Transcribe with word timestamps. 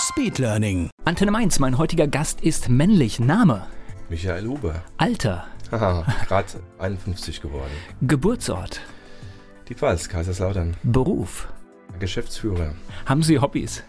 Speedlearning. 0.00 0.88
Antenne 1.04 1.30
Mainz, 1.30 1.58
mein 1.58 1.76
heutiger 1.76 2.06
Gast 2.06 2.40
ist 2.40 2.68
männlich. 2.70 3.20
Name, 3.20 3.66
Michael 4.08 4.46
Huber. 4.46 4.82
Alter, 4.96 5.44
Haha, 5.70 6.06
gerade 6.26 6.46
51 6.78 7.42
geworden. 7.42 7.70
Geburtsort, 8.00 8.80
Die 9.68 9.74
Pfalz, 9.74 10.08
Kaiserslautern. 10.08 10.76
Beruf. 10.82 11.48
Geschäftsführer. 11.98 12.74
Haben 13.04 13.22
Sie 13.22 13.40
Hobbys? 13.40 13.82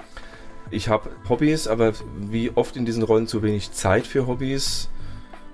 Ich 0.70 0.90
habe 0.90 1.10
Hobbys, 1.30 1.68
aber 1.68 1.94
wie 2.20 2.52
oft 2.56 2.76
in 2.76 2.86
diesen 2.86 3.04
Rollen 3.04 3.28
zu 3.28 3.42
wenig 3.42 3.72
Zeit 3.72 4.06
für 4.06 4.28
Hobbys. 4.28 4.90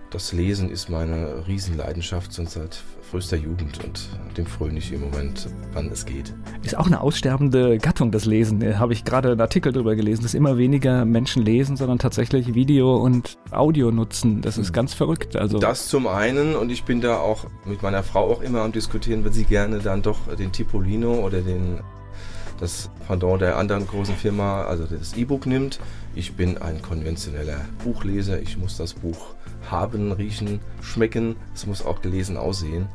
Das 0.09 0.31
Lesen 0.31 0.69
ist 0.71 0.89
meine 0.89 1.45
Riesenleidenschaft 1.47 2.33
schon 2.33 2.47
seit 2.47 2.81
frühester 3.09 3.37
Jugend 3.37 3.83
und 3.83 4.09
dem 4.37 4.45
fröne 4.45 4.79
ich 4.79 4.91
im 4.91 5.01
Moment, 5.01 5.49
wann 5.73 5.87
es 5.87 6.05
geht. 6.05 6.33
Ist 6.63 6.77
auch 6.77 6.87
eine 6.87 7.01
aussterbende 7.01 7.77
Gattung, 7.77 8.11
das 8.11 8.25
Lesen. 8.25 8.59
Da 8.59 8.77
habe 8.77 8.93
ich 8.93 9.05
gerade 9.05 9.31
einen 9.31 9.41
Artikel 9.41 9.71
drüber 9.71 9.95
gelesen, 9.95 10.23
dass 10.23 10.33
immer 10.33 10.57
weniger 10.57 11.05
Menschen 11.05 11.43
lesen, 11.43 11.77
sondern 11.77 11.99
tatsächlich 11.99 12.53
Video 12.53 12.97
und 12.97 13.37
Audio 13.51 13.91
nutzen. 13.91 14.41
Das 14.41 14.57
ist 14.57 14.73
ganz 14.73 14.93
verrückt. 14.93 15.35
Also 15.35 15.59
Das 15.59 15.87
zum 15.87 16.07
einen 16.07 16.55
und 16.55 16.71
ich 16.71 16.83
bin 16.83 17.01
da 17.01 17.17
auch 17.17 17.45
mit 17.65 17.81
meiner 17.81 18.03
Frau 18.03 18.29
auch 18.31 18.41
immer 18.41 18.61
am 18.61 18.71
diskutieren, 18.71 19.23
wenn 19.23 19.33
sie 19.33 19.45
gerne 19.45 19.79
dann 19.79 20.01
doch 20.01 20.19
den 20.37 20.51
Tipolino 20.51 21.25
oder 21.25 21.41
den 21.41 21.79
das 22.59 22.89
Pendant 23.07 23.41
der 23.41 23.57
anderen 23.57 23.87
großen 23.87 24.15
Firma, 24.15 24.63
also 24.63 24.85
das 24.85 25.15
E-Book 25.15 25.45
nimmt. 25.45 25.79
Ich 26.15 26.35
bin 26.35 26.57
ein 26.57 26.81
konventioneller 26.81 27.61
Buchleser. 27.83 28.41
Ich 28.41 28.57
muss 28.57 28.77
das 28.77 28.93
Buch 28.93 29.35
haben, 29.69 30.11
riechen, 30.11 30.59
schmecken. 30.81 31.35
Es 31.53 31.65
muss 31.65 31.85
auch 31.85 32.01
gelesen 32.01 32.37
aussehen. 32.37 32.87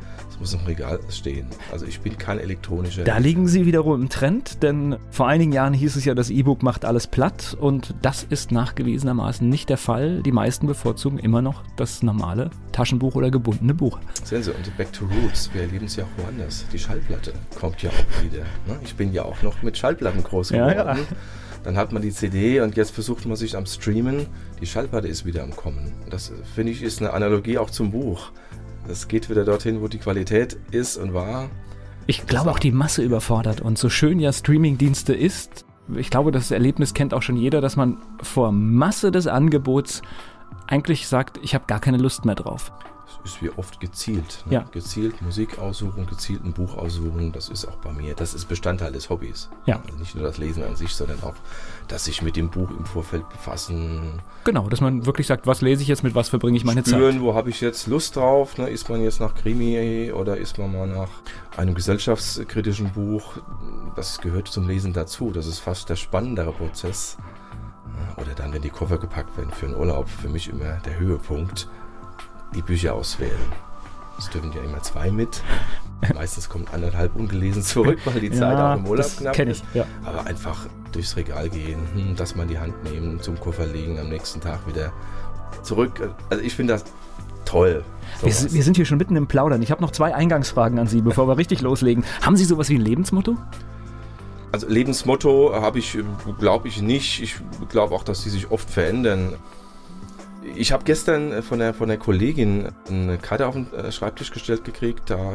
Muss 0.43 0.55
im 0.55 0.61
Regal 0.67 0.99
stehen. 1.09 1.47
Also 1.71 1.87
ich 1.87 2.01
bin 2.01 2.19
kein 2.19 2.41
elektronischer. 2.41 3.05
Da 3.05 3.19
liegen 3.19 3.47
Sie 3.47 3.65
wiederum 3.65 4.03
im 4.03 4.09
Trend, 4.09 4.61
denn 4.65 4.97
vor 5.13 5.29
einigen 5.29 5.53
Jahren 5.53 5.73
hieß 5.73 5.95
es 5.95 6.05
ja, 6.05 6.15
das 6.17 6.31
E-Book 6.31 6.65
macht 6.65 6.85
alles 6.85 7.07
platt 7.07 7.57
und 7.61 7.95
das 8.03 8.25
ist 8.29 8.51
nachgewiesenermaßen 8.51 9.49
nicht 9.49 9.69
der 9.69 9.77
Fall. 9.77 10.21
Die 10.25 10.33
meisten 10.33 10.67
bevorzugen 10.67 11.21
immer 11.21 11.43
noch 11.43 11.63
das 11.77 12.03
normale 12.03 12.51
Taschenbuch 12.73 13.15
oder 13.15 13.31
gebundene 13.31 13.73
Buch. 13.73 14.01
Sehen 14.25 14.43
Sie, 14.43 14.51
und 14.51 14.77
Back 14.77 14.93
to 14.93 15.05
Roots, 15.05 15.49
wir 15.55 15.61
erleben 15.63 15.85
es 15.87 15.95
ja 15.95 16.03
auch 16.03 16.25
woanders. 16.25 16.65
Die 16.73 16.79
Schallplatte 16.81 17.33
kommt 17.61 17.81
ja 17.85 17.91
auch 17.91 18.25
wieder. 18.25 18.43
Ne? 18.67 18.81
Ich 18.83 18.97
bin 18.97 19.13
ja 19.13 19.25
auch 19.25 19.41
noch 19.45 19.63
mit 19.63 19.79
Schallplatten 19.79 20.25
groß 20.25 20.51
Ja, 20.51 20.73
geworden. 20.73 20.99
ja. 21.09 21.17
Dann 21.63 21.77
hat 21.77 21.93
man 21.93 22.03
die 22.03 22.11
CD 22.11 22.61
und 22.63 22.77
jetzt 22.77 22.91
versucht 22.91 23.27
man 23.27 23.37
sich 23.37 23.57
am 23.57 23.67
Streamen. 23.67 24.27
Die 24.61 24.67
Schallplatte 24.67 25.07
ist 25.07 25.25
wieder 25.25 25.45
am 25.45 25.55
Kommen. 25.55 25.93
Das 26.11 26.33
finde 26.57 26.73
ich 26.73 26.83
ist 26.83 27.01
eine 27.01 27.13
Analogie 27.13 27.59
auch 27.59 27.71
zum 27.71 27.93
Buch. 27.93 28.33
Das 28.87 29.09
geht 29.09 29.31
wieder 29.31 29.45
dorthin, 29.45 29.81
wo 29.81 29.89
die 29.89 29.99
Qualität 29.99 30.57
ist 30.71 30.97
und 30.97 31.15
war. 31.15 31.51
Ich 32.07 32.27
glaube 32.27 32.51
auch 32.51 32.59
die 32.59 32.73
Masse 32.73 33.03
überfordert 33.03 33.61
und 33.61 33.79
so 33.79 33.89
schön 33.89 34.19
ja 34.19 34.33
Streamingdienste 34.33 35.15
ist, 35.15 35.65
ich 35.97 36.11
glaube, 36.11 36.31
das 36.31 36.51
Erlebnis 36.51 36.95
kennt 36.95 37.13
auch 37.13 37.23
schon 37.23 37.37
jeder, 37.37 37.61
dass 37.61 37.77
man 37.77 37.99
vor 38.23 38.53
Masse 38.53 39.11
des 39.11 39.27
Angebots 39.27 40.03
eigentlich 40.67 41.09
sagt, 41.09 41.39
ich 41.43 41.55
habe 41.55 41.65
gar 41.67 41.81
keine 41.81 41.99
Lust 41.99 42.25
mehr 42.25 42.35
drauf. 42.35 42.73
Es 43.25 43.33
ist 43.33 43.43
wie 43.43 43.51
oft 43.51 43.79
gezielt. 43.81 44.45
Ne? 44.47 44.55
Ja. 44.55 44.65
Gezielt 44.73 45.21
Musik 45.23 45.59
aussuchen, 45.59 46.07
gezielt 46.07 46.45
ein 46.45 46.53
Buch 46.53 46.77
aussuchen. 46.77 47.33
Das 47.33 47.49
ist 47.49 47.67
auch 47.67 47.77
bei 47.77 47.93
mir. 47.93 48.15
Das 48.15 48.33
ist 48.33 48.47
Bestandteil 48.49 48.93
des 48.93 49.11
Hobbys. 49.11 49.51
Ja. 49.67 49.83
Also 49.85 49.99
nicht 49.99 50.15
nur 50.15 50.25
das 50.25 50.39
Lesen 50.39 50.63
an 50.63 50.77
sich, 50.77 50.95
sondern 50.95 51.23
auch 51.23 51.35
das 51.89 52.05
sich 52.05 52.23
mit 52.23 52.37
dem 52.37 52.49
Buch 52.51 52.71
im 52.71 52.85
Vorfeld 52.85 53.29
befassen, 53.29 54.21
Genau, 54.45 54.69
dass 54.69 54.81
man 54.81 55.07
wirklich 55.07 55.27
sagt, 55.27 55.47
was 55.47 55.61
lese 55.61 55.83
ich 55.83 55.89
jetzt, 55.89 56.03
mit 56.03 56.15
was 56.15 56.29
verbringe 56.29 56.57
ich 56.57 56.65
meine 56.65 56.85
spüren, 56.85 57.13
Zeit. 57.15 57.21
wo 57.23 57.35
habe 57.35 57.51
ich 57.51 57.61
jetzt 57.61 57.87
Lust 57.87 58.17
drauf. 58.17 58.59
Ne? 58.59 58.69
Ist 58.71 58.89
man 58.89 59.01
jetzt 59.03 59.21
nach 59.21 59.35
Krimi 59.35 60.11
oder 60.13 60.37
ist 60.37 60.59
man 60.59 60.73
mal 60.73 60.87
nach 60.89 61.09
einem 61.57 61.75
gesellschaftskritischen 61.75 62.91
Buch? 62.93 63.37
Das 63.95 64.21
gehört 64.21 64.49
zum 64.49 64.67
Lesen 64.67 64.93
dazu. 64.93 65.31
Das 65.31 65.47
ist 65.47 65.61
fast 65.61 65.89
der 65.89 65.97
spannendere 65.97 66.53
Prozess. 66.53 67.17
Oder 68.17 68.35
dann, 68.35 68.53
wenn 68.53 68.63
die 68.63 68.71
Koffer 68.71 68.99
gepackt 68.99 69.37
werden 69.37 69.51
für 69.53 69.67
einen 69.67 69.77
Urlaub, 69.77 70.09
für 70.09 70.29
mich 70.29 70.49
immer 70.49 70.79
der 70.85 70.99
Höhepunkt, 70.99 71.69
die 72.55 72.63
Bücher 72.63 72.95
auswählen. 72.95 73.39
Es 74.19 74.29
dürfen 74.29 74.53
ja 74.53 74.63
immer 74.63 74.83
zwei 74.83 75.11
mit. 75.11 75.43
Meistens 76.15 76.49
kommt 76.49 76.73
anderthalb 76.75 77.15
ungelesen 77.17 77.63
zurück, 77.63 77.99
weil 78.05 78.21
die 78.21 78.31
Zeit 78.31 78.57
auch 78.57 78.77
im 78.77 78.87
Urlaub 78.87 79.07
knapp 79.19 79.39
ist. 79.39 79.63
ich, 79.71 79.75
ja. 79.75 79.85
Aber 80.05 80.27
einfach 80.27 80.67
durchs 80.91 81.17
Regal 81.17 81.49
gehen, 81.49 81.79
hm, 81.95 82.17
das 82.17 82.35
mal 82.35 82.43
in 82.43 82.49
die 82.49 82.59
Hand 82.59 82.83
nehmen, 82.85 83.21
zum 83.21 83.39
Koffer 83.39 83.67
legen, 83.67 83.99
am 83.99 84.09
nächsten 84.09 84.41
Tag 84.41 84.67
wieder 84.67 84.93
zurück. 85.63 85.93
Also 86.29 86.43
ich 86.43 86.55
finde 86.55 86.75
das 86.75 86.85
toll. 87.45 87.85
Wir, 88.21 88.33
wir 88.53 88.63
sind 88.63 88.77
hier 88.77 88.85
schon 88.85 88.99
mitten 88.99 89.17
im 89.17 89.27
Plaudern. 89.27 89.63
Ich 89.63 89.71
habe 89.71 89.81
noch 89.81 89.91
zwei 89.91 90.15
Eingangsfragen 90.15 90.79
an 90.79 90.87
Sie, 90.87 91.01
bevor 91.03 91.29
wir 91.29 91.37
richtig 91.37 91.61
loslegen. 91.61 92.05
Haben 92.21 92.37
Sie 92.37 92.45
sowas 92.45 92.69
wie 92.69 92.77
ein 92.77 92.81
Lebensmotto? 92.83 93.37
Also 94.53 94.69
Lebensmotto 94.69 95.55
habe 95.55 95.79
ich, 95.79 95.99
glaube 96.39 96.69
ich, 96.69 96.83
nicht. 96.83 97.23
Ich 97.23 97.37
glaube 97.71 97.95
auch, 97.95 98.05
dass 98.05 98.23
die 98.23 98.29
sich 98.31 98.51
oft 98.51 98.69
verändern. 98.69 99.35
Ich 100.57 100.73
habe 100.73 100.85
gestern 100.85 101.43
von 101.43 101.59
der, 101.59 101.73
von 101.73 101.89
der 101.89 101.99
Kollegin 101.99 102.69
eine 102.89 103.19
Karte 103.19 103.47
auf 103.47 103.55
den 103.55 103.73
äh, 103.73 103.93
Schreibtisch 103.93 104.31
gestellt 104.33 104.65
gekriegt. 104.65 105.09
Da 105.09 105.35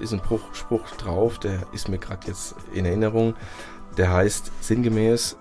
ist 0.00 0.12
ein 0.12 0.18
Spruch, 0.18 0.54
Spruch 0.54 0.90
drauf, 0.92 1.38
der 1.38 1.66
ist 1.72 1.88
mir 1.88 1.98
gerade 1.98 2.26
jetzt 2.26 2.54
in 2.72 2.84
Erinnerung. 2.84 3.34
Der 3.96 4.12
heißt 4.12 4.50
sinngemäß, 4.60 5.36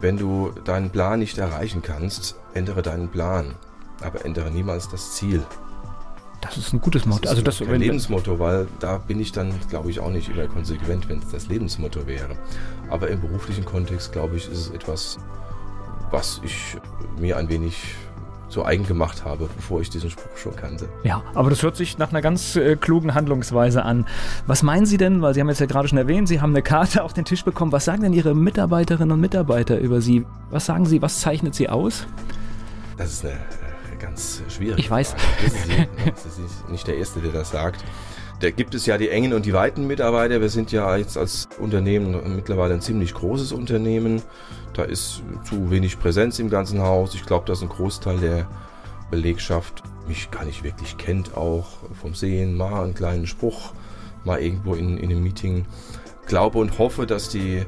wenn 0.00 0.16
du 0.16 0.52
deinen 0.64 0.90
Plan 0.90 1.18
nicht 1.18 1.38
erreichen 1.38 1.82
kannst, 1.82 2.36
ändere 2.54 2.82
deinen 2.82 3.08
Plan. 3.08 3.54
Aber 4.00 4.24
ändere 4.24 4.50
niemals 4.50 4.88
das 4.88 5.12
Ziel. 5.12 5.44
Das 6.40 6.56
ist 6.56 6.72
ein 6.72 6.80
gutes 6.80 7.04
Motto. 7.04 7.22
Das 7.22 7.32
Also 7.32 7.42
ist 7.42 7.60
das, 7.60 7.68
wenn, 7.68 7.80
Lebensmotto, 7.80 8.38
weil 8.38 8.66
da 8.78 8.96
bin 8.96 9.20
ich 9.20 9.32
dann, 9.32 9.52
glaube 9.68 9.90
ich, 9.90 10.00
auch 10.00 10.10
nicht 10.10 10.30
immer 10.30 10.46
konsequent, 10.46 11.08
wenn 11.08 11.18
es 11.18 11.28
das 11.28 11.48
Lebensmotto 11.48 12.06
wäre. 12.06 12.36
Aber 12.88 13.08
im 13.08 13.20
beruflichen 13.20 13.66
Kontext, 13.66 14.12
glaube 14.12 14.36
ich, 14.36 14.50
ist 14.50 14.58
es 14.58 14.70
etwas, 14.70 15.18
was 16.10 16.40
ich 16.42 16.78
mir 17.18 17.36
ein 17.36 17.48
wenig 17.50 17.94
zu 18.50 18.64
eigen 18.64 18.86
gemacht 18.86 19.24
habe, 19.24 19.48
bevor 19.56 19.80
ich 19.80 19.88
diesen 19.90 20.10
Spruch 20.10 20.36
schon 20.36 20.56
kannte. 20.56 20.88
ja, 21.04 21.22
aber 21.34 21.50
das 21.50 21.62
hört 21.62 21.76
sich 21.76 21.96
nach 21.98 22.10
einer 22.10 22.20
ganz 22.20 22.56
äh, 22.56 22.76
klugen 22.76 23.14
Handlungsweise 23.14 23.84
an. 23.84 24.06
Was 24.46 24.62
meinen 24.62 24.86
Sie 24.86 24.96
denn, 24.98 25.22
weil 25.22 25.32
Sie 25.34 25.40
haben 25.40 25.48
jetzt 25.48 25.60
ja 25.60 25.66
gerade 25.66 25.88
schon 25.88 25.98
erwähnt, 25.98 26.28
Sie 26.28 26.40
haben 26.40 26.50
eine 26.50 26.62
Karte 26.62 27.02
auf 27.04 27.12
den 27.12 27.24
Tisch 27.24 27.44
bekommen. 27.44 27.72
Was 27.72 27.84
sagen 27.84 28.02
denn 28.02 28.12
Ihre 28.12 28.34
Mitarbeiterinnen 28.34 29.12
und 29.12 29.20
Mitarbeiter 29.20 29.78
über 29.78 30.00
Sie? 30.00 30.26
Was 30.50 30.66
sagen 30.66 30.84
Sie, 30.86 31.00
was 31.00 31.20
zeichnet 31.20 31.54
Sie 31.54 31.68
aus? 31.68 32.06
Das 32.98 33.12
ist 33.12 33.24
eine 33.24 33.34
äh, 33.34 33.96
ganz 33.98 34.42
schwierige 34.48 34.80
Ich 34.80 34.90
weiß. 34.90 35.12
Frage. 35.12 35.50
Sie, 35.50 35.88
das 36.10 36.26
ist 36.26 36.68
nicht 36.68 36.86
der 36.86 36.96
Erste, 36.96 37.20
der 37.20 37.32
das 37.32 37.50
sagt. 37.50 37.84
Da 38.40 38.50
gibt 38.50 38.74
es 38.74 38.86
ja 38.86 38.96
die 38.96 39.10
engen 39.10 39.34
und 39.34 39.44
die 39.44 39.52
weiten 39.52 39.86
Mitarbeiter. 39.86 40.40
Wir 40.40 40.48
sind 40.48 40.72
ja 40.72 40.96
jetzt 40.96 41.18
als 41.18 41.46
Unternehmen 41.58 42.36
mittlerweile 42.36 42.72
ein 42.72 42.80
ziemlich 42.80 43.12
großes 43.12 43.52
Unternehmen. 43.52 44.22
Da 44.72 44.84
ist 44.84 45.22
zu 45.44 45.70
wenig 45.70 45.98
Präsenz 45.98 46.38
im 46.38 46.48
ganzen 46.48 46.80
Haus. 46.80 47.14
Ich 47.14 47.26
glaube, 47.26 47.44
dass 47.44 47.60
ein 47.60 47.68
Großteil 47.68 48.16
der 48.16 48.48
Belegschaft 49.10 49.82
mich 50.08 50.30
gar 50.30 50.46
nicht 50.46 50.64
wirklich 50.64 50.96
kennt, 50.96 51.36
auch 51.36 51.66
vom 52.00 52.14
Sehen, 52.14 52.56
mal 52.56 52.84
einen 52.84 52.94
kleinen 52.94 53.26
Spruch, 53.26 53.74
mal 54.24 54.40
irgendwo 54.40 54.74
in, 54.74 54.96
in 54.96 55.10
einem 55.10 55.22
Meeting. 55.22 55.66
Glaube 56.26 56.60
und 56.60 56.78
hoffe, 56.78 57.06
dass 57.06 57.28
die, 57.28 57.66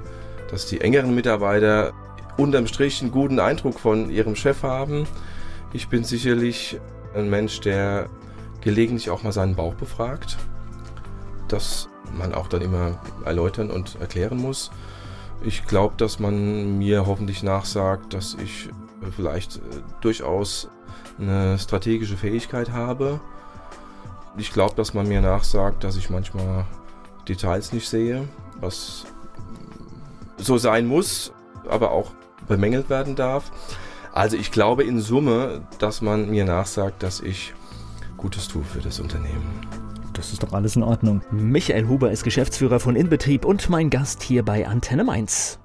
dass 0.50 0.64
die 0.64 0.80
engeren 0.80 1.14
Mitarbeiter 1.14 1.92
unterm 2.38 2.66
Strich 2.66 3.02
einen 3.02 3.10
guten 3.10 3.40
Eindruck 3.40 3.78
von 3.78 4.08
ihrem 4.08 4.36
Chef 4.36 4.62
haben. 4.62 5.06
Ich 5.74 5.88
bin 5.88 6.02
sicherlich 6.02 6.80
ein 7.14 7.28
Mensch, 7.28 7.60
der 7.60 8.08
gelegentlich 8.62 9.10
auch 9.10 9.22
mal 9.22 9.32
seinen 9.32 9.54
Bauch 9.54 9.74
befragt. 9.74 10.38
Das 11.52 11.88
man 12.16 12.34
auch 12.34 12.48
dann 12.48 12.62
immer 12.62 12.98
erläutern 13.24 13.70
und 13.70 14.00
erklären 14.00 14.38
muss. 14.38 14.70
Ich 15.42 15.66
glaube, 15.66 15.94
dass 15.96 16.18
man 16.18 16.78
mir 16.78 17.06
hoffentlich 17.06 17.42
nachsagt, 17.42 18.14
dass 18.14 18.34
ich 18.34 18.68
äh, 19.02 19.10
vielleicht 19.10 19.56
äh, 19.56 19.60
durchaus 20.00 20.68
eine 21.18 21.58
strategische 21.58 22.16
Fähigkeit 22.16 22.70
habe. 22.70 23.20
Ich 24.36 24.52
glaube, 24.52 24.74
dass 24.76 24.94
man 24.94 25.08
mir 25.08 25.20
nachsagt, 25.20 25.84
dass 25.84 25.96
ich 25.96 26.10
manchmal 26.10 26.64
Details 27.28 27.72
nicht 27.72 27.88
sehe, 27.88 28.26
was 28.60 29.04
so 30.38 30.58
sein 30.58 30.86
muss, 30.86 31.32
aber 31.68 31.90
auch 31.90 32.12
bemängelt 32.48 32.88
werden 32.88 33.14
darf. 33.14 33.50
Also 34.12 34.36
ich 34.36 34.52
glaube 34.52 34.84
in 34.84 35.00
Summe, 35.00 35.62
dass 35.78 36.02
man 36.02 36.30
mir 36.30 36.44
nachsagt, 36.44 37.02
dass 37.02 37.20
ich 37.20 37.54
Gutes 38.16 38.48
tue 38.48 38.64
für 38.64 38.80
das 38.80 39.00
Unternehmen. 39.00 39.81
Das 40.14 40.32
ist 40.32 40.42
doch 40.42 40.52
alles 40.52 40.76
in 40.76 40.82
Ordnung. 40.82 41.22
Michael 41.30 41.88
Huber 41.88 42.10
ist 42.10 42.22
Geschäftsführer 42.22 42.80
von 42.80 42.96
Inbetrieb 42.96 43.44
und 43.44 43.70
mein 43.70 43.88
Gast 43.88 44.22
hier 44.22 44.44
bei 44.44 44.66
Antenne 44.66 45.04
Mainz. 45.04 45.58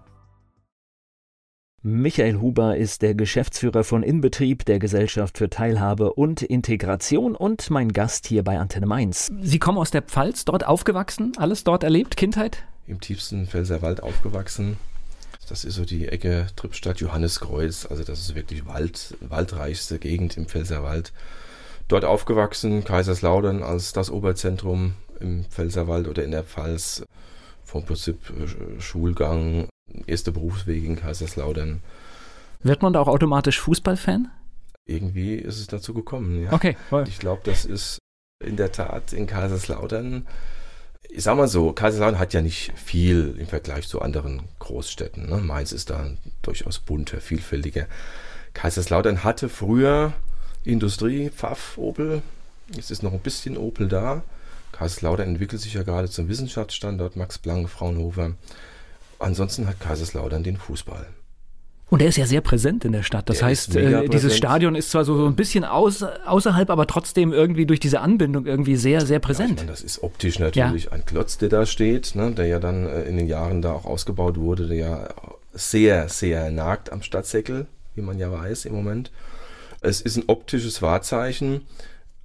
Michael 1.84 2.40
Huber 2.40 2.78
ist 2.78 3.02
der 3.02 3.14
Geschäftsführer 3.14 3.84
von 3.84 4.04
Inbetrieb 4.04 4.66
der 4.66 4.80
Gesellschaft 4.80 5.38
für 5.38 5.50
Teilhabe 5.50 6.14
und 6.14 6.42
Integration 6.42 7.36
und 7.36 7.70
mein 7.70 7.92
Gast 7.92 8.28
hier 8.28 8.44
bei 8.44 8.58
Antenne 8.58 8.86
Mainz. 8.86 9.32
Sie 9.42 9.60
kommen 9.60 9.78
aus 9.78 9.92
der 9.92 10.02
Pfalz, 10.02 10.46
dort 10.46 10.66
aufgewachsen, 10.66 11.34
alles 11.38 11.64
dort 11.64 11.84
erlebt, 11.84 12.18
Kindheit? 12.18 12.64
Im 12.88 13.00
tiefsten 13.02 13.48
Pfälzerwald 13.48 14.02
aufgewachsen. 14.02 14.78
Das 15.50 15.64
ist 15.64 15.76
so 15.76 15.86
die 15.86 16.08
Ecke 16.08 16.48
Trippstadt 16.56 17.00
Johanniskreuz, 17.00 17.86
also 17.90 18.04
das 18.04 18.20
ist 18.20 18.36
wirklich 18.36 18.66
Wald, 18.66 19.16
waldreichste 19.22 20.00
Gegend 20.00 20.36
im 20.36 20.46
Pfälzerwald. 20.46 21.14
Dort 21.88 22.04
aufgewachsen, 22.04 22.84
Kaiserslautern 22.84 23.64
als 23.64 23.94
das 23.94 24.10
Oberzentrum 24.10 24.94
im 25.20 25.46
Pfälzerwald 25.46 26.08
oder 26.08 26.24
in 26.24 26.32
der 26.32 26.44
Pfalz. 26.44 27.04
Vom 27.64 27.86
Prinzip 27.86 28.18
äh, 28.30 28.82
Schulgang, 28.82 29.68
erste 30.06 30.32
Berufswege 30.32 30.86
in 30.86 30.96
Kaiserslautern. 30.96 31.82
Wird 32.62 32.82
man 32.82 32.94
da 32.94 33.02
auch 33.02 33.08
automatisch 33.08 33.60
Fußballfan? 33.60 34.32
Irgendwie 34.86 35.36
ist 35.36 35.60
es 35.60 35.68
dazu 35.68 35.94
gekommen, 35.94 36.44
ja. 36.44 36.54
Okay. 36.54 36.78
Voll. 36.90 37.06
Ich 37.08 37.20
glaube, 37.20 37.42
das 37.44 37.66
ist 37.66 38.00
in 38.44 38.56
der 38.56 38.72
Tat 38.72 39.14
in 39.14 39.28
Kaiserslautern. 39.28 40.28
Ich 41.10 41.24
sag 41.24 41.38
mal 41.38 41.48
so, 41.48 41.74
Kaiserslautern 41.74 42.20
hat 42.20 42.34
ja 42.34 42.42
nicht 42.42 42.74
viel 42.76 43.36
im 43.38 43.48
Vergleich 43.48 43.88
zu 43.88 44.02
anderen 44.02 44.44
Großstädten. 44.60 45.30
Ne? 45.30 45.38
Mainz 45.38 45.72
ist 45.72 45.90
da 45.90 46.12
durchaus 46.42 46.80
bunter, 46.80 47.22
vielfältiger. 47.22 47.88
Kaiserslautern 48.54 49.24
hatte 49.24 49.50
früher 49.50 50.14
Industrie, 50.68 51.30
Pfaff, 51.30 51.78
Opel. 51.78 52.22
Jetzt 52.76 52.92
ist 52.92 53.04
noch 53.04 53.14
ein 53.14 53.20
bisschen 53.20 53.58
Opel 53.58 53.88
da. 53.88 54.24
Kaiserslautern 54.72 55.28
entwickelt 55.28 55.62
sich 55.62 55.74
ja 55.74 55.84
gerade 55.84 56.10
zum 56.10 56.28
Wissenschaftsstandort 56.28 57.16
Max 57.16 57.38
Planck, 57.38 57.70
Fraunhofer. 57.70 58.34
Ansonsten 59.20 59.68
hat 59.68 59.80
Kaiserslautern 59.80 60.44
den 60.44 60.58
Fußball. 60.58 61.08
Und 61.90 62.02
er 62.02 62.10
ist 62.10 62.18
ja 62.18 62.26
sehr 62.26 62.42
präsent 62.42 62.84
in 62.84 62.92
der 62.92 63.04
Stadt. 63.04 63.30
Das 63.30 63.38
der 63.38 63.48
heißt, 63.48 63.76
äh, 63.78 64.10
dieses 64.10 64.36
Stadion 64.36 64.76
ist 64.76 64.92
zwar 64.92 65.06
so, 65.06 65.16
so 65.16 65.26
ein 65.26 65.36
bisschen 65.36 65.64
aus, 65.64 66.04
außerhalb, 66.04 66.70
aber 66.70 66.86
trotzdem 66.86 67.32
irgendwie 67.32 67.66
durch 67.66 67.80
diese 67.80 68.02
Anbindung 68.02 68.46
irgendwie 68.46 68.76
sehr, 68.76 69.06
sehr 69.06 69.20
präsent. 69.20 69.52
Ja, 69.52 69.56
meine, 69.58 69.72
das 69.72 69.82
ist 69.82 70.04
optisch 70.04 70.38
natürlich 70.38 70.86
ja. 70.86 70.92
ein 70.92 71.06
Klotz, 71.06 71.38
der 71.38 71.48
da 71.48 71.66
steht, 71.66 72.14
ne, 72.16 72.32
der 72.32 72.48
ja 72.48 72.60
dann 72.60 72.86
äh, 72.88 73.04
in 73.04 73.16
den 73.16 73.28
Jahren 73.28 73.62
da 73.62 73.72
auch 73.72 73.86
ausgebaut 73.86 74.38
wurde, 74.38 74.68
der 74.68 74.78
ja 74.78 75.10
sehr, 75.54 76.10
sehr 76.10 76.52
nagt 76.52 76.92
am 76.92 77.02
Stadtsäckel, 77.02 77.68
wie 77.96 78.02
man 78.02 78.20
ja 78.20 78.30
weiß 78.30 78.66
im 78.66 78.74
Moment. 78.74 79.10
Es 79.82 80.02
ist 80.02 80.18
ein 80.18 80.24
optisches 80.28 80.82
Wahrzeichen, 80.82 81.66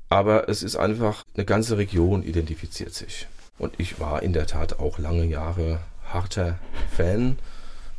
aber 0.08 0.49
es 0.49 0.62
ist 0.62 0.76
einfach, 0.76 1.25
eine 1.34 1.44
ganze 1.44 1.78
Region 1.78 2.22
identifiziert 2.22 2.94
sich. 2.94 3.26
Und 3.58 3.78
ich 3.78 4.00
war 4.00 4.22
in 4.22 4.32
der 4.32 4.46
Tat 4.46 4.78
auch 4.78 4.99
lange 4.99 5.25
Jahre 5.25 5.81
harter 6.04 6.58
Fan. 6.90 7.38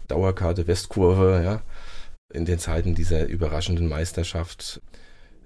Dauerkarte 0.08 0.68
Westkurve, 0.68 1.42
ja. 1.44 1.62
In 2.34 2.46
den 2.46 2.60
Zeiten 2.60 2.96
dieser 2.96 3.26
überraschenden 3.26 3.88
Meisterschaft 3.88 4.82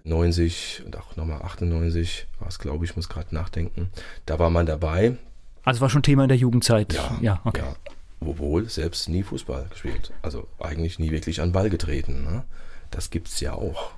90 0.04 0.84
und 0.86 0.98
auch 0.98 1.16
nochmal 1.16 1.42
98 1.42 2.28
war 2.40 2.48
es, 2.48 2.60
glaube 2.60 2.86
ich, 2.86 2.96
muss 2.96 3.10
gerade 3.10 3.36
nachdenken. 3.36 3.92
Da 4.26 4.40
war 4.40 4.50
man 4.50 4.66
dabei. 4.66 5.18
Also 5.64 5.82
war 5.82 5.90
schon 5.90 6.04
Thema 6.04 6.24
in 6.24 6.30
der 6.30 6.38
Jugendzeit. 6.38 6.94
Ja, 6.94 7.18
ja, 7.22 7.42
okay. 7.44 7.62
Ja. 7.62 7.76
Obwohl 8.20 8.70
selbst 8.70 9.10
nie 9.10 9.24
Fußball 9.24 9.68
gespielt. 9.70 10.12
Also 10.22 10.48
eigentlich 10.60 10.98
nie 10.98 11.12
wirklich 11.12 11.42
an 11.42 11.52
Ball 11.52 11.70
getreten. 11.70 12.24
Ne? 12.24 12.44
Das 12.92 13.10
gibt 13.10 13.28
es 13.28 13.40
ja 13.40 13.54
auch. 13.54 13.92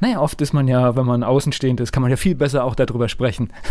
Naja, 0.00 0.20
oft 0.20 0.40
ist 0.42 0.52
man 0.52 0.68
ja, 0.68 0.94
wenn 0.94 1.06
man 1.06 1.22
außenstehend 1.22 1.80
ist, 1.80 1.90
kann 1.90 2.02
man 2.02 2.10
ja 2.10 2.16
viel 2.16 2.34
besser 2.34 2.64
auch 2.64 2.74
darüber 2.74 3.08
sprechen. 3.08 3.52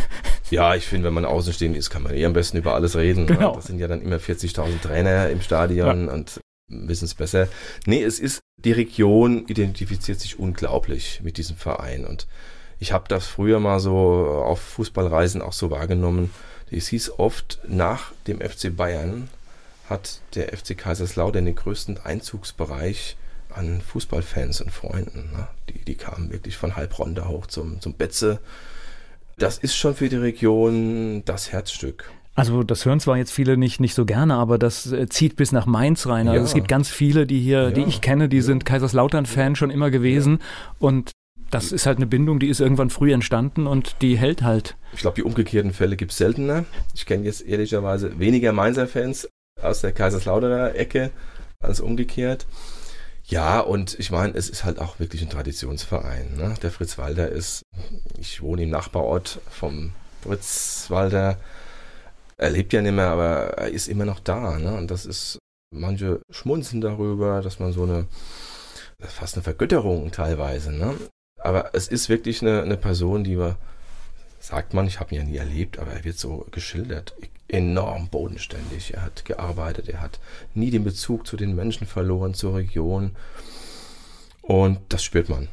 Ja, 0.52 0.76
ich 0.76 0.86
finde, 0.86 1.08
wenn 1.08 1.14
man 1.16 1.26
außenstehend 1.26 1.76
ist, 1.76 1.90
kann 1.90 2.04
man 2.04 2.14
eh 2.14 2.24
am 2.24 2.34
besten 2.34 2.58
über 2.58 2.76
alles 2.76 2.96
reden. 2.96 3.22
Ne? 3.22 3.34
Genau. 3.34 3.50
Ne? 3.50 3.56
Das 3.56 3.66
sind 3.66 3.80
ja 3.80 3.88
dann 3.88 4.00
immer 4.04 4.18
40.000 4.18 4.80
Trainer 4.80 5.32
im 5.32 5.42
Stadion 5.42 6.06
ja. 6.06 6.14
und 6.14 6.40
wissen 6.68 7.06
es 7.06 7.16
besser. 7.16 7.48
Nee, 7.88 8.04
es 8.04 8.20
ist, 8.20 8.42
die 8.58 8.72
Region 8.72 9.48
identifiziert 9.48 10.20
sich 10.20 10.38
unglaublich 10.38 11.22
mit 11.24 11.38
diesem 11.38 11.56
Verein 11.56 12.06
und 12.06 12.28
ich 12.78 12.92
habe 12.92 13.06
das 13.08 13.26
früher 13.26 13.60
mal 13.60 13.80
so 13.80 13.96
auf 13.96 14.60
Fußballreisen 14.60 15.42
auch 15.42 15.54
so 15.54 15.72
wahrgenommen. 15.72 16.30
Es 16.70 16.90
hieß 16.90 17.18
oft, 17.18 17.60
nach 17.68 18.12
dem 18.28 18.40
FC 18.40 18.76
Bayern 18.76 19.30
hat 19.90 20.20
der 20.36 20.56
FC 20.56 20.78
Kaiserslautern 20.78 21.46
den 21.46 21.56
größten 21.56 22.00
Einzugsbereich 22.04 23.18
an 23.56 23.82
Fußballfans 23.82 24.62
und 24.62 24.72
Freunden. 24.72 25.30
Ne? 25.32 25.48
Die, 25.70 25.86
die 25.86 25.96
kamen 25.96 26.32
wirklich 26.32 26.58
von 26.58 26.76
Heilbronn 26.76 27.18
hoch 27.28 27.48
zum, 27.48 27.82
zum 27.82 27.94
Betze. 27.94 28.40
Das 29.38 29.58
ist 29.58 29.76
schon 29.76 29.96
für 29.96 30.10
die 30.10 30.16
Region 30.16 31.24
das 31.26 31.52
Herzstück. 31.52 32.10
Also 32.36 32.64
das 32.64 32.86
hören 32.86 33.00
zwar 33.00 33.18
jetzt 33.18 33.32
viele 33.32 33.56
nicht, 33.56 33.80
nicht 33.80 33.94
so 33.94 34.06
gerne, 34.06 34.36
aber 34.36 34.58
das 34.58 34.92
äh, 34.92 35.08
zieht 35.08 35.38
bis 35.38 35.54
nach 35.54 35.66
Mainz 35.66 36.06
rein. 36.06 36.28
Also 36.28 36.42
ja. 36.42 36.46
es 36.46 36.54
gibt 36.54 36.68
ganz 36.68 36.90
viele, 36.90 37.26
die 37.26 37.40
hier, 37.40 37.64
ja. 37.64 37.72
die 37.72 37.84
ich 37.84 38.02
kenne, 38.02 38.28
die 38.28 38.38
ja. 38.38 38.44
sind 38.44 38.66
Kaiserslautern-Fan 38.66 39.56
schon 39.56 39.70
immer 39.70 39.90
gewesen. 39.90 40.40
Und 40.78 41.12
das 41.50 41.72
ist 41.72 41.86
halt 41.86 41.98
eine 41.98 42.08
Bindung, 42.08 42.40
die 42.40 42.50
ist 42.50 42.60
irgendwann 42.60 42.90
früh 42.90 43.14
entstanden 43.14 43.68
und 43.68 44.02
die 44.02 44.18
hält 44.18 44.44
halt. 44.44 44.76
Ich 44.94 45.00
glaube, 45.00 45.16
die 45.16 45.24
umgekehrten 45.24 45.72
Fälle 45.72 45.96
gibt 45.96 46.12
es 46.12 46.18
seltener. 46.18 46.66
Ich 46.94 47.06
kenne 47.06 47.24
jetzt 47.24 47.46
ehrlicherweise 47.46 48.20
weniger 48.20 48.52
Mainzer-Fans 48.52 49.30
aus 49.62 49.80
der 49.80 49.94
Kaiserslauterer 49.94 50.76
Ecke 50.76 51.12
als 51.62 51.80
umgekehrt. 51.80 52.46
Ja, 53.28 53.60
und 53.60 53.98
ich 54.00 54.12
meine, 54.12 54.34
es 54.36 54.50
ist 54.50 54.64
halt 54.64 54.80
auch 54.80 55.00
wirklich 55.00 55.22
ein 55.24 55.30
Traditionsverein. 55.30 56.36
Ne? 56.38 56.54
Der 56.62 56.70
Fritz 56.70 56.98
Walter 57.00 57.28
ist, 57.30 57.64
ich 58.20 58.42
wohne 58.42 58.64
im 58.64 58.70
Nachbarort 58.70 59.40
vom 59.50 59.94
Fritz 60.22 60.86
Walter. 60.90 61.40
Er 62.38 62.50
lebt 62.52 62.72
ja 62.74 62.82
nicht 62.82 62.94
mehr, 62.94 63.08
aber 63.08 63.58
er 63.58 63.70
ist 63.70 63.88
immer 63.88 64.06
noch 64.06 64.20
da. 64.20 64.60
Ne? 64.60 64.76
Und 64.76 64.92
das 64.92 65.08
ist, 65.08 65.40
manche 65.72 66.22
schmunzen 66.30 66.82
darüber, 66.82 67.42
dass 67.42 67.60
man 67.60 67.74
so 67.74 67.84
eine, 67.84 68.06
fast 69.00 69.36
eine 69.36 69.44
Vergötterung 69.44 70.12
teilweise. 70.12 70.72
Ne? 70.72 70.94
Aber 71.40 71.74
es 71.74 71.88
ist 71.88 72.10
wirklich 72.10 72.44
eine, 72.44 72.62
eine 72.62 72.78
Person, 72.78 73.24
die 73.24 73.40
wir, 73.40 73.58
sagt 74.40 74.76
man, 74.76 74.86
ich 74.86 75.00
habe 75.00 75.16
ihn 75.16 75.22
ja 75.22 75.28
nie 75.28 75.38
erlebt, 75.38 75.80
aber 75.80 75.94
er 75.94 76.04
wird 76.04 76.20
so 76.20 76.46
geschildert 76.52 77.16
enorm 77.48 78.08
bodenständig. 78.10 78.94
Er 78.94 79.04
hat 79.04 79.26
gearbeitet, 79.26 79.90
er 79.90 80.02
hat 80.02 80.20
nie 80.54 80.72
den 80.72 80.84
Bezug 80.84 81.28
zu 81.28 81.38
den 81.38 81.56
Menschen 81.56 81.88
verloren, 81.88 82.34
zur 82.34 82.56
Region. 82.56 83.12
Und 84.42 84.80
das 84.90 85.04
spürt 85.04 85.30
man. 85.30 85.48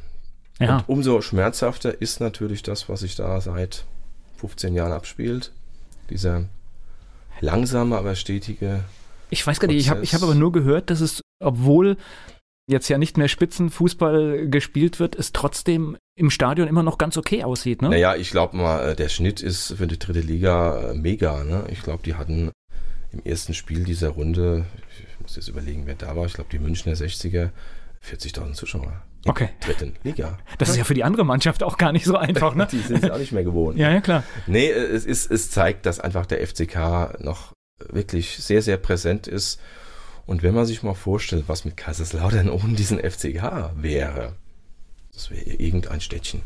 Ja. 0.58 0.78
Und 0.78 0.88
umso 0.88 1.20
schmerzhafter 1.20 2.00
ist 2.00 2.20
natürlich 2.20 2.62
das, 2.62 2.88
was 2.88 3.00
sich 3.00 3.16
da 3.16 3.40
seit 3.40 3.84
15 4.36 4.74
Jahren 4.74 4.92
abspielt. 4.92 5.52
Dieser 6.10 6.44
langsame, 7.40 7.96
aber 7.96 8.14
stetige. 8.14 8.84
Ich 9.30 9.46
weiß 9.46 9.60
gar 9.60 9.68
nicht, 9.68 9.78
ich 9.78 9.88
habe 9.88 10.02
ich 10.02 10.14
hab 10.14 10.22
aber 10.22 10.34
nur 10.34 10.52
gehört, 10.52 10.90
dass 10.90 11.00
es, 11.00 11.22
obwohl 11.40 11.96
jetzt 12.66 12.88
ja 12.88 12.98
nicht 12.98 13.16
mehr 13.18 13.28
Spitzenfußball 13.28 14.48
gespielt 14.48 15.00
wird, 15.00 15.16
es 15.16 15.32
trotzdem 15.32 15.96
im 16.14 16.30
Stadion 16.30 16.68
immer 16.68 16.82
noch 16.82 16.98
ganz 16.98 17.16
okay 17.16 17.42
aussieht, 17.44 17.82
ne? 17.82 17.90
Naja, 17.90 18.14
ich 18.16 18.30
glaube 18.30 18.56
mal, 18.56 18.90
äh, 18.90 18.96
der 18.96 19.08
Schnitt 19.08 19.40
ist 19.40 19.74
für 19.76 19.86
die 19.86 19.98
dritte 19.98 20.20
Liga 20.20 20.90
äh, 20.90 20.94
mega, 20.94 21.44
ne? 21.44 21.64
Ich 21.70 21.82
glaube, 21.82 22.02
die 22.04 22.14
hatten 22.14 22.50
im 23.12 23.22
ersten 23.24 23.54
Spiel 23.54 23.84
dieser 23.84 24.10
Runde, 24.10 24.64
ich 24.98 25.20
muss 25.20 25.36
jetzt 25.36 25.48
überlegen, 25.48 25.86
wer 25.86 25.94
da 25.94 26.16
war, 26.16 26.26
ich 26.26 26.34
glaube, 26.34 26.50
die 26.50 26.58
Münchner 26.58 26.92
60er, 26.92 27.50
40.000 28.04 28.54
Zuschauer. 28.54 29.02
Okay. 29.24 29.50
Dritten 29.60 29.94
Liga. 30.02 30.38
Das 30.58 30.68
ist 30.68 30.76
ja 30.76 30.84
für 30.84 30.94
die 30.94 31.04
andere 31.04 31.24
Mannschaft 31.24 31.62
auch 31.62 31.78
gar 31.78 31.92
nicht 31.92 32.04
so 32.04 32.16
einfach, 32.16 32.54
ne? 32.54 32.66
die 32.72 32.78
sind 32.78 33.04
es 33.04 33.10
auch 33.10 33.18
nicht 33.18 33.32
mehr 33.32 33.44
gewohnt. 33.44 33.78
ja, 33.78 33.90
ja, 33.90 34.00
klar. 34.00 34.24
Nee, 34.46 34.70
es, 34.70 35.04
ist, 35.04 35.30
es 35.30 35.50
zeigt, 35.50 35.86
dass 35.86 36.00
einfach 36.00 36.26
der 36.26 36.46
FCK 36.46 37.20
noch 37.20 37.52
wirklich 37.88 38.38
sehr, 38.38 38.62
sehr 38.62 38.76
präsent 38.76 39.26
ist 39.26 39.60
und 40.26 40.42
wenn 40.42 40.54
man 40.54 40.66
sich 40.66 40.82
mal 40.82 40.94
vorstellt, 40.94 41.44
was 41.46 41.64
mit 41.64 41.76
Kaiserslautern 41.76 42.48
ohne 42.50 42.74
diesen 42.74 42.98
FCK 42.98 43.72
wäre, 43.76 44.34
das 45.14 45.30
wäre 45.30 45.42
irgendein 45.42 46.00
Städtchen. 46.00 46.40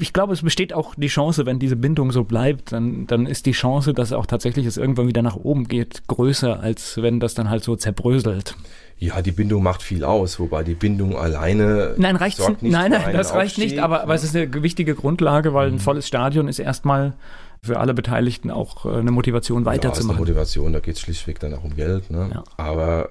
Ich 0.00 0.12
glaube, 0.12 0.32
es 0.32 0.42
besteht 0.42 0.72
auch 0.72 0.96
die 0.96 1.06
Chance, 1.06 1.46
wenn 1.46 1.60
diese 1.60 1.76
Bindung 1.76 2.10
so 2.10 2.24
bleibt, 2.24 2.72
dann, 2.72 3.06
dann 3.06 3.26
ist 3.26 3.46
die 3.46 3.52
Chance, 3.52 3.94
dass 3.94 4.12
auch 4.12 4.26
tatsächlich 4.26 4.66
es 4.66 4.76
irgendwann 4.76 5.06
wieder 5.06 5.22
nach 5.22 5.36
oben 5.36 5.68
geht, 5.68 6.08
größer, 6.08 6.58
als 6.58 7.00
wenn 7.00 7.20
das 7.20 7.34
dann 7.34 7.48
halt 7.48 7.62
so 7.62 7.76
zerbröselt. 7.76 8.56
Ja, 8.98 9.22
die 9.22 9.30
Bindung 9.30 9.62
macht 9.62 9.84
viel 9.84 10.02
aus, 10.02 10.40
wobei 10.40 10.64
die 10.64 10.74
Bindung 10.74 11.16
alleine. 11.16 11.94
Nein, 11.98 12.16
reicht 12.16 12.40
nicht. 12.40 12.62
Nein, 12.62 12.90
nein, 12.90 13.12
das 13.12 13.32
reicht 13.32 13.52
Aufstieg, 13.52 13.70
nicht, 13.72 13.78
aber, 13.78 14.02
aber 14.02 14.14
es 14.14 14.24
ist 14.24 14.34
eine 14.34 14.60
wichtige 14.64 14.96
Grundlage, 14.96 15.54
weil 15.54 15.68
ein 15.68 15.74
mhm. 15.74 15.78
volles 15.78 16.08
Stadion 16.08 16.48
ist 16.48 16.58
erstmal 16.58 17.14
für 17.62 17.80
alle 17.80 17.94
Beteiligten 17.94 18.50
auch 18.50 18.86
äh, 18.86 18.98
eine 18.98 19.10
Motivation 19.10 19.64
weiterzumachen. 19.64 20.08
Ja, 20.08 20.10
eine 20.10 20.20
Motivation, 20.20 20.72
da 20.72 20.80
geht 20.80 20.96
es 20.96 21.00
schlichtweg 21.00 21.40
dann 21.40 21.54
auch 21.54 21.64
um 21.64 21.74
Geld. 21.74 22.10
Ne? 22.10 22.30
Ja. 22.32 22.44
Aber 22.56 23.10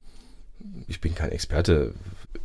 ich 0.88 1.02
bin 1.02 1.16
kein 1.16 1.32
Experte. 1.32 1.94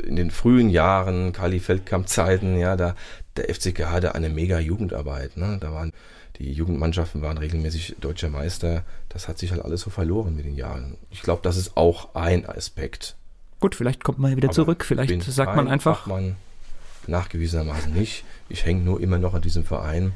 In 0.02 0.16
den 0.16 0.30
frühen 0.30 0.71
Jahren, 0.71 1.32
Kali 1.32 1.61
Feldkamp-Zeiten, 1.61 2.59
ja, 2.59 2.76
da 2.76 2.94
der 3.37 3.54
FCK 3.54 3.87
hatte 3.87 4.14
eine 4.14 4.28
mega 4.28 4.59
Jugendarbeit. 4.59 5.37
Ne? 5.37 5.59
Da 5.61 5.73
waren 5.73 5.92
die 6.38 6.52
Jugendmannschaften 6.52 7.23
waren 7.23 7.38
regelmäßig 7.38 7.97
deutscher 8.00 8.30
Meister. 8.30 8.85
Das 9.09 9.28
hat 9.28 9.38
sich 9.38 9.52
halt 9.52 9.62
alles 9.62 9.82
so 9.82 9.90
verloren 9.90 10.35
mit 10.35 10.44
den 10.44 10.56
Jahren. 10.56 10.97
Ich 11.11 11.23
glaube, 11.23 11.42
das 11.42 11.56
ist 11.56 11.76
auch 11.76 12.14
ein 12.14 12.47
Aspekt. 12.47 13.16
Gut, 13.61 13.75
vielleicht 13.75 14.02
kommt 14.02 14.18
man 14.18 14.37
wieder 14.37 14.49
Aber 14.49 14.54
zurück. 14.54 14.85
Vielleicht 14.85 15.23
sagt 15.23 15.54
man 15.54 15.68
einfach. 15.68 16.06
Man 16.06 16.37
nachgewiesenermaßen 17.06 17.92
nicht. 17.92 18.25
Ich 18.49 18.64
hänge 18.64 18.82
nur 18.82 19.00
immer 19.00 19.18
noch 19.18 19.35
an 19.35 19.42
diesem 19.42 19.64
Verein. 19.64 20.12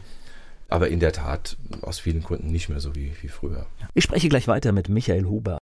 Aber 0.69 0.89
in 0.89 1.01
der 1.01 1.13
Tat 1.13 1.57
aus 1.83 1.99
vielen 1.99 2.23
Gründen 2.23 2.51
nicht 2.51 2.69
mehr 2.69 2.81
so 2.81 2.95
wie, 2.95 3.13
wie 3.23 3.29
früher. 3.29 3.67
Ich 3.95 4.05
spreche 4.05 4.29
gleich 4.29 4.49
weiter 4.49 4.73
mit 4.73 4.89
Michael 4.89 5.25
Huber. 5.25 5.59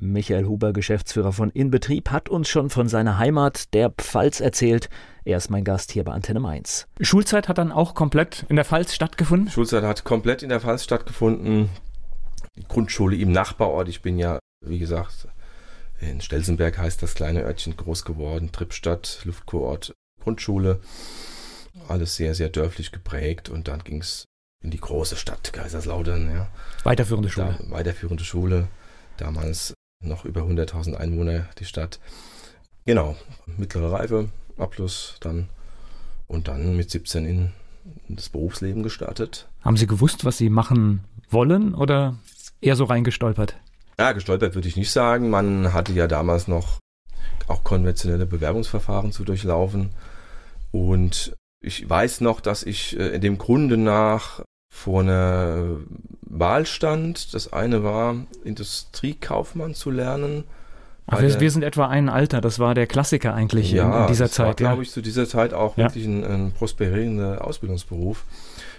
Michael 0.00 0.46
Huber, 0.46 0.72
Geschäftsführer 0.72 1.32
von 1.32 1.50
Inbetrieb, 1.50 2.10
hat 2.10 2.28
uns 2.28 2.48
schon 2.48 2.70
von 2.70 2.88
seiner 2.88 3.18
Heimat, 3.18 3.74
der 3.74 3.90
Pfalz, 3.90 4.40
erzählt. 4.40 4.88
Er 5.24 5.36
ist 5.36 5.50
mein 5.50 5.64
Gast 5.64 5.90
hier 5.90 6.04
bei 6.04 6.12
Antenne 6.12 6.38
Mainz. 6.38 6.86
Schulzeit 7.00 7.48
hat 7.48 7.58
dann 7.58 7.72
auch 7.72 7.94
komplett 7.94 8.46
in 8.48 8.56
der 8.56 8.64
Pfalz 8.64 8.94
stattgefunden? 8.94 9.50
Schulzeit 9.50 9.82
hat 9.82 10.04
komplett 10.04 10.44
in 10.44 10.50
der 10.50 10.60
Pfalz 10.60 10.84
stattgefunden. 10.84 11.68
Die 12.56 12.66
Grundschule 12.66 13.16
im 13.16 13.32
Nachbarort. 13.32 13.88
Ich 13.88 14.00
bin 14.00 14.18
ja, 14.18 14.38
wie 14.64 14.78
gesagt, 14.78 15.28
in 16.00 16.20
Stelzenberg 16.20 16.78
heißt 16.78 17.02
das 17.02 17.14
kleine 17.14 17.42
Örtchen 17.42 17.76
groß 17.76 18.04
geworden. 18.04 18.52
Trippstadt, 18.52 19.20
Luftkurort, 19.24 19.94
Grundschule. 20.22 20.80
Alles 21.86 22.16
sehr, 22.16 22.34
sehr 22.34 22.48
dörflich 22.48 22.92
geprägt. 22.92 23.48
Und 23.48 23.68
dann 23.68 23.84
ging 23.84 24.00
es 24.00 24.24
in 24.62 24.70
die 24.70 24.80
große 24.80 25.16
Stadt 25.16 25.52
Kaiserslautern. 25.52 26.30
Ja. 26.30 26.48
Weiterführende 26.84 27.30
Schule. 27.30 27.58
Da, 27.58 27.70
weiterführende 27.70 28.24
Schule. 28.24 28.68
Damals 29.16 29.74
noch 30.00 30.24
über 30.24 30.42
100.000 30.42 30.94
Einwohner 30.94 31.48
die 31.58 31.64
Stadt. 31.64 31.98
Genau, 32.84 33.16
mittlere 33.46 33.92
Reife, 33.92 34.30
Abschluss 34.56 35.16
dann 35.20 35.48
und 36.26 36.48
dann 36.48 36.76
mit 36.76 36.90
17 36.90 37.26
in 37.26 37.52
das 38.08 38.28
Berufsleben 38.28 38.82
gestartet. 38.82 39.48
Haben 39.60 39.76
Sie 39.76 39.86
gewusst, 39.86 40.24
was 40.24 40.38
Sie 40.38 40.50
machen 40.50 41.04
wollen 41.30 41.74
oder 41.74 42.16
eher 42.60 42.76
so 42.76 42.84
reingestolpert? 42.84 43.56
Ja, 43.98 44.12
gestolpert 44.12 44.54
würde 44.54 44.68
ich 44.68 44.76
nicht 44.76 44.90
sagen. 44.90 45.30
Man 45.30 45.72
hatte 45.72 45.92
ja 45.92 46.06
damals 46.06 46.48
noch 46.48 46.78
auch 47.48 47.64
konventionelle 47.64 48.26
Bewerbungsverfahren 48.26 49.12
zu 49.12 49.24
durchlaufen. 49.24 49.90
Und 50.70 51.34
ich 51.60 51.88
weiß 51.88 52.20
noch, 52.20 52.40
dass 52.40 52.62
ich 52.62 52.98
äh, 52.98 53.18
dem 53.18 53.38
Grunde 53.38 53.76
nach 53.76 54.42
vor 54.70 55.00
einer 55.00 55.78
Wahl 56.22 56.66
stand. 56.66 57.34
Das 57.34 57.52
eine 57.52 57.82
war, 57.82 58.16
Industriekaufmann 58.44 59.74
zu 59.74 59.90
lernen. 59.90 60.44
Ach, 61.06 61.22
wir, 61.22 61.40
wir, 61.40 61.50
sind 61.50 61.62
etwa 61.62 61.88
ein 61.88 62.10
Alter, 62.10 62.42
das 62.42 62.58
war 62.58 62.74
der 62.74 62.86
Klassiker 62.86 63.34
eigentlich 63.34 63.72
ja, 63.72 63.96
in, 63.96 64.02
in 64.02 64.08
dieser 64.08 64.26
das 64.26 64.34
Zeit. 64.34 64.46
War, 64.46 64.50
ja, 64.50 64.54
glaube 64.54 64.82
ich, 64.82 64.90
zu 64.90 65.00
dieser 65.00 65.26
Zeit 65.26 65.54
auch 65.54 65.76
ja. 65.78 65.84
wirklich 65.84 66.04
ein, 66.04 66.22
ein 66.22 66.52
prosperierender 66.52 67.46
Ausbildungsberuf. 67.46 68.24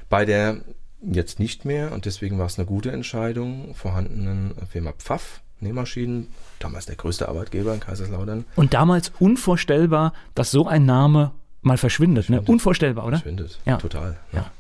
Bei 0.10 0.26
der 0.26 0.58
jetzt 1.02 1.40
nicht 1.40 1.66
mehr 1.66 1.92
und 1.92 2.06
deswegen 2.06 2.38
war 2.38 2.46
es 2.46 2.60
eine 2.60 2.68
gute 2.68 2.92
Entscheidung, 2.92 3.74
vorhandenen 3.74 4.54
Firma 4.70 4.94
Pfaff, 4.94 5.42
Nähmaschinen, 5.60 6.28
damals 6.60 6.86
der 6.86 6.96
größte 6.96 7.28
Arbeitgeber 7.28 7.74
in 7.74 7.80
Kaiserslautern. 7.80 8.46
Und 8.56 8.74
damals 8.74 9.12
unvorstellbar, 9.20 10.14
dass 10.36 10.52
so 10.52 10.68
ein 10.68 10.86
Name 10.86 11.32
mal 11.62 11.78
verschwindet. 11.78 12.26
verschwindet. 12.26 12.48
Ne? 12.48 12.54
Unvorstellbar, 12.54 13.06
oder? 13.06 13.18
Verschwindet, 13.18 13.60
ja. 13.66 13.78
total. 13.78 14.18
Ja. 14.32 14.52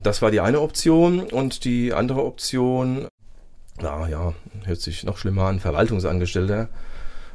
Das 0.00 0.20
war 0.20 0.30
die 0.30 0.40
eine 0.40 0.60
Option 0.60 1.20
und 1.20 1.64
die 1.64 1.94
andere 1.94 2.24
Option, 2.24 3.08
na 3.80 4.08
ja, 4.08 4.34
hört 4.64 4.80
sich 4.80 5.04
noch 5.04 5.16
schlimmer 5.16 5.44
an, 5.44 5.60
Verwaltungsangestellter 5.60 6.68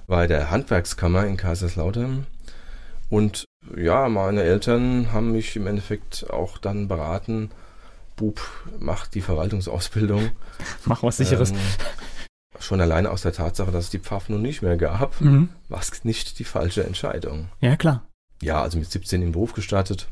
bei 0.07 0.27
der 0.27 0.51
Handwerkskammer 0.51 1.25
in 1.25 1.37
Kaiserslautern. 1.37 2.27
Und 3.09 3.45
ja, 3.75 4.07
meine 4.07 4.43
Eltern 4.43 5.11
haben 5.11 5.31
mich 5.31 5.55
im 5.55 5.67
Endeffekt 5.67 6.29
auch 6.29 6.57
dann 6.57 6.87
beraten, 6.87 7.49
Bub, 8.15 8.41
mach 8.79 9.07
die 9.07 9.21
Verwaltungsausbildung. 9.21 10.31
Mach 10.85 11.03
was 11.03 11.17
sicheres. 11.17 11.51
Ähm, 11.51 11.57
schon 12.59 12.81
alleine 12.81 13.09
aus 13.11 13.21
der 13.21 13.31
Tatsache, 13.31 13.71
dass 13.71 13.85
es 13.85 13.89
die 13.89 13.99
Pfaff 13.99 14.27
nun 14.27 14.41
nicht 14.41 14.61
mehr 14.61 14.75
gab, 14.75 15.21
mhm. 15.21 15.47
war 15.69 15.79
es 15.79 16.03
nicht 16.03 16.37
die 16.37 16.43
falsche 16.43 16.83
Entscheidung. 16.83 17.47
Ja, 17.61 17.77
klar. 17.77 18.08
Ja, 18.41 18.61
also 18.61 18.77
mit 18.77 18.89
17 18.89 19.21
im 19.21 19.31
Beruf 19.31 19.53
gestartet, 19.53 20.07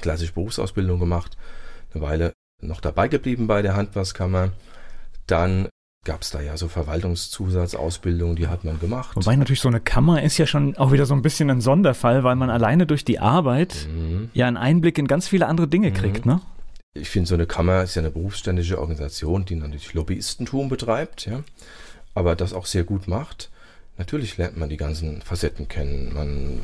klassisch 0.00 0.32
Berufsausbildung 0.32 0.98
gemacht, 0.98 1.36
eine 1.94 2.02
Weile 2.02 2.32
noch 2.62 2.80
dabei 2.80 3.08
geblieben 3.08 3.46
bei 3.46 3.62
der 3.62 3.76
Handwerkskammer. 3.76 4.52
Dann 5.26 5.68
gab 6.04 6.22
es 6.22 6.30
da 6.30 6.40
ja 6.40 6.56
so 6.56 6.68
Verwaltungszusatzausbildungen, 6.68 8.36
die 8.36 8.46
hat 8.46 8.64
man 8.64 8.78
gemacht. 8.78 9.16
Wobei 9.16 9.36
natürlich 9.36 9.60
so 9.60 9.68
eine 9.68 9.80
Kammer 9.80 10.22
ist 10.22 10.38
ja 10.38 10.46
schon 10.46 10.76
auch 10.76 10.92
wieder 10.92 11.04
so 11.04 11.14
ein 11.14 11.22
bisschen 11.22 11.50
ein 11.50 11.60
Sonderfall, 11.60 12.24
weil 12.24 12.36
man 12.36 12.48
alleine 12.48 12.86
durch 12.86 13.04
die 13.04 13.18
Arbeit 13.18 13.88
mhm. 13.92 14.30
ja 14.32 14.46
einen 14.46 14.56
Einblick 14.56 14.98
in 14.98 15.08
ganz 15.08 15.28
viele 15.28 15.46
andere 15.46 15.68
Dinge 15.68 15.90
mhm. 15.90 15.94
kriegt, 15.94 16.24
ne? 16.24 16.40
Ich 16.94 17.10
finde, 17.10 17.28
so 17.28 17.34
eine 17.34 17.46
Kammer 17.46 17.82
ist 17.82 17.94
ja 17.94 18.00
eine 18.00 18.10
berufsständische 18.10 18.80
Organisation, 18.80 19.44
die 19.44 19.56
natürlich 19.56 19.92
Lobbyistentum 19.92 20.70
betreibt, 20.70 21.26
ja, 21.26 21.42
aber 22.14 22.36
das 22.36 22.54
auch 22.54 22.64
sehr 22.64 22.84
gut 22.84 23.06
macht. 23.06 23.50
Natürlich 23.98 24.38
lernt 24.38 24.56
man 24.56 24.70
die 24.70 24.78
ganzen 24.78 25.20
Facetten 25.20 25.68
kennen. 25.68 26.14
Man 26.14 26.60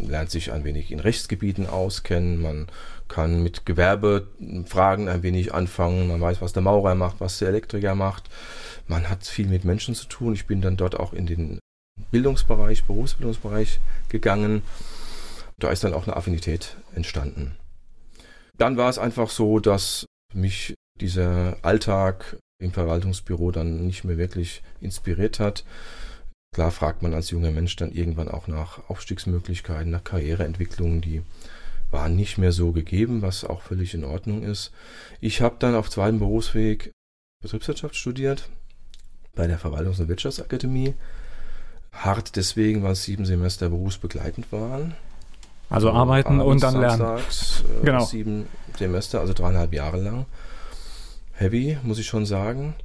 lernt 0.00 0.30
sich 0.30 0.52
ein 0.52 0.64
wenig 0.64 0.90
in 0.90 1.00
Rechtsgebieten 1.00 1.66
auskennen, 1.66 2.40
man 2.40 2.68
kann 3.08 3.42
mit 3.42 3.66
Gewerbefragen 3.66 5.08
ein 5.08 5.22
wenig 5.22 5.54
anfangen, 5.54 6.08
man 6.08 6.20
weiß, 6.20 6.40
was 6.40 6.52
der 6.52 6.62
Maurer 6.62 6.94
macht, 6.94 7.20
was 7.20 7.38
der 7.38 7.48
Elektriker 7.48 7.94
macht. 7.94 8.28
Man 8.88 9.08
hat 9.08 9.24
viel 9.24 9.46
mit 9.46 9.64
Menschen 9.64 9.94
zu 9.94 10.06
tun. 10.06 10.34
Ich 10.34 10.46
bin 10.46 10.60
dann 10.60 10.76
dort 10.76 10.98
auch 10.98 11.12
in 11.12 11.26
den 11.26 11.58
Bildungsbereich, 12.10 12.84
Berufsbildungsbereich 12.84 13.80
gegangen. 14.08 14.62
Da 15.58 15.70
ist 15.70 15.84
dann 15.84 15.94
auch 15.94 16.06
eine 16.06 16.16
Affinität 16.16 16.76
entstanden. 16.94 17.56
Dann 18.58 18.76
war 18.76 18.90
es 18.90 18.98
einfach 18.98 19.30
so, 19.30 19.60
dass 19.60 20.06
mich 20.34 20.74
dieser 21.00 21.56
Alltag 21.62 22.38
im 22.58 22.72
Verwaltungsbüro 22.72 23.50
dann 23.50 23.86
nicht 23.86 24.04
mehr 24.04 24.18
wirklich 24.18 24.62
inspiriert 24.80 25.40
hat. 25.40 25.64
Klar 26.56 26.70
fragt 26.70 27.02
man 27.02 27.12
als 27.12 27.28
junger 27.28 27.50
Mensch 27.50 27.76
dann 27.76 27.92
irgendwann 27.92 28.30
auch 28.30 28.48
nach 28.48 28.88
Aufstiegsmöglichkeiten, 28.88 29.90
nach 29.90 30.04
Karriereentwicklungen, 30.04 31.02
die 31.02 31.20
waren 31.90 32.16
nicht 32.16 32.38
mehr 32.38 32.50
so 32.50 32.72
gegeben, 32.72 33.20
was 33.20 33.44
auch 33.44 33.60
völlig 33.60 33.92
in 33.92 34.04
Ordnung 34.04 34.42
ist. 34.42 34.72
Ich 35.20 35.42
habe 35.42 35.56
dann 35.58 35.74
auf 35.74 35.90
zweiten 35.90 36.18
Berufsweg 36.18 36.92
Betriebswirtschaft 37.42 37.94
studiert 37.94 38.48
bei 39.34 39.46
der 39.46 39.60
Verwaltungs- 39.60 40.00
und 40.00 40.08
Wirtschaftsakademie. 40.08 40.94
Hart 41.92 42.36
deswegen, 42.36 42.82
weil 42.82 42.92
es 42.92 43.04
sieben 43.04 43.26
Semester 43.26 43.68
berufsbegleitend 43.68 44.50
waren. 44.50 44.94
Also 45.68 45.92
arbeiten 45.92 46.40
und 46.40 46.62
dann 46.62 46.80
lernen. 46.80 46.96
Samstags, 46.96 47.64
äh, 47.82 47.84
genau. 47.84 48.04
Sieben 48.06 48.46
Semester, 48.78 49.20
also 49.20 49.34
dreieinhalb 49.34 49.74
Jahre 49.74 50.00
lang. 50.00 50.24
Heavy, 51.34 51.76
muss 51.82 51.98
ich 51.98 52.06
schon 52.06 52.24
sagen. 52.24 52.76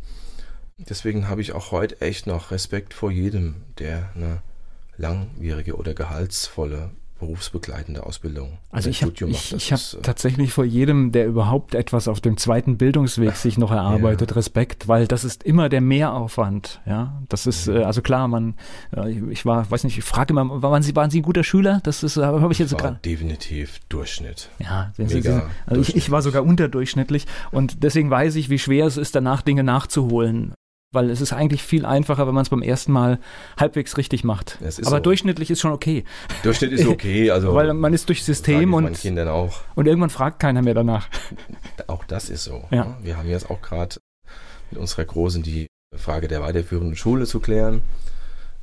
Deswegen 0.89 1.27
habe 1.27 1.41
ich 1.41 1.53
auch 1.53 1.71
heute 1.71 2.01
echt 2.01 2.27
noch 2.27 2.51
Respekt 2.51 2.93
vor 2.93 3.11
jedem, 3.11 3.55
der 3.79 4.09
eine 4.15 4.41
langwierige 4.97 5.75
oder 5.75 5.93
gehaltsvolle 5.93 6.91
berufsbegleitende 7.21 8.03
Ausbildung. 8.03 8.57
Also 8.71 8.89
ich 8.89 9.03
habe 9.03 9.13
ich, 9.27 9.53
ich 9.53 9.71
hab 9.71 9.79
äh, 9.79 10.01
tatsächlich 10.01 10.51
vor 10.51 10.65
jedem, 10.65 11.11
der 11.11 11.27
überhaupt 11.27 11.75
etwas 11.75 12.07
auf 12.07 12.19
dem 12.19 12.35
zweiten 12.35 12.77
Bildungsweg 12.77 13.35
sich 13.35 13.59
noch 13.59 13.71
erarbeitet, 13.71 14.31
ja. 14.31 14.35
Respekt, 14.35 14.87
weil 14.87 15.05
das 15.05 15.23
ist 15.23 15.43
immer 15.43 15.69
der 15.69 15.81
Mehraufwand. 15.81 16.81
Ja, 16.87 17.21
das 17.29 17.45
ist 17.45 17.67
äh, 17.67 17.83
also 17.83 18.01
klar. 18.01 18.27
Man, 18.27 18.55
äh, 18.97 19.11
ich 19.29 19.45
war, 19.45 19.69
weiß 19.69 19.83
nicht, 19.83 19.99
ich 19.99 20.03
frage 20.03 20.33
immer, 20.33 20.63
waren 20.63 20.81
Sie, 20.81 20.95
waren 20.95 21.11
Sie 21.11 21.19
ein 21.19 21.23
guter 21.23 21.43
Schüler? 21.43 21.79
Das 21.83 22.01
ist, 22.01 22.17
habe 22.17 22.51
ich 22.51 22.59
jetzt 22.59 22.75
gerade. 22.75 22.99
Definitiv 23.05 23.79
Durchschnitt. 23.87 24.49
Ja, 24.57 24.91
Sie, 24.97 25.21
Sie, 25.21 25.41
also 25.67 25.79
ich, 25.79 25.95
ich 25.95 26.09
war 26.09 26.23
sogar 26.23 26.43
unterdurchschnittlich 26.43 27.27
und 27.51 27.83
deswegen 27.83 28.09
weiß 28.09 28.35
ich, 28.35 28.49
wie 28.49 28.57
schwer 28.57 28.87
es 28.87 28.97
ist, 28.97 29.15
danach 29.15 29.43
Dinge 29.43 29.63
nachzuholen 29.63 30.55
weil 30.91 31.09
es 31.09 31.21
ist 31.21 31.31
eigentlich 31.33 31.63
viel 31.63 31.85
einfacher, 31.85 32.27
wenn 32.27 32.33
man 32.33 32.41
es 32.43 32.49
beim 32.49 32.61
ersten 32.61 32.91
Mal 32.91 33.19
halbwegs 33.57 33.97
richtig 33.97 34.23
macht. 34.23 34.57
Aber 34.61 34.97
so. 34.97 34.99
durchschnittlich 34.99 35.49
ist 35.49 35.61
schon 35.61 35.71
okay. 35.71 36.03
Durchschnitt 36.43 36.73
ist 36.73 36.85
okay, 36.85 37.31
also 37.31 37.53
weil 37.53 37.73
man 37.73 37.93
ist 37.93 38.09
durch 38.09 38.23
System 38.23 38.73
und 38.73 38.99
und 39.75 39.87
irgendwann 39.87 40.09
fragt 40.09 40.39
keiner 40.39 40.61
mehr 40.61 40.73
danach. 40.73 41.07
Auch 41.87 42.03
das 42.05 42.29
ist 42.29 42.43
so. 42.43 42.65
Ja. 42.71 42.85
Ne? 42.85 42.95
Wir 43.01 43.17
haben 43.17 43.29
jetzt 43.29 43.49
auch 43.49 43.61
gerade 43.61 43.97
mit 44.69 44.79
unserer 44.79 45.05
Großen 45.05 45.43
die 45.43 45.67
Frage 45.95 46.27
der 46.27 46.41
weiterführenden 46.41 46.95
Schule 46.95 47.25
zu 47.25 47.39
klären 47.39 47.81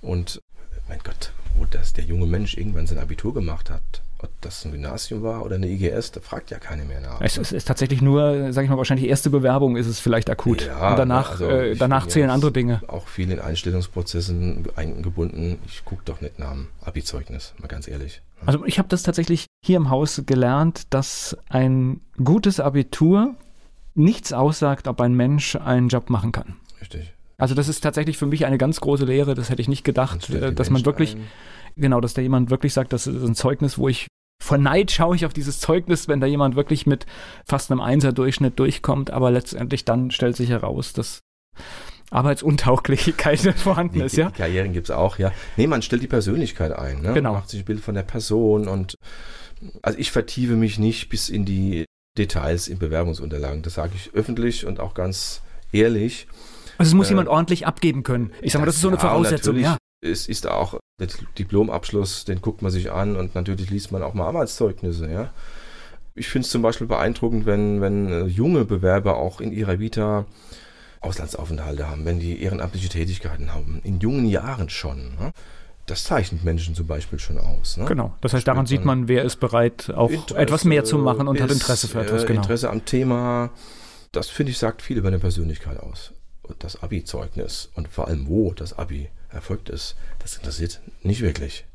und 0.00 0.40
mein 0.88 1.00
Gott, 1.02 1.32
wo 1.56 1.66
das 1.66 1.92
der 1.92 2.04
junge 2.04 2.26
Mensch 2.26 2.56
irgendwann 2.56 2.86
sein 2.86 2.98
Abitur 2.98 3.34
gemacht 3.34 3.70
hat, 3.70 4.02
ob 4.20 4.30
das 4.40 4.64
ein 4.64 4.72
Gymnasium 4.72 5.22
war 5.22 5.44
oder 5.44 5.56
eine 5.56 5.68
IGS, 5.68 6.12
da 6.12 6.20
fragt 6.20 6.50
ja 6.50 6.58
keiner 6.58 6.84
mehr 6.84 7.00
nach. 7.00 7.20
Es, 7.20 7.38
es 7.38 7.52
ist 7.52 7.68
tatsächlich 7.68 8.02
nur, 8.02 8.52
sage 8.52 8.64
ich 8.64 8.70
mal, 8.70 8.76
wahrscheinlich 8.76 9.04
die 9.04 9.10
erste 9.10 9.30
Bewerbung 9.30 9.76
ist 9.76 9.86
es 9.86 10.00
vielleicht 10.00 10.28
akut. 10.28 10.66
Ja, 10.66 10.90
und 10.90 10.98
danach, 10.98 11.32
also 11.32 11.48
äh, 11.48 11.76
danach 11.76 12.06
zählen 12.08 12.30
andere 12.30 12.50
Dinge. 12.50 12.80
Auch 12.88 13.06
viel 13.06 13.30
in 13.30 13.38
Einstellungsprozessen 13.38 14.66
eingebunden. 14.74 15.58
Ich 15.66 15.84
gucke 15.84 16.02
doch 16.04 16.20
nicht 16.20 16.38
nach 16.38 16.52
dem 16.52 16.68
Abi-Zeugnis, 16.82 17.54
mal 17.58 17.68
ganz 17.68 17.86
ehrlich. 17.86 18.20
Also 18.44 18.64
ich 18.64 18.78
habe 18.78 18.88
das 18.88 19.02
tatsächlich 19.02 19.46
hier 19.64 19.76
im 19.76 19.90
Haus 19.90 20.22
gelernt, 20.26 20.92
dass 20.94 21.36
ein 21.48 22.00
gutes 22.22 22.60
Abitur 22.60 23.34
nichts 23.94 24.32
aussagt, 24.32 24.88
ob 24.88 25.00
ein 25.00 25.14
Mensch 25.14 25.56
einen 25.56 25.88
Job 25.88 26.10
machen 26.10 26.32
kann. 26.32 26.56
Richtig. 26.80 27.12
Also 27.36 27.54
das 27.54 27.68
ist 27.68 27.82
tatsächlich 27.82 28.18
für 28.18 28.26
mich 28.26 28.46
eine 28.46 28.58
ganz 28.58 28.80
große 28.80 29.04
Lehre. 29.04 29.34
Das 29.34 29.48
hätte 29.48 29.62
ich 29.62 29.68
nicht 29.68 29.84
gedacht, 29.84 30.28
äh, 30.30 30.52
dass 30.52 30.70
man 30.70 30.84
wirklich 30.84 31.14
ein 31.14 31.28
Genau, 31.78 32.00
dass 32.00 32.14
da 32.14 32.22
jemand 32.22 32.50
wirklich 32.50 32.72
sagt, 32.72 32.92
das 32.92 33.06
ist 33.06 33.22
ein 33.22 33.34
Zeugnis, 33.34 33.78
wo 33.78 33.88
ich 33.88 34.08
vor 34.42 34.58
Neid 34.58 34.90
schaue 34.90 35.16
ich 35.16 35.26
auf 35.26 35.32
dieses 35.32 35.60
Zeugnis, 35.60 36.08
wenn 36.08 36.20
da 36.20 36.26
jemand 36.26 36.54
wirklich 36.56 36.86
mit 36.86 37.06
fast 37.44 37.70
einem 37.70 37.80
Einser-Durchschnitt 37.80 38.58
durchkommt, 38.58 39.10
aber 39.10 39.30
letztendlich 39.30 39.84
dann 39.84 40.10
stellt 40.10 40.36
sich 40.36 40.50
heraus, 40.50 40.92
dass 40.92 41.20
Arbeitsuntauglichkeit 42.10 43.40
vorhanden 43.56 43.98
die, 43.98 44.04
ist, 44.04 44.16
ja? 44.16 44.30
Die 44.30 44.38
Karrieren 44.38 44.72
gibt 44.72 44.88
es 44.88 44.90
auch, 44.94 45.18
ja. 45.18 45.32
Nee, 45.56 45.66
man 45.66 45.82
stellt 45.82 46.02
die 46.02 46.08
Persönlichkeit 46.08 46.72
ein, 46.72 47.02
ne? 47.02 47.14
Genau. 47.14 47.32
Man 47.32 47.40
macht 47.40 47.50
sich 47.50 47.62
ein 47.62 47.66
Bild 47.66 47.80
von 47.80 47.94
der 47.94 48.02
Person 48.02 48.68
und 48.68 48.94
also 49.82 49.98
ich 49.98 50.12
vertiefe 50.12 50.54
mich 50.54 50.78
nicht 50.78 51.08
bis 51.08 51.28
in 51.28 51.44
die 51.44 51.84
Details 52.16 52.68
in 52.68 52.78
Bewerbungsunterlagen. 52.78 53.62
Das 53.62 53.74
sage 53.74 53.92
ich 53.96 54.14
öffentlich 54.14 54.66
und 54.66 54.80
auch 54.80 54.94
ganz 54.94 55.42
ehrlich. 55.72 56.28
Also 56.78 56.90
es 56.90 56.94
muss 56.94 57.08
äh, 57.08 57.10
jemand 57.10 57.28
ordentlich 57.28 57.66
abgeben 57.66 58.04
können. 58.04 58.32
Ich 58.40 58.52
sag 58.52 58.60
mal, 58.60 58.66
das, 58.66 58.74
das 58.74 58.76
ist 58.76 58.82
so 58.82 58.88
eine 58.88 58.96
ja, 58.96 59.02
Voraussetzung. 59.02 59.58
Ja. 59.58 59.76
Es 60.00 60.28
ist 60.28 60.46
auch 60.46 60.78
der 61.00 61.08
Diplomabschluss, 61.38 62.24
den 62.24 62.40
guckt 62.40 62.62
man 62.62 62.70
sich 62.70 62.90
an 62.90 63.16
und 63.16 63.34
natürlich 63.34 63.70
liest 63.70 63.92
man 63.92 64.02
auch 64.02 64.14
mal 64.14 64.26
Arbeitszeugnisse, 64.26 65.10
ja. 65.10 65.30
Ich 66.14 66.28
finde 66.28 66.46
es 66.46 66.50
zum 66.50 66.62
Beispiel 66.62 66.88
beeindruckend, 66.88 67.46
wenn, 67.46 67.80
wenn 67.80 68.08
äh, 68.08 68.24
junge 68.24 68.64
Bewerber 68.64 69.16
auch 69.16 69.40
in 69.40 69.52
ihrer 69.52 69.78
Vita 69.78 70.26
Auslandsaufenthalte 71.00 71.88
haben, 71.88 72.04
wenn 72.04 72.18
die 72.18 72.42
ehrenamtliche 72.42 72.88
Tätigkeiten 72.88 73.54
haben, 73.54 73.80
in 73.84 74.00
jungen 74.00 74.26
Jahren 74.26 74.68
schon. 74.68 75.14
Ne? 75.14 75.32
Das 75.86 76.04
zeichnet 76.04 76.44
Menschen 76.44 76.74
zum 76.74 76.86
Beispiel 76.86 77.20
schon 77.20 77.38
aus. 77.38 77.76
Ne? 77.76 77.84
Genau, 77.84 78.14
das 78.20 78.34
heißt, 78.34 78.46
daran 78.46 78.66
sieht 78.66 78.84
man, 78.84 79.06
wer 79.06 79.24
ist 79.24 79.36
bereit, 79.36 79.90
auch 79.94 80.10
Interesse, 80.10 80.40
etwas 80.40 80.64
mehr 80.64 80.84
zu 80.84 80.98
machen 80.98 81.28
und 81.28 81.36
ist, 81.36 81.42
hat 81.42 81.52
Interesse 81.52 81.88
für 81.88 82.00
etwas. 82.00 82.26
Genau. 82.26 82.40
Interesse 82.40 82.68
am 82.68 82.84
Thema, 82.84 83.50
das 84.10 84.28
finde 84.28 84.50
ich, 84.50 84.58
sagt 84.58 84.82
viel 84.82 84.98
über 84.98 85.08
eine 85.08 85.20
Persönlichkeit 85.20 85.78
aus. 85.78 86.12
Und 86.42 86.64
das 86.64 86.82
Abi-Zeugnis 86.82 87.70
und 87.74 87.88
vor 87.88 88.08
allem, 88.08 88.26
wo 88.28 88.52
das 88.52 88.76
Abi 88.76 89.08
erfolgt 89.30 89.68
ist, 89.68 89.96
das 90.18 90.36
interessiert 90.36 90.80
nicht 91.02 91.20
wirklich. 91.20 91.66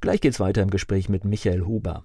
Gleich 0.00 0.20
geht's 0.20 0.40
weiter 0.40 0.62
im 0.62 0.70
Gespräch 0.70 1.08
mit 1.08 1.24
Michael 1.24 1.66
Huber. 1.66 2.04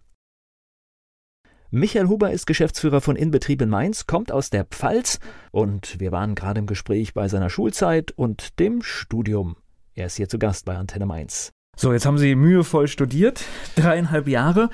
Michael 1.71 2.07
Huber 2.07 2.31
ist 2.31 2.45
Geschäftsführer 2.45 3.01
von 3.01 3.15
Inbetrieb 3.15 3.61
in 3.61 3.69
Mainz, 3.69 4.05
kommt 4.05 4.31
aus 4.31 4.49
der 4.49 4.65
Pfalz 4.65 5.19
und 5.51 5.99
wir 5.99 6.11
waren 6.11 6.35
gerade 6.35 6.59
im 6.59 6.67
Gespräch 6.67 7.13
bei 7.13 7.27
seiner 7.27 7.49
Schulzeit 7.49 8.11
und 8.11 8.59
dem 8.59 8.81
Studium. 8.81 9.57
Er 9.93 10.05
ist 10.05 10.15
hier 10.15 10.29
zu 10.29 10.39
Gast 10.39 10.65
bei 10.65 10.77
Antenne 10.77 11.05
Mainz. 11.05 11.51
So, 11.75 11.91
jetzt 11.91 12.05
haben 12.05 12.17
Sie 12.17 12.35
mühevoll 12.35 12.87
studiert, 12.87 13.43
dreieinhalb 13.75 14.27
Jahre. 14.27 14.69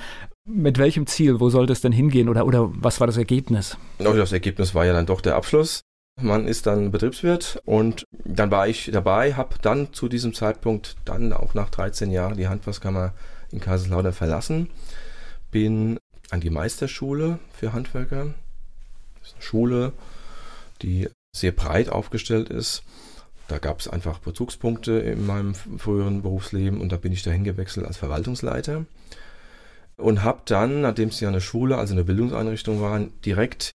Mit 0.47 0.77
welchem 0.77 1.07
Ziel? 1.07 1.39
Wo 1.39 1.49
sollte 1.49 1.73
es 1.73 1.81
denn 1.81 1.91
hingehen 1.91 2.27
oder, 2.29 2.45
oder 2.45 2.69
was 2.73 2.99
war 2.99 3.07
das 3.07 3.17
Ergebnis? 3.17 3.77
Das 3.97 4.31
Ergebnis 4.31 4.75
war 4.75 4.85
ja 4.85 4.93
dann 4.93 5.05
doch 5.05 5.21
der 5.21 5.35
Abschluss. 5.35 5.81
Man 6.21 6.47
ist 6.47 6.67
dann 6.67 6.91
Betriebswirt 6.91 7.61
und 7.65 8.05
dann 8.23 8.51
war 8.51 8.67
ich 8.67 8.89
dabei, 8.91 9.33
habe 9.33 9.55
dann 9.61 9.93
zu 9.93 10.07
diesem 10.07 10.33
Zeitpunkt 10.33 10.95
dann 11.05 11.33
auch 11.33 11.53
nach 11.53 11.69
13 11.69 12.11
Jahren 12.11 12.37
die 12.37 12.47
Handwerkskammer 12.47 13.13
in 13.51 13.59
Kaiserslautern 13.59 14.13
verlassen, 14.13 14.69
bin 15.51 15.97
an 16.29 16.39
die 16.39 16.49
Meisterschule 16.49 17.39
für 17.53 17.73
Handwerker. 17.73 18.33
Das 19.19 19.29
ist 19.29 19.33
eine 19.35 19.43
Schule, 19.43 19.93
die 20.81 21.09
sehr 21.35 21.51
breit 21.51 21.89
aufgestellt 21.89 22.49
ist. 22.49 22.83
Da 23.47 23.57
gab 23.57 23.79
es 23.79 23.87
einfach 23.87 24.19
Bezugspunkte 24.19 24.93
in 24.93 25.25
meinem 25.25 25.55
früheren 25.55 26.21
Berufsleben 26.21 26.79
und 26.79 26.91
da 26.91 26.97
bin 26.97 27.11
ich 27.11 27.23
dahin 27.23 27.43
gewechselt 27.43 27.85
als 27.85 27.97
Verwaltungsleiter 27.97 28.85
und 29.97 30.23
habe 30.23 30.41
dann, 30.45 30.81
nachdem 30.81 31.09
es 31.09 31.19
ja 31.19 31.29
eine 31.29 31.41
Schule, 31.41 31.77
also 31.77 31.93
eine 31.93 32.03
Bildungseinrichtung 32.03 32.81
war, 32.81 32.99
direkt 33.25 33.71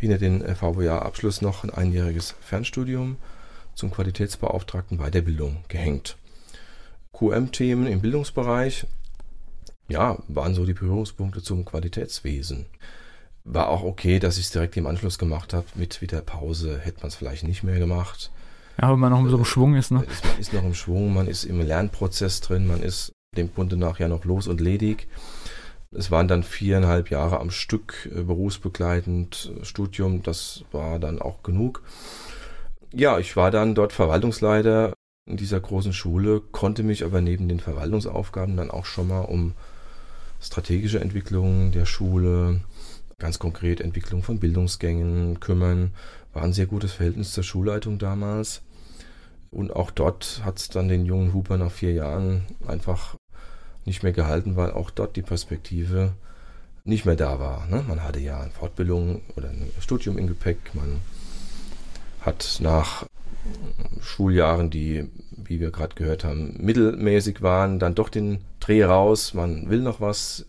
hinter 0.00 0.18
den 0.18 0.42
VWA-Abschluss 0.42 1.42
noch 1.42 1.62
ein 1.62 1.70
einjähriges 1.70 2.34
Fernstudium 2.40 3.16
zum 3.74 3.90
Qualitätsbeauftragten 3.90 4.98
Weiterbildung 4.98 5.64
gehängt. 5.68 6.16
QM-Themen 7.12 7.86
im 7.86 8.00
Bildungsbereich, 8.00 8.86
ja, 9.88 10.18
waren 10.28 10.54
so 10.54 10.64
die 10.64 10.72
Berührungspunkte 10.72 11.42
zum 11.42 11.64
Qualitätswesen. 11.64 12.66
War 13.44 13.68
auch 13.68 13.82
okay, 13.82 14.18
dass 14.18 14.38
ich 14.38 14.46
es 14.46 14.52
direkt 14.52 14.76
im 14.76 14.86
Anschluss 14.86 15.18
gemacht 15.18 15.52
habe. 15.52 15.66
Mit 15.74 16.00
wieder 16.00 16.20
Pause 16.20 16.78
hätte 16.78 17.00
man 17.00 17.08
es 17.08 17.16
vielleicht 17.16 17.44
nicht 17.44 17.62
mehr 17.62 17.78
gemacht. 17.78 18.30
Ja, 18.80 18.90
wenn 18.92 18.98
man 18.98 19.12
noch 19.12 19.28
so 19.28 19.36
im 19.36 19.44
Schwung 19.44 19.74
ist, 19.74 19.90
ne? 19.90 19.98
Man 19.98 20.38
ist 20.38 20.52
noch 20.52 20.64
im 20.64 20.74
Schwung, 20.74 21.12
man 21.12 21.26
ist 21.26 21.44
im 21.44 21.60
Lernprozess 21.60 22.40
drin, 22.40 22.66
man 22.66 22.82
ist 22.82 23.12
dem 23.36 23.52
Grunde 23.52 23.76
nach 23.76 23.98
ja 23.98 24.08
noch 24.08 24.24
los 24.24 24.46
und 24.46 24.60
ledig. 24.60 25.08
Es 25.92 26.12
waren 26.12 26.28
dann 26.28 26.44
viereinhalb 26.44 27.10
Jahre 27.10 27.40
am 27.40 27.50
Stück 27.50 28.08
äh, 28.14 28.22
berufsbegleitend 28.22 29.52
äh, 29.60 29.64
Studium, 29.64 30.22
das 30.22 30.64
war 30.70 31.00
dann 31.00 31.20
auch 31.20 31.42
genug. 31.42 31.82
Ja, 32.92 33.18
ich 33.18 33.36
war 33.36 33.50
dann 33.50 33.74
dort 33.74 33.92
Verwaltungsleiter 33.92 34.92
in 35.28 35.36
dieser 35.36 35.60
großen 35.60 35.92
Schule, 35.92 36.40
konnte 36.40 36.82
mich 36.82 37.04
aber 37.04 37.20
neben 37.20 37.48
den 37.48 37.60
Verwaltungsaufgaben 37.60 38.56
dann 38.56 38.70
auch 38.70 38.84
schon 38.84 39.08
mal 39.08 39.20
um 39.20 39.54
strategische 40.40 41.00
Entwicklung 41.00 41.72
der 41.72 41.86
Schule, 41.86 42.60
ganz 43.18 43.38
konkret 43.38 43.80
Entwicklung 43.80 44.22
von 44.22 44.38
Bildungsgängen 44.38 45.40
kümmern. 45.40 45.92
War 46.32 46.42
ein 46.42 46.52
sehr 46.52 46.66
gutes 46.66 46.92
Verhältnis 46.92 47.32
zur 47.32 47.44
Schulleitung 47.44 47.98
damals. 47.98 48.62
Und 49.50 49.74
auch 49.74 49.90
dort 49.90 50.42
hat 50.44 50.58
es 50.58 50.68
dann 50.68 50.88
den 50.88 51.04
jungen 51.04 51.34
Huber 51.34 51.58
nach 51.58 51.72
vier 51.72 51.92
Jahren 51.92 52.46
einfach 52.66 53.16
nicht 53.84 54.02
mehr 54.02 54.12
gehalten, 54.12 54.56
weil 54.56 54.72
auch 54.72 54.90
dort 54.90 55.16
die 55.16 55.22
Perspektive 55.22 56.12
nicht 56.84 57.04
mehr 57.04 57.16
da 57.16 57.38
war. 57.38 57.66
Ne? 57.66 57.84
Man 57.86 58.02
hatte 58.02 58.20
ja 58.20 58.40
eine 58.40 58.50
Fortbildung 58.50 59.22
oder 59.36 59.50
ein 59.50 59.70
Studium 59.80 60.18
im 60.18 60.26
Gepäck. 60.26 60.58
Man 60.74 61.00
hat 62.20 62.58
nach 62.60 63.04
Schuljahren, 64.00 64.70
die, 64.70 65.08
wie 65.36 65.60
wir 65.60 65.70
gerade 65.70 65.94
gehört 65.94 66.24
haben, 66.24 66.56
mittelmäßig 66.58 67.42
waren, 67.42 67.78
dann 67.78 67.94
doch 67.94 68.08
den 68.08 68.40
Dreh 68.60 68.84
raus. 68.84 69.34
Man 69.34 69.70
will 69.70 69.80
noch 69.80 70.00
was, 70.00 70.46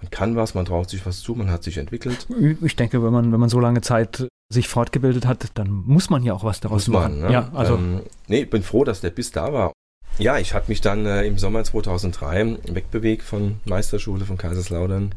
man 0.00 0.10
kann 0.10 0.36
was, 0.36 0.54
man 0.54 0.64
traut 0.64 0.90
sich 0.90 1.04
was 1.06 1.20
zu, 1.20 1.34
man 1.34 1.50
hat 1.50 1.62
sich 1.62 1.78
entwickelt. 1.78 2.26
Ich 2.62 2.76
denke, 2.76 3.02
wenn 3.02 3.12
man, 3.12 3.32
wenn 3.32 3.40
man 3.40 3.48
so 3.48 3.60
lange 3.60 3.80
Zeit 3.80 4.28
sich 4.52 4.68
fortgebildet 4.68 5.26
hat, 5.26 5.46
dann 5.54 5.70
muss 5.70 6.10
man 6.10 6.22
ja 6.22 6.34
auch 6.34 6.44
was 6.44 6.60
daraus 6.60 6.86
muss 6.86 6.94
machen. 6.94 7.20
Man, 7.20 7.28
ne? 7.28 7.32
Ja, 7.32 7.50
also 7.54 7.76
ähm, 7.76 8.02
nee, 8.28 8.42
ich 8.42 8.50
bin 8.50 8.62
froh, 8.62 8.84
dass 8.84 9.00
der 9.00 9.10
Biss 9.10 9.32
da 9.32 9.52
war. 9.52 9.72
Ja, 10.16 10.38
ich 10.38 10.54
hatte 10.54 10.70
mich 10.70 10.80
dann 10.80 11.06
äh, 11.06 11.24
im 11.24 11.38
Sommer 11.38 11.64
2003 11.64 12.58
wegbewegt 12.68 13.24
von 13.24 13.58
Meisterschule 13.64 14.24
von 14.24 14.38
Kaiserslautern. 14.38 15.12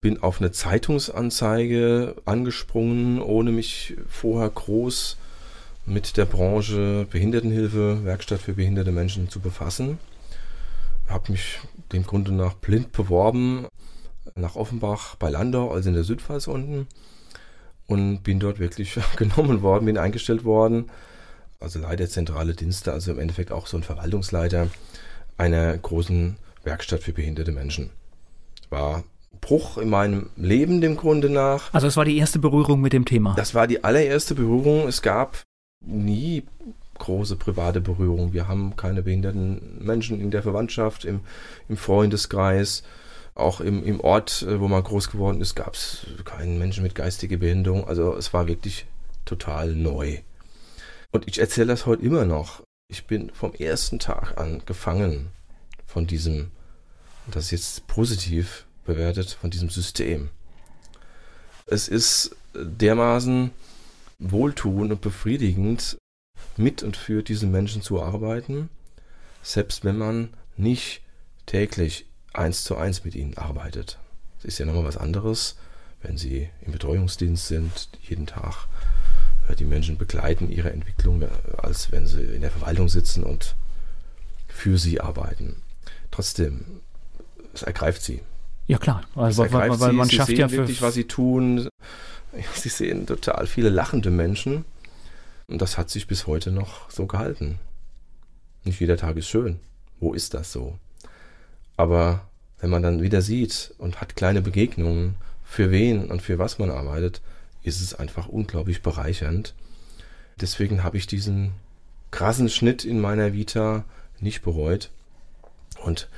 Bin 0.00 0.22
auf 0.22 0.40
eine 0.40 0.50
Zeitungsanzeige 0.50 2.16
angesprungen, 2.24 3.20
ohne 3.20 3.50
mich 3.50 3.96
vorher 4.08 4.48
groß 4.48 5.18
mit 5.84 6.16
der 6.16 6.24
Branche 6.24 7.06
Behindertenhilfe, 7.10 8.02
Werkstatt 8.04 8.40
für 8.40 8.54
behinderte 8.54 8.92
Menschen 8.92 9.28
zu 9.28 9.40
befassen. 9.40 9.98
Habe 11.06 11.32
mich 11.32 11.58
dem 11.92 12.04
Grunde 12.04 12.32
nach 12.32 12.54
blind 12.54 12.92
beworben 12.92 13.66
nach 14.36 14.56
Offenbach 14.56 15.16
bei 15.16 15.28
Landau, 15.28 15.70
also 15.70 15.90
in 15.90 15.94
der 15.94 16.04
Südpfalz 16.04 16.46
unten. 16.46 16.86
Und 17.86 18.22
bin 18.22 18.40
dort 18.40 18.58
wirklich 18.58 18.98
genommen 19.16 19.60
worden, 19.60 19.84
bin 19.84 19.98
eingestellt 19.98 20.44
worden 20.44 20.90
also 21.60 21.78
Leiter 21.78 22.08
zentrale 22.08 22.54
Dienste, 22.54 22.92
also 22.92 23.12
im 23.12 23.18
Endeffekt 23.18 23.52
auch 23.52 23.66
so 23.66 23.76
ein 23.76 23.82
Verwaltungsleiter 23.82 24.68
einer 25.36 25.76
großen 25.76 26.36
Werkstatt 26.64 27.02
für 27.02 27.12
behinderte 27.12 27.52
Menschen. 27.52 27.90
War 28.70 29.04
Bruch 29.40 29.78
in 29.78 29.90
meinem 29.90 30.30
Leben 30.36 30.80
dem 30.80 30.96
Grunde 30.96 31.30
nach. 31.30 31.72
Also 31.72 31.86
es 31.86 31.96
war 31.96 32.04
die 32.04 32.18
erste 32.18 32.38
Berührung 32.38 32.80
mit 32.80 32.92
dem 32.92 33.04
Thema. 33.04 33.34
Das 33.36 33.54
war 33.54 33.66
die 33.66 33.84
allererste 33.84 34.34
Berührung. 34.34 34.88
Es 34.88 35.02
gab 35.02 35.42
nie 35.84 36.44
große 36.98 37.36
private 37.36 37.80
Berührung. 37.80 38.32
Wir 38.32 38.48
haben 38.48 38.76
keine 38.76 39.02
behinderten 39.02 39.78
Menschen 39.84 40.20
in 40.20 40.30
der 40.30 40.42
Verwandtschaft, 40.42 41.04
im, 41.04 41.20
im 41.68 41.76
Freundeskreis. 41.76 42.82
Auch 43.34 43.60
im, 43.60 43.84
im 43.84 44.00
Ort, 44.00 44.42
äh, 44.42 44.60
wo 44.60 44.68
man 44.68 44.82
groß 44.82 45.10
geworden 45.10 45.40
ist, 45.40 45.54
gab 45.54 45.74
es 45.74 46.06
keinen 46.24 46.58
Menschen 46.58 46.82
mit 46.82 46.94
geistiger 46.94 47.38
Behinderung. 47.38 47.86
Also 47.86 48.14
es 48.16 48.34
war 48.34 48.48
wirklich 48.48 48.86
total 49.24 49.74
neu. 49.74 50.18
Und 51.10 51.26
ich 51.26 51.38
erzähle 51.38 51.68
das 51.68 51.86
heute 51.86 52.04
immer 52.04 52.24
noch. 52.24 52.62
Ich 52.88 53.06
bin 53.06 53.30
vom 53.30 53.54
ersten 53.54 53.98
Tag 53.98 54.38
an 54.38 54.62
gefangen 54.66 55.30
von 55.86 56.06
diesem, 56.06 56.50
das 57.30 57.46
ist 57.46 57.50
jetzt 57.50 57.86
positiv 57.86 58.66
bewertet, 58.84 59.30
von 59.30 59.50
diesem 59.50 59.70
System. 59.70 60.30
Es 61.66 61.88
ist 61.88 62.36
dermaßen 62.54 63.50
wohltuend 64.18 64.92
und 64.92 65.00
befriedigend, 65.00 65.98
mit 66.56 66.82
und 66.82 66.96
für 66.96 67.22
diese 67.22 67.46
Menschen 67.46 67.82
zu 67.82 68.02
arbeiten, 68.02 68.68
selbst 69.42 69.84
wenn 69.84 69.96
man 69.96 70.34
nicht 70.56 71.02
täglich 71.46 72.06
eins 72.32 72.64
zu 72.64 72.76
eins 72.76 73.04
mit 73.04 73.14
ihnen 73.14 73.36
arbeitet. 73.36 73.98
Es 74.38 74.44
ist 74.44 74.58
ja 74.58 74.66
nochmal 74.66 74.84
was 74.84 74.96
anderes, 74.96 75.56
wenn 76.02 76.16
sie 76.16 76.48
im 76.60 76.72
Betreuungsdienst 76.72 77.46
sind, 77.46 77.88
jeden 78.02 78.26
Tag 78.26 78.68
die 79.54 79.64
Menschen 79.64 79.98
begleiten 79.98 80.50
ihre 80.50 80.72
Entwicklung, 80.72 81.22
äh, 81.22 81.28
als 81.58 81.92
wenn 81.92 82.06
sie 82.06 82.22
in 82.22 82.42
der 82.42 82.50
Verwaltung 82.50 82.88
sitzen 82.88 83.24
und 83.24 83.56
für 84.48 84.78
sie 84.78 85.00
arbeiten. 85.00 85.56
Trotzdem, 86.10 86.64
es 87.54 87.62
ergreift 87.62 88.02
sie. 88.02 88.20
Ja 88.66 88.78
klar, 88.78 89.02
also 89.14 89.50
weil, 89.50 89.80
weil, 89.80 89.92
man 89.92 90.08
sie 90.08 90.16
schafft 90.16 90.28
sehen 90.28 90.38
ja 90.38 90.50
wirklich, 90.50 90.82
was 90.82 90.94
sie 90.94 91.04
tun. 91.04 91.68
Sie 92.54 92.68
sehen 92.68 93.06
total 93.06 93.48
viele 93.48 93.70
lachende 93.70 94.10
Menschen 94.10 94.64
und 95.48 95.60
das 95.60 95.76
hat 95.76 95.90
sich 95.90 96.06
bis 96.06 96.28
heute 96.28 96.52
noch 96.52 96.88
so 96.88 97.06
gehalten. 97.06 97.58
Nicht 98.62 98.78
jeder 98.78 98.96
Tag 98.96 99.16
ist 99.16 99.26
schön. 99.26 99.58
Wo 99.98 100.14
ist 100.14 100.34
das 100.34 100.52
so? 100.52 100.78
Aber 101.76 102.28
wenn 102.60 102.70
man 102.70 102.84
dann 102.84 103.02
wieder 103.02 103.22
sieht 103.22 103.74
und 103.78 104.00
hat 104.00 104.14
kleine 104.14 104.42
Begegnungen, 104.42 105.16
für 105.44 105.72
wen 105.72 106.08
und 106.08 106.22
für 106.22 106.38
was 106.38 106.60
man 106.60 106.70
arbeitet, 106.70 107.20
ist 107.62 107.80
es 107.80 107.94
einfach 107.94 108.28
unglaublich 108.28 108.82
bereichernd. 108.82 109.54
Deswegen 110.40 110.82
habe 110.82 110.96
ich 110.96 111.06
diesen 111.06 111.52
krassen 112.10 112.48
Schnitt 112.48 112.84
in 112.84 113.00
meiner 113.00 113.32
Vita 113.32 113.84
nicht 114.20 114.42
bereut. 114.42 114.90
Und 115.84 116.08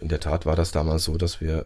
in 0.00 0.08
der 0.08 0.20
Tat 0.20 0.46
war 0.46 0.56
das 0.56 0.72
damals 0.72 1.04
so, 1.04 1.16
dass 1.16 1.40
wir 1.40 1.64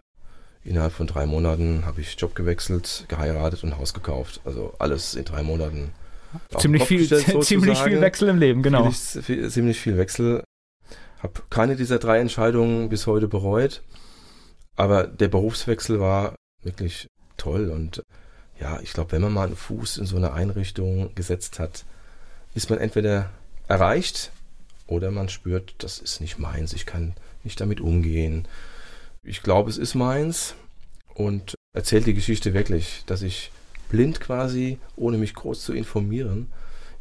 innerhalb 0.63 0.93
von 0.93 1.07
drei 1.07 1.25
Monaten 1.25 1.85
habe 1.85 2.01
ich 2.01 2.15
Job 2.19 2.35
gewechselt, 2.35 3.05
geheiratet 3.07 3.63
und 3.63 3.77
Haus 3.77 3.93
gekauft. 3.93 4.41
Also 4.45 4.73
alles 4.79 5.15
in 5.15 5.25
drei 5.25 5.43
Monaten 5.43 5.91
ziemlich 6.57 6.83
viel, 6.83 7.07
ziemlich 7.41 7.79
viel 7.79 8.01
Wechsel 8.01 8.29
im 8.29 8.39
Leben, 8.39 8.61
genau. 8.61 8.89
Viel, 8.91 9.49
ziemlich 9.49 9.79
viel 9.79 9.97
Wechsel. 9.97 10.43
Habe 11.19 11.41
keine 11.49 11.75
dieser 11.75 11.99
drei 11.99 12.19
Entscheidungen 12.19 12.89
bis 12.89 13.07
heute 13.07 13.27
bereut. 13.27 13.81
Aber 14.75 15.07
der 15.07 15.29
Berufswechsel 15.29 15.99
war 15.99 16.35
wirklich 16.63 17.07
toll 17.37 17.69
und 17.69 18.01
ja, 18.59 18.79
ich 18.81 18.93
glaube, 18.93 19.11
wenn 19.11 19.21
man 19.21 19.33
mal 19.33 19.47
einen 19.47 19.55
Fuß 19.55 19.97
in 19.97 20.05
so 20.05 20.15
eine 20.17 20.33
Einrichtung 20.33 21.13
gesetzt 21.15 21.59
hat, 21.59 21.85
ist 22.53 22.69
man 22.69 22.79
entweder 22.79 23.29
erreicht 23.67 24.31
oder 24.87 25.11
man 25.11 25.29
spürt, 25.29 25.75
das 25.79 25.99
ist 25.99 26.21
nicht 26.21 26.37
meins, 26.37 26.73
ich 26.73 26.85
kann 26.85 27.13
nicht 27.43 27.59
damit 27.59 27.81
umgehen. 27.81 28.47
Ich 29.23 29.43
glaube, 29.43 29.69
es 29.69 29.77
ist 29.77 29.95
meins 29.95 30.55
und 31.13 31.55
erzählt 31.73 32.05
die 32.05 32.13
Geschichte 32.13 32.53
wirklich, 32.53 33.03
dass 33.07 33.21
ich 33.21 33.51
blind 33.89 34.19
quasi, 34.19 34.79
ohne 34.95 35.17
mich 35.17 35.33
groß 35.33 35.63
zu 35.63 35.73
informieren, 35.73 36.47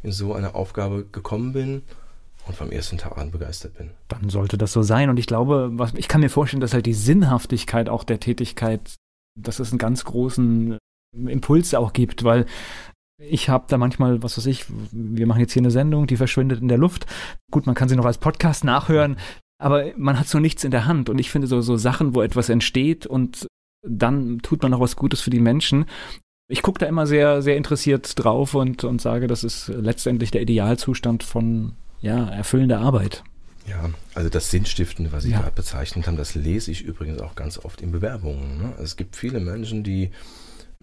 in 0.03 0.13
so 0.13 0.35
eine 0.35 0.55
Aufgabe 0.55 1.05
gekommen 1.11 1.53
bin 1.53 1.83
und 2.47 2.57
vom 2.57 2.71
ersten 2.71 2.99
Tag 2.99 3.17
an 3.17 3.31
begeistert 3.31 3.77
bin. 3.79 3.91
Dann 4.09 4.29
sollte 4.29 4.59
das 4.59 4.73
so 4.73 4.83
sein. 4.83 5.09
Und 5.09 5.19
ich 5.19 5.27
glaube, 5.27 5.71
was, 5.73 5.95
ich 5.95 6.09
kann 6.09 6.21
mir 6.21 6.29
vorstellen, 6.29 6.61
dass 6.61 6.75
halt 6.75 6.87
die 6.87 6.95
Sinnhaftigkeit 6.95 7.89
auch 7.89 8.05
der 8.05 8.21
Tätigkeit, 8.21 8.95
dass 9.39 9.61
es 9.61 9.71
einen 9.71 9.79
ganz 9.79 10.05
großen 10.05 10.79
Impuls 11.17 11.75
auch 11.75 11.93
gibt, 11.93 12.25
weil 12.25 12.47
ich 13.19 13.49
habe 13.49 13.67
da 13.69 13.79
manchmal, 13.79 14.23
was 14.23 14.37
weiß 14.37 14.47
ich, 14.47 14.67
wir 14.91 15.27
machen 15.27 15.41
jetzt 15.41 15.53
hier 15.53 15.63
eine 15.63 15.71
Sendung, 15.71 16.07
die 16.07 16.17
verschwindet 16.17 16.61
in 16.61 16.69
der 16.69 16.79
Luft. 16.79 17.07
Gut, 17.51 17.67
man 17.67 17.75
kann 17.75 17.89
sie 17.89 17.97
noch 17.97 18.05
als 18.05 18.19
Podcast 18.19 18.65
nachhören, 18.65 19.17
aber 19.59 19.93
man 19.97 20.19
hat 20.19 20.29
so 20.29 20.41
nichts 20.41 20.65
in 20.65 20.71
der 20.71 20.87
Hand. 20.87 21.09
Und 21.09 21.19
ich 21.19 21.31
finde 21.31 21.47
so, 21.47 21.61
so 21.61 21.77
Sachen, 21.77 22.15
wo 22.15 22.23
etwas 22.23 22.49
entsteht 22.49 23.07
und 23.07 23.47
dann 23.87 24.41
tut 24.41 24.63
man 24.63 24.71
noch 24.71 24.81
was 24.81 24.97
Gutes 24.97 25.21
für 25.21 25.31
die 25.31 25.41
Menschen. 25.41 25.87
Ich 26.49 26.63
gucke 26.63 26.79
da 26.79 26.87
immer 26.87 27.07
sehr, 27.07 27.41
sehr 27.43 27.57
interessiert 27.57 28.13
drauf 28.23 28.55
und, 28.55 28.85
und 28.85 29.01
sage, 29.01 29.27
das 29.27 29.45
ist 29.45 29.69
letztendlich 29.69 30.31
der 30.31 30.43
Idealzustand 30.43 31.23
von 31.23 31.73
ja, 32.01 32.29
erfüllender 32.29 32.81
Arbeit. 32.81 33.25
Ja, 33.67 33.89
also 34.15 34.29
das 34.29 34.51
Sinnstiften, 34.51 35.11
was 35.11 35.23
Sie 35.23 35.31
ja. 35.31 35.41
gerade 35.41 35.55
bezeichnet 35.55 36.07
haben, 36.07 36.19
das 36.19 36.35
lese 36.35 36.71
ich 36.71 36.83
übrigens 36.83 37.21
auch 37.21 37.35
ganz 37.35 37.59
oft 37.59 37.81
in 37.81 37.93
Bewerbungen. 37.93 38.59
Ne? 38.59 38.75
Es 38.83 38.97
gibt 38.97 39.17
viele 39.17 39.41
Menschen, 39.41 39.83
die, 39.85 40.11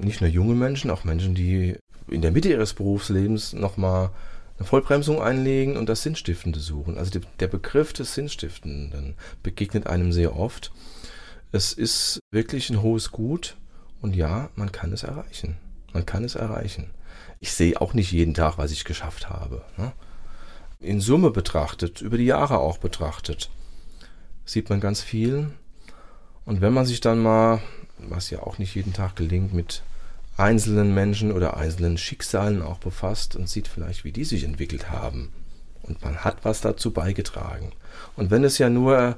nicht 0.03 0.21
nur 0.21 0.29
junge 0.29 0.55
Menschen, 0.55 0.91
auch 0.91 1.03
Menschen, 1.03 1.35
die 1.35 1.77
in 2.07 2.21
der 2.21 2.31
Mitte 2.31 2.49
ihres 2.49 2.73
Berufslebens 2.73 3.53
nochmal 3.53 4.09
eine 4.57 4.67
Vollbremsung 4.67 5.21
einlegen 5.21 5.77
und 5.77 5.87
das 5.87 6.03
Sinnstiftende 6.03 6.59
suchen. 6.59 6.97
Also 6.97 7.19
die, 7.19 7.21
der 7.39 7.47
Begriff 7.47 7.93
des 7.93 8.13
Sinnstiftenden 8.13 9.15
begegnet 9.43 9.87
einem 9.87 10.11
sehr 10.11 10.35
oft. 10.35 10.71
Es 11.51 11.73
ist 11.73 12.19
wirklich 12.31 12.69
ein 12.69 12.81
hohes 12.81 13.11
Gut 13.11 13.57
und 14.01 14.15
ja, 14.15 14.49
man 14.55 14.71
kann 14.71 14.93
es 14.93 15.03
erreichen. 15.03 15.57
Man 15.93 16.05
kann 16.05 16.23
es 16.23 16.35
erreichen. 16.35 16.91
Ich 17.39 17.53
sehe 17.53 17.79
auch 17.79 17.93
nicht 17.93 18.11
jeden 18.11 18.33
Tag, 18.33 18.57
was 18.57 18.71
ich 18.71 18.85
geschafft 18.85 19.29
habe. 19.29 19.63
Ne? 19.77 19.91
in 20.81 20.99
Summe 20.99 21.31
betrachtet, 21.31 22.01
über 22.01 22.17
die 22.17 22.25
Jahre 22.25 22.57
auch 22.57 22.79
betrachtet, 22.79 23.49
sieht 24.45 24.69
man 24.69 24.79
ganz 24.79 25.01
viel. 25.01 25.51
Und 26.43 26.61
wenn 26.61 26.73
man 26.73 26.85
sich 26.85 27.01
dann 27.01 27.21
mal, 27.21 27.61
was 27.99 28.31
ja 28.31 28.41
auch 28.41 28.57
nicht 28.57 28.75
jeden 28.75 28.93
Tag 28.93 29.15
gelingt, 29.15 29.53
mit 29.53 29.83
einzelnen 30.41 30.93
Menschen 30.93 31.31
oder 31.31 31.57
einzelnen 31.57 31.97
Schicksalen 31.97 32.61
auch 32.61 32.79
befasst 32.79 33.35
und 33.35 33.47
sieht 33.47 33.67
vielleicht, 33.67 34.03
wie 34.03 34.11
die 34.11 34.23
sich 34.23 34.43
entwickelt 34.43 34.89
haben. 34.89 35.29
Und 35.83 36.01
man 36.03 36.17
hat 36.17 36.43
was 36.43 36.61
dazu 36.61 36.91
beigetragen. 36.91 37.71
Und 38.15 38.31
wenn 38.31 38.43
es 38.43 38.57
ja 38.57 38.69
nur 38.69 39.15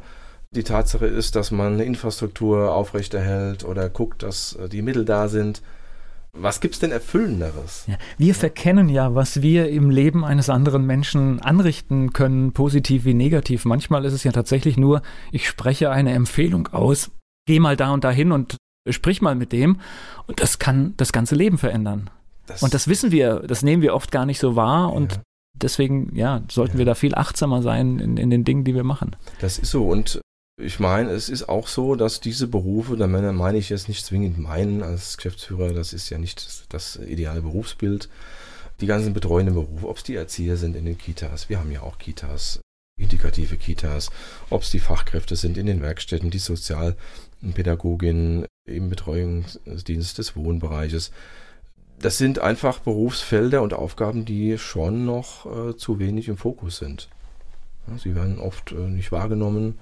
die 0.52 0.64
Tatsache 0.64 1.08
ist, 1.08 1.36
dass 1.36 1.52
man 1.52 1.74
eine 1.74 1.86
Infrastruktur 1.86 2.74
aufrechterhält 2.74 3.64
oder 3.64 3.90
guckt, 3.90 4.24
dass 4.24 4.58
die 4.72 4.82
Mittel 4.82 5.06
da 5.06 5.28
sind, 5.28 5.62
was 6.36 6.62
gibt's 6.62 6.80
denn 6.80 6.92
Erfüllenderes? 6.92 7.86
Ja, 7.88 7.96
wir 8.18 8.34
verkennen 8.34 8.90
ja, 8.90 9.14
was 9.14 9.44
wir 9.44 9.70
im 9.70 9.92
Leben 9.92 10.26
eines 10.26 10.50
anderen 10.50 10.86
Menschen 10.86 11.40
anrichten 11.42 12.12
können, 12.12 12.54
positiv 12.54 13.06
wie 13.06 13.14
negativ. 13.14 13.66
Manchmal 13.66 14.04
ist 14.06 14.14
es 14.14 14.24
ja 14.24 14.32
tatsächlich 14.32 14.76
nur, 14.76 15.04
ich 15.32 15.48
spreche 15.48 15.92
eine 15.92 16.14
Empfehlung 16.14 16.68
aus, 16.70 17.12
geh 17.46 17.60
mal 17.60 17.78
da 17.78 17.92
und 17.92 18.04
dahin 18.04 18.32
und 18.32 18.58
sprich 18.90 19.22
mal 19.22 19.36
mit 19.36 19.52
dem. 19.52 19.80
Und 20.28 20.42
das 20.42 20.60
kann 20.60 20.94
das 20.98 21.12
ganze 21.12 21.36
Leben 21.36 21.58
verändern. 21.58 22.10
Das 22.46 22.64
und 22.64 22.74
das 22.74 22.88
wissen 22.88 23.12
wir, 23.12 23.40
das 23.40 23.64
nehmen 23.64 23.82
wir 23.82 23.94
oft 23.94 24.12
gar 24.12 24.26
nicht 24.26 24.40
so 24.40 24.56
wahr 24.56 24.92
und 24.92 25.14
ja. 25.14 25.22
deswegen, 25.56 26.14
ja, 26.16 26.42
sollten 26.52 26.74
ja. 26.74 26.80
wir 26.80 26.86
da 26.86 26.96
viel 26.96 27.16
achtsamer 27.16 27.62
sein 27.62 28.00
in, 28.00 28.18
in 28.18 28.30
den 28.30 28.44
Dingen, 28.44 28.66
die 28.66 28.76
wir 28.76 28.84
machen. 28.84 29.16
Das 29.40 29.60
ist 29.60 29.72
so 29.72 29.88
und 29.88 30.20
ich 30.62 30.80
meine, 30.80 31.10
es 31.12 31.30
ist 31.30 31.50
auch 31.50 31.68
so, 31.68 31.96
dass 31.96 32.20
diese 32.20 32.48
Berufe, 32.48 32.96
da 32.96 33.08
meine 33.08 33.58
ich 33.58 33.70
jetzt 33.70 33.88
nicht 33.88 34.06
zwingend 34.06 34.38
meinen 34.38 34.84
als 34.84 35.18
Geschäftsführer, 35.18 35.74
das 35.74 35.94
ist 35.94 36.10
ja 36.10 36.20
nicht 36.20 36.46
das, 36.46 36.66
das 36.70 36.96
ideale 36.98 37.42
Berufsbild, 37.42 38.08
die 38.80 38.86
ganzen 38.86 39.14
betreuenden 39.14 39.56
Berufe, 39.56 39.88
ob 39.88 39.98
es 39.98 40.04
die 40.04 40.16
Erzieher 40.16 40.58
sind 40.58 40.76
in 40.76 40.86
den 40.86 40.98
Kitas, 40.98 41.50
wir 41.50 41.60
haben 41.60 41.72
ja 41.72 41.82
auch 41.82 41.98
Kitas, 41.98 42.60
integrative 43.00 43.58
Kitas, 43.58 44.12
ob 44.52 44.62
es 44.62 44.70
die 44.70 44.80
Fachkräfte 44.80 45.36
sind 45.36 45.58
in 45.58 45.66
den 45.66 45.82
Werkstätten, 45.82 46.30
die 46.30 46.40
Sozialpädagogin 46.40 48.46
im 48.66 48.90
Betreuungsdienst 48.90 50.18
des 50.18 50.36
Wohnbereiches. 50.36 51.12
Das 52.00 52.18
sind 52.18 52.40
einfach 52.40 52.80
Berufsfelder 52.80 53.62
und 53.62 53.74
Aufgaben, 53.74 54.26
die 54.26 54.58
schon 54.58 55.06
noch 55.06 55.46
äh, 55.46 55.78
zu 55.78 56.00
wenig 56.00 56.28
im 56.28 56.38
Fokus 56.38 56.78
sind. 56.78 57.10
Ja, 57.88 57.98
sie 57.98 58.16
werden 58.16 58.40
oft 58.40 58.72
äh, 58.72 58.76
nicht 58.76 59.12
wahrgenommen 59.12 59.78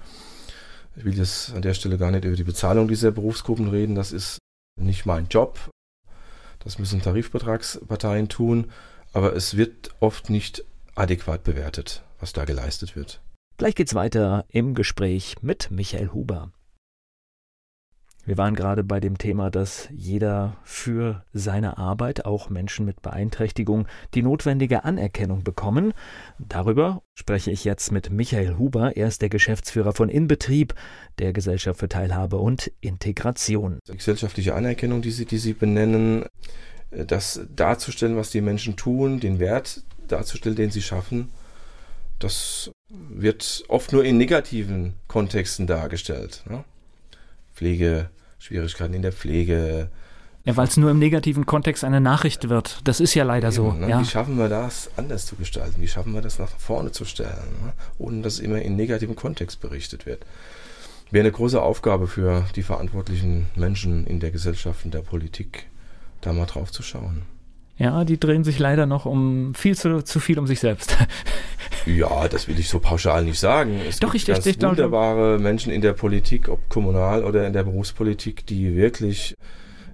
ich 0.96 1.04
will 1.04 1.16
jetzt 1.16 1.54
an 1.54 1.62
der 1.62 1.74
Stelle 1.74 1.98
gar 1.98 2.10
nicht 2.10 2.24
über 2.24 2.36
die 2.36 2.44
Bezahlung 2.44 2.88
dieser 2.88 3.10
Berufsgruppen 3.10 3.68
reden. 3.68 3.94
Das 3.94 4.12
ist 4.12 4.38
nicht 4.80 5.06
mein 5.06 5.26
Job. 5.28 5.70
Das 6.60 6.78
müssen 6.78 7.02
Tarifvertragsparteien 7.02 8.28
tun. 8.28 8.70
Aber 9.12 9.34
es 9.34 9.56
wird 9.56 9.90
oft 10.00 10.30
nicht 10.30 10.64
adäquat 10.94 11.44
bewertet, 11.44 12.02
was 12.20 12.32
da 12.32 12.44
geleistet 12.44 12.96
wird. 12.96 13.20
Gleich 13.58 13.74
geht's 13.74 13.94
weiter 13.94 14.44
im 14.48 14.74
Gespräch 14.74 15.36
mit 15.42 15.70
Michael 15.70 16.12
Huber. 16.12 16.50
Wir 18.24 18.38
waren 18.38 18.54
gerade 18.54 18.84
bei 18.84 19.00
dem 19.00 19.18
Thema, 19.18 19.50
dass 19.50 19.88
jeder 19.92 20.56
für 20.62 21.24
seine 21.32 21.78
Arbeit, 21.78 22.24
auch 22.24 22.50
Menschen 22.50 22.86
mit 22.86 23.02
Beeinträchtigung, 23.02 23.88
die 24.14 24.22
notwendige 24.22 24.84
Anerkennung 24.84 25.42
bekommen. 25.42 25.92
Darüber 26.38 27.02
spreche 27.14 27.50
ich 27.50 27.64
jetzt 27.64 27.90
mit 27.90 28.10
Michael 28.10 28.58
Huber. 28.58 28.96
Er 28.96 29.08
ist 29.08 29.22
der 29.22 29.28
Geschäftsführer 29.28 29.92
von 29.92 30.08
Inbetrieb, 30.08 30.74
der 31.18 31.32
Gesellschaft 31.32 31.80
für 31.80 31.88
Teilhabe 31.88 32.36
und 32.36 32.70
Integration. 32.80 33.80
Die 33.88 33.96
gesellschaftliche 33.96 34.54
Anerkennung, 34.54 35.02
die 35.02 35.10
Sie, 35.10 35.24
die 35.24 35.38
Sie 35.38 35.52
benennen, 35.52 36.24
äh, 36.92 37.04
das 37.04 37.40
darzustellen, 37.54 38.16
was 38.16 38.30
die 38.30 38.40
Menschen 38.40 38.76
tun, 38.76 39.18
den 39.18 39.40
Wert 39.40 39.82
darzustellen, 40.06 40.56
den 40.56 40.70
sie 40.70 40.82
schaffen, 40.82 41.30
das 42.18 42.70
wird 42.88 43.64
oft 43.68 43.92
nur 43.92 44.04
in 44.04 44.16
negativen 44.16 44.94
Kontexten 45.08 45.66
dargestellt. 45.66 46.44
Ne? 46.48 46.64
Pflegeschwierigkeiten 47.62 48.94
in 48.94 49.02
der 49.02 49.12
Pflege. 49.12 49.88
Ja, 50.44 50.56
weil 50.56 50.66
es 50.66 50.76
nur 50.76 50.90
im 50.90 50.98
negativen 50.98 51.46
Kontext 51.46 51.84
eine 51.84 52.00
Nachricht 52.00 52.48
wird. 52.48 52.80
Das 52.84 52.98
ist 52.98 53.14
ja 53.14 53.22
leider 53.22 53.48
Eben, 53.48 53.56
so. 53.56 53.72
Ne? 53.72 53.88
Ja. 53.88 54.00
Wie 54.00 54.04
schaffen 54.04 54.36
wir 54.36 54.48
das 54.48 54.90
anders 54.96 55.26
zu 55.26 55.36
gestalten? 55.36 55.80
Wie 55.80 55.86
schaffen 55.86 56.12
wir 56.12 56.20
das 56.20 56.40
nach 56.40 56.50
vorne 56.58 56.90
zu 56.90 57.04
stellen, 57.04 57.52
ne? 57.64 57.72
ohne 57.98 58.22
dass 58.22 58.40
immer 58.40 58.60
in 58.60 58.74
negativem 58.74 59.14
Kontext 59.14 59.60
berichtet 59.60 60.04
wird? 60.06 60.26
Wäre 61.12 61.24
eine 61.24 61.32
große 61.32 61.62
Aufgabe 61.62 62.08
für 62.08 62.44
die 62.56 62.62
verantwortlichen 62.62 63.46
Menschen 63.54 64.06
in 64.06 64.18
der 64.18 64.32
Gesellschaft 64.32 64.84
und 64.84 64.94
der 64.94 65.02
Politik, 65.02 65.66
da 66.22 66.32
mal 66.32 66.46
drauf 66.46 66.72
zu 66.72 66.82
schauen. 66.82 67.22
Ja, 67.76 68.04
die 68.04 68.20
drehen 68.20 68.44
sich 68.44 68.58
leider 68.58 68.86
noch 68.86 69.06
um 69.06 69.54
viel 69.54 69.76
zu, 69.76 70.04
zu 70.04 70.20
viel 70.20 70.38
um 70.38 70.46
sich 70.46 70.60
selbst. 70.60 70.96
Ja, 71.86 72.28
das 72.28 72.46
will 72.46 72.58
ich 72.60 72.68
so 72.68 72.78
pauschal 72.78 73.24
nicht 73.24 73.40
sagen. 73.40 73.80
Es 73.88 73.98
Doch, 73.98 74.12
gibt 74.12 74.22
ich, 74.22 74.26
ganz 74.32 74.46
ich, 74.46 74.62
wunderbare 74.62 75.38
Menschen 75.40 75.72
in 75.72 75.80
der 75.80 75.94
Politik, 75.94 76.48
ob 76.48 76.68
kommunal 76.68 77.24
oder 77.24 77.44
in 77.46 77.52
der 77.52 77.64
Berufspolitik, 77.64 78.46
die 78.46 78.76
wirklich 78.76 79.34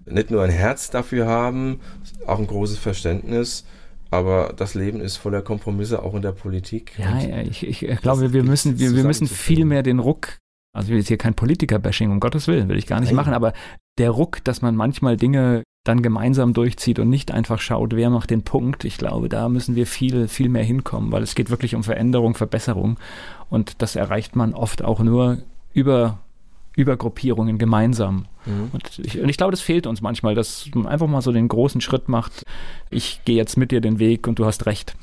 nicht 0.05 0.31
nur 0.31 0.43
ein 0.43 0.51
Herz 0.51 0.91
dafür 0.91 1.27
haben, 1.27 1.81
auch 2.27 2.39
ein 2.39 2.47
großes 2.47 2.79
Verständnis, 2.79 3.65
aber 4.11 4.55
das 4.57 4.75
Leben 4.75 5.01
ist 5.01 5.17
voller 5.17 5.43
Kompromisse, 5.43 6.03
auch 6.03 6.15
in 6.15 6.23
der 6.23 6.33
Politik. 6.33 6.93
Ja, 6.99 7.19
ja 7.19 7.41
ich, 7.43 7.67
ich, 7.67 7.83
ich 7.83 8.01
glaube, 8.01 8.33
wir 8.33 8.43
müssen, 8.43 8.79
wir, 8.79 8.95
wir 8.95 9.05
müssen 9.05 9.27
viel 9.27 9.65
mehr 9.65 9.83
den 9.83 9.99
Ruck, 9.99 10.39
also 10.75 10.89
ich 10.89 10.91
will 10.91 10.99
jetzt 10.99 11.09
hier 11.09 11.19
kein 11.19 11.35
Politiker-Bashing, 11.35 12.11
um 12.11 12.21
Gottes 12.21 12.49
Willen, 12.49 12.69
will 12.69 12.79
ich 12.79 12.87
gar 12.87 13.01
nicht 13.01 13.11
Nein. 13.11 13.17
machen, 13.17 13.35
aber 13.35 13.53
der 13.99 14.11
Ruck, 14.11 14.43
dass 14.45 14.63
man 14.63 14.77
manchmal 14.77 15.17
Dinge 15.17 15.63
dann 15.89 16.03
gemeinsam 16.03 16.53
durchzieht 16.53 16.99
und 16.99 17.09
nicht 17.09 17.31
einfach 17.31 17.61
schaut, 17.61 17.97
wer 17.97 18.11
macht 18.11 18.31
den 18.31 18.43
Punkt. 18.43 18.85
Ich 18.85 18.99
glaube, 18.99 19.29
da 19.29 19.49
müssen 19.49 19.75
wir 19.75 19.87
viel, 19.87 20.29
viel 20.29 20.49
mehr 20.49 20.63
hinkommen, 20.63 21.11
weil 21.13 21.23
es 21.23 21.35
geht 21.35 21.51
wirklich 21.51 21.75
um 21.75 21.83
Veränderung, 21.83 22.35
Verbesserung. 22.35 22.99
Und 23.49 23.81
das 23.83 23.97
erreicht 23.97 24.37
man 24.37 24.55
oft 24.55 24.85
auch 24.85 25.01
nur 25.01 25.39
über, 25.73 26.19
Gruppierungen 26.77 27.59
gemeinsam. 27.59 28.27
Mhm. 28.47 28.71
Und, 28.73 28.99
ich, 28.99 29.19
und 29.19 29.29
ich 29.29 29.37
glaube, 29.37 29.51
das 29.51 29.61
fehlt 29.61 29.87
uns 29.87 30.01
manchmal, 30.01 30.35
dass 30.35 30.71
man 30.75 30.87
einfach 30.87 31.09
mal 31.09 31.23
so 31.23 31.33
den 31.33 31.49
großen 31.49 31.81
Schritt 31.81 32.09
macht. 32.09 32.45
Ich 32.91 33.23
gehe 33.25 33.37
jetzt 33.37 33.57
mit 33.57 33.73
dir 33.73 33.81
den 33.81 33.99
Weg 33.99 34.29
und 34.29 34.39
du 34.39 34.45
hast 34.45 34.67
recht. 34.67 34.95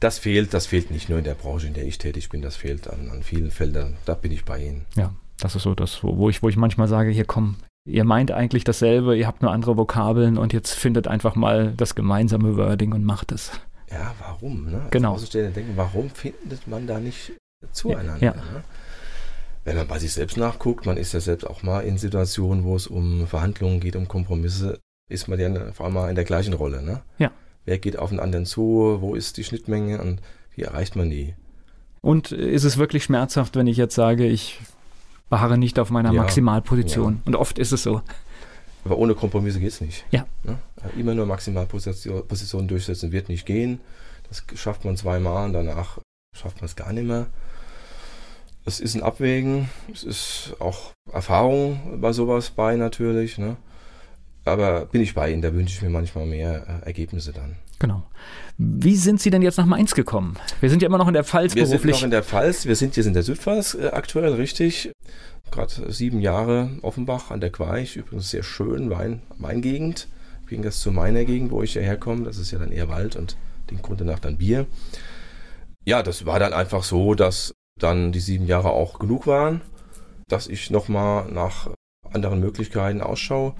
Das 0.00 0.18
fehlt, 0.18 0.54
das 0.54 0.66
fehlt 0.66 0.90
nicht 0.90 1.08
nur 1.08 1.18
in 1.18 1.24
der 1.24 1.34
Branche, 1.34 1.68
in 1.68 1.74
der 1.74 1.86
ich 1.86 1.98
tätig 1.98 2.30
bin, 2.30 2.42
das 2.42 2.56
fehlt 2.56 2.88
an, 2.88 3.10
an 3.10 3.22
vielen 3.22 3.52
Feldern. 3.52 3.96
Da 4.06 4.14
bin 4.14 4.32
ich 4.32 4.44
bei 4.44 4.64
Ihnen. 4.64 4.86
Ja. 4.96 5.12
Das 5.40 5.54
ist 5.54 5.62
so 5.62 5.74
das, 5.74 6.04
wo, 6.04 6.18
wo, 6.18 6.28
ich, 6.28 6.42
wo 6.42 6.48
ich 6.48 6.56
manchmal 6.56 6.86
sage, 6.86 7.10
hier 7.10 7.24
komm, 7.24 7.56
ihr 7.84 8.04
meint 8.04 8.30
eigentlich 8.30 8.64
dasselbe, 8.64 9.16
ihr 9.16 9.26
habt 9.26 9.42
nur 9.42 9.50
andere 9.52 9.76
Vokabeln 9.76 10.38
und 10.38 10.52
jetzt 10.52 10.72
findet 10.74 11.08
einfach 11.08 11.34
mal 11.34 11.72
das 11.76 11.94
gemeinsame 11.94 12.56
Wording 12.56 12.92
und 12.92 13.04
macht 13.04 13.32
es. 13.32 13.50
Ja, 13.90 14.14
warum? 14.20 14.70
Ne? 14.70 14.82
Als 14.82 14.90
Genau. 14.90 15.14
Außenstehende 15.14 15.52
denken, 15.52 15.72
warum 15.76 16.10
findet 16.10 16.66
man 16.68 16.86
da 16.86 17.00
nicht 17.00 17.32
zueinander? 17.72 18.24
Ja. 18.24 18.34
Ne? 18.34 18.62
Wenn 19.64 19.76
man 19.76 19.88
bei 19.88 19.98
sich 19.98 20.12
selbst 20.12 20.36
nachguckt, 20.36 20.86
man 20.86 20.96
ist 20.96 21.12
ja 21.12 21.20
selbst 21.20 21.44
auch 21.46 21.62
mal 21.62 21.80
in 21.80 21.98
Situationen, 21.98 22.64
wo 22.64 22.76
es 22.76 22.86
um 22.86 23.26
Verhandlungen 23.26 23.80
geht, 23.80 23.96
um 23.96 24.08
Kompromisse, 24.08 24.78
ist 25.10 25.28
man 25.28 25.38
ja 25.40 25.68
auf 25.68 25.80
einmal 25.80 26.08
in 26.08 26.14
der 26.14 26.24
gleichen 26.24 26.54
Rolle. 26.54 26.82
Ne? 26.82 27.02
Ja. 27.18 27.30
Wer 27.64 27.78
geht 27.78 27.98
auf 27.98 28.10
den 28.10 28.20
anderen 28.20 28.46
zu? 28.46 28.98
Wo 29.00 29.14
ist 29.14 29.36
die 29.36 29.44
Schnittmenge 29.44 30.00
und 30.00 30.20
wie 30.54 30.62
erreicht 30.62 30.96
man 30.96 31.10
die? 31.10 31.34
Und 32.00 32.32
ist 32.32 32.64
es 32.64 32.78
wirklich 32.78 33.04
schmerzhaft, 33.04 33.56
wenn 33.56 33.66
ich 33.66 33.76
jetzt 33.76 33.94
sage, 33.94 34.26
ich 34.26 34.60
beharre 35.30 35.56
nicht 35.56 35.78
auf 35.78 35.90
meiner 35.90 36.12
Ja, 36.12 36.20
Maximalposition? 36.22 37.22
Und 37.24 37.36
oft 37.36 37.58
ist 37.58 37.72
es 37.72 37.82
so. 37.82 38.02
Aber 38.84 38.98
ohne 38.98 39.14
Kompromisse 39.14 39.60
geht 39.60 39.70
es 39.70 39.80
nicht. 39.80 40.04
Ja. 40.10 40.26
Ne? 40.42 40.58
Immer 40.98 41.14
nur 41.14 41.26
Maximalposition 41.26 42.26
Position 42.26 42.68
durchsetzen 42.68 43.12
wird 43.12 43.28
nicht 43.28 43.46
gehen. 43.46 43.80
Das 44.28 44.44
schafft 44.54 44.84
man 44.84 44.96
zweimal 44.96 45.46
und 45.46 45.52
danach 45.54 45.98
schafft 46.36 46.58
man 46.58 46.66
es 46.66 46.76
gar 46.76 46.92
nicht 46.92 47.06
mehr. 47.06 47.26
Es 48.64 48.78
ist 48.78 48.94
ein 48.94 49.02
Abwägen, 49.02 49.68
es 49.92 50.04
ist 50.04 50.54
auch 50.58 50.92
Erfahrung 51.10 52.00
bei 52.00 52.12
sowas 52.12 52.50
bei 52.50 52.76
natürlich. 52.76 53.38
Ne? 53.38 53.56
Aber 54.44 54.86
bin 54.86 55.00
ich 55.00 55.14
bei 55.14 55.32
Ihnen, 55.32 55.42
da 55.42 55.52
wünsche 55.52 55.74
ich 55.74 55.82
mir 55.82 55.90
manchmal 55.90 56.26
mehr 56.26 56.82
äh, 56.82 56.86
Ergebnisse 56.86 57.32
dann. 57.32 57.56
Genau. 57.80 58.04
Wie 58.58 58.94
sind 58.94 59.20
Sie 59.20 59.30
denn 59.30 59.40
jetzt 59.42 59.56
nach 59.56 59.64
Mainz 59.66 59.94
gekommen? 59.94 60.36
Wir 60.60 60.68
sind 60.68 60.82
ja 60.82 60.86
immer 60.86 60.98
noch 60.98 61.08
in 61.08 61.14
der 61.14 61.24
Pfalz 61.24 61.54
Wir 61.54 61.66
sind 61.66 61.78
beruflich. 61.78 61.96
noch 61.96 62.04
in 62.04 62.10
der 62.10 62.22
Pfalz, 62.22 62.66
wir 62.66 62.76
sind 62.76 62.94
jetzt 62.96 63.06
in 63.06 63.14
der 63.14 63.22
Südpfalz 63.22 63.74
äh, 63.74 63.88
aktuell, 63.88 64.34
richtig. 64.34 64.92
Gerade 65.50 65.90
sieben 65.90 66.20
Jahre 66.20 66.70
Offenbach 66.82 67.30
an 67.30 67.40
der 67.40 67.50
Queich, 67.50 67.96
übrigens 67.96 68.30
sehr 68.30 68.42
schön, 68.42 68.90
Wein, 68.90 69.22
Weingegend. 69.38 70.08
Im 70.42 70.46
Gegensatz 70.46 70.80
zu 70.80 70.92
meiner 70.92 71.24
Gegend, 71.24 71.50
wo 71.50 71.62
ich 71.62 71.74
ja 71.74 71.80
herkomme, 71.80 72.24
das 72.24 72.36
ist 72.36 72.50
ja 72.50 72.58
dann 72.58 72.70
eher 72.70 72.88
Wald 72.90 73.16
und 73.16 73.36
den 73.70 73.80
Grund 73.80 74.00
danach 74.02 74.18
dann 74.18 74.36
Bier. 74.36 74.66
Ja, 75.86 76.02
das 76.02 76.26
war 76.26 76.38
dann 76.38 76.52
einfach 76.52 76.84
so, 76.84 77.14
dass 77.14 77.54
dann 77.80 78.12
die 78.12 78.20
sieben 78.20 78.46
Jahre 78.46 78.70
auch 78.70 78.98
genug 78.98 79.26
waren, 79.26 79.62
dass 80.28 80.48
ich 80.48 80.70
nochmal 80.70 81.32
nach 81.32 81.70
anderen 82.12 82.40
Möglichkeiten 82.40 83.00
Ausschau 83.00 83.54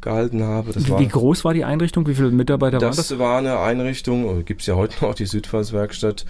gehalten 0.00 0.42
habe. 0.42 0.72
Das 0.72 0.86
Wie, 0.86 0.90
war, 0.90 1.04
groß 1.04 1.44
war 1.44 1.54
die 1.54 1.64
Einrichtung? 1.64 2.06
Wie 2.06 2.14
viele 2.14 2.30
Mitarbeiter 2.30 2.80
waren 2.80 2.88
das? 2.96 3.08
das 3.08 3.18
war 3.18 3.38
eine 3.38 3.58
Einrichtung, 3.58 4.44
gibt 4.44 4.60
es 4.62 4.66
ja 4.66 4.74
heute 4.76 5.04
noch, 5.04 5.14
die 5.14 5.26
Südpfalzwerkstatt. 5.26 6.24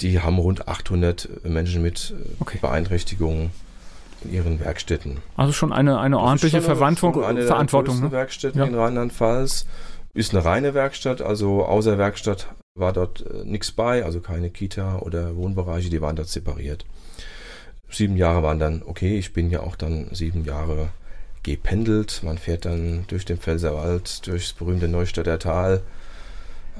Die 0.00 0.20
haben 0.20 0.38
rund 0.38 0.66
800 0.68 1.44
Menschen 1.44 1.82
mit 1.82 2.14
äh, 2.18 2.22
Okay. 2.40 2.58
Beeinträchtigungen 2.60 3.50
in 4.24 4.32
ihren 4.32 4.60
Werkstätten. 4.60 5.18
Also 5.36 5.52
schon 5.52 5.72
eine, 5.72 5.98
eine 6.00 6.18
ordentliche 6.18 6.56
schon 6.56 6.64
Verwandtung, 6.64 7.14
schon 7.14 7.24
eine 7.24 7.40
der 7.40 7.48
Verantwortung. 7.48 7.94
größten 7.94 8.08
Ne? 8.10 8.16
Werkstätten 8.16 8.58
Ja. 8.60 8.66
in 8.66 8.74
Rheinland-Pfalz. 8.74 9.66
Ist 10.14 10.32
eine 10.34 10.44
reine 10.44 10.74
Werkstatt, 10.74 11.22
also 11.22 11.64
außer 11.64 11.98
Werkstatt 11.98 12.46
war 12.76 12.92
dort 12.92 13.24
äh, 13.26 13.44
nichts 13.44 13.72
bei, 13.72 14.04
also 14.04 14.20
keine 14.20 14.50
Kita 14.50 14.98
oder 14.98 15.36
Wohnbereiche, 15.36 15.90
die 15.90 16.00
waren 16.00 16.16
dort 16.16 16.28
separiert. 16.28 16.84
Sieben 17.90 18.16
Jahre 18.16 18.42
waren 18.42 18.58
dann 18.58 18.82
okay, 18.84 19.18
ich 19.18 19.32
bin 19.32 19.50
ja 19.50 19.60
auch 19.60 19.76
dann 19.76 20.08
sieben 20.12 20.44
Jahre 20.44 20.88
gependelt. 21.44 22.22
Man 22.24 22.38
fährt 22.38 22.64
dann 22.64 23.04
durch 23.06 23.24
den 23.24 23.38
Pfälzerwald, 23.38 24.26
durchs 24.26 24.52
berühmte 24.52 24.88
Neustädter 24.88 25.38
Tal, 25.38 25.82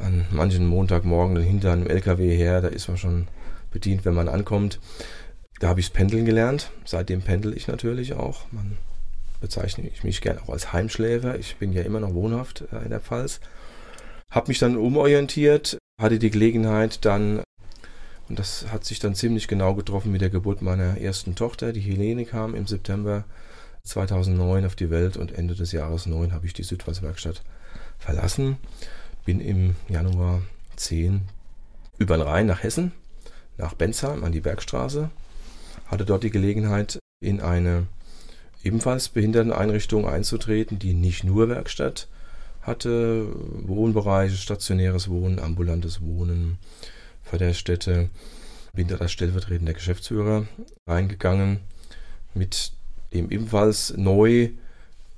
an 0.03 0.27
manchen 0.31 0.67
Montagmorgen 0.67 1.37
hinter 1.37 1.73
einem 1.73 1.87
LKW 1.87 2.37
her, 2.37 2.61
da 2.61 2.69
ist 2.69 2.89
man 2.89 2.97
schon 2.97 3.29
bedient, 3.71 4.05
wenn 4.05 4.15
man 4.15 4.29
ankommt. 4.29 4.81
Da 5.61 5.69
habe 5.69 5.81
ich 5.81 5.93
Pendeln 5.93 6.25
gelernt. 6.25 6.71
Seitdem 6.85 7.23
pendel 7.23 7.57
ich 7.57 7.69
natürlich 7.69 8.15
auch. 8.15 8.51
Man 8.51 8.77
bezeichne 9.41 9.89
ich 9.89 10.03
mich 10.03 10.21
gerne 10.21 10.43
auch 10.43 10.49
als 10.49 10.73
Heimschläfer. 10.73 11.39
Ich 11.39 11.57
bin 11.57 11.73
ja 11.73 11.83
immer 11.83 12.01
noch 12.01 12.15
wohnhaft 12.15 12.65
äh, 12.73 12.83
in 12.85 12.91
der 12.91 13.01
Pfalz. 13.01 13.41
Habe 14.31 14.49
mich 14.49 14.59
dann 14.59 14.77
umorientiert, 14.77 15.79
hatte 16.01 16.19
die 16.19 16.31
Gelegenheit 16.31 17.05
dann, 17.05 17.43
und 18.29 18.39
das 18.39 18.67
hat 18.73 18.85
sich 18.85 18.99
dann 18.99 19.15
ziemlich 19.15 19.47
genau 19.47 19.75
getroffen 19.75 20.11
mit 20.11 20.23
der 20.23 20.31
Geburt 20.31 20.61
meiner 20.61 20.99
ersten 20.99 21.37
Tochter. 21.37 21.73
Die 21.73 21.81
Helene 21.81 22.25
kam 22.25 22.55
im 22.55 22.67
September 22.67 23.25
2009 23.85 24.65
auf 24.65 24.77
die 24.77 24.91
Welt 24.91 25.17
und 25.17 25.33
Ende 25.33 25.55
des 25.55 25.73
Jahres 25.73 26.07
9 26.07 26.33
habe 26.33 26.47
ich 26.47 26.55
die 26.55 26.63
Südpfalzwerkstatt 26.63 27.43
verlassen. 27.99 28.57
Bin 29.25 29.41
im 29.41 29.77
Januar 29.89 30.43
10 30.77 31.23
über 31.99 32.17
den 32.17 32.27
Rhein 32.27 32.47
nach 32.47 32.63
Hessen, 32.63 32.93
nach 33.59 33.75
Bensheim 33.75 34.25
an 34.25 34.33
die 34.33 34.41
Bergstraße. 34.41 35.11
Hatte 35.87 36.05
dort 36.05 36.25
die 36.25 36.31
Gelegenheit, 36.31 36.99
in 37.21 37.41
eine 37.41 37.87
ebenfalls 38.63 39.11
Behinderteneinrichtung 39.11 40.09
einzutreten, 40.09 40.79
die 40.79 40.95
nicht 40.95 41.25
nur 41.25 41.49
Werkstatt 41.49 42.09
hatte, 42.63 43.29
Wohnbereiche, 43.67 44.37
stationäres 44.37 45.09
Wohnen, 45.09 45.39
ambulantes 45.39 46.01
Wohnen, 46.01 46.59
Förderstätte. 47.23 48.09
Bin 48.73 48.89
da 48.89 48.97
als 48.97 49.13
stellvertretender 49.13 49.75
Geschäftsführer 49.75 50.49
reingegangen, 50.87 51.61
mit 52.35 52.73
dem 53.15 53.31
ebenfalls 53.31 53.95
neu 53.97 54.51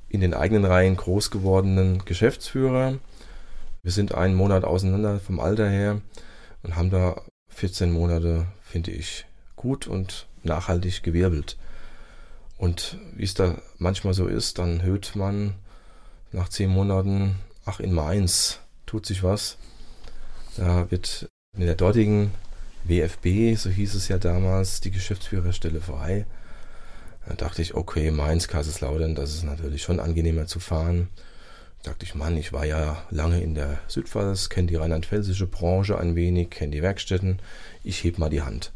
in 0.09 0.21
den 0.21 0.35
eigenen 0.35 0.65
Reihen 0.65 0.97
groß 0.97 1.31
gewordenen 1.31 2.05
Geschäftsführer. 2.05 2.99
Wir 3.83 3.93
sind 3.93 4.15
einen 4.15 4.35
Monat 4.35 4.65
auseinander 4.65 5.19
vom 5.19 5.41
Alter 5.41 5.69
her 5.69 6.01
und 6.63 6.77
haben 6.77 6.91
da 6.91 7.21
14 7.49 7.91
Monate, 7.91 8.47
finde 8.63 8.91
ich, 8.91 9.27
gut 9.57 9.87
und 9.87 10.27
nachhaltig 10.43 11.03
gewirbelt. 11.03 11.57
Und 12.59 12.99
wie 13.15 13.25
es 13.25 13.35
da 13.35 13.57
manchmal 13.79 14.15
so 14.15 14.27
ist, 14.27 14.59
dann 14.59 14.83
hört 14.83 15.17
man 15.17 15.55
nach 16.33 16.49
zehn 16.49 16.71
Monaten, 16.71 17.37
ach 17.65 17.81
in 17.81 17.93
Mainz 17.93 18.61
tut 18.87 19.07
sich 19.07 19.23
was. 19.23 19.59
Da 20.57 20.91
wird 20.91 21.29
in 21.57 21.67
der 21.67 21.75
dortigen 21.75 22.33
WFB, 22.85 23.57
so 23.57 23.69
hieß 23.71 23.95
es 23.95 24.09
ja 24.09 24.19
damals, 24.19 24.81
die 24.81 24.91
Geschäftsführerstelle 24.91 25.81
frei. 25.81 26.27
Da 27.27 27.35
dachte 27.35 27.61
ich, 27.61 27.75
okay, 27.75 28.11
Mainz, 28.11 28.49
Kaiserslautern, 28.49 29.15
das 29.15 29.35
ist 29.35 29.45
natürlich 29.45 29.83
schon 29.83 30.01
angenehmer 30.01 30.47
zu 30.47 30.61
fahren. 30.61 31.09
Da 31.83 31.91
dachte 31.91 32.05
ich, 32.05 32.15
Mann, 32.15 32.37
ich 32.37 32.53
war 32.53 32.65
ja 32.65 33.03
lange 33.11 33.41
in 33.41 33.55
der 33.55 33.79
Südpfalz, 33.89 34.49
kenne 34.49 34.69
die 34.69 34.77
rheinland-pfälzische 34.77 35.47
Branche 35.47 35.99
ein 35.99 36.15
wenig, 36.15 36.51
kenne 36.51 36.73
die 36.73 36.83
Werkstätten. 36.83 37.41
Ich 37.83 38.05
heb 38.05 38.19
mal 38.19 38.31
die 38.31 38.43
Hand. 38.43 38.73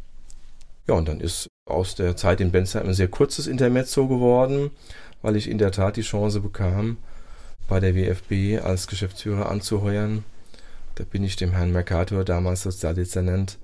Ja, 0.89 0.95
und 0.95 1.09
dann 1.09 1.21
ist 1.21 1.47
aus 1.67 1.95
der 1.95 2.17
Zeit 2.17 2.41
in 2.41 2.51
Bensheim 2.51 2.89
ein 2.89 2.95
sehr 2.95 3.09
kurzes 3.09 3.47
Intermezzo 3.47 4.09
geworden, 4.09 4.71
weil 5.23 5.37
ich 5.37 5.49
in 5.49 5.59
der 5.59 5.71
Tat 5.71 5.97
die 5.97 6.03
Chance 6.03 6.41
bekam, 6.41 6.99
bei 7.69 7.79
der 7.79 7.95
WFB 7.95 8.65
als 8.65 8.89
Geschäftsführer 8.89 9.49
anzuheuern. 9.49 10.25
Da 10.97 11.05
bin 11.05 11.23
ich 11.23 11.37
dem 11.37 11.53
Herrn 11.53 11.71
Mercator, 11.71 12.25
damals 12.25 12.63
Sozialdezernent, 12.63 13.59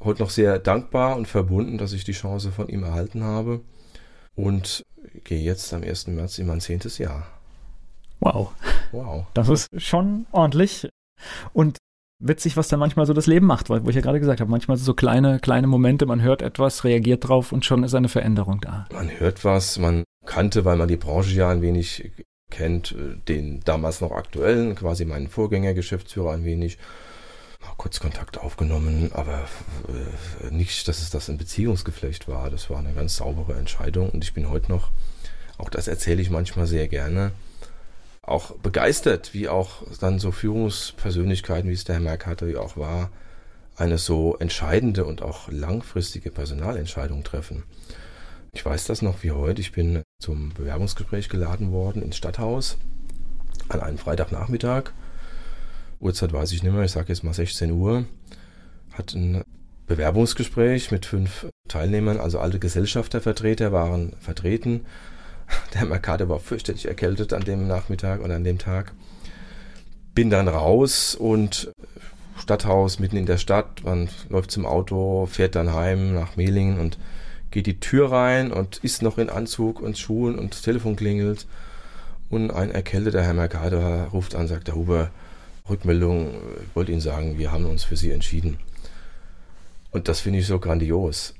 heute 0.00 0.22
noch 0.22 0.30
sehr 0.30 0.60
dankbar 0.60 1.16
und 1.16 1.26
verbunden, 1.26 1.78
dass 1.78 1.92
ich 1.92 2.04
die 2.04 2.12
Chance 2.12 2.52
von 2.52 2.68
ihm 2.68 2.84
erhalten 2.84 3.24
habe. 3.24 3.60
Und 4.38 4.84
gehe 5.24 5.40
jetzt 5.40 5.72
am 5.74 5.82
1. 5.82 6.06
März 6.08 6.38
in 6.38 6.46
mein 6.46 6.60
zehntes 6.60 6.98
Jahr. 6.98 7.26
Wow, 8.20 8.52
Wow. 8.92 9.26
das 9.34 9.48
ist 9.48 9.68
schon 9.76 10.26
ordentlich. 10.32 10.88
Und 11.52 11.78
witzig, 12.20 12.56
was 12.56 12.68
da 12.68 12.76
manchmal 12.76 13.06
so 13.06 13.12
das 13.12 13.26
Leben 13.26 13.46
macht, 13.46 13.68
weil, 13.70 13.84
wo 13.84 13.90
ich 13.90 13.96
ja 13.96 14.02
gerade 14.02 14.20
gesagt 14.20 14.40
habe, 14.40 14.50
manchmal 14.50 14.76
so 14.76 14.94
kleine, 14.94 15.40
kleine 15.40 15.66
Momente, 15.66 16.06
man 16.06 16.22
hört 16.22 16.42
etwas, 16.42 16.84
reagiert 16.84 17.28
drauf 17.28 17.52
und 17.52 17.64
schon 17.64 17.82
ist 17.84 17.94
eine 17.94 18.08
Veränderung 18.08 18.60
da. 18.60 18.86
Man 18.92 19.10
hört 19.18 19.44
was, 19.44 19.78
man 19.78 20.04
kannte, 20.24 20.64
weil 20.64 20.76
man 20.76 20.88
die 20.88 20.96
Branche 20.96 21.34
ja 21.34 21.50
ein 21.50 21.62
wenig 21.62 22.10
kennt, 22.50 22.94
den 23.28 23.60
damals 23.64 24.00
noch 24.00 24.12
aktuellen, 24.12 24.74
quasi 24.74 25.04
meinen 25.04 25.28
Vorgängergeschäftsführer 25.28 26.32
ein 26.32 26.44
wenig. 26.44 26.78
Kurz 27.78 28.00
Kontakt 28.00 28.38
aufgenommen, 28.38 29.12
aber 29.14 29.48
äh, 29.88 30.52
nicht, 30.52 30.88
dass 30.88 31.00
es 31.00 31.10
das 31.10 31.30
ein 31.30 31.38
Beziehungsgeflecht 31.38 32.28
war. 32.28 32.50
Das 32.50 32.68
war 32.68 32.80
eine 32.80 32.92
ganz 32.92 33.16
saubere 33.16 33.54
Entscheidung 33.54 34.10
und 34.10 34.22
ich 34.24 34.34
bin 34.34 34.50
heute 34.50 34.70
noch, 34.70 34.90
auch 35.56 35.70
das 35.70 35.88
erzähle 35.88 36.20
ich 36.20 36.28
manchmal 36.28 36.66
sehr 36.66 36.88
gerne, 36.88 37.32
auch 38.20 38.50
begeistert, 38.56 39.32
wie 39.32 39.48
auch 39.48 39.84
dann 40.00 40.18
so 40.18 40.32
Führungspersönlichkeiten, 40.32 41.70
wie 41.70 41.74
es 41.74 41.84
der 41.84 41.94
Herr 41.94 42.02
Mercator 42.02 42.48
ja 42.48 42.58
auch 42.60 42.76
war, 42.76 43.10
eine 43.76 43.96
so 43.96 44.36
entscheidende 44.36 45.04
und 45.04 45.22
auch 45.22 45.48
langfristige 45.48 46.30
Personalentscheidung 46.30 47.22
treffen. 47.22 47.62
Ich 48.52 48.66
weiß 48.66 48.86
das 48.86 49.02
noch 49.02 49.22
wie 49.22 49.30
heute. 49.30 49.60
Ich 49.60 49.72
bin 49.72 50.02
zum 50.20 50.52
Bewerbungsgespräch 50.52 51.28
geladen 51.28 51.70
worden 51.70 52.02
ins 52.02 52.16
Stadthaus 52.16 52.76
an 53.68 53.80
einem 53.80 53.98
Freitagnachmittag. 53.98 54.90
Uhrzeit 56.00 56.32
weiß 56.32 56.52
ich 56.52 56.62
nicht 56.62 56.72
mehr, 56.72 56.84
ich 56.84 56.92
sage 56.92 57.08
jetzt 57.08 57.24
mal 57.24 57.34
16 57.34 57.72
Uhr. 57.72 58.04
Hat 58.92 59.14
ein 59.14 59.42
Bewerbungsgespräch 59.86 60.90
mit 60.90 61.06
fünf 61.06 61.46
Teilnehmern, 61.66 62.18
also 62.18 62.38
alte 62.38 62.58
Gesellschaftervertreter 62.58 63.72
waren 63.72 64.14
vertreten. 64.20 64.84
Der 65.74 65.86
Mercator 65.86 66.28
war 66.28 66.40
fürchterlich 66.40 66.86
erkältet 66.86 67.32
an 67.32 67.42
dem 67.42 67.66
Nachmittag 67.66 68.22
oder 68.22 68.36
an 68.36 68.44
dem 68.44 68.58
Tag. 68.58 68.92
Bin 70.14 70.30
dann 70.30 70.48
raus 70.48 71.14
und 71.14 71.72
Stadthaus 72.38 72.98
mitten 72.98 73.16
in 73.16 73.26
der 73.26 73.38
Stadt. 73.38 73.82
Man 73.84 74.08
läuft 74.28 74.50
zum 74.50 74.66
Auto, 74.66 75.26
fährt 75.26 75.54
dann 75.54 75.72
heim 75.72 76.14
nach 76.14 76.36
Mehlingen 76.36 76.78
und 76.78 76.98
geht 77.50 77.66
die 77.66 77.80
Tür 77.80 78.12
rein 78.12 78.52
und 78.52 78.78
ist 78.78 79.02
noch 79.02 79.18
in 79.18 79.30
Anzug 79.30 79.80
und 79.80 79.98
Schuhen 79.98 80.38
und 80.38 80.52
das 80.52 80.62
Telefon 80.62 80.96
klingelt. 80.96 81.46
Und 82.30 82.50
ein 82.50 82.70
erkälteter 82.70 83.22
Herr 83.22 83.34
Mercator 83.34 84.08
ruft 84.12 84.34
an, 84.34 84.48
sagt 84.48 84.68
der 84.68 84.74
Huber, 84.74 85.10
Rückmeldung, 85.68 86.30
ich 86.62 86.76
wollte 86.76 86.92
Ihnen 86.92 87.00
sagen, 87.00 87.38
wir 87.38 87.52
haben 87.52 87.66
uns 87.66 87.84
für 87.84 87.96
Sie 87.96 88.10
entschieden. 88.10 88.58
Und 89.90 90.08
das 90.08 90.20
finde 90.20 90.40
ich 90.40 90.46
so 90.46 90.58
grandios. 90.58 91.34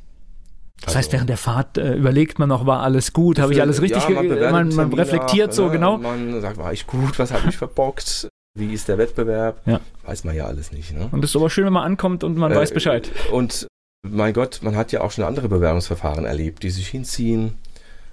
Das 0.80 0.88
also, 0.88 0.98
heißt, 0.98 1.12
während 1.12 1.30
der 1.30 1.36
Fahrt 1.36 1.76
äh, 1.76 1.94
überlegt 1.94 2.38
man 2.38 2.48
noch, 2.48 2.64
war 2.64 2.82
alles 2.82 3.12
gut, 3.12 3.38
habe 3.38 3.52
ich 3.52 3.60
alles 3.60 3.82
richtig 3.82 4.08
ja, 4.08 4.22
man, 4.22 4.68
man, 4.68 4.74
man 4.74 4.92
reflektiert 4.92 5.52
so, 5.52 5.66
ne? 5.66 5.72
genau. 5.72 5.98
Man 5.98 6.40
sagt, 6.40 6.56
war 6.56 6.72
ich 6.72 6.86
gut, 6.86 7.18
was 7.18 7.32
habe 7.32 7.48
ich 7.48 7.56
verbockt, 7.56 8.28
wie 8.56 8.72
ist 8.72 8.88
der 8.88 8.96
Wettbewerb, 8.96 9.60
ja. 9.66 9.80
weiß 10.04 10.24
man 10.24 10.36
ja 10.36 10.46
alles 10.46 10.70
nicht. 10.70 10.92
Ne? 10.92 11.08
Und 11.10 11.24
es 11.24 11.30
ist 11.30 11.36
aber 11.36 11.50
schön, 11.50 11.64
wenn 11.64 11.72
man 11.72 11.84
ankommt 11.84 12.22
und 12.22 12.36
man 12.36 12.52
äh, 12.52 12.56
weiß 12.56 12.72
Bescheid. 12.72 13.10
Und 13.32 13.66
mein 14.02 14.32
Gott, 14.32 14.60
man 14.62 14.76
hat 14.76 14.92
ja 14.92 15.00
auch 15.00 15.10
schon 15.10 15.24
andere 15.24 15.48
Bewerbungsverfahren 15.48 16.24
erlebt, 16.24 16.62
die 16.62 16.70
sich 16.70 16.88
hinziehen. 16.88 17.54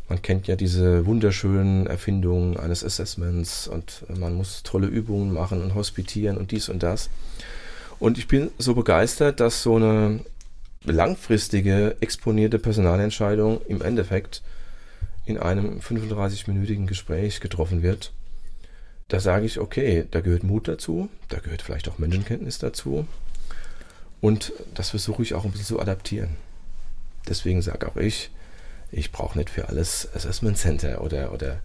Man 0.08 0.22
kennt 0.22 0.48
ja 0.48 0.56
diese 0.56 1.06
wunderschönen 1.06 1.88
Erfindungen 1.88 2.58
eines 2.58 2.84
Assessments 2.84 3.68
und 3.68 4.06
man 4.20 4.36
muss 4.36 4.62
tolle 4.63 4.88
Übungen 4.88 5.34
machen 5.34 5.63
und 5.63 5.74
hospitieren 5.74 6.38
und 6.38 6.52
dies 6.52 6.70
und 6.70 6.84
das. 6.84 7.10
Und 8.00 8.18
ich 8.18 8.28
bin 8.28 8.52
so 8.58 8.76
begeistert, 8.76 9.39
dass 9.39 9.63
so 9.63 9.78
eine 9.78 10.20
langfristige, 10.84 11.96
exponierte 12.02 12.60
Personalentscheidung 12.60 13.62
im 13.68 13.82
Endeffekt 13.82 14.44
in 15.26 15.39
einem 15.39 15.80
35-minütigen 15.80 16.86
Gespräch 16.86 17.39
getroffen 17.39 17.82
wird. 17.82 18.12
Da 19.08 19.20
sage 19.20 19.46
ich, 19.46 19.60
okay, 19.60 20.06
da 20.12 20.22
gehört 20.22 20.44
Mut 20.44 20.68
dazu, 20.68 21.10
da 21.30 21.39
gehört 21.39 21.63
vielleicht 21.63 21.89
auch 21.89 21.98
Menschenkenntnis 21.98 22.60
dazu. 22.60 23.08
Und 24.22 24.54
das 24.74 24.91
versuche 24.91 25.24
ich 25.24 25.34
auch 25.34 25.46
ein 25.46 25.52
bisschen 25.52 25.65
zu 25.65 25.80
adaptieren. 25.80 26.36
Deswegen 27.28 27.62
sage 27.62 27.88
auch 27.88 27.98
ich, 27.98 28.30
ich 28.95 29.12
brauche 29.12 29.38
nicht 29.38 29.49
für 29.49 29.67
alles 29.67 30.10
Assessment 30.15 30.58
Center 30.58 31.01
oder, 31.01 31.34
oder 31.34 31.60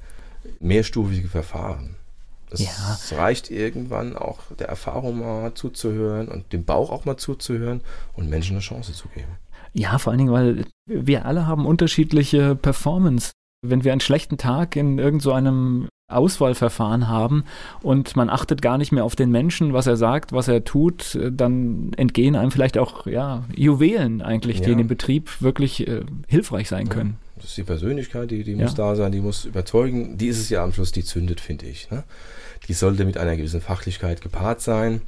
mehrstufige 0.58 1.28
Verfahren. 1.28 1.96
Es 2.50 2.60
ja. 2.60 3.16
reicht 3.16 3.50
irgendwann 3.50 4.16
auch 4.16 4.40
der 4.58 4.68
Erfahrung 4.68 5.20
mal 5.20 5.54
zuzuhören 5.54 6.26
und 6.26 6.52
dem 6.52 6.64
Bauch 6.64 6.90
auch 6.90 7.04
mal 7.04 7.16
zuzuhören 7.16 7.80
und 8.14 8.28
Menschen 8.28 8.54
eine 8.56 8.60
Chance 8.60 8.92
zu 8.92 9.08
geben. 9.08 9.36
Ja, 9.72 9.98
vor 9.98 10.10
allen 10.10 10.18
Dingen, 10.18 10.32
weil 10.32 10.64
wir 10.86 11.26
alle 11.26 11.46
haben 11.46 11.64
unterschiedliche 11.64 12.56
Performance. 12.56 13.30
Wenn 13.62 13.84
wir 13.84 13.92
einen 13.92 14.00
schlechten 14.00 14.36
Tag 14.36 14.74
in 14.74 14.98
irgendeinem 14.98 15.82
so 15.82 15.88
Auswahlverfahren 16.10 17.08
haben 17.08 17.44
und 17.82 18.16
man 18.16 18.30
achtet 18.30 18.62
gar 18.62 18.78
nicht 18.78 18.92
mehr 18.92 19.04
auf 19.04 19.16
den 19.16 19.30
Menschen, 19.30 19.72
was 19.72 19.86
er 19.86 19.96
sagt, 19.96 20.32
was 20.32 20.48
er 20.48 20.64
tut, 20.64 21.18
dann 21.30 21.92
entgehen 21.96 22.36
einem 22.36 22.50
vielleicht 22.50 22.78
auch 22.78 23.06
ja, 23.06 23.44
Juwelen 23.54 24.22
eigentlich, 24.22 24.58
ja. 24.58 24.66
die 24.66 24.72
in 24.72 24.78
dem 24.78 24.88
Betrieb 24.88 25.40
wirklich 25.40 25.86
äh, 25.86 26.02
hilfreich 26.26 26.68
sein 26.68 26.88
können. 26.88 27.16
Das 27.36 27.46
ist 27.46 27.56
die 27.56 27.62
Persönlichkeit, 27.62 28.30
die, 28.30 28.44
die 28.44 28.52
ja. 28.52 28.64
muss 28.64 28.74
da 28.74 28.94
sein, 28.96 29.12
die 29.12 29.20
muss 29.20 29.44
überzeugen. 29.44 30.18
Die 30.18 30.28
ist 30.28 30.38
es 30.38 30.50
ja 30.50 30.62
am 30.62 30.72
Schluss, 30.72 30.92
die 30.92 31.04
zündet, 31.04 31.40
finde 31.40 31.66
ich. 31.66 31.90
Ne? 31.90 32.04
Die 32.68 32.74
sollte 32.74 33.04
mit 33.04 33.16
einer 33.16 33.36
gewissen 33.36 33.60
Fachlichkeit 33.60 34.20
gepaart 34.20 34.60
sein. 34.60 35.00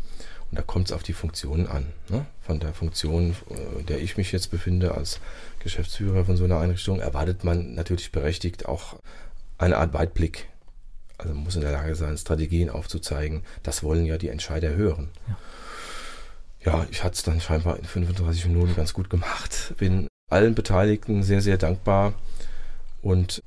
Und 0.51 0.59
da 0.59 0.63
kommt 0.63 0.89
es 0.89 0.93
auf 0.93 1.03
die 1.03 1.13
Funktionen 1.13 1.67
an. 1.67 1.87
Ne? 2.09 2.27
Von 2.41 2.61
der 2.61 2.73
Funktion, 2.73 3.37
in 3.49 3.81
äh, 3.81 3.83
der 3.85 4.01
ich 4.01 4.17
mich 4.17 4.33
jetzt 4.33 4.51
befinde 4.51 4.95
als 4.95 5.21
Geschäftsführer 5.61 6.25
von 6.25 6.37
so 6.37 6.45
einer 6.45 6.59
Einrichtung, 6.59 7.01
erwartet 7.01 7.45
man 7.45 7.75
natürlich 7.75 8.13
berechtigt 8.13 8.67
auch 8.67 8.97
eine 9.59 9.77
Art 9.77 9.93
Weitblick 9.93 10.49
also 11.23 11.35
man 11.35 11.45
muss 11.45 11.55
in 11.55 11.63
der 11.63 11.73
Lage 11.73 11.95
sein, 11.95 12.17
Strategien 12.17 12.71
aufzuzeigen. 12.71 13.43
Das 13.63 13.83
wollen 13.83 14.05
ja 14.05 14.19
die 14.19 14.29
Entscheider 14.29 14.75
hören. 14.75 15.11
Ja, 16.65 16.73
ja 16.73 16.87
ich 16.91 17.05
hatte 17.05 17.15
es 17.15 17.23
dann 17.23 17.41
scheinbar 17.41 17.79
in 17.79 17.85
35 17.85 18.47
Minuten 18.47 18.75
ganz 18.75 18.93
gut 18.93 19.09
gemacht. 19.09 19.75
Bin 19.79 20.09
allen 20.31 20.55
Beteiligten 20.55 21.23
sehr, 21.23 21.41
sehr 21.41 21.59
dankbar. 21.59 22.15
Und 23.03 23.43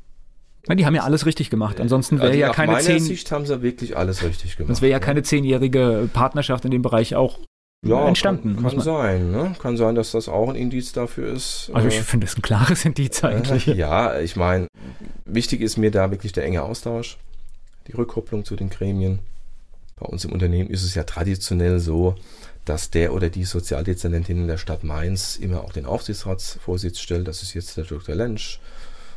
die 0.67 0.85
haben 0.85 0.95
ja 0.95 1.03
alles 1.03 1.25
richtig 1.25 1.49
gemacht. 1.49 1.79
Ansonsten 1.79 2.17
wäre 2.17 2.29
also 2.29 2.39
ja 2.39 2.49
keine 2.51 2.79
zehn. 2.79 2.99
Sicht 2.99 3.31
haben 3.31 3.45
sie 3.45 3.61
wirklich 3.61 3.95
alles 3.97 4.23
richtig 4.23 4.57
gemacht. 4.57 4.71
Es 4.71 4.81
wäre 4.81 4.91
ja 4.91 4.99
keine 4.99 5.21
zehnjährige 5.21 6.09
Partnerschaft 6.11 6.65
in 6.65 6.71
dem 6.71 6.81
Bereich 6.81 7.15
auch 7.15 7.39
ja, 7.85 8.07
entstanden. 8.07 8.55
Kann, 8.55 8.71
kann 8.71 8.79
sein, 8.79 9.31
ne? 9.31 9.55
Kann 9.61 9.77
sein, 9.77 9.93
dass 9.93 10.11
das 10.11 10.27
auch 10.27 10.49
ein 10.49 10.55
Indiz 10.55 10.91
dafür 10.91 11.31
ist. 11.31 11.69
Also 11.71 11.88
ich 11.88 11.99
äh, 11.99 12.01
finde 12.01 12.25
es 12.25 12.35
ein 12.35 12.41
klares 12.41 12.83
Indiz 12.83 13.23
eigentlich. 13.23 13.67
ja, 13.67 14.19
ich 14.19 14.35
meine, 14.35 14.67
wichtig 15.25 15.61
ist 15.61 15.77
mir 15.77 15.91
da 15.91 16.09
wirklich 16.09 16.33
der 16.33 16.45
enge 16.45 16.63
Austausch 16.63 17.17
die 17.88 17.93
Rückkopplung 17.93 18.45
zu 18.45 18.56
den 18.56 18.69
Gremien. 18.69 19.19
Bei 19.98 20.06
uns 20.08 20.26
im 20.26 20.34
Unternehmen 20.34 20.69
ist 20.69 20.84
es 20.84 20.95
ja 20.95 21.04
traditionell 21.04 21.80
so, 21.80 22.15
dass 22.65 22.89
der 22.89 23.13
oder 23.13 23.30
die 23.30 23.45
Sozialdezernentin 23.45 24.41
in 24.41 24.48
der 24.48 24.58
Stadt 24.58 24.84
Mainz 24.84 25.38
immer 25.38 25.62
auch 25.62 25.71
den 25.71 25.86
Aufsichtsratsvorsitz 25.86 27.00
stellt. 27.00 27.28
Das 27.28 27.43
ist 27.43 27.54
jetzt 27.54 27.78
der 27.78 27.86
Dr. 27.86 28.15
Lensch. 28.15 28.60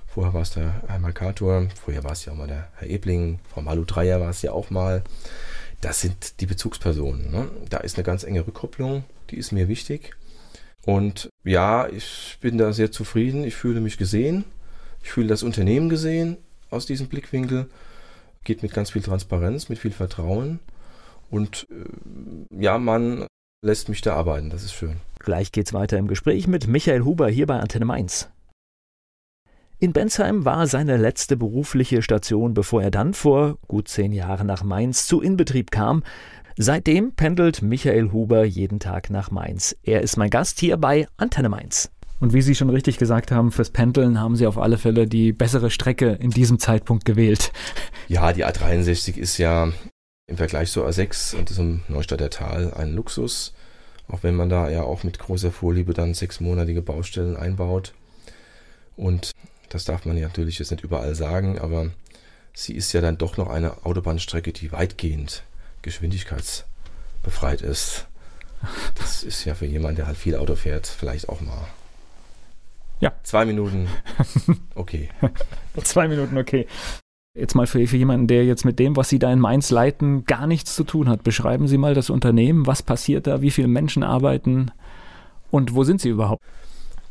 Vorher 0.06 0.34
war 0.34 0.42
es 0.42 0.50
der 0.50 0.82
Herr 0.86 0.98
Mercator. 0.98 1.68
Vorher 1.82 2.04
war 2.04 2.12
es 2.12 2.24
ja 2.24 2.32
auch 2.32 2.36
mal 2.36 2.46
der 2.46 2.68
Herr 2.76 2.88
Ebling. 2.88 3.40
Frau 3.52 3.62
Malu 3.62 3.84
Dreier 3.84 4.20
war 4.20 4.30
es 4.30 4.42
ja 4.42 4.52
auch 4.52 4.70
mal. 4.70 5.02
Das 5.80 6.00
sind 6.00 6.40
die 6.40 6.46
Bezugspersonen. 6.46 7.30
Ne? 7.30 7.48
Da 7.70 7.78
ist 7.78 7.96
eine 7.96 8.04
ganz 8.04 8.24
enge 8.24 8.46
Rückkopplung. 8.46 9.04
Die 9.30 9.36
ist 9.36 9.52
mir 9.52 9.68
wichtig. 9.68 10.14
Und 10.84 11.28
ja, 11.44 11.88
ich 11.88 12.38
bin 12.40 12.58
da 12.58 12.72
sehr 12.72 12.92
zufrieden. 12.92 13.44
Ich 13.44 13.54
fühle 13.54 13.80
mich 13.80 13.98
gesehen. 13.98 14.44
Ich 15.02 15.10
fühle 15.10 15.28
das 15.28 15.42
Unternehmen 15.42 15.88
gesehen 15.88 16.36
aus 16.70 16.86
diesem 16.86 17.08
Blickwinkel 17.08 17.68
geht 18.48 18.62
mit 18.62 18.72
ganz 18.72 18.90
viel 18.90 19.02
Transparenz, 19.02 19.68
mit 19.68 19.78
viel 19.78 19.92
Vertrauen 19.92 20.58
und 21.30 21.68
äh, 21.70 22.62
ja, 22.62 22.78
man 22.78 23.26
lässt 23.62 23.88
mich 23.88 24.00
da 24.00 24.14
arbeiten, 24.14 24.50
das 24.50 24.64
ist 24.64 24.72
schön. 24.72 24.96
Gleich 25.18 25.52
geht's 25.52 25.74
weiter 25.74 25.98
im 25.98 26.08
Gespräch 26.08 26.48
mit 26.48 26.66
Michael 26.66 27.04
Huber 27.04 27.28
hier 27.28 27.46
bei 27.46 27.60
Antenne 27.60 27.84
Mainz. 27.84 28.30
In 29.78 29.92
Bensheim 29.92 30.44
war 30.46 30.66
seine 30.66 30.96
letzte 30.96 31.36
berufliche 31.36 32.00
Station, 32.02 32.54
bevor 32.54 32.82
er 32.82 32.90
dann 32.90 33.12
vor 33.14 33.58
gut 33.68 33.88
zehn 33.88 34.12
Jahren 34.12 34.46
nach 34.46 34.64
Mainz 34.64 35.06
zu 35.06 35.20
Inbetrieb 35.20 35.70
kam. 35.70 36.02
Seitdem 36.56 37.12
pendelt 37.12 37.62
Michael 37.62 38.12
Huber 38.12 38.44
jeden 38.44 38.80
Tag 38.80 39.10
nach 39.10 39.30
Mainz. 39.30 39.76
Er 39.82 40.00
ist 40.00 40.16
mein 40.16 40.30
Gast 40.30 40.58
hier 40.58 40.78
bei 40.78 41.06
Antenne 41.18 41.50
Mainz. 41.50 41.90
Und 42.20 42.32
wie 42.32 42.42
Sie 42.42 42.54
schon 42.54 42.70
richtig 42.70 42.98
gesagt 42.98 43.30
haben, 43.30 43.52
fürs 43.52 43.70
Pendeln 43.70 44.20
haben 44.20 44.36
Sie 44.36 44.46
auf 44.46 44.58
alle 44.58 44.78
Fälle 44.78 45.06
die 45.06 45.32
bessere 45.32 45.70
Strecke 45.70 46.18
in 46.20 46.30
diesem 46.30 46.58
Zeitpunkt 46.58 47.04
gewählt. 47.04 47.52
Ja, 48.08 48.32
die 48.32 48.44
A63 48.44 49.16
ist 49.16 49.38
ja 49.38 49.72
im 50.26 50.36
Vergleich 50.36 50.70
zur 50.70 50.88
A6 50.88 51.36
und 51.36 51.48
zum 51.48 51.82
Neustadter 51.88 52.30
Tal 52.30 52.72
ein 52.74 52.94
Luxus. 52.94 53.54
Auch 54.08 54.22
wenn 54.22 54.34
man 54.34 54.48
da 54.48 54.68
ja 54.70 54.82
auch 54.82 55.04
mit 55.04 55.18
großer 55.18 55.52
Vorliebe 55.52 55.92
dann 55.92 56.14
sechsmonatige 56.14 56.82
Baustellen 56.82 57.36
einbaut. 57.36 57.92
Und 58.96 59.32
das 59.68 59.84
darf 59.84 60.04
man 60.04 60.16
ja 60.16 60.26
natürlich 60.26 60.58
jetzt 60.58 60.70
nicht 60.70 60.82
überall 60.82 61.14
sagen, 61.14 61.58
aber 61.58 61.90
sie 62.54 62.74
ist 62.74 62.92
ja 62.92 63.00
dann 63.00 63.18
doch 63.18 63.36
noch 63.36 63.48
eine 63.48 63.84
Autobahnstrecke, 63.84 64.52
die 64.52 64.72
weitgehend 64.72 65.44
geschwindigkeitsbefreit 65.82 67.62
ist. 67.62 68.06
Das 68.96 69.22
ist 69.22 69.44
ja 69.44 69.54
für 69.54 69.66
jemanden, 69.66 69.96
der 69.96 70.06
halt 70.06 70.16
viel 70.16 70.34
Auto 70.34 70.56
fährt, 70.56 70.86
vielleicht 70.86 71.28
auch 71.28 71.40
mal 71.40 71.68
ja. 73.00 73.12
Zwei 73.22 73.44
Minuten. 73.44 73.88
Okay. 74.74 75.08
Zwei 75.82 76.06
Minuten, 76.06 76.38
okay. 76.38 76.66
Jetzt 77.36 77.54
mal 77.54 77.66
für, 77.66 77.84
für 77.86 77.96
jemanden, 77.96 78.28
der 78.28 78.44
jetzt 78.44 78.64
mit 78.64 78.78
dem, 78.78 78.96
was 78.96 79.08
Sie 79.08 79.18
da 79.18 79.32
in 79.32 79.40
Mainz 79.40 79.70
leiten, 79.70 80.24
gar 80.24 80.46
nichts 80.46 80.74
zu 80.76 80.84
tun 80.84 81.08
hat. 81.08 81.24
Beschreiben 81.24 81.66
Sie 81.66 81.78
mal 81.78 81.94
das 81.94 82.10
Unternehmen. 82.10 82.66
Was 82.66 82.82
passiert 82.82 83.26
da? 83.26 83.42
Wie 83.42 83.50
viele 83.50 83.68
Menschen 83.68 84.04
arbeiten? 84.04 84.70
Und 85.50 85.74
wo 85.74 85.82
sind 85.82 86.00
Sie 86.00 86.10
überhaupt? 86.10 86.42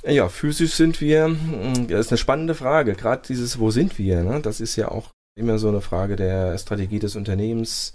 Ja, 0.06 0.30
physisch 0.30 0.74
sind 0.74 1.02
wir, 1.02 1.26
hm, 1.26 1.88
das 1.90 2.06
ist 2.06 2.12
eine 2.12 2.18
spannende 2.18 2.56
Frage. 2.56 2.94
Gerade 2.94 3.24
dieses, 3.28 3.60
wo 3.60 3.72
sind 3.72 3.98
wir? 3.98 4.24
Ne? 4.24 4.40
Das 4.42 4.62
ist 4.62 4.76
ja 4.78 4.90
auch 4.90 5.10
immer 5.36 5.60
so 5.60 5.68
eine 5.68 5.82
Frage 5.82 6.16
der 6.16 6.58
Strategie 6.58 7.00
des 7.00 7.16
Unternehmens. 7.16 7.94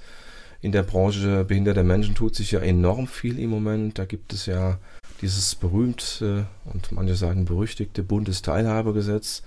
In 0.60 0.72
der 0.72 0.82
Branche 0.82 1.44
behinderter 1.44 1.82
Menschen 1.82 2.14
tut 2.14 2.34
sich 2.34 2.52
ja 2.52 2.60
enorm 2.60 3.06
viel 3.06 3.38
im 3.38 3.50
Moment. 3.50 3.98
Da 3.98 4.04
gibt 4.04 4.32
es 4.32 4.46
ja 4.46 4.78
dieses 5.22 5.54
berühmte 5.54 6.46
und 6.64 6.92
manche 6.92 7.14
sagen 7.14 7.44
berüchtigte 7.44 8.02
Bundesteilhabegesetz, 8.02 9.42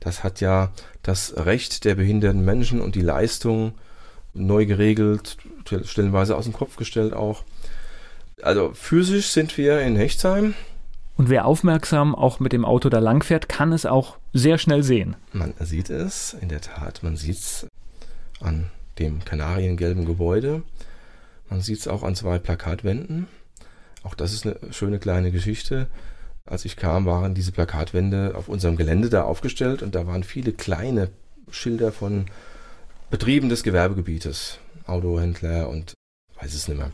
das 0.00 0.24
hat 0.24 0.40
ja 0.40 0.72
das 1.02 1.34
Recht 1.36 1.84
der 1.84 1.94
behinderten 1.94 2.44
Menschen 2.44 2.80
und 2.80 2.94
die 2.94 3.00
Leistung 3.00 3.72
neu 4.34 4.66
geregelt, 4.66 5.38
stellenweise 5.84 6.36
aus 6.36 6.44
dem 6.44 6.52
Kopf 6.52 6.76
gestellt 6.76 7.14
auch. 7.14 7.44
Also 8.42 8.72
physisch 8.74 9.28
sind 9.28 9.56
wir 9.56 9.80
in 9.80 9.96
Hechtsheim. 9.96 10.54
Und 11.16 11.28
wer 11.28 11.44
aufmerksam 11.44 12.14
auch 12.14 12.40
mit 12.40 12.52
dem 12.52 12.64
Auto 12.64 12.88
da 12.88 12.98
langfährt, 12.98 13.48
kann 13.48 13.72
es 13.72 13.86
auch 13.86 14.16
sehr 14.32 14.58
schnell 14.58 14.82
sehen. 14.82 15.16
Man 15.32 15.52
sieht 15.60 15.90
es, 15.90 16.34
in 16.40 16.48
der 16.48 16.60
Tat, 16.62 17.02
man 17.02 17.16
sieht 17.16 17.36
es 17.36 17.66
an 18.40 18.70
dem 18.98 19.24
kanariengelben 19.24 20.06
Gebäude. 20.06 20.62
Man 21.50 21.60
sieht 21.60 21.80
es 21.80 21.88
auch 21.88 22.02
an 22.02 22.14
zwei 22.14 22.38
Plakatwänden. 22.38 23.26
Auch 24.02 24.14
das 24.14 24.32
ist 24.32 24.46
eine 24.46 24.56
schöne 24.72 24.98
kleine 24.98 25.30
Geschichte. 25.30 25.86
Als 26.46 26.64
ich 26.64 26.76
kam, 26.76 27.06
waren 27.06 27.34
diese 27.34 27.52
Plakatwände 27.52 28.34
auf 28.34 28.48
unserem 28.48 28.76
Gelände 28.76 29.08
da 29.10 29.22
aufgestellt 29.22 29.82
und 29.82 29.94
da 29.94 30.06
waren 30.06 30.24
viele 30.24 30.52
kleine 30.52 31.10
Schilder 31.50 31.92
von 31.92 32.26
Betrieben 33.10 33.48
des 33.48 33.62
Gewerbegebietes, 33.62 34.58
Autohändler 34.86 35.68
und 35.68 35.94
weiß 36.40 36.54
es 36.54 36.68
nicht 36.68 36.78
mehr. 36.78 36.90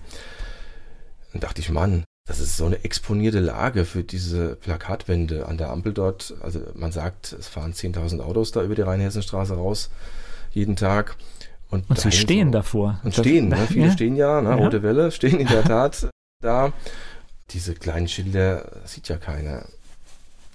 Dann 1.33 1.41
dachte 1.41 1.61
ich, 1.61 1.71
Mann, 1.71 2.05
das 2.27 2.41
ist 2.41 2.57
so 2.57 2.67
eine 2.67 2.83
exponierte 2.85 3.39
Lage 3.39 3.85
für 3.85 4.03
diese 4.03 4.57
Plakatwände 4.57 5.47
an 5.47 5.59
der 5.59 5.71
Ampel 5.71 5.93
dort. 5.93 6.35
Also 6.43 6.61
man 6.75 6.91
sagt, 6.91 7.33
es 7.33 7.47
fahren 7.47 7.73
10.000 7.73 8.21
Autos 8.21 8.51
da 8.51 8.63
über 8.63 8.75
die 8.75 8.83
Rheinhessenstraße 8.83 9.55
raus 9.55 9.91
jeden 10.51 10.75
Tag. 10.75 11.17
Und, 11.71 11.89
und 11.89 11.99
sie 11.99 12.13
stehen 12.13 12.49
so, 12.49 12.53
davor. 12.53 13.01
Und 13.05 13.15
stehen, 13.15 13.49
ne? 13.49 13.67
viele 13.69 13.87
ja. 13.87 13.93
stehen 13.93 14.17
ja, 14.17 14.41
ne? 14.41 14.55
Rote 14.55 14.83
Welle, 14.83 15.13
stehen 15.13 15.39
in 15.39 15.47
der 15.47 15.65
Tat 15.65 16.09
da. 16.47 16.73
Diese 17.51 17.75
kleinen 17.75 18.09
Schilder 18.09 18.83
sieht 18.87 19.09
ja 19.09 19.17
keiner. 19.17 19.67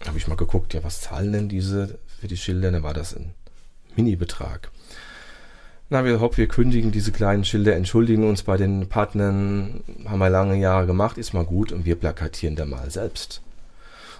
Habe 0.07 0.17
ich 0.17 0.27
mal 0.27 0.35
geguckt, 0.35 0.73
ja, 0.73 0.83
was 0.83 1.01
zahlen 1.01 1.31
denn 1.31 1.49
diese 1.49 1.99
für 2.19 2.27
die 2.27 2.37
Schilder? 2.37 2.71
Dann 2.71 2.83
war 2.83 2.93
das 2.93 3.15
ein 3.15 3.33
Mini-Betrag. 3.95 4.71
Na, 5.89 6.05
wir 6.05 6.21
hopp, 6.21 6.37
wir 6.37 6.47
kündigen 6.47 6.91
diese 6.91 7.11
kleinen 7.11 7.43
Schilder, 7.43 7.75
entschuldigen 7.75 8.27
uns 8.27 8.43
bei 8.43 8.55
den 8.55 8.87
Partnern, 8.87 9.83
haben 10.05 10.19
wir 10.19 10.29
lange 10.29 10.55
Jahre 10.55 10.87
gemacht, 10.87 11.17
ist 11.17 11.33
mal 11.33 11.43
gut 11.43 11.73
und 11.73 11.83
wir 11.83 11.95
plakatieren 11.95 12.55
da 12.55 12.65
mal 12.65 12.89
selbst. 12.89 13.41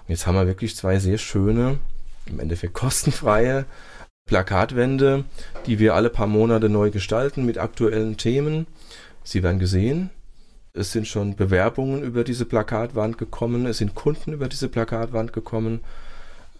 Und 0.01 0.09
jetzt 0.09 0.27
haben 0.27 0.35
wir 0.35 0.47
wirklich 0.47 0.75
zwei 0.75 0.99
sehr 0.99 1.17
schöne, 1.17 1.79
im 2.25 2.41
Endeffekt 2.41 2.73
kostenfreie 2.73 3.65
Plakatwände, 4.27 5.23
die 5.65 5.79
wir 5.79 5.95
alle 5.95 6.09
paar 6.09 6.27
Monate 6.27 6.67
neu 6.67 6.91
gestalten 6.91 7.45
mit 7.45 7.57
aktuellen 7.57 8.17
Themen. 8.17 8.67
Sie 9.23 9.41
werden 9.41 9.59
gesehen. 9.59 10.09
Es 10.73 10.91
sind 10.91 11.07
schon 11.07 11.35
Bewerbungen 11.35 12.01
über 12.01 12.23
diese 12.23 12.45
Plakatwand 12.45 13.17
gekommen. 13.17 13.65
Es 13.65 13.79
sind 13.79 13.93
Kunden 13.95 14.33
über 14.33 14.47
diese 14.47 14.69
Plakatwand 14.69 15.33
gekommen. 15.33 15.81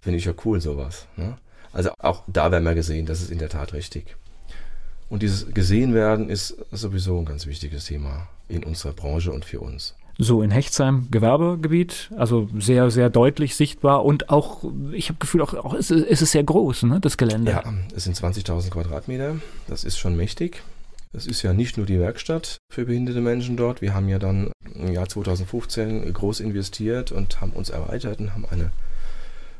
Finde 0.01 0.17
ich 0.17 0.25
ja 0.25 0.33
cool, 0.45 0.59
sowas. 0.59 1.07
Ne? 1.15 1.37
Also 1.71 1.91
auch 1.99 2.23
da 2.27 2.51
werden 2.51 2.65
wir 2.65 2.75
gesehen, 2.75 3.05
das 3.05 3.21
ist 3.21 3.31
in 3.31 3.39
der 3.39 3.49
Tat 3.49 3.73
richtig. 3.73 4.17
Und 5.09 5.23
dieses 5.23 5.53
gesehen 5.53 5.93
werden 5.93 6.29
ist 6.29 6.55
sowieso 6.71 7.17
ein 7.19 7.25
ganz 7.25 7.45
wichtiges 7.45 7.85
Thema 7.85 8.27
in 8.47 8.63
unserer 8.63 8.93
Branche 8.93 9.31
und 9.31 9.45
für 9.45 9.59
uns. 9.59 9.95
So 10.17 10.41
in 10.41 10.51
Hechtsheim 10.51 11.07
Gewerbegebiet, 11.09 12.11
also 12.15 12.49
sehr, 12.59 12.91
sehr 12.91 13.09
deutlich 13.09 13.55
sichtbar 13.55 14.05
und 14.05 14.29
auch, 14.29 14.63
ich 14.91 15.09
habe 15.09 15.19
Gefühl, 15.19 15.41
auch, 15.41 15.53
auch 15.53 15.73
ist, 15.73 15.89
ist 15.89 16.21
es 16.21 16.31
sehr 16.31 16.43
groß, 16.43 16.83
ne, 16.83 16.99
das 16.99 17.17
Gelände. 17.17 17.51
Ja, 17.51 17.63
es 17.95 18.03
sind 18.03 18.15
20.000 18.15 18.69
Quadratmeter, 18.69 19.37
das 19.67 19.83
ist 19.83 19.97
schon 19.97 20.15
mächtig. 20.15 20.61
Es 21.13 21.27
ist 21.27 21.41
ja 21.41 21.53
nicht 21.53 21.75
nur 21.75 21.85
die 21.85 21.99
Werkstatt 21.99 22.57
für 22.71 22.85
behinderte 22.85 23.19
Menschen 23.19 23.57
dort. 23.57 23.81
Wir 23.81 23.93
haben 23.93 24.07
ja 24.07 24.17
dann 24.17 24.51
im 24.73 24.93
Jahr 24.93 25.09
2015 25.09 26.13
groß 26.13 26.39
investiert 26.39 27.11
und 27.11 27.41
haben 27.41 27.51
uns 27.51 27.69
erweitert 27.69 28.19
und 28.19 28.33
haben 28.33 28.45
eine 28.45 28.71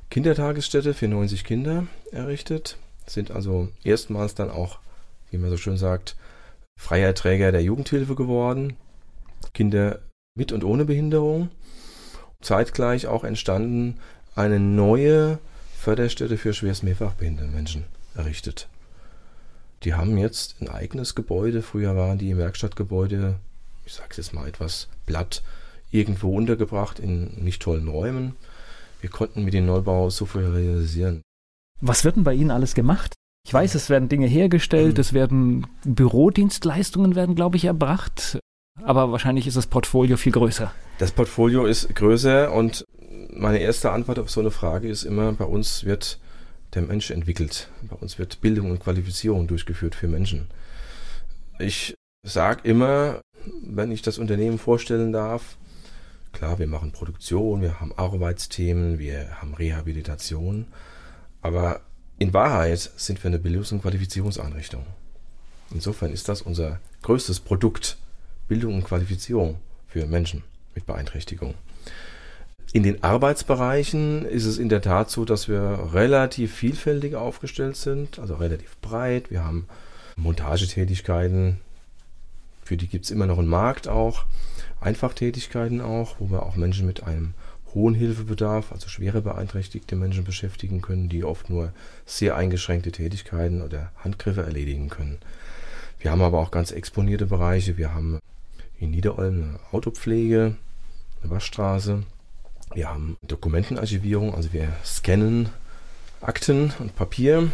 Kindertagesstätte 0.10 0.94
für 0.94 1.10
90 1.10 1.44
Kinder 1.44 1.88
errichtet. 2.12 2.78
Sind 3.06 3.32
also 3.32 3.70
erstmals 3.84 4.34
dann 4.34 4.50
auch, 4.50 4.80
wie 5.30 5.38
man 5.38 5.50
so 5.50 5.58
schön 5.58 5.78
sagt, 5.78 6.16
freier 6.80 7.14
Träger 7.14 7.52
der 7.52 7.64
Jugendhilfe 7.64 8.16
geworden. 8.16 8.78
Kinder 9.54 10.00
mit 10.36 10.54
und 10.54 10.64
ohne 10.64 10.86
Behinderung. 10.86 11.50
Zeitgleich 12.42 13.08
auch 13.08 13.26
entstanden 13.26 14.00
eine 14.36 14.60
neue 14.60 15.40
Förderstätte 15.78 16.38
für 16.38 16.54
schwerst 16.54 16.84
mehrfach 16.84 17.14
behinderte 17.14 17.52
Menschen 17.52 17.84
errichtet. 18.16 18.70
Die 19.84 19.94
haben 19.94 20.18
jetzt 20.18 20.56
ein 20.62 20.70
eigenes 20.70 21.16
Gebäude. 21.16 21.62
Früher 21.62 21.96
waren 21.96 22.18
die 22.18 22.30
im 22.30 22.38
Werkstattgebäude, 22.38 23.36
ich 23.86 23.94
sage 23.94 24.10
es 24.12 24.18
jetzt 24.18 24.34
mal 24.34 24.48
etwas 24.48 24.88
platt, 25.06 25.44
irgendwo 25.92 26.36
untergebracht 26.36 27.00
in 27.00 27.44
nicht 27.44 27.62
tollen 27.62 27.88
Räumen. 27.88 28.36
Wir 29.02 29.10
konnten 29.10 29.44
mit 29.44 29.54
dem 29.54 29.66
Neubau 29.66 30.10
so 30.10 30.26
viel 30.26 30.46
realisieren. 30.46 31.22
Was 31.82 32.04
wird 32.04 32.16
denn 32.16 32.24
bei 32.24 32.34
Ihnen 32.34 32.52
alles 32.52 32.76
gemacht? 32.76 33.14
Ich 33.48 33.54
weiß, 33.54 33.74
es 33.74 33.90
werden 33.90 34.08
Dinge 34.08 34.28
hergestellt, 34.28 35.00
es 35.00 35.14
werden 35.14 35.66
Bürodienstleistungen 35.84 37.16
werden, 37.16 37.34
glaube 37.34 37.58
ich, 37.58 37.66
erbracht 37.66 38.38
aber 38.84 39.12
wahrscheinlich 39.12 39.48
ist 39.48 39.58
das 39.58 39.68
Portfolio 39.68 40.18
viel 40.18 40.32
größer. 40.32 40.72
Das 40.98 41.12
Portfolio 41.12 41.66
ist 41.66 41.94
größer 41.96 42.52
und 42.52 42.86
meine 43.34 43.60
erste 43.60 43.92
Antwort 43.92 44.20
auf 44.20 44.30
so 44.30 44.40
eine 44.40 44.52
Frage 44.52 44.90
ist 44.90 45.04
immer, 45.04 45.32
bei 45.34 45.46
uns 45.46 45.86
wird 45.86 46.20
der 46.74 46.82
Mensch 46.84 47.12
entwickelt. 47.12 47.70
Bei 47.90 47.96
uns 47.96 48.18
wird 48.18 48.42
Bildung 48.42 48.72
und 48.72 48.80
Qualifizierung 48.80 49.48
durchgeführt 49.48 49.96
für 49.96 50.08
Menschen. 50.08 50.48
Ich 51.60 51.94
sage 52.24 52.62
immer, 52.68 53.22
wenn 53.64 53.92
ich 53.92 54.02
das 54.02 54.18
Unternehmen 54.18 54.58
vorstellen 54.58 55.12
darf, 55.12 55.58
klar, 56.32 56.60
wir 56.60 56.68
machen 56.68 56.92
Produktion, 56.92 57.62
wir 57.62 57.80
haben 57.80 57.94
Arbeitsthemen, 57.98 59.00
wir 59.00 59.42
haben 59.42 59.54
Rehabilitation, 59.54 60.68
aber 61.42 61.82
in 62.20 62.34
Wahrheit 62.34 62.92
sind 62.98 63.24
wir 63.24 63.30
eine 63.30 63.40
Bildungs- 63.40 63.72
und 63.72 63.82
Qualifizierungseinrichtung. 63.82 64.86
Insofern 65.72 66.12
ist 66.12 66.30
das 66.30 66.42
unser 66.42 66.80
größtes 67.02 67.40
Produkt 67.40 67.98
Bildung 68.48 68.76
und 68.76 68.84
Qualifizierung 68.84 69.60
für 69.88 70.06
Menschen 70.06 70.44
mit 70.76 70.86
Beeinträchtigung. 70.86 71.56
In 72.74 72.84
den 72.84 73.04
Arbeitsbereichen 73.04 74.24
ist 74.26 74.46
es 74.46 74.58
in 74.58 74.70
der 74.70 74.82
Tat 74.82 75.10
so, 75.10 75.26
dass 75.26 75.50
wir 75.50 75.90
relativ 75.94 76.56
vielfältig 76.56 77.16
aufgestellt 77.16 77.76
sind, 77.76 78.18
also 78.18 78.36
relativ 78.36 78.78
breit. 78.78 79.30
Wir 79.30 79.44
haben 79.44 79.68
Montagetätigkeiten, 80.16 81.60
für 82.64 82.78
die 82.78 82.88
gibt 82.88 83.04
es 83.04 83.12
immer 83.12 83.26
noch 83.26 83.40
einen 83.40 83.50
Markt 83.50 83.90
auch, 83.90 84.24
Einfachtätigkeiten 84.80 85.82
auch, 85.82 86.16
wo 86.20 86.32
wir 86.32 86.44
auch 86.44 86.56
Menschen 86.56 86.88
mit 86.88 87.04
einem 87.04 87.34
hohen 87.74 87.94
Hilfebedarf, 87.94 88.72
also 88.72 88.88
schwere 88.88 89.22
beeinträchtigte 89.22 89.98
Menschen 89.98 90.24
beschäftigen 90.24 90.82
können, 90.82 91.10
die 91.10 91.26
oft 91.26 91.50
nur 91.50 91.74
sehr 92.06 92.38
eingeschränkte 92.38 92.94
Tätigkeiten 92.94 93.62
oder 93.62 93.92
Handgriffe 93.98 94.44
erledigen 94.44 94.88
können. 94.88 95.18
Wir 96.00 96.12
haben 96.12 96.22
aber 96.22 96.40
auch 96.40 96.52
ganz 96.52 96.72
exponierte 96.72 97.26
Bereiche. 97.26 97.78
Wir 97.78 97.94
haben 97.94 98.20
in 98.80 98.92
Niederolm 98.92 99.44
eine 99.44 99.60
Autopflege, 99.74 100.56
eine 101.22 101.32
Waschstraße. 101.32 102.04
Wir 102.74 102.90
haben 102.90 103.18
Dokumentenarchivierung, 103.28 104.34
also 104.34 104.54
wir 104.54 104.72
scannen 104.86 105.50
Akten 106.22 106.74
und 106.80 106.96
Papier. 106.96 107.52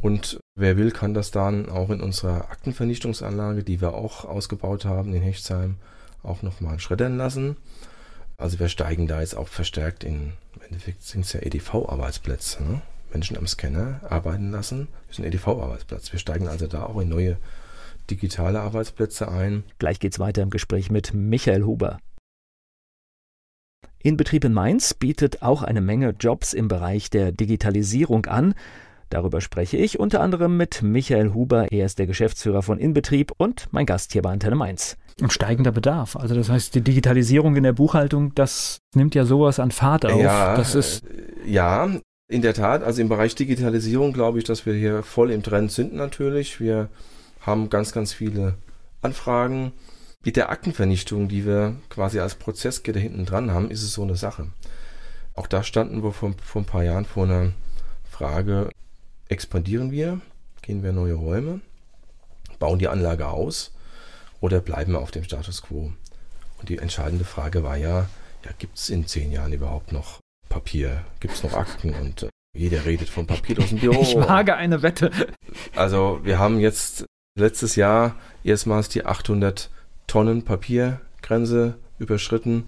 Und 0.00 0.40
wer 0.56 0.76
will, 0.76 0.90
kann 0.90 1.14
das 1.14 1.30
dann 1.30 1.68
auch 1.68 1.90
in 1.90 2.00
unserer 2.00 2.50
Aktenvernichtungsanlage, 2.50 3.62
die 3.62 3.80
wir 3.80 3.94
auch 3.94 4.24
ausgebaut 4.24 4.84
haben 4.84 5.14
in 5.14 5.22
Hechtsheim, 5.22 5.76
auch 6.24 6.42
nochmal 6.42 6.80
schreddern 6.80 7.16
lassen. 7.16 7.56
Also 8.38 8.58
wir 8.58 8.68
steigen 8.68 9.06
da 9.06 9.20
jetzt 9.20 9.36
auch 9.36 9.46
verstärkt 9.46 10.02
in, 10.02 10.32
im 10.56 10.62
Endeffekt 10.66 11.02
sind 11.04 11.24
es 11.24 11.32
ja 11.34 11.40
EDV-Arbeitsplätze. 11.40 12.64
Ne? 12.64 12.82
Menschen 13.12 13.36
am 13.36 13.46
Scanner 13.46 14.00
arbeiten 14.08 14.50
lassen, 14.50 14.88
das 15.06 15.18
ist 15.18 15.24
ein 15.24 15.30
EDV-Arbeitsplatz. 15.32 16.10
Wir 16.10 16.18
steigen 16.18 16.48
also 16.48 16.66
da 16.66 16.86
auch 16.86 16.98
in 16.98 17.08
neue 17.08 17.36
digitale 18.10 18.60
Arbeitsplätze 18.60 19.28
ein. 19.28 19.62
Gleich 19.78 20.00
geht's 20.00 20.18
weiter 20.18 20.42
im 20.42 20.50
Gespräch 20.50 20.90
mit 20.90 21.14
Michael 21.14 21.62
Huber. 21.62 21.98
Inbetrieb 24.02 24.44
in 24.44 24.52
Mainz 24.52 24.94
bietet 24.94 25.42
auch 25.42 25.62
eine 25.62 25.80
Menge 25.80 26.14
Jobs 26.18 26.52
im 26.52 26.68
Bereich 26.68 27.10
der 27.10 27.32
Digitalisierung 27.32 28.26
an. 28.26 28.54
Darüber 29.10 29.40
spreche 29.40 29.76
ich 29.76 30.00
unter 30.00 30.20
anderem 30.20 30.56
mit 30.56 30.82
Michael 30.82 31.34
Huber. 31.34 31.70
Er 31.70 31.86
ist 31.86 31.98
der 31.98 32.06
Geschäftsführer 32.06 32.62
von 32.62 32.78
Inbetrieb 32.78 33.32
und 33.36 33.68
mein 33.70 33.84
Gast 33.84 34.12
hier 34.12 34.22
bei 34.22 34.30
Antenne 34.30 34.56
Mainz. 34.56 34.96
Und 35.20 35.32
steigender 35.32 35.70
Bedarf. 35.70 36.16
Also 36.16 36.34
das 36.34 36.48
heißt, 36.48 36.74
die 36.74 36.80
Digitalisierung 36.80 37.54
in 37.54 37.62
der 37.62 37.74
Buchhaltung, 37.74 38.34
das 38.34 38.78
nimmt 38.94 39.14
ja 39.14 39.24
sowas 39.24 39.60
an 39.60 39.70
Fahrt 39.70 40.06
auf. 40.06 40.18
Ja, 40.18 40.56
das 40.56 40.74
ist 40.74 41.04
ja, 41.46 41.90
in 42.28 42.42
der 42.42 42.54
Tat. 42.54 42.82
Also 42.82 43.02
im 43.02 43.10
Bereich 43.10 43.34
Digitalisierung 43.34 44.14
glaube 44.14 44.38
ich, 44.38 44.44
dass 44.44 44.64
wir 44.64 44.72
hier 44.72 45.02
voll 45.02 45.30
im 45.30 45.42
Trend 45.42 45.70
sind 45.70 45.94
natürlich. 45.94 46.58
Wir 46.58 46.88
haben 47.42 47.68
ganz, 47.68 47.92
ganz 47.92 48.14
viele 48.14 48.54
Anfragen. 49.02 49.72
Mit 50.24 50.36
der 50.36 50.50
Aktenvernichtung, 50.50 51.28
die 51.28 51.44
wir 51.44 51.76
quasi 51.88 52.20
als 52.20 52.36
Prozesskette 52.36 53.00
hinten 53.00 53.26
dran 53.26 53.50
haben, 53.50 53.70
ist 53.70 53.82
es 53.82 53.92
so 53.92 54.02
eine 54.02 54.14
Sache. 54.14 54.48
Auch 55.34 55.48
da 55.48 55.64
standen 55.64 56.04
wir 56.04 56.12
vor, 56.12 56.34
vor 56.44 56.62
ein 56.62 56.66
paar 56.66 56.84
Jahren 56.84 57.04
vor 57.04 57.24
einer 57.24 57.52
Frage, 58.08 58.70
expandieren 59.28 59.90
wir, 59.90 60.20
gehen 60.60 60.84
wir 60.84 60.92
neue 60.92 61.14
Räume, 61.14 61.60
bauen 62.60 62.78
die 62.78 62.86
Anlage 62.86 63.28
aus 63.28 63.72
oder 64.40 64.60
bleiben 64.60 64.92
wir 64.92 65.00
auf 65.00 65.10
dem 65.10 65.24
Status 65.24 65.62
quo? 65.62 65.92
Und 66.60 66.68
die 66.68 66.78
entscheidende 66.78 67.24
Frage 67.24 67.64
war 67.64 67.76
ja, 67.76 68.08
ja 68.44 68.50
gibt 68.58 68.78
es 68.78 68.90
in 68.90 69.06
zehn 69.08 69.32
Jahren 69.32 69.52
überhaupt 69.52 69.90
noch 69.90 70.20
Papier? 70.48 71.04
Gibt 71.18 71.34
es 71.34 71.42
noch 71.42 71.54
Akten? 71.54 71.94
Und 71.94 72.24
äh, 72.24 72.28
jeder 72.56 72.84
redet 72.84 73.08
von 73.08 73.26
papierlosen 73.26 73.80
Büro. 73.80 74.02
Ich 74.02 74.14
wage 74.14 74.54
eine 74.54 74.82
Wette. 74.82 75.10
Also 75.74 76.20
wir 76.22 76.38
haben 76.38 76.60
jetzt 76.60 77.06
letztes 77.36 77.74
Jahr 77.74 78.14
erstmals 78.44 78.88
die 78.88 79.04
800 79.04 79.70
Tonnen 80.06 80.44
Papiergrenze 80.44 81.74
überschritten. 81.98 82.66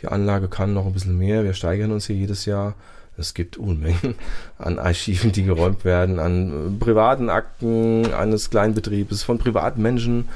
Die 0.00 0.08
Anlage 0.08 0.48
kann 0.48 0.74
noch 0.74 0.86
ein 0.86 0.92
bisschen 0.92 1.18
mehr. 1.18 1.44
Wir 1.44 1.54
steigern 1.54 1.92
uns 1.92 2.06
hier 2.06 2.16
jedes 2.16 2.44
Jahr. 2.44 2.74
Es 3.16 3.34
gibt 3.34 3.56
Unmengen 3.56 4.14
an 4.58 4.78
Archiven, 4.78 5.32
die 5.32 5.44
geräumt 5.44 5.84
werden, 5.84 6.18
an 6.18 6.78
privaten 6.80 7.28
Akten 7.28 8.12
eines 8.12 8.50
Kleinbetriebes, 8.50 9.22
von 9.22 9.38
privaten 9.38 9.82
Menschen. 9.82 10.28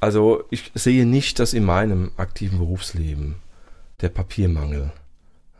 Also 0.00 0.44
ich 0.50 0.70
sehe 0.74 1.04
nicht, 1.04 1.38
dass 1.38 1.52
in 1.52 1.64
meinem 1.64 2.12
aktiven 2.16 2.58
Berufsleben 2.58 3.36
der 4.00 4.08
Papiermangel 4.08 4.92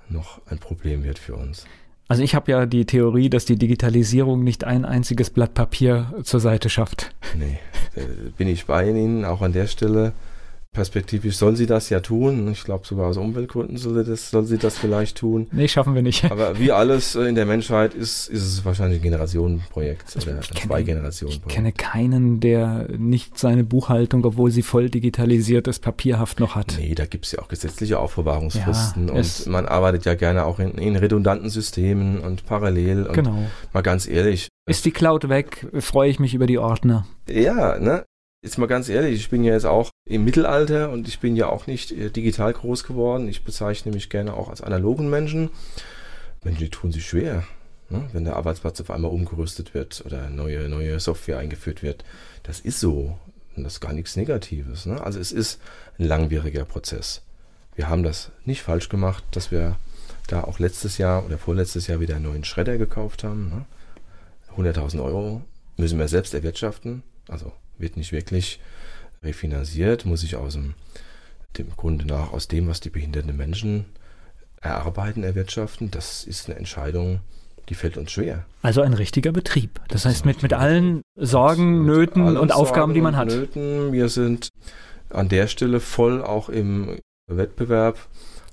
noch 0.09 0.41
ein 0.47 0.59
Problem 0.59 1.05
wird 1.05 1.19
für 1.19 1.35
uns. 1.35 1.66
Also 2.09 2.22
ich 2.22 2.34
habe 2.34 2.50
ja 2.50 2.64
die 2.64 2.86
Theorie, 2.86 3.28
dass 3.28 3.44
die 3.44 3.56
Digitalisierung 3.59 4.42
nicht 4.42 4.64
ein 4.64 4.86
einziges 4.86 5.28
Blatt 5.28 5.52
Papier 5.52 6.14
zur 6.24 6.40
Seite 6.40 6.70
schafft. 6.70 7.14
Nee, 7.38 7.59
bin 8.38 8.48
ich 8.48 8.64
bei 8.64 8.88
Ihnen, 8.88 9.26
auch 9.26 9.42
an 9.42 9.52
der 9.52 9.66
Stelle. 9.66 10.12
Perspektivisch 10.79 11.37
soll 11.37 11.57
sie 11.57 11.66
das 11.66 11.91
ja 11.91 11.99
tun. 11.99 12.53
Ich 12.53 12.62
glaube, 12.62 12.87
sogar 12.87 13.09
aus 13.09 13.16
Umweltgründen 13.16 13.79
soll 13.79 14.05
sie, 14.05 14.09
das, 14.09 14.31
soll 14.31 14.45
sie 14.45 14.59
das 14.59 14.79
vielleicht 14.79 15.16
tun. 15.16 15.49
Nee, 15.51 15.66
schaffen 15.66 15.93
wir 15.97 16.03
nicht. 16.03 16.31
Aber 16.31 16.57
wie 16.61 16.70
alles 16.70 17.16
in 17.16 17.35
der 17.35 17.47
Menschheit 17.47 17.95
ist, 17.95 18.29
ist 18.29 18.43
es 18.45 18.64
wahrscheinlich 18.64 19.01
ein 19.01 19.03
Generationenprojekt 19.03 20.16
oder 20.22 20.37
ein 20.37 20.43
zwei 20.43 20.85
Generationen 20.85 21.33
Ich 21.33 21.53
kenne 21.53 21.72
keinen, 21.72 22.39
der 22.39 22.87
nicht 22.97 23.37
seine 23.37 23.64
Buchhaltung, 23.64 24.24
obwohl 24.24 24.53
sie 24.53 24.62
voll 24.62 24.89
digitalisiert 24.89 25.66
ist, 25.66 25.81
papierhaft 25.81 26.39
noch 26.39 26.55
hat. 26.55 26.76
Nee, 26.79 26.95
da 26.95 27.07
gibt 27.07 27.26
es 27.26 27.33
ja 27.33 27.41
auch 27.41 27.49
gesetzliche 27.49 27.99
Aufbewahrungsfristen 27.99 29.09
ja, 29.09 29.14
und 29.14 29.47
man 29.49 29.66
arbeitet 29.66 30.05
ja 30.05 30.14
gerne 30.14 30.45
auch 30.45 30.61
in, 30.61 30.79
in 30.79 30.95
redundanten 30.95 31.51
Systemen 31.51 32.20
und 32.20 32.47
parallel. 32.47 33.09
Und 33.09 33.14
genau. 33.14 33.49
Mal 33.72 33.83
ganz 33.83 34.07
ehrlich. 34.07 34.47
Ist 34.70 34.85
die 34.85 34.93
Cloud 34.93 35.29
weg, 35.29 35.66
freue 35.81 36.09
ich 36.09 36.20
mich 36.20 36.35
über 36.35 36.47
die 36.47 36.59
Ordner. 36.59 37.05
Ja, 37.29 37.81
ne? 37.81 38.05
Jetzt 38.41 38.57
mal 38.57 38.66
ganz 38.66 38.89
ehrlich, 38.89 39.16
ich 39.16 39.30
bin 39.30 39.43
ja 39.43 39.53
jetzt 39.53 39.66
auch 39.66 39.91
im 40.07 40.24
Mittelalter 40.24 40.91
und 40.91 41.09
ich 41.09 41.18
bin 41.18 41.34
ja 41.34 41.49
auch 41.49 41.66
nicht 41.66 41.91
äh, 41.91 42.09
digital 42.09 42.53
groß 42.53 42.84
geworden. 42.84 43.26
Ich 43.26 43.43
bezeichne 43.43 43.91
mich 43.91 44.11
gerne 44.11 44.34
auch 44.34 44.49
als 44.49 44.62
analogen 44.62 45.11
Menschen. 45.11 45.51
Menschen, 46.45 46.61
die 46.61 46.70
tun 46.70 46.93
sich 46.93 47.05
schwer, 47.05 47.43
ne? 47.91 48.09
wenn 48.12 48.24
der 48.24 48.36
Arbeitsplatz 48.36 48.80
auf 48.80 48.93
einmal 48.93 49.11
umgerüstet 49.11 49.74
wird 49.74 50.05
oder 50.07 50.30
neue, 50.30 50.68
neue 50.68 51.01
Software 51.01 51.39
eingeführt 51.39 51.82
wird. 51.82 52.05
Das 52.45 52.61
ist 52.61 52.78
so 52.78 53.18
und 53.57 53.64
das 53.64 53.74
ist 53.74 53.80
gar 53.80 53.93
nichts 53.93 54.14
Negatives. 54.14 54.86
Ne? 54.86 55.03
Also 55.03 55.18
es 55.18 55.32
ist 55.32 55.61
ein 55.99 56.07
langwieriger 56.07 56.64
Prozess. 56.64 57.22
Wir 57.74 57.89
haben 57.89 58.05
das 58.05 58.30
nicht 58.45 58.62
falsch 58.62 58.89
gemacht, 58.89 59.24
dass 59.32 59.51
wir 59.51 59.76
da 60.28 60.45
auch 60.45 60.61
letztes 60.61 60.97
Jahr 60.97 61.26
oder 61.26 61.39
vorletztes 61.39 61.89
Jahr 61.89 61.99
wieder 61.99 62.14
einen 62.14 62.26
neuen 62.26 62.45
Schredder 62.45 62.78
gekauft 62.78 63.24
haben. 63.24 63.49
Ne? 64.57 64.70
100.000 64.70 65.03
Euro 65.03 65.43
müssen 65.76 65.99
wir 65.99 66.07
selbst 66.07 66.34
erwirtschaften. 66.34 67.03
Also 67.26 67.53
wird 67.79 67.97
nicht 67.97 68.12
wirklich 68.12 68.61
refinanziert, 69.22 70.05
muss 70.05 70.22
ich 70.22 70.37
aus 70.37 70.55
dem, 70.55 70.74
dem 71.57 71.70
Grunde 71.76 72.07
nach 72.07 72.33
aus 72.33 72.49
dem, 72.49 72.68
was 72.68 72.81
die 72.81 72.91
behinderten 72.91 73.37
Menschen 73.37 73.87
erarbeiten, 74.61 75.24
erwirtschaften. 75.24 75.91
Das 75.91 76.24
ist 76.24 76.49
eine 76.49 76.59
Entscheidung, 76.59 77.20
die 77.68 77.74
fällt 77.74 77.97
uns 77.97 78.12
schwer. 78.12 78.45
Also 78.62 78.83
ein 78.83 78.95
richtiger 78.95 79.33
Betrieb. 79.33 79.81
Das 79.89 80.05
heißt 80.05 80.24
mit, 80.24 80.43
mit 80.43 80.53
allen 80.53 81.03
Sorgen, 81.16 81.85
Nöten 81.85 82.37
und 82.37 82.53
Aufgaben, 82.53 82.95
die 82.95 83.01
man 83.01 83.16
hat. 83.16 83.29
Nöten. 83.29 83.93
Wir 83.93 84.09
sind 84.09 84.49
an 85.11 85.29
der 85.29 85.47
Stelle 85.47 85.81
voll 85.81 86.22
auch 86.22 86.49
im 86.49 86.99
Wettbewerb 87.31 87.99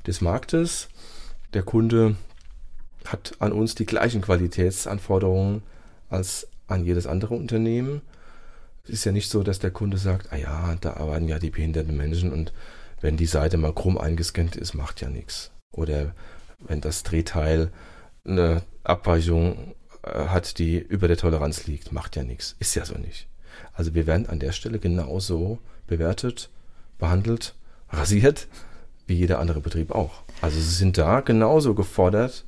des 0.05 0.21
Marktes. 0.21 0.89
Der 1.53 1.63
Kunde 1.63 2.15
hat 3.05 3.33
an 3.39 3.51
uns 3.51 3.75
die 3.75 3.85
gleichen 3.85 4.21
Qualitätsanforderungen 4.21 5.63
als 6.09 6.47
an 6.67 6.83
jedes 6.83 7.07
andere 7.07 7.35
Unternehmen. 7.35 8.01
Es 8.85 8.91
ist 8.91 9.05
ja 9.05 9.11
nicht 9.11 9.29
so, 9.29 9.43
dass 9.43 9.59
der 9.59 9.71
Kunde 9.71 9.97
sagt, 9.97 10.31
ah 10.31 10.37
ja, 10.37 10.75
da 10.79 10.93
arbeiten 10.93 11.27
ja 11.27 11.39
die 11.39 11.49
behinderten 11.49 11.97
Menschen 11.97 12.31
und 12.31 12.53
wenn 13.01 13.17
die 13.17 13.25
Seite 13.25 13.57
mal 13.57 13.73
krumm 13.73 13.97
eingescannt 13.97 14.55
ist, 14.55 14.73
macht 14.73 15.01
ja 15.01 15.09
nichts. 15.09 15.51
Oder 15.71 16.13
wenn 16.59 16.81
das 16.81 17.03
Drehteil 17.03 17.71
eine 18.25 18.61
Abweichung 18.83 19.75
äh, 20.03 20.27
hat, 20.27 20.57
die 20.59 20.77
über 20.77 21.07
der 21.07 21.17
Toleranz 21.17 21.67
liegt, 21.67 21.91
macht 21.91 22.15
ja 22.15 22.23
nichts. 22.23 22.55
Ist 22.59 22.75
ja 22.75 22.85
so 22.85 22.95
nicht. 22.95 23.27
Also 23.73 23.93
wir 23.93 24.07
werden 24.07 24.27
an 24.27 24.39
der 24.39 24.51
Stelle 24.51 24.79
genauso 24.79 25.59
bewertet, 25.87 26.49
behandelt, 26.97 27.55
rasiert, 27.89 28.47
wie 29.07 29.15
jeder 29.15 29.39
andere 29.39 29.61
Betrieb 29.61 29.91
auch. 29.91 30.23
Also 30.41 30.57
sie 30.59 30.75
sind 30.75 30.97
da 30.97 31.21
genauso 31.21 31.75
gefordert 31.75 32.45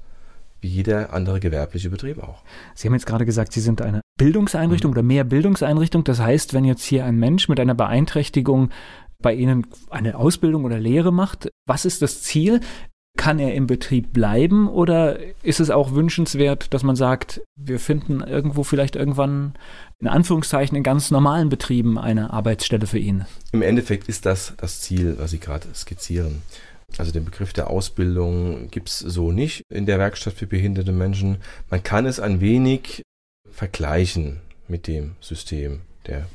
wie 0.60 0.68
jeder 0.68 1.14
andere 1.14 1.40
gewerbliche 1.40 1.90
Betrieb 1.90 2.22
auch. 2.22 2.42
Sie 2.74 2.88
haben 2.88 2.96
jetzt 2.96 3.06
gerade 3.06 3.26
gesagt, 3.26 3.54
Sie 3.54 3.62
sind 3.62 3.82
eine 3.82 4.02
Bildungseinrichtung 4.18 4.92
mhm. 4.92 4.98
oder 4.98 5.04
mehr 5.04 5.24
Bildungseinrichtung. 5.24 6.04
Das 6.04 6.20
heißt, 6.20 6.54
wenn 6.54 6.66
jetzt 6.66 6.84
hier 6.84 7.06
ein 7.06 7.18
Mensch 7.18 7.48
mit 7.50 7.60
einer 7.60 7.76
Beeinträchtigung 7.76 8.70
bei 9.20 9.34
Ihnen 9.34 9.68
eine 9.90 10.18
Ausbildung 10.18 10.66
oder 10.66 10.80
Lehre 10.80 11.12
macht, 11.12 11.50
was 11.66 11.86
ist 11.86 12.02
das 12.02 12.22
Ziel? 12.22 12.60
Kann 13.18 13.40
er 13.40 13.56
im 13.56 13.66
Betrieb 13.66 14.14
bleiben 14.14 14.70
oder 14.70 15.18
ist 15.42 15.60
es 15.60 15.72
auch 15.72 15.94
wünschenswert, 15.94 16.72
dass 16.72 16.84
man 16.84 16.96
sagt, 16.96 17.42
wir 17.56 17.80
finden 17.80 18.22
irgendwo 18.22 18.64
vielleicht 18.64 18.96
irgendwann 18.96 19.54
in 20.00 20.08
Anführungszeichen 20.08 20.78
in 20.78 20.84
ganz 20.84 21.10
normalen 21.10 21.50
Betrieben 21.50 21.98
eine 21.98 22.32
Arbeitsstelle 22.32 22.86
für 22.86 23.00
ihn? 23.00 23.26
Im 23.52 23.64
Endeffekt 23.64 24.08
ist 24.08 24.28
das 24.28 24.54
das 24.58 24.82
Ziel, 24.82 25.16
was 25.18 25.32
Sie 25.32 25.40
gerade 25.40 25.68
skizzieren. 25.74 26.44
Also 26.98 27.12
den 27.12 27.26
Begriff 27.26 27.54
der 27.54 27.70
Ausbildung 27.72 28.70
gibt 28.70 28.90
es 28.90 29.00
so 29.00 29.32
nicht 29.32 29.64
in 29.70 29.88
der 29.88 29.98
Werkstatt 29.98 30.34
für 30.34 30.48
behinderte 30.48 30.92
Menschen. 30.92 31.38
Man 31.70 31.84
kann 31.84 32.06
es 32.06 32.20
ein 32.20 32.40
wenig 32.40 33.04
vergleichen 33.58 34.40
mit 34.68 34.86
dem 34.86 35.16
System 35.20 35.82
der 36.06 36.28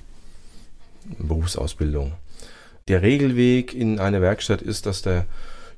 Berufsausbildung. 1.20 2.14
Der 2.88 3.02
Regelweg 3.02 3.74
in 3.74 4.00
einer 4.00 4.20
Werkstatt 4.20 4.60
ist, 4.60 4.86
dass 4.86 5.02
der 5.02 5.26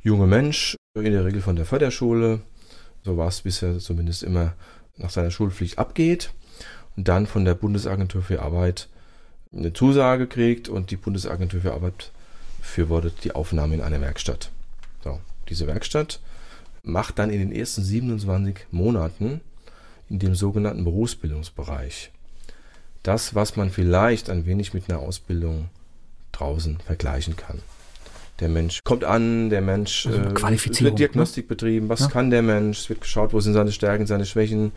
junge 0.02 0.26
Mensch 0.26 0.74
in 0.94 1.12
der 1.12 1.26
Regel 1.26 1.42
von 1.42 1.56
der 1.56 1.66
Förderschule, 1.66 2.40
so 3.04 3.18
war 3.18 3.28
es 3.28 3.42
bisher 3.42 3.78
zumindest 3.78 4.22
immer, 4.22 4.54
nach 4.96 5.10
seiner 5.10 5.30
Schulpflicht 5.30 5.78
abgeht 5.78 6.32
und 6.96 7.08
dann 7.08 7.26
von 7.26 7.44
der 7.44 7.54
Bundesagentur 7.54 8.22
für 8.22 8.40
Arbeit 8.40 8.88
eine 9.52 9.74
Zusage 9.74 10.26
kriegt 10.26 10.70
und 10.70 10.90
die 10.90 10.96
Bundesagentur 10.96 11.60
für 11.60 11.74
Arbeit 11.74 12.10
befürwortet 12.56 13.22
die 13.22 13.34
Aufnahme 13.34 13.74
in 13.74 13.82
eine 13.82 14.00
Werkstatt. 14.00 14.50
So, 15.02 15.20
diese 15.50 15.66
Werkstatt 15.66 16.20
macht 16.82 17.18
dann 17.18 17.28
in 17.28 17.40
den 17.40 17.52
ersten 17.52 17.82
27 17.82 18.60
Monaten 18.70 19.42
in 20.08 20.18
dem 20.18 20.34
sogenannten 20.34 20.84
Berufsbildungsbereich 20.84 22.10
das, 23.02 23.34
was 23.34 23.56
man 23.56 23.70
vielleicht 23.70 24.30
ein 24.30 24.46
wenig 24.46 24.72
mit 24.72 24.88
einer 24.88 25.00
Ausbildung 25.00 25.68
draußen 26.32 26.78
vergleichen 26.80 27.36
kann. 27.36 27.60
Der 28.40 28.48
Mensch 28.48 28.80
kommt 28.82 29.04
an, 29.04 29.50
der 29.50 29.60
Mensch 29.60 30.06
also 30.06 30.18
äh, 30.18 30.80
wird 30.80 30.98
Diagnostik 30.98 31.44
ne? 31.44 31.48
betrieben, 31.48 31.88
was 31.88 32.00
ja. 32.00 32.08
kann 32.08 32.30
der 32.30 32.42
Mensch, 32.42 32.80
es 32.80 32.88
wird 32.88 33.02
geschaut, 33.02 33.32
wo 33.32 33.40
sind 33.40 33.52
seine 33.52 33.72
Stärken, 33.72 34.06
seine 34.06 34.24
Schwächen, 34.24 34.72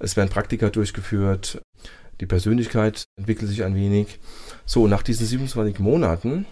es 0.00 0.16
werden 0.16 0.28
Praktika 0.28 0.70
durchgeführt, 0.70 1.62
die 2.20 2.26
Persönlichkeit 2.26 3.04
entwickelt 3.16 3.48
sich 3.48 3.62
ein 3.62 3.74
wenig. 3.74 4.18
So, 4.66 4.88
nach 4.88 5.02
diesen 5.02 5.26
27 5.26 5.78
Monaten 5.78 6.46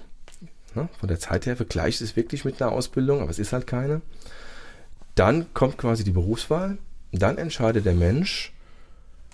Ne? 0.75 0.89
Von 0.99 1.09
der 1.09 1.19
Zeit 1.19 1.47
her 1.47 1.57
vergleicht 1.57 2.01
es 2.01 2.17
wirklich 2.17 2.45
mit 2.45 2.61
einer 2.61 2.73
Ausbildung, 2.73 3.21
aber 3.21 3.31
es 3.31 3.39
ist 3.39 3.53
halt 3.53 3.67
keine. 3.67 4.03
Dann 5.15 5.53
kommt 5.55 5.79
quasi 5.79 6.05
die 6.05 6.13
Berufswahl. 6.13 6.79
Dann 7.13 7.39
entscheidet 7.39 7.87
der 7.87 7.95
Mensch, 7.95 8.53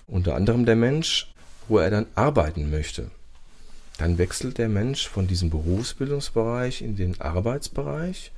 unter 0.07 0.35
anderem 0.35 0.65
der 0.65 0.75
Mensch, 0.75 1.31
wo 1.67 1.79
er 1.79 1.89
dann 1.89 2.07
arbeiten 2.15 2.71
möchte. 2.71 3.11
Dann 3.97 4.17
wechselt 4.17 4.57
der 4.57 4.69
Mensch 4.69 5.07
von 5.07 5.27
diesem 5.27 5.49
Berufsbildungsbereich 5.49 6.81
in 6.81 6.95
den 6.95 7.19
Arbeitsbereich 7.19 8.31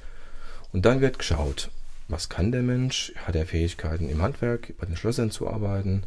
und 0.72 0.86
dann 0.86 1.02
wird 1.02 1.20
geschaut, 1.20 1.70
was 2.08 2.28
kann 2.28 2.52
der 2.52 2.64
Mensch? 2.64 3.14
Hat 3.26 3.36
er 3.36 3.46
Fähigkeiten 3.46 4.10
im 4.10 4.22
Handwerk, 4.22 4.74
bei 4.80 4.88
den 4.88 4.98
Schlössern 4.98 5.32
zu 5.32 5.48
arbeiten? 5.48 6.04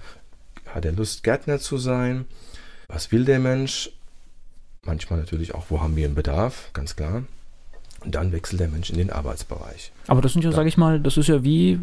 Hat 0.66 0.84
er 0.84 0.92
Lust, 0.92 1.22
Gärtner 1.22 1.58
zu 1.58 1.78
sein? 1.78 2.24
Was 2.88 3.12
will 3.12 3.24
der 3.24 3.38
Mensch? 3.38 3.90
Manchmal 4.84 5.20
natürlich 5.20 5.54
auch, 5.54 5.66
wo 5.68 5.80
haben 5.80 5.94
wir 5.94 6.06
einen 6.06 6.16
Bedarf, 6.16 6.70
ganz 6.72 6.96
klar. 6.96 7.22
Und 8.00 8.16
dann 8.16 8.32
wechselt 8.32 8.58
der 8.58 8.68
Mensch 8.68 8.90
in 8.90 8.96
den 8.96 9.10
Arbeitsbereich. 9.10 9.92
Aber 10.08 10.20
das 10.20 10.32
sind 10.32 10.44
ja, 10.44 10.50
sage 10.50 10.68
ich 10.68 10.76
mal, 10.76 10.98
das 10.98 11.16
ist 11.16 11.28
ja 11.28 11.44
wie 11.44 11.78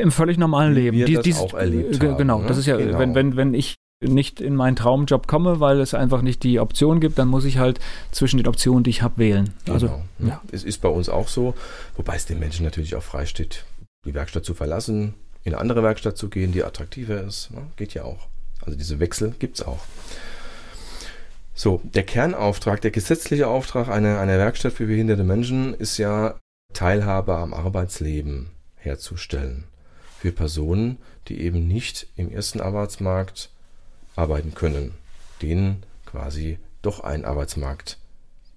im 0.00 0.10
völlig 0.10 0.38
normalen 0.38 0.74
Leben. 0.74 0.96
Wir 0.96 1.06
Dies, 1.06 1.16
das 1.16 1.24
dies, 1.24 1.38
auch 1.38 1.54
erlebt 1.54 1.94
äh, 1.94 1.98
Genau, 1.98 2.40
haben, 2.40 2.46
das 2.46 2.58
ist 2.58 2.66
ja, 2.66 2.76
genau. 2.76 2.98
wenn, 2.98 3.14
wenn, 3.14 3.36
wenn 3.36 3.54
ich 3.54 3.76
nicht 4.00 4.40
in 4.40 4.54
meinen 4.54 4.76
Traumjob 4.76 5.26
komme, 5.26 5.60
weil 5.60 5.80
es 5.80 5.94
einfach 5.94 6.20
nicht 6.22 6.42
die 6.42 6.60
Option 6.60 7.00
gibt, 7.00 7.18
dann 7.18 7.28
muss 7.28 7.44
ich 7.44 7.58
halt 7.58 7.80
zwischen 8.12 8.36
den 8.36 8.46
Optionen, 8.46 8.84
die 8.84 8.90
ich 8.90 9.02
habe, 9.02 9.18
wählen. 9.18 9.54
Also, 9.68 9.86
genau. 10.18 10.30
ja. 10.30 10.42
Es 10.52 10.64
ist 10.64 10.82
bei 10.82 10.88
uns 10.88 11.08
auch 11.08 11.28
so, 11.28 11.54
wobei 11.96 12.16
es 12.16 12.26
den 12.26 12.38
Menschen 12.38 12.64
natürlich 12.64 12.94
auch 12.94 13.02
freisteht, 13.02 13.64
die 14.06 14.14
Werkstatt 14.14 14.44
zu 14.44 14.54
verlassen, 14.54 15.14
in 15.44 15.54
eine 15.54 15.60
andere 15.60 15.82
Werkstatt 15.82 16.18
zu 16.18 16.28
gehen, 16.28 16.52
die 16.52 16.62
attraktiver 16.62 17.22
ist. 17.22 17.50
Ne? 17.52 17.62
Geht 17.76 17.94
ja 17.94 18.04
auch. 18.04 18.26
Also 18.64 18.76
diese 18.76 19.00
Wechsel 19.00 19.34
gibt 19.38 19.60
es 19.60 19.66
auch. 19.66 19.80
So, 21.54 21.80
der 21.84 22.02
Kernauftrag, 22.02 22.82
der 22.82 22.90
gesetzliche 22.90 23.48
Auftrag 23.48 23.88
einer, 23.88 24.18
einer 24.20 24.36
Werkstatt 24.36 24.74
für 24.74 24.86
behinderte 24.86 25.24
Menschen 25.24 25.72
ist 25.72 25.96
ja, 25.96 26.34
Teilhabe 26.74 27.34
am 27.34 27.54
Arbeitsleben 27.54 28.50
herzustellen. 28.74 29.64
Für 30.26 30.32
Personen, 30.32 30.98
die 31.28 31.40
eben 31.40 31.68
nicht 31.68 32.08
im 32.16 32.32
ersten 32.32 32.60
Arbeitsmarkt 32.60 33.48
arbeiten 34.16 34.56
können. 34.56 34.90
Denen 35.40 35.84
quasi 36.04 36.58
doch 36.82 36.98
einen 36.98 37.24
Arbeitsmarkt 37.24 37.96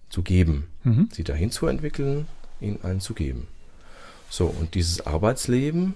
zu 0.10 0.24
geben. 0.24 0.66
Mhm. 0.84 1.10
Sie 1.12 1.24
dahin 1.24 1.52
zu 1.52 1.68
entwickeln, 1.68 2.26
ihnen 2.60 2.82
einen 2.82 3.02
zu 3.02 3.14
geben. 3.14 3.48
So, 4.32 4.48
und 4.48 4.74
dieses 4.74 5.06
Arbeitsleben 5.06 5.94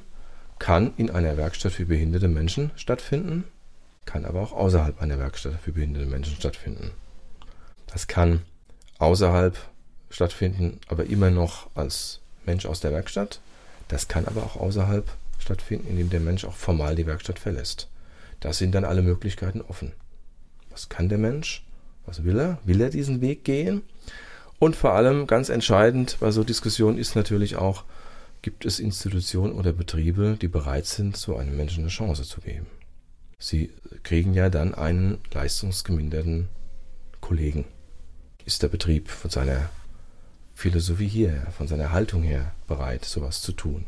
kann 0.59 0.93
in 0.97 1.09
einer 1.09 1.37
Werkstatt 1.37 1.71
für 1.71 1.87
behinderte 1.87 2.27
Menschen 2.27 2.69
stattfinden 2.75 3.45
kann 4.05 4.25
aber 4.25 4.41
auch 4.41 4.51
außerhalb 4.51 5.01
einer 5.01 5.17
Werkstatt 5.17 5.53
für 5.59 5.71
behinderte 5.71 6.05
Menschen 6.05 6.35
stattfinden. 6.35 6.91
Das 7.87 8.05
kann 8.05 8.43
außerhalb 8.99 9.57
stattfinden, 10.11 10.79
aber 10.87 11.05
immer 11.05 11.31
noch 11.31 11.71
als 11.73 12.19
Mensch 12.45 12.67
aus 12.67 12.79
der 12.79 12.91
Werkstatt. 12.91 13.39
Das 13.87 14.07
kann 14.07 14.27
aber 14.27 14.43
auch 14.43 14.55
außerhalb 14.55 15.09
stattfinden, 15.43 15.87
indem 15.87 16.09
der 16.09 16.19
Mensch 16.19 16.45
auch 16.45 16.55
formal 16.55 16.95
die 16.95 17.05
Werkstatt 17.05 17.37
verlässt. 17.37 17.89
Da 18.39 18.51
sind 18.51 18.73
dann 18.73 18.85
alle 18.85 19.03
Möglichkeiten 19.03 19.61
offen. 19.61 19.91
Was 20.71 20.89
kann 20.89 21.09
der 21.09 21.19
Mensch? 21.19 21.65
Was 22.05 22.23
will 22.23 22.39
er? 22.39 22.57
Will 22.63 22.81
er 22.81 22.89
diesen 22.89 23.21
Weg 23.21 23.43
gehen? 23.43 23.83
Und 24.59 24.75
vor 24.75 24.93
allem 24.93 25.27
ganz 25.27 25.49
entscheidend 25.49 26.17
bei 26.19 26.31
so 26.31 26.43
Diskussionen 26.43 26.97
ist 26.97 27.15
natürlich 27.15 27.57
auch, 27.57 27.83
gibt 28.41 28.65
es 28.65 28.79
Institutionen 28.79 29.53
oder 29.53 29.71
Betriebe, 29.71 30.37
die 30.41 30.47
bereit 30.47 30.85
sind, 30.85 31.15
so 31.15 31.35
einem 31.37 31.55
Menschen 31.55 31.83
eine 31.83 31.89
Chance 31.89 32.23
zu 32.23 32.41
geben. 32.41 32.67
Sie 33.39 33.71
kriegen 34.03 34.33
ja 34.33 34.49
dann 34.49 34.73
einen 34.73 35.17
leistungsgeminderten 35.33 36.47
Kollegen. 37.19 37.65
Ist 38.45 38.63
der 38.63 38.69
Betrieb 38.69 39.09
von 39.09 39.29
seiner 39.29 39.69
Philosophie 40.55 41.07
her, 41.07 41.47
von 41.57 41.67
seiner 41.67 41.91
Haltung 41.91 42.23
her 42.23 42.53
bereit, 42.67 43.05
sowas 43.05 43.41
zu 43.41 43.51
tun? 43.51 43.85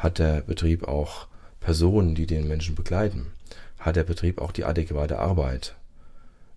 Hat 0.00 0.18
der 0.18 0.40
Betrieb 0.40 0.88
auch 0.88 1.26
Personen, 1.60 2.14
die 2.14 2.26
den 2.26 2.48
Menschen 2.48 2.74
begleiten? 2.74 3.26
Hat 3.78 3.96
der 3.96 4.04
Betrieb 4.04 4.40
auch 4.40 4.50
die 4.50 4.64
adäquate 4.64 5.18
Arbeit? 5.18 5.74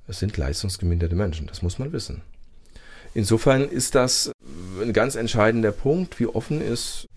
Es 0.08 0.20
sind 0.20 0.38
leistungsgeminderte 0.38 1.16
Menschen, 1.16 1.48
das 1.48 1.62
muss 1.62 1.78
man 1.78 1.92
wissen. 1.92 2.22
Insofern 3.14 3.68
ist 3.68 3.96
das 3.96 4.32
ein 4.82 4.94
ganz 4.94 5.16
entscheidender 5.16 5.74
Punkt, 5.74 6.22
wie 6.22 6.28
offen 6.28 6.62
ist 6.62 7.08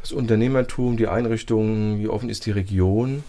das 0.00 0.10
Unternehmertum, 0.10 0.96
die 0.96 1.06
Einrichtungen, 1.06 1.98
wie 2.00 2.08
offen 2.08 2.28
ist 2.28 2.46
die 2.46 2.50
Region 2.50 3.22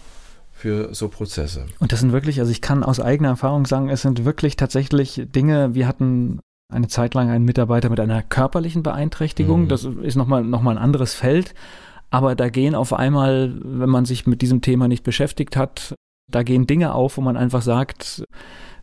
für 0.52 0.94
so 0.94 1.08
Prozesse. 1.08 1.66
Und 1.78 1.92
das 1.92 2.00
sind 2.00 2.10
wirklich, 2.12 2.40
also 2.40 2.50
ich 2.50 2.60
kann 2.60 2.82
aus 2.82 2.98
eigener 2.98 3.30
Erfahrung 3.30 3.66
sagen, 3.66 3.88
es 3.88 4.02
sind 4.02 4.24
wirklich 4.24 4.56
tatsächlich 4.56 5.22
Dinge, 5.26 5.74
wir 5.74 5.86
hatten 5.86 6.40
eine 6.72 6.88
Zeit 6.88 7.14
lang 7.14 7.30
einen 7.30 7.44
Mitarbeiter 7.44 7.88
mit 7.88 8.00
einer 8.00 8.22
körperlichen 8.22 8.82
Beeinträchtigung, 8.82 9.62
mhm. 9.62 9.68
das 9.68 9.84
ist 9.84 10.16
nochmal 10.16 10.42
noch 10.42 10.62
mal 10.62 10.72
ein 10.72 10.82
anderes 10.82 11.14
Feld, 11.14 11.54
aber 12.10 12.34
da 12.34 12.48
gehen 12.48 12.74
auf 12.74 12.92
einmal, 12.92 13.54
wenn 13.62 13.90
man 13.90 14.04
sich 14.04 14.26
mit 14.26 14.42
diesem 14.42 14.60
Thema 14.60 14.88
nicht 14.88 15.04
beschäftigt 15.04 15.56
hat, 15.56 15.94
da 16.30 16.42
gehen 16.42 16.66
Dinge 16.66 16.94
auf, 16.94 17.16
wo 17.16 17.20
man 17.20 17.36
einfach 17.36 17.62
sagt, 17.62 18.24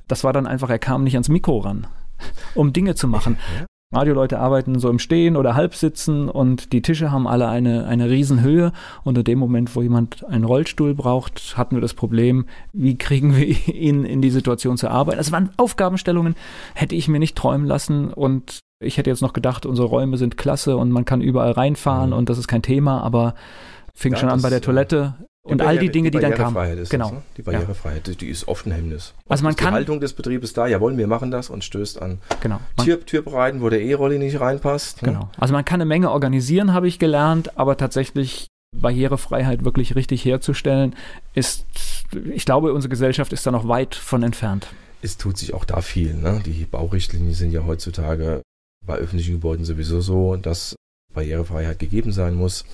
das 0.07 0.23
war 0.23 0.33
dann 0.33 0.47
einfach, 0.47 0.69
er 0.69 0.79
kam 0.79 1.03
nicht 1.03 1.15
ans 1.15 1.29
Mikro 1.29 1.59
ran, 1.59 1.87
um 2.55 2.73
Dinge 2.73 2.95
zu 2.95 3.07
machen. 3.07 3.37
Ja. 3.59 3.65
Radioleute 3.93 4.39
arbeiten 4.39 4.79
so 4.79 4.89
im 4.89 4.97
Stehen 4.97 5.37
oder 5.37 5.55
Halbsitzen 5.55 6.27
und 6.27 6.73
die 6.73 6.81
Tische 6.81 7.11
haben 7.11 7.27
alle 7.27 7.47
eine, 7.47 7.85
eine 7.85 8.09
Riesenhöhe. 8.09 8.71
Und 9.03 9.17
in 9.17 9.23
dem 9.23 9.37
Moment, 9.37 9.75
wo 9.75 9.81
jemand 9.81 10.25
einen 10.25 10.45
Rollstuhl 10.45 10.95
braucht, 10.95 11.57
hatten 11.57 11.75
wir 11.75 11.81
das 11.81 11.93
Problem, 11.93 12.45
wie 12.73 12.97
kriegen 12.97 13.35
wir 13.35 13.45
ihn 13.73 14.03
in 14.03 14.21
die 14.21 14.31
Situation 14.31 14.77
zu 14.77 14.89
arbeiten. 14.89 15.19
Das 15.19 15.31
waren 15.31 15.51
Aufgabenstellungen, 15.57 16.35
hätte 16.73 16.95
ich 16.95 17.07
mir 17.07 17.19
nicht 17.19 17.37
träumen 17.37 17.67
lassen. 17.67 18.11
Und 18.11 18.59
ich 18.83 18.97
hätte 18.97 19.09
jetzt 19.09 19.21
noch 19.21 19.33
gedacht, 19.33 19.65
unsere 19.65 19.87
Räume 19.87 20.17
sind 20.17 20.37
klasse 20.37 20.77
und 20.77 20.91
man 20.91 21.05
kann 21.05 21.21
überall 21.21 21.51
reinfahren 21.51 22.11
mhm. 22.11 22.17
und 22.17 22.29
das 22.29 22.37
ist 22.37 22.47
kein 22.47 22.61
Thema, 22.61 23.01
aber 23.01 23.35
fing 23.93 24.13
ja, 24.13 24.19
schon 24.19 24.29
an 24.29 24.41
bei 24.41 24.49
der 24.49 24.61
Toilette. 24.61 25.15
Und 25.45 25.61
all 25.61 25.77
die 25.77 25.89
Dinge, 25.89 26.09
die, 26.09 26.19
die 26.19 26.21
dann 26.21 26.33
kamen. 26.35 26.77
Ist 26.77 26.89
genau. 26.89 27.05
Das, 27.05 27.13
ne? 27.15 27.21
Die 27.35 27.41
Barrierefreiheit, 27.41 28.07
ja. 28.07 28.13
die 28.13 28.29
ist 28.29 28.47
oft 28.47 28.65
ein 28.65 28.71
Hemmnis. 28.71 29.13
Also 29.27 29.43
man 29.43 29.57
kann. 29.57 29.73
Die 29.73 29.73
Haltung 29.73 29.99
des 29.99 30.13
Betriebes 30.13 30.53
da, 30.53 30.67
jawohl, 30.67 30.97
wir 30.97 31.07
machen 31.07 31.31
das 31.31 31.49
und 31.49 31.65
stößt 31.65 32.01
an 32.01 32.19
genau. 32.39 32.61
Tür, 32.81 33.05
Türbereiten, 33.05 33.61
wo 33.61 33.67
der 33.67 33.81
E-Rolli 33.81 34.19
nicht 34.19 34.39
reinpasst. 34.39 35.01
Ne? 35.01 35.09
Genau. 35.09 35.29
Also 35.37 35.53
man 35.53 35.65
kann 35.65 35.81
eine 35.81 35.85
Menge 35.85 36.11
organisieren, 36.11 36.73
habe 36.73 36.87
ich 36.87 36.97
gelernt, 36.97 37.57
aber 37.59 37.75
tatsächlich 37.75 38.47
Barrierefreiheit 38.73 39.65
wirklich 39.65 39.95
richtig 39.95 40.23
herzustellen, 40.23 40.95
ist, 41.33 41.65
ich 42.33 42.45
glaube, 42.45 42.73
unsere 42.73 42.89
Gesellschaft 42.89 43.33
ist 43.33 43.45
da 43.45 43.51
noch 43.51 43.67
weit 43.67 43.95
von 43.95 44.23
entfernt. 44.23 44.67
Es 45.01 45.17
tut 45.17 45.37
sich 45.37 45.53
auch 45.53 45.65
da 45.65 45.81
viel. 45.81 46.13
Ne? 46.13 46.41
Die 46.45 46.65
Baurichtlinien 46.65 47.33
sind 47.33 47.51
ja 47.51 47.65
heutzutage 47.65 48.41
bei 48.85 48.95
öffentlichen 48.95 49.33
Gebäuden 49.33 49.65
sowieso 49.65 50.01
so, 50.01 50.35
dass 50.35 50.75
Barrierefreiheit 51.13 51.79
gegeben 51.79 52.11
sein 52.11 52.35
muss 52.35 52.65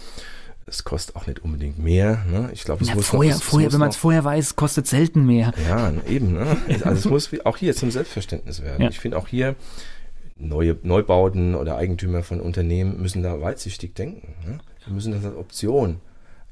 es 0.69 0.83
kostet 0.83 1.15
auch 1.15 1.27
nicht 1.27 1.39
unbedingt 1.39 1.79
mehr. 1.79 2.23
Ne? 2.29 2.49
Ich 2.53 2.63
glaube, 2.63 2.83
es 2.83 2.89
ja, 2.89 2.95
muss 2.95 3.07
vorher, 3.07 3.33
noch, 3.33 3.41
es, 3.41 3.45
vorher, 3.45 3.73
wenn 3.73 3.79
man 3.79 3.89
es 3.89 3.95
vorher 3.95 4.23
weiß, 4.23 4.55
kostet 4.55 4.87
selten 4.87 5.25
mehr. 5.25 5.51
Ja, 5.67 5.91
eben. 6.07 6.33
Ne? 6.33 6.57
Also 6.83 6.91
es 6.91 7.05
muss 7.05 7.45
auch 7.45 7.57
hier 7.57 7.75
zum 7.75 7.91
Selbstverständnis 7.91 8.61
werden. 8.61 8.83
Ja. 8.83 8.89
Ich 8.89 8.99
finde 8.99 9.17
auch 9.17 9.27
hier 9.27 9.55
neue 10.37 10.77
Neubauten 10.83 11.55
oder 11.55 11.75
Eigentümer 11.75 12.23
von 12.23 12.39
Unternehmen 12.39 13.01
müssen 13.01 13.23
da 13.23 13.41
weitsichtig 13.41 13.95
denken. 13.95 14.35
Ne? 14.45 14.59
Wir 14.85 14.93
müssen 14.93 15.11
das 15.11 15.25
als 15.25 15.35
Option 15.35 15.99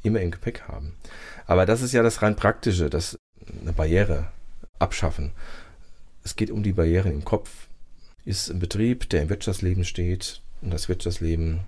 immer 0.04 0.20
im 0.20 0.32
Gepäck 0.32 0.64
haben. 0.68 0.94
Aber 1.46 1.66
das 1.66 1.82
ist 1.82 1.94
ja 1.94 2.04
das 2.04 2.22
rein 2.22 2.36
praktische, 2.36 2.90
das 2.90 3.18
eine 3.62 3.74
Barriere 3.74 4.28
abschaffen. 4.80 5.32
Es 6.24 6.36
geht 6.36 6.52
um 6.52 6.64
die 6.64 6.74
Barrieren 6.74 7.12
im 7.12 7.24
Kopf. 7.24 7.67
Ist 8.28 8.50
ein 8.50 8.60
Betrieb, 8.60 9.08
der 9.08 9.22
im 9.22 9.30
Wirtschaftsleben 9.30 9.86
steht 9.86 10.42
und 10.62 10.74
das 10.74 10.90
Wirtschaftsleben 10.90 11.62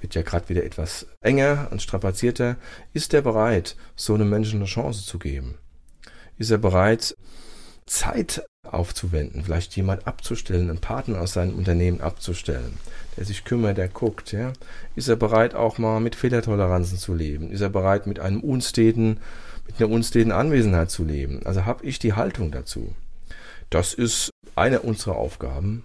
wird 0.00 0.14
ja 0.14 0.22
gerade 0.22 0.48
wieder 0.48 0.62
etwas 0.62 1.08
enger 1.20 1.66
und 1.72 1.82
strapazierter. 1.82 2.54
Ist 2.92 3.12
er 3.14 3.22
bereit, 3.22 3.74
so 3.96 4.14
einem 4.14 4.30
Menschen 4.30 4.60
eine 4.60 4.66
Chance 4.66 5.04
zu 5.04 5.18
geben? 5.18 5.58
Ist 6.38 6.52
er 6.52 6.58
bereit, 6.58 7.16
Zeit 7.86 8.44
aufzuwenden, 8.62 9.42
vielleicht 9.42 9.74
jemand 9.74 10.06
abzustellen, 10.06 10.70
einen 10.70 10.78
Partner 10.78 11.20
aus 11.20 11.32
seinem 11.32 11.56
Unternehmen 11.56 12.00
abzustellen, 12.00 12.78
der 13.16 13.24
sich 13.24 13.44
kümmert, 13.44 13.76
der 13.76 13.88
guckt, 13.88 14.30
ja? 14.30 14.52
Ist 14.94 15.08
er 15.08 15.16
bereit, 15.16 15.56
auch 15.56 15.78
mal 15.78 15.98
mit 15.98 16.14
Fehlertoleranzen 16.14 16.96
zu 16.96 17.12
leben? 17.12 17.50
Ist 17.50 17.60
er 17.60 17.70
bereit, 17.70 18.06
mit 18.06 18.20
einem 18.20 18.40
unsteten, 18.40 19.18
mit 19.66 19.80
einer 19.80 19.90
unsteten 19.90 20.30
Anwesenheit 20.30 20.92
zu 20.92 21.02
leben? 21.02 21.44
Also 21.44 21.64
habe 21.64 21.84
ich 21.84 21.98
die 21.98 22.12
Haltung 22.12 22.52
dazu. 22.52 22.94
Das 23.68 23.94
ist 23.94 24.31
eine 24.54 24.80
unserer 24.80 25.16
Aufgaben 25.16 25.84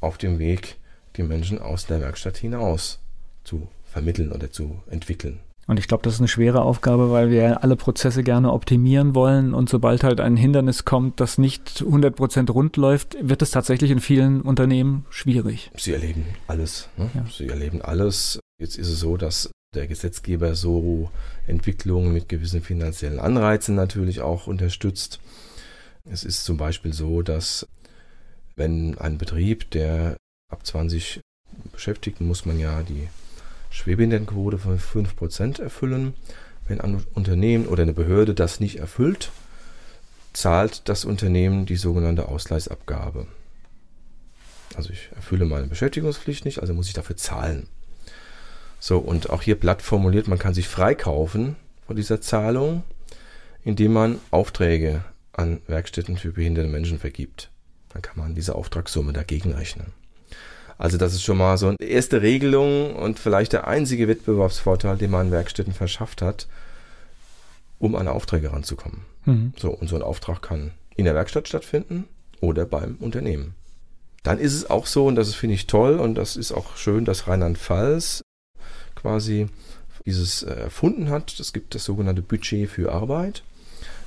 auf 0.00 0.18
dem 0.18 0.38
Weg, 0.38 0.76
die 1.16 1.22
Menschen 1.22 1.58
aus 1.58 1.86
der 1.86 2.00
Werkstatt 2.00 2.36
hinaus 2.36 2.98
zu 3.44 3.68
vermitteln 3.84 4.32
oder 4.32 4.50
zu 4.50 4.82
entwickeln. 4.90 5.40
Und 5.66 5.78
ich 5.78 5.88
glaube, 5.88 6.02
das 6.02 6.14
ist 6.14 6.20
eine 6.20 6.28
schwere 6.28 6.60
Aufgabe, 6.60 7.10
weil 7.10 7.30
wir 7.30 7.62
alle 7.62 7.76
Prozesse 7.76 8.22
gerne 8.22 8.52
optimieren 8.52 9.14
wollen. 9.14 9.54
Und 9.54 9.70
sobald 9.70 10.04
halt 10.04 10.20
ein 10.20 10.36
Hindernis 10.36 10.84
kommt, 10.84 11.20
das 11.20 11.38
nicht 11.38 11.82
100% 11.82 12.50
rund 12.50 12.76
läuft, 12.76 13.16
wird 13.20 13.40
es 13.40 13.50
tatsächlich 13.50 13.90
in 13.90 14.00
vielen 14.00 14.42
Unternehmen 14.42 15.06
schwierig. 15.08 15.70
Sie 15.76 15.92
erleben 15.92 16.26
alles. 16.48 16.88
Ne? 16.98 17.10
Ja. 17.14 17.24
Sie 17.30 17.48
erleben 17.48 17.80
alles. 17.80 18.40
Jetzt 18.60 18.76
ist 18.76 18.88
es 18.88 19.00
so, 19.00 19.16
dass 19.16 19.50
der 19.74 19.86
Gesetzgeber 19.86 20.54
so 20.54 21.10
Entwicklungen 21.46 22.12
mit 22.12 22.28
gewissen 22.28 22.60
finanziellen 22.60 23.18
Anreizen 23.18 23.74
natürlich 23.74 24.20
auch 24.20 24.46
unterstützt. 24.46 25.18
Es 26.04 26.24
ist 26.24 26.44
zum 26.44 26.58
Beispiel 26.58 26.92
so, 26.92 27.22
dass 27.22 27.66
wenn 28.56 28.98
ein 28.98 29.18
Betrieb, 29.18 29.70
der 29.70 30.16
ab 30.50 30.64
20 30.66 31.20
Beschäftigten 31.72 32.26
muss 32.26 32.46
man 32.46 32.58
ja 32.58 32.82
die 32.82 33.08
Schwerbehindertenquote 33.70 34.58
von 34.58 34.78
5% 34.78 35.60
erfüllen. 35.60 36.14
Wenn 36.66 36.80
ein 36.80 37.04
Unternehmen 37.14 37.66
oder 37.66 37.82
eine 37.82 37.92
Behörde 37.92 38.34
das 38.34 38.60
nicht 38.60 38.78
erfüllt, 38.78 39.30
zahlt 40.32 40.88
das 40.88 41.04
Unternehmen 41.04 41.66
die 41.66 41.76
sogenannte 41.76 42.28
Ausgleichsabgabe. 42.28 43.26
Also 44.74 44.90
ich 44.90 45.10
erfülle 45.14 45.44
meine 45.44 45.66
Beschäftigungspflicht 45.66 46.44
nicht, 46.44 46.60
also 46.60 46.74
muss 46.74 46.88
ich 46.88 46.94
dafür 46.94 47.16
zahlen. 47.16 47.68
So, 48.80 48.98
und 48.98 49.30
auch 49.30 49.42
hier 49.42 49.54
platt 49.54 49.82
formuliert, 49.82 50.28
man 50.28 50.38
kann 50.38 50.54
sich 50.54 50.68
freikaufen 50.68 51.56
von 51.86 51.96
dieser 51.96 52.20
Zahlung, 52.20 52.82
indem 53.62 53.92
man 53.92 54.18
Aufträge 54.30 55.04
an 55.32 55.60
Werkstätten 55.66 56.16
für 56.16 56.32
behinderte 56.32 56.68
Menschen 56.68 56.98
vergibt. 56.98 57.50
Dann 57.94 58.02
kann 58.02 58.18
man 58.18 58.34
diese 58.34 58.54
Auftragssumme 58.56 59.12
dagegen 59.12 59.52
rechnen. 59.52 59.92
Also 60.76 60.98
das 60.98 61.14
ist 61.14 61.22
schon 61.22 61.38
mal 61.38 61.56
so 61.56 61.68
eine 61.68 61.76
erste 61.80 62.20
Regelung 62.20 62.96
und 62.96 63.20
vielleicht 63.20 63.52
der 63.52 63.68
einzige 63.68 64.08
Wettbewerbsvorteil, 64.08 64.96
den 64.96 65.12
man 65.12 65.30
Werkstätten 65.30 65.72
verschafft 65.72 66.20
hat, 66.20 66.48
um 67.78 67.94
an 67.94 68.08
Aufträge 68.08 68.52
ranzukommen. 68.52 69.02
Mhm. 69.24 69.52
So, 69.56 69.70
und 69.70 69.88
so 69.88 69.94
ein 69.96 70.02
Auftrag 70.02 70.42
kann 70.42 70.72
in 70.96 71.04
der 71.04 71.14
Werkstatt 71.14 71.48
stattfinden 71.48 72.04
oder 72.40 72.66
beim 72.66 72.96
Unternehmen. 72.96 73.54
Dann 74.24 74.38
ist 74.38 74.54
es 74.54 74.68
auch 74.68 74.86
so, 74.86 75.06
und 75.06 75.14
das 75.14 75.34
finde 75.34 75.54
ich 75.54 75.66
toll, 75.66 76.00
und 76.00 76.16
das 76.16 76.34
ist 76.36 76.50
auch 76.50 76.76
schön, 76.76 77.04
dass 77.04 77.28
Rheinland-Pfalz 77.28 78.22
quasi 78.96 79.48
dieses 80.06 80.42
äh, 80.42 80.54
erfunden 80.54 81.10
hat. 81.10 81.38
Es 81.38 81.52
gibt 81.52 81.74
das 81.74 81.84
sogenannte 81.84 82.22
Budget 82.22 82.68
für 82.68 82.90
Arbeit. 82.90 83.44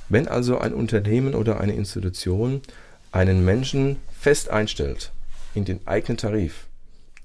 Wenn 0.08 0.28
also 0.28 0.58
ein 0.58 0.74
Unternehmen 0.74 1.34
oder 1.34 1.60
eine 1.60 1.74
Institution 1.74 2.62
einen 3.12 3.44
Menschen 3.44 3.96
fest 4.10 4.50
einstellt, 4.50 5.12
in 5.54 5.64
den 5.64 5.86
eigenen 5.86 6.16
Tarif, 6.16 6.66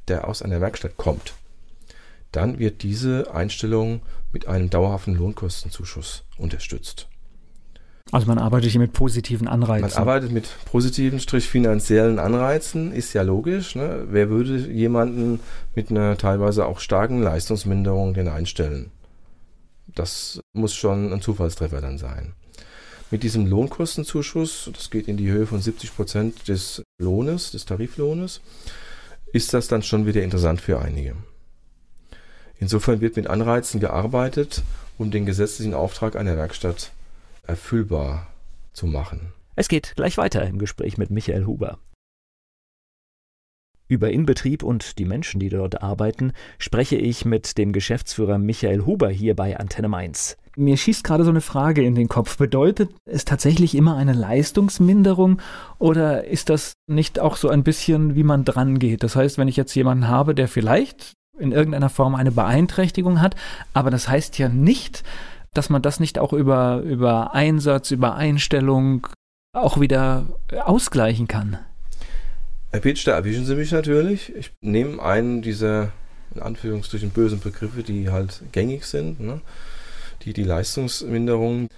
der 0.07 0.27
aus 0.27 0.41
einer 0.41 0.61
Werkstatt 0.61 0.97
kommt, 0.97 1.33
dann 2.31 2.59
wird 2.59 2.83
diese 2.83 3.33
Einstellung 3.33 4.01
mit 4.31 4.47
einem 4.47 4.69
dauerhaften 4.69 5.15
Lohnkostenzuschuss 5.15 6.23
unterstützt. 6.37 7.07
Also 8.11 8.27
man 8.27 8.37
arbeitet 8.37 8.71
hier 8.71 8.81
mit 8.81 8.93
positiven 8.93 9.47
Anreizen. 9.47 9.89
Man 9.89 9.97
arbeitet 9.97 10.31
mit 10.31 10.49
positiven, 10.65 11.19
strich 11.19 11.47
finanziellen 11.47 12.19
Anreizen, 12.19 12.91
ist 12.91 13.13
ja 13.13 13.21
logisch. 13.21 13.75
Ne? 13.75 14.05
Wer 14.09 14.29
würde 14.29 14.57
jemanden 14.71 15.39
mit 15.73 15.89
einer 15.89 16.17
teilweise 16.17 16.65
auch 16.65 16.79
starken 16.79 17.21
Leistungsminderung 17.21 18.13
denn 18.13 18.27
einstellen? 18.27 18.91
Das 19.95 20.41
muss 20.53 20.75
schon 20.75 21.13
ein 21.13 21.21
Zufallstreffer 21.21 21.81
dann 21.81 21.97
sein. 21.97 22.33
Mit 23.13 23.21
diesem 23.21 23.45
Lohnkostenzuschuss, 23.45 24.71
das 24.73 24.89
geht 24.89 25.07
in 25.07 25.17
die 25.17 25.29
Höhe 25.29 25.45
von 25.45 25.61
70 25.61 25.95
Prozent 25.95 26.47
des 26.47 26.81
Lohnes, 26.99 27.51
des 27.51 27.63
Tariflohnes, 27.63 28.41
ist 29.31 29.53
das 29.53 29.67
dann 29.67 29.83
schon 29.83 30.07
wieder 30.07 30.23
interessant 30.23 30.59
für 30.59 30.79
einige. 30.79 31.15
Insofern 32.57 33.01
wird 33.01 33.15
mit 33.15 33.27
Anreizen 33.27 33.79
gearbeitet, 33.79 34.63
um 34.97 35.11
den 35.11 35.27
gesetzlichen 35.27 35.75
Auftrag 35.75 36.15
einer 36.15 36.37
Werkstatt 36.37 36.91
erfüllbar 37.45 38.33
zu 38.73 38.87
machen. 38.87 39.31
Es 39.55 39.67
geht 39.67 39.93
gleich 39.95 40.17
weiter 40.17 40.41
im 40.47 40.57
Gespräch 40.57 40.97
mit 40.97 41.11
Michael 41.11 41.45
Huber. 41.45 41.77
Über 43.87 44.09
Inbetrieb 44.09 44.63
und 44.63 44.97
die 44.97 45.05
Menschen, 45.05 45.39
die 45.39 45.49
dort 45.49 45.83
arbeiten, 45.83 46.33
spreche 46.57 46.95
ich 46.95 47.25
mit 47.25 47.59
dem 47.59 47.73
Geschäftsführer 47.73 48.39
Michael 48.39 48.87
Huber 48.87 49.11
hier 49.11 49.35
bei 49.35 49.55
Antenne 49.59 49.87
Mainz. 49.87 50.35
Mir 50.55 50.77
schießt 50.77 51.03
gerade 51.03 51.23
so 51.23 51.31
eine 51.31 51.41
Frage 51.41 51.83
in 51.83 51.95
den 51.95 52.07
Kopf. 52.07 52.37
Bedeutet 52.37 52.91
es 53.05 53.25
tatsächlich 53.25 53.75
immer 53.75 53.95
eine 53.95 54.13
Leistungsminderung 54.13 55.41
oder 55.79 56.25
ist 56.25 56.49
das 56.49 56.73
nicht 56.87 57.19
auch 57.19 57.37
so 57.37 57.49
ein 57.49 57.63
bisschen, 57.63 58.15
wie 58.15 58.23
man 58.23 58.45
dran 58.45 58.77
geht? 58.77 59.03
Das 59.03 59.15
heißt, 59.15 59.37
wenn 59.37 59.47
ich 59.47 59.57
jetzt 59.57 59.73
jemanden 59.73 60.07
habe, 60.07 60.35
der 60.35 60.47
vielleicht 60.47 61.13
in 61.39 61.51
irgendeiner 61.51 61.89
Form 61.89 62.13
eine 62.13 62.31
Beeinträchtigung 62.31 63.19
hat, 63.19 63.35
aber 63.73 63.89
das 63.89 64.07
heißt 64.07 64.37
ja 64.37 64.47
nicht, 64.49 65.03
dass 65.53 65.69
man 65.69 65.81
das 65.81 65.99
nicht 65.99 66.19
auch 66.19 66.33
über, 66.33 66.81
über 66.81 67.33
Einsatz, 67.33 67.91
über 67.91 68.15
Einstellung 68.15 69.07
auch 69.53 69.79
wieder 69.79 70.25
ausgleichen 70.63 71.27
kann. 71.27 71.57
Herr 72.71 72.79
Pitsch, 72.79 73.05
da 73.05 73.11
erwischen 73.11 73.45
Sie 73.45 73.55
mich 73.55 73.71
natürlich. 73.71 74.35
Ich 74.35 74.51
nehme 74.61 75.01
einen 75.01 75.43
dieser, 75.43 75.91
in 76.33 76.41
Anführungsstrichen, 76.41 77.11
bösen 77.11 77.39
Begriffe, 77.39 77.83
die 77.83 78.09
halt 78.09 78.41
gängig 78.51 78.85
sind. 78.85 79.19
Ne? 79.19 79.41
Die, 80.25 80.33
die 80.33 80.43
Leistungsminderung. 80.43 81.69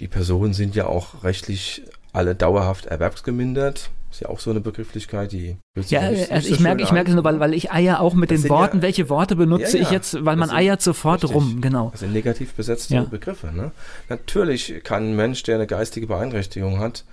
Die 0.00 0.08
Personen 0.08 0.54
sind 0.54 0.74
ja 0.74 0.86
auch 0.86 1.24
rechtlich 1.24 1.82
alle 2.12 2.34
dauerhaft 2.34 2.86
erwerbsgemindert. 2.86 3.90
Ist 4.10 4.22
ja 4.22 4.28
auch 4.28 4.40
so 4.40 4.50
eine 4.50 4.60
Begrifflichkeit, 4.60 5.30
die. 5.30 5.56
Ja, 5.86 6.10
nicht, 6.10 6.32
also 6.32 6.48
ich 6.48 6.56
so 6.56 6.62
merke, 6.62 6.82
ich 6.82 6.90
merke 6.90 7.10
es 7.10 7.14
nur, 7.14 7.22
weil, 7.22 7.38
weil 7.38 7.54
ich 7.54 7.70
eier 7.70 8.00
auch 8.00 8.14
mit 8.14 8.32
das 8.32 8.42
den 8.42 8.50
Worten. 8.50 8.78
Ja, 8.78 8.82
welche 8.82 9.08
Worte 9.08 9.36
benutze 9.36 9.76
ja, 9.76 9.82
ja. 9.82 9.88
ich 9.88 9.90
jetzt? 9.92 10.24
Weil 10.24 10.34
man 10.36 10.50
eiert 10.50 10.82
sofort 10.82 11.22
richtig. 11.22 11.36
rum, 11.36 11.60
genau. 11.60 11.90
Das 11.92 12.00
sind 12.00 12.12
negativ 12.12 12.54
besetzte 12.54 13.02
Begriffe. 13.02 13.52
Ne? 13.54 13.70
Natürlich 14.08 14.80
kann 14.82 15.10
ein 15.10 15.16
Mensch, 15.16 15.44
der 15.44 15.56
eine 15.56 15.68
geistige 15.68 16.08
Beeinträchtigung 16.08 16.80
hat, 16.80 17.04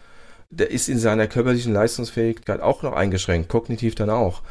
der 0.50 0.72
ist 0.72 0.90
in 0.90 0.98
seiner 0.98 1.28
körperlichen 1.28 1.72
Leistungsfähigkeit 1.74 2.62
auch 2.62 2.82
noch 2.82 2.94
eingeschränkt, 2.94 3.50
kognitiv 3.50 3.94
dann 3.94 4.10
auch. 4.10 4.42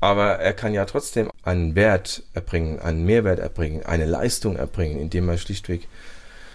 Aber 0.00 0.38
er 0.38 0.52
kann 0.52 0.74
ja 0.74 0.84
trotzdem 0.84 1.30
einen 1.42 1.74
Wert 1.74 2.22
erbringen, 2.34 2.80
einen 2.80 3.04
Mehrwert 3.04 3.38
erbringen, 3.38 3.84
eine 3.84 4.06
Leistung 4.06 4.56
erbringen, 4.56 4.98
indem 5.00 5.28
er 5.28 5.38
schlichtweg 5.38 5.88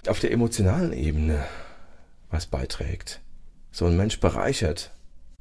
auf 0.06 0.20
der 0.20 0.32
emotionalen 0.32 0.92
Ebene 0.92 1.44
was 2.30 2.46
beiträgt. 2.46 3.20
So 3.70 3.86
ein 3.86 3.96
Mensch 3.96 4.20
bereichert. 4.20 4.90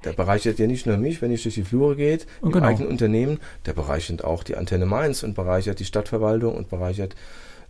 Der 0.03 0.13
bereichert 0.13 0.57
ja 0.57 0.65
nicht 0.65 0.87
nur 0.87 0.97
mich, 0.97 1.21
wenn 1.21 1.31
ich 1.31 1.43
durch 1.43 1.55
die 1.55 1.63
Flure 1.63 1.95
geht, 1.95 2.25
im 2.41 2.51
genau. 2.51 2.65
eigenen 2.65 2.89
Unternehmen, 2.89 3.39
der 3.65 3.73
bereichert 3.73 4.23
auch 4.23 4.43
die 4.43 4.55
Antenne 4.55 4.87
Mainz 4.87 5.21
und 5.21 5.35
bereichert 5.35 5.79
die 5.79 5.85
Stadtverwaltung 5.85 6.55
und 6.55 6.69
bereichert 6.69 7.15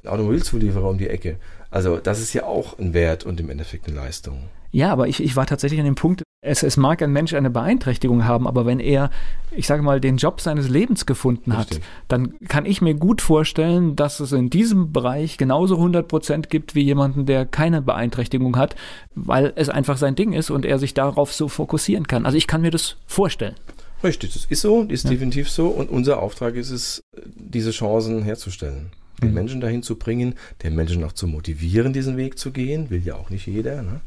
den 0.02 0.10
Automobilzulieferer 0.10 0.90
um 0.90 0.98
die 0.98 1.10
Ecke. 1.10 1.38
Also 1.70 1.98
das 1.98 2.22
ist 2.22 2.34
ja 2.34 2.44
auch 2.44 2.80
ein 2.80 2.94
Wert 2.94 3.26
und 3.26 3.40
im 3.40 3.50
Endeffekt 3.50 3.88
eine 3.88 3.98
Leistung. 3.98 4.44
Ja, 4.72 4.92
aber 4.92 5.10
ich, 5.10 5.22
ich 5.22 5.36
war 5.36 5.46
tatsächlich 5.46 5.80
an 5.80 5.86
dem 5.86 5.96
Punkt, 5.96 6.24
es, 6.44 6.64
es 6.64 6.76
mag 6.76 7.04
ein 7.04 7.12
Mensch 7.12 7.34
eine 7.34 7.52
Beeinträchtigung 7.52 8.26
haben, 8.26 8.48
aber 8.48 8.66
wenn 8.66 8.80
er, 8.80 9.12
ich 9.52 9.68
sage 9.68 9.84
mal, 9.84 10.02
den 10.02 10.18
Job 10.18 10.42
seines 10.42 10.70
Lebens 10.70 11.06
gefunden 11.06 11.56
hat, 11.56 11.70
Richtig. 11.70 11.84
dann 12.08 12.34
kann 12.48 12.66
ich 12.66 12.82
mir 12.82 12.96
gut 12.96 13.22
vorstellen, 13.22 13.96
dass 13.96 14.20
es 14.20 14.32
in 14.32 14.50
diesem 14.50 14.92
Bereich 14.92 15.38
genauso 15.38 15.76
100 15.76 16.08
Prozent 16.08 16.50
gibt 16.50 16.74
wie 16.74 16.82
jemanden, 16.82 17.28
der 17.28 17.46
keine 17.46 17.84
Beeinträchtigung 17.84 18.58
hat, 18.58 18.76
weil 19.14 19.54
es 19.56 19.70
einfach 19.70 19.98
sein 19.98 20.16
Ding 20.16 20.34
ist 20.34 20.50
und 20.50 20.66
er 20.66 20.80
sich 20.80 20.96
darauf 20.96 21.32
so 21.32 21.48
fokussieren 21.48 22.08
kann. 22.08 22.26
Also 22.26 22.38
ich 22.38 22.48
kann 22.48 22.62
mir 22.62 22.72
das 22.72 22.98
vorstellen. 23.06 23.56
Richtig, 24.04 24.34
das 24.34 24.46
ist 24.46 24.62
so, 24.62 24.82
ist 24.82 25.04
ja. 25.04 25.12
definitiv 25.12 25.48
so 25.48 25.68
und 25.68 25.92
unser 25.92 26.24
Auftrag 26.24 26.56
ist 26.56 26.72
es, 26.72 27.04
diese 27.36 27.70
Chancen 27.70 28.24
herzustellen 28.24 28.90
den 29.22 29.30
mhm. 29.30 29.36
Menschen 29.36 29.62
dahin 29.62 29.84
zu 29.84 29.98
bringen, 29.98 30.34
den 30.64 30.76
Menschen 30.76 31.04
auch 31.04 31.12
zu 31.12 31.28
motivieren, 31.28 31.94
diesen 31.94 32.18
Weg 32.18 32.40
zu 32.40 32.50
gehen, 32.50 32.90
will 32.90 33.06
ja 33.06 33.14
auch 33.14 33.30
nicht 33.30 33.46
jeder. 33.46 33.84
Ne? 33.84 34.02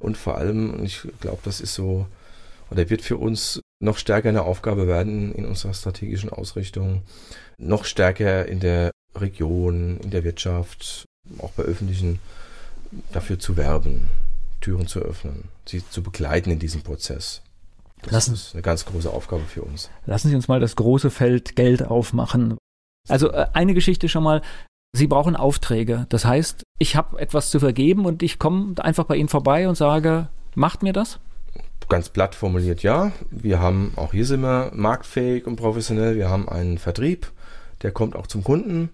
Und 0.00 0.16
vor 0.16 0.38
allem, 0.38 0.82
ich 0.82 1.06
glaube, 1.20 1.40
das 1.44 1.60
ist 1.60 1.74
so, 1.74 2.06
oder 2.70 2.88
wird 2.90 3.02
für 3.02 3.18
uns 3.18 3.60
noch 3.80 3.98
stärker 3.98 4.28
eine 4.30 4.42
Aufgabe 4.42 4.86
werden 4.86 5.34
in 5.34 5.44
unserer 5.44 5.74
strategischen 5.74 6.30
Ausrichtung, 6.30 7.02
noch 7.58 7.84
stärker 7.84 8.46
in 8.46 8.60
der 8.60 8.90
Region, 9.14 9.98
in 9.98 10.10
der 10.10 10.24
Wirtschaft, 10.24 11.04
auch 11.38 11.50
bei 11.52 11.62
öffentlichen, 11.64 12.18
dafür 13.12 13.38
zu 13.38 13.56
werben, 13.56 14.08
Türen 14.60 14.86
zu 14.86 15.00
öffnen, 15.00 15.44
sie 15.66 15.82
zu 15.88 16.02
begleiten 16.02 16.50
in 16.50 16.58
diesem 16.58 16.82
Prozess. 16.82 17.42
Das 18.02 18.12
lassen, 18.12 18.34
ist 18.34 18.54
eine 18.54 18.62
ganz 18.62 18.84
große 18.84 19.10
Aufgabe 19.10 19.42
für 19.44 19.62
uns. 19.62 19.90
Lassen 20.06 20.28
Sie 20.28 20.34
uns 20.34 20.48
mal 20.48 20.60
das 20.60 20.76
große 20.76 21.10
Feld 21.10 21.54
Geld 21.54 21.82
aufmachen. 21.82 22.56
Also 23.08 23.30
äh, 23.30 23.46
eine 23.52 23.74
Geschichte 23.74 24.08
schon 24.08 24.22
mal, 24.22 24.42
Sie 24.92 25.06
brauchen 25.06 25.36
Aufträge. 25.36 26.06
Das 26.08 26.24
heißt, 26.24 26.64
ich 26.78 26.96
habe 26.96 27.18
etwas 27.20 27.50
zu 27.50 27.60
vergeben 27.60 28.06
und 28.06 28.22
ich 28.22 28.38
komme 28.38 28.74
einfach 28.78 29.04
bei 29.04 29.16
Ihnen 29.16 29.28
vorbei 29.28 29.68
und 29.68 29.76
sage, 29.76 30.28
macht 30.54 30.82
mir 30.82 30.92
das? 30.92 31.20
Ganz 31.88 32.08
platt 32.08 32.34
formuliert 32.34 32.82
ja. 32.82 33.12
Wir 33.30 33.60
haben, 33.60 33.92
auch 33.96 34.12
hier 34.12 34.26
sind 34.26 34.42
wir 34.42 34.70
marktfähig 34.74 35.46
und 35.46 35.56
professionell. 35.56 36.16
Wir 36.16 36.28
haben 36.28 36.48
einen 36.48 36.78
Vertrieb, 36.78 37.32
der 37.82 37.92
kommt 37.92 38.14
auch 38.14 38.26
zum 38.26 38.44
Kunden. 38.44 38.90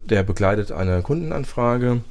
Der 0.00 0.22
begleitet 0.22 0.72
eine 0.72 1.02
Kundenanfrage. 1.02 2.02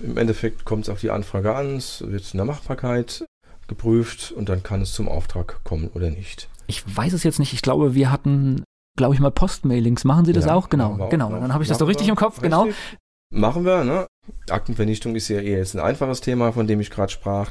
Im 0.00 0.16
Endeffekt 0.16 0.64
kommt 0.64 0.84
es 0.84 0.90
auf 0.90 1.00
die 1.00 1.10
Anfrage 1.10 1.54
an, 1.54 1.76
es 1.76 2.02
wird 2.06 2.32
in 2.32 2.38
der 2.38 2.46
Machbarkeit 2.46 3.24
geprüft 3.68 4.32
und 4.32 4.48
dann 4.48 4.62
kann 4.62 4.82
es 4.82 4.92
zum 4.92 5.08
Auftrag 5.08 5.62
kommen 5.64 5.90
oder 5.94 6.10
nicht. 6.10 6.48
Ich 6.66 6.84
weiß 6.96 7.12
es 7.12 7.22
jetzt 7.22 7.38
nicht. 7.38 7.52
Ich 7.52 7.62
glaube, 7.62 7.94
wir 7.94 8.10
hatten 8.10 8.62
glaube 8.98 9.14
ich 9.14 9.20
mal, 9.20 9.30
Postmailings. 9.30 10.04
Machen 10.04 10.26
Sie 10.26 10.34
das 10.34 10.44
ja, 10.44 10.54
auch? 10.54 10.68
Genau, 10.68 11.08
genau. 11.08 11.30
Dann 11.30 11.54
habe 11.54 11.62
ich 11.62 11.68
das 11.68 11.78
doch 11.78 11.88
richtig 11.88 12.08
im 12.08 12.16
Kopf, 12.16 12.42
genau. 12.42 12.64
richtig. 12.64 12.98
genau. 13.30 13.40
Machen 13.40 13.64
wir, 13.64 13.84
ne? 13.84 14.06
Aktenvernichtung 14.50 15.14
ist 15.14 15.28
ja 15.28 15.40
eher 15.40 15.58
jetzt 15.58 15.74
ein 15.74 15.80
einfaches 15.80 16.20
Thema, 16.20 16.52
von 16.52 16.66
dem 16.66 16.80
ich 16.80 16.90
gerade 16.90 17.10
sprach. 17.10 17.50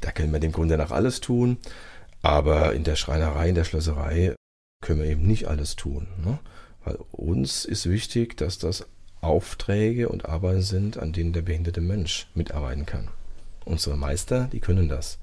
Da 0.00 0.10
können 0.10 0.32
wir 0.32 0.40
dem 0.40 0.52
Grunde 0.52 0.76
nach 0.76 0.90
alles 0.90 1.20
tun. 1.20 1.58
Aber 2.22 2.72
in 2.72 2.84
der 2.84 2.96
Schreinerei, 2.96 3.48
in 3.48 3.54
der 3.54 3.64
Schlosserei 3.64 4.34
können 4.80 5.00
wir 5.00 5.08
eben 5.08 5.26
nicht 5.26 5.48
alles 5.48 5.76
tun. 5.76 6.06
Ne? 6.24 6.38
Weil 6.84 6.98
uns 7.10 7.64
ist 7.64 7.88
wichtig, 7.88 8.36
dass 8.36 8.58
das 8.58 8.86
Aufträge 9.20 10.08
und 10.08 10.28
Arbeiten 10.28 10.62
sind, 10.62 10.98
an 10.98 11.12
denen 11.12 11.32
der 11.32 11.42
behinderte 11.42 11.80
Mensch 11.80 12.28
mitarbeiten 12.34 12.86
kann. 12.86 13.08
Unsere 13.64 13.96
Meister, 13.96 14.48
die 14.52 14.60
können 14.60 14.88
das. 14.88 15.18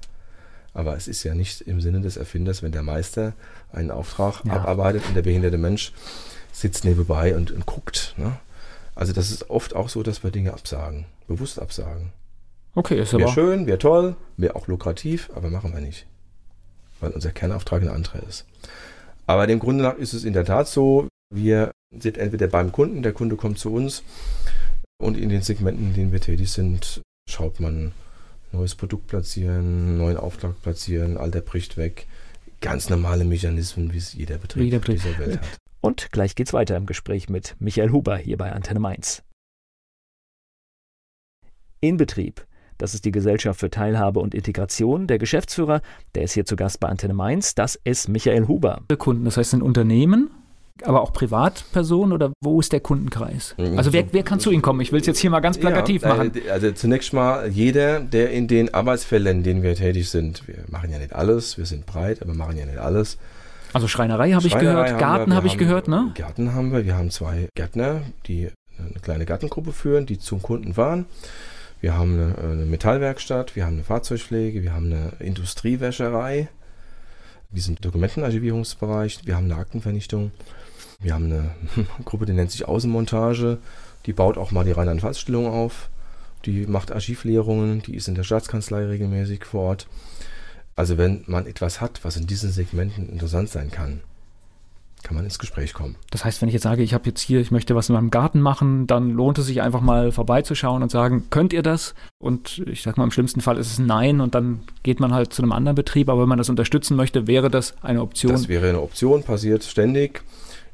Aber 0.80 0.96
es 0.96 1.08
ist 1.08 1.24
ja 1.24 1.34
nicht 1.34 1.60
im 1.60 1.82
Sinne 1.82 2.00
des 2.00 2.16
Erfinders, 2.16 2.62
wenn 2.62 2.72
der 2.72 2.82
Meister 2.82 3.34
einen 3.70 3.90
Auftrag 3.90 4.42
ja. 4.46 4.54
abarbeitet 4.54 5.02
und 5.06 5.14
der 5.14 5.20
behinderte 5.20 5.58
Mensch 5.58 5.92
sitzt 6.52 6.86
nebenbei 6.86 7.36
und, 7.36 7.50
und 7.50 7.66
guckt. 7.66 8.14
Ne? 8.16 8.38
Also 8.94 9.12
das 9.12 9.30
ist 9.30 9.50
oft 9.50 9.76
auch 9.76 9.90
so, 9.90 10.02
dass 10.02 10.24
wir 10.24 10.30
Dinge 10.30 10.54
absagen, 10.54 11.04
bewusst 11.28 11.60
absagen. 11.60 12.14
Okay, 12.74 12.98
ist 12.98 13.12
aber... 13.12 13.24
Wäre 13.24 13.32
schön, 13.32 13.66
wäre 13.66 13.76
toll, 13.76 14.16
wäre 14.38 14.56
auch 14.56 14.68
lukrativ, 14.68 15.28
aber 15.34 15.50
machen 15.50 15.74
wir 15.74 15.82
nicht. 15.82 16.06
Weil 17.00 17.10
unser 17.10 17.30
Kernauftrag 17.30 17.82
ein 17.82 17.88
anderer 17.88 18.22
ist. 18.26 18.46
Aber 19.26 19.46
dem 19.46 19.58
Grunde 19.58 19.84
nach 19.84 19.98
ist 19.98 20.14
es 20.14 20.24
in 20.24 20.32
der 20.32 20.46
Tat 20.46 20.66
so, 20.66 21.08
wir 21.30 21.72
sind 21.94 22.16
entweder 22.16 22.46
beim 22.46 22.72
Kunden, 22.72 23.02
der 23.02 23.12
Kunde 23.12 23.36
kommt 23.36 23.58
zu 23.58 23.70
uns 23.70 24.02
und 24.98 25.18
in 25.18 25.28
den 25.28 25.42
Segmenten, 25.42 25.88
in 25.88 25.94
denen 25.94 26.12
wir 26.12 26.22
tätig 26.22 26.50
sind, 26.50 27.02
schaut 27.28 27.60
man 27.60 27.92
neues 28.52 28.74
Produkt 28.74 29.06
platzieren, 29.06 29.96
neuen 29.96 30.16
Auftrag 30.16 30.60
platzieren, 30.62 31.16
alter 31.16 31.40
bricht 31.40 31.76
weg. 31.76 32.06
Ganz 32.60 32.90
normale 32.90 33.24
Mechanismen, 33.24 33.92
wie 33.92 33.98
es 33.98 34.12
jeder 34.12 34.38
Betrieb 34.38 34.64
jeder 34.64 34.78
dieser 34.80 35.18
Welt 35.18 35.40
hat. 35.40 35.58
Und 35.80 36.12
gleich 36.12 36.34
geht's 36.34 36.52
weiter 36.52 36.76
im 36.76 36.86
Gespräch 36.86 37.28
mit 37.28 37.56
Michael 37.58 37.90
Huber 37.90 38.18
hier 38.18 38.36
bei 38.36 38.52
Antenne 38.52 38.80
Mainz. 38.80 39.22
In 41.80 41.96
Betrieb. 41.96 42.46
Das 42.76 42.94
ist 42.94 43.04
die 43.04 43.12
Gesellschaft 43.12 43.60
für 43.60 43.70
Teilhabe 43.70 44.20
und 44.20 44.34
Integration. 44.34 45.06
Der 45.06 45.18
Geschäftsführer, 45.18 45.82
der 46.14 46.22
ist 46.22 46.32
hier 46.32 46.46
zu 46.46 46.56
Gast 46.56 46.80
bei 46.80 46.88
Antenne 46.88 47.14
Mainz, 47.14 47.54
das 47.54 47.78
ist 47.84 48.08
Michael 48.08 48.48
Huber. 48.48 48.82
Kunden, 48.96 49.24
das 49.24 49.36
heißt 49.36 49.54
ein 49.54 49.62
Unternehmen, 49.62 50.30
aber 50.84 51.02
auch 51.02 51.12
Privatpersonen 51.12 52.12
oder 52.12 52.32
wo 52.40 52.60
ist 52.60 52.72
der 52.72 52.80
Kundenkreis? 52.80 53.54
Also 53.76 53.92
wer, 53.92 54.04
wer 54.12 54.22
kann 54.22 54.40
zu 54.40 54.50
Ihnen 54.50 54.62
kommen? 54.62 54.80
Ich 54.80 54.92
will 54.92 55.00
es 55.00 55.06
jetzt 55.06 55.18
hier 55.18 55.30
mal 55.30 55.40
ganz 55.40 55.58
plakativ 55.58 56.02
ja, 56.02 56.08
machen. 56.08 56.32
Also 56.50 56.72
zunächst 56.72 57.12
mal 57.12 57.48
jeder, 57.48 58.00
der 58.00 58.30
in 58.30 58.48
den 58.48 58.72
Arbeitsfeldern, 58.72 59.38
in 59.38 59.42
denen 59.42 59.62
wir 59.62 59.74
tätig 59.74 60.10
sind, 60.10 60.46
wir 60.46 60.56
machen 60.68 60.90
ja 60.90 60.98
nicht 60.98 61.14
alles, 61.14 61.58
wir 61.58 61.66
sind 61.66 61.86
breit, 61.86 62.22
aber 62.22 62.34
machen 62.34 62.56
ja 62.56 62.66
nicht 62.66 62.78
alles. 62.78 63.18
Also 63.72 63.86
Schreinerei 63.86 64.32
habe 64.32 64.46
ich 64.46 64.58
gehört, 64.58 64.98
Garten 64.98 65.34
habe 65.34 65.46
ich 65.46 65.56
gehört, 65.56 65.88
ne? 65.88 66.12
Garten 66.14 66.54
haben 66.54 66.72
wir, 66.72 66.84
wir 66.84 66.96
haben 66.96 67.10
zwei 67.10 67.48
Gärtner, 67.54 68.02
die 68.26 68.50
eine 68.78 69.00
kleine 69.00 69.26
Gartengruppe 69.26 69.72
führen, 69.72 70.06
die 70.06 70.18
zum 70.18 70.42
Kunden 70.42 70.74
fahren. 70.74 71.06
Wir 71.80 71.96
haben 71.96 72.14
eine, 72.14 72.52
eine 72.52 72.64
Metallwerkstatt, 72.66 73.56
wir 73.56 73.64
haben 73.64 73.74
eine 73.74 73.84
Fahrzeugpflege, 73.84 74.62
wir 74.62 74.74
haben 74.74 74.86
eine 74.86 75.12
Industriewäscherei, 75.18 76.48
wir 77.52 77.62
sind 77.62 77.84
Dokumentenarchivierungsbereich, 77.84 79.20
wir 79.24 79.36
haben 79.36 79.50
eine 79.50 79.56
Aktenvernichtung. 79.56 80.30
Wir 81.00 81.14
haben 81.14 81.26
eine 81.26 81.50
Gruppe, 82.04 82.26
die 82.26 82.32
nennt 82.32 82.50
sich 82.50 82.68
Außenmontage. 82.68 83.58
Die 84.06 84.12
baut 84.12 84.38
auch 84.38 84.50
mal 84.50 84.64
die 84.64 84.72
Rheinland-Pfalz-Stellung 84.72 85.46
auf. 85.46 85.88
Die 86.44 86.66
macht 86.66 86.92
Archivlehrungen. 86.92 87.82
Die 87.82 87.94
ist 87.94 88.08
in 88.08 88.14
der 88.14 88.22
Staatskanzlei 88.22 88.86
regelmäßig 88.86 89.44
vor 89.44 89.62
Ort. 89.62 89.86
Also 90.76 90.98
wenn 90.98 91.24
man 91.26 91.46
etwas 91.46 91.80
hat, 91.80 92.04
was 92.04 92.16
in 92.16 92.26
diesen 92.26 92.50
Segmenten 92.50 93.08
interessant 93.08 93.48
sein 93.50 93.70
kann, 93.70 94.00
kann 95.02 95.16
man 95.16 95.24
ins 95.24 95.38
Gespräch 95.38 95.72
kommen. 95.72 95.96
Das 96.10 96.24
heißt, 96.24 96.40
wenn 96.40 96.48
ich 96.48 96.52
jetzt 96.52 96.62
sage, 96.62 96.82
ich 96.82 96.94
habe 96.94 97.06
jetzt 97.06 97.20
hier, 97.20 97.40
ich 97.40 97.50
möchte 97.50 97.74
was 97.74 97.88
in 97.88 97.94
meinem 97.94 98.10
Garten 98.10 98.40
machen, 98.40 98.86
dann 98.86 99.10
lohnt 99.10 99.38
es 99.38 99.46
sich 99.46 99.62
einfach 99.62 99.80
mal 99.80 100.12
vorbeizuschauen 100.12 100.82
und 100.82 100.90
sagen, 100.90 101.26
könnt 101.30 101.52
ihr 101.52 101.62
das? 101.62 101.94
Und 102.18 102.62
ich 102.66 102.82
sag 102.82 102.98
mal, 102.98 103.04
im 103.04 103.10
schlimmsten 103.10 103.40
Fall 103.40 103.56
ist 103.56 103.72
es 103.72 103.78
ein 103.78 103.86
Nein 103.86 104.20
und 104.20 104.34
dann 104.34 104.60
geht 104.82 105.00
man 105.00 105.14
halt 105.14 105.32
zu 105.32 105.42
einem 105.42 105.52
anderen 105.52 105.74
Betrieb. 105.74 106.08
Aber 106.08 106.22
wenn 106.22 106.28
man 106.28 106.38
das 106.38 106.50
unterstützen 106.50 106.96
möchte, 106.96 107.26
wäre 107.26 107.50
das 107.50 107.74
eine 107.82 108.02
Option. 108.02 108.32
Das 108.32 108.48
wäre 108.48 108.68
eine 108.68 108.80
Option, 108.80 109.22
passiert 109.22 109.64
ständig. 109.64 110.22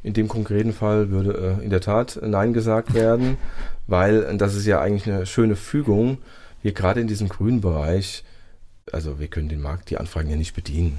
In 0.03 0.13
dem 0.13 0.29
konkreten 0.29 0.73
Fall 0.73 1.11
würde 1.11 1.59
äh, 1.61 1.65
in 1.65 1.71
der 1.71 1.81
Tat 1.81 2.21
Nein 2.23 2.53
gesagt 2.53 2.95
werden, 2.95 3.39
weil 3.87 4.37
das 4.39 4.55
ist 4.55 4.67
ja 4.67 4.81
eigentlich 4.81 5.07
eine 5.07 5.27
schöne 5.27 5.57
Fügung. 5.57 6.19
Wir 6.63 6.73
gerade 6.73 7.01
in 7.01 7.07
diesem 7.07 7.29
grünen 7.29 7.61
Bereich, 7.61 8.25
also 8.93 9.19
wir 9.21 9.29
können 9.29 9.49
den 9.49 9.61
Markt, 9.61 9.91
die 9.91 9.99
Anfragen 9.99 10.31
ja 10.31 10.37
nicht 10.37 10.55
bedienen. 10.55 10.99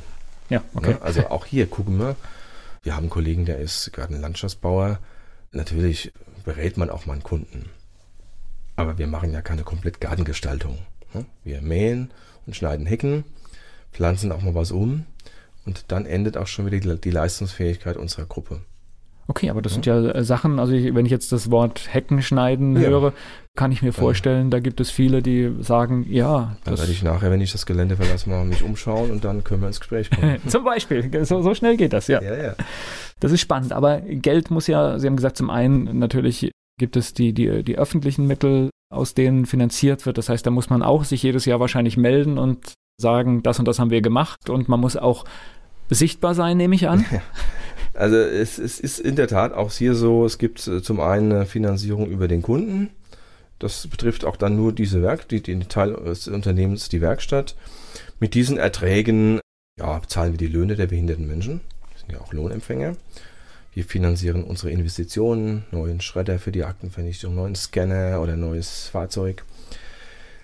Ja, 0.49 0.61
okay. 0.73 0.91
Ne? 0.91 1.01
Also 1.01 1.27
auch 1.27 1.45
hier 1.45 1.67
gucken 1.67 1.99
wir, 1.99 2.15
wir 2.87 2.95
haben 2.95 3.03
einen 3.03 3.09
Kollegen, 3.09 3.43
der 3.43 3.59
ist 3.59 3.91
gerade 3.91 4.15
ein 4.15 4.21
Landschaftsbauer. 4.21 4.99
Natürlich 5.51 6.13
berät 6.45 6.77
man 6.77 6.89
auch 6.89 7.05
mal 7.05 7.11
einen 7.11 7.21
Kunden. 7.21 7.65
Aber 8.77 8.97
wir 8.97 9.07
machen 9.07 9.33
ja 9.33 9.41
keine 9.41 9.63
komplett 9.63 9.99
Gartengestaltung. 9.99 10.77
Ne? 11.13 11.25
Wir 11.43 11.61
mähen 11.61 12.11
und 12.45 12.55
schneiden 12.55 12.85
Hecken, 12.85 13.25
pflanzen 13.91 14.31
auch 14.31 14.41
mal 14.41 14.55
was 14.55 14.71
um 14.71 15.05
und 15.65 15.91
dann 15.91 16.05
endet 16.05 16.37
auch 16.37 16.47
schon 16.47 16.65
wieder 16.65 16.95
die, 16.95 17.11
Leistungsfähigkeit 17.11 17.97
unserer 17.97 18.25
Gruppe. 18.25 18.61
Okay, 19.29 19.49
aber 19.49 19.61
das 19.61 19.73
sind 19.73 19.85
ja 19.85 19.99
äh, 19.99 20.23
Sachen, 20.23 20.57
also 20.57 20.71
ich, 20.73 20.95
wenn 20.95 21.05
ich 21.05 21.11
jetzt 21.11 21.31
das 21.31 21.51
Wort 21.51 21.93
Hecken 21.93 22.21
schneiden 22.21 22.75
ja. 22.75 22.87
höre, 22.87 23.13
kann 23.57 23.71
ich 23.71 23.81
mir 23.81 23.91
vorstellen, 23.91 24.49
da 24.49 24.59
gibt 24.59 24.79
es 24.79 24.89
viele, 24.89 25.21
die 25.21 25.53
sagen, 25.59 26.05
ja. 26.09 26.55
Dann 26.63 26.77
werde 26.77 26.91
ich 26.91 27.03
nachher, 27.03 27.29
wenn 27.29 27.41
ich 27.41 27.51
das 27.51 27.65
Gelände 27.65 27.97
verlasse, 27.97 28.29
mal 28.29 28.45
mich 28.45 28.63
umschauen 28.63 29.11
und 29.11 29.25
dann 29.25 29.43
können 29.43 29.61
wir 29.61 29.67
ins 29.67 29.79
Gespräch 29.79 30.09
kommen. 30.09 30.37
zum 30.47 30.63
Beispiel, 30.63 31.09
so, 31.25 31.41
so, 31.41 31.53
schnell 31.53 31.75
geht 31.75 31.91
das, 31.91 32.07
ja. 32.07 32.21
Ja, 32.21 32.35
ja. 32.35 32.55
Das 33.19 33.31
ist 33.31 33.41
spannend, 33.41 33.73
aber 33.73 33.99
Geld 33.99 34.49
muss 34.49 34.67
ja, 34.67 34.97
Sie 34.99 35.07
haben 35.07 35.17
gesagt, 35.17 35.37
zum 35.37 35.49
einen 35.49 35.99
natürlich 35.99 36.51
gibt 36.79 36.95
es 36.95 37.13
die, 37.13 37.33
die, 37.33 37.63
die 37.63 37.77
öffentlichen 37.77 38.27
Mittel, 38.27 38.69
aus 38.93 39.13
denen 39.13 39.45
finanziert 39.45 40.05
wird. 40.05 40.17
Das 40.17 40.29
heißt, 40.29 40.45
da 40.45 40.51
muss 40.51 40.69
man 40.69 40.83
auch 40.83 41.03
sich 41.03 41.23
jedes 41.23 41.45
Jahr 41.45 41.59
wahrscheinlich 41.59 41.97
melden 41.97 42.37
und 42.37 42.73
sagen, 42.97 43.43
das 43.43 43.59
und 43.59 43.67
das 43.67 43.79
haben 43.79 43.91
wir 43.91 44.01
gemacht 44.01 44.49
und 44.49 44.69
man 44.69 44.79
muss 44.79 44.95
auch 44.95 45.25
sichtbar 45.89 46.35
sein, 46.35 46.57
nehme 46.57 46.75
ich 46.75 46.87
an. 46.87 47.05
Also 47.97 48.15
es, 48.15 48.59
es 48.59 48.79
ist 48.79 48.99
in 48.99 49.15
der 49.15 49.27
Tat 49.27 49.53
auch 49.53 49.71
hier 49.71 49.95
so, 49.95 50.23
es 50.23 50.37
gibt 50.37 50.67
äh, 50.67 50.83
zum 50.83 50.99
einen 50.99 51.31
eine 51.31 51.45
Finanzierung 51.47 52.07
über 52.07 52.27
den 52.27 52.43
Kunden. 52.43 52.91
Das 53.57 53.87
betrifft 53.87 54.23
auch 54.23 54.35
dann 54.35 54.55
nur 54.55 54.71
diese 54.71 55.01
Werk, 55.01 55.27
die, 55.29 55.41
den 55.41 55.67
Teil 55.67 55.93
des 55.93 56.27
Unternehmens, 56.27 56.89
die 56.89 57.01
Werkstatt. 57.01 57.55
Mit 58.19 58.35
diesen 58.35 58.57
Erträgen 58.57 59.39
ja, 59.79 59.99
zahlen 60.05 60.33
wir 60.33 60.37
die 60.37 60.47
Löhne 60.47 60.75
der 60.75 60.85
behinderten 60.85 61.25
Menschen. 61.25 61.61
Wir 61.91 61.99
sind 61.99 62.11
ja 62.11 62.21
auch 62.21 62.33
Lohnempfänger. 62.33 62.95
Wir 63.73 63.83
finanzieren 63.83 64.43
unsere 64.43 64.69
Investitionen, 64.69 65.65
neuen 65.71 65.99
Schredder 65.99 66.37
für 66.37 66.51
die 66.51 66.63
Aktenvernichtung, 66.63 67.33
neuen 67.33 67.55
Scanner 67.55 68.21
oder 68.21 68.35
neues 68.35 68.89
Fahrzeug. 68.89 69.43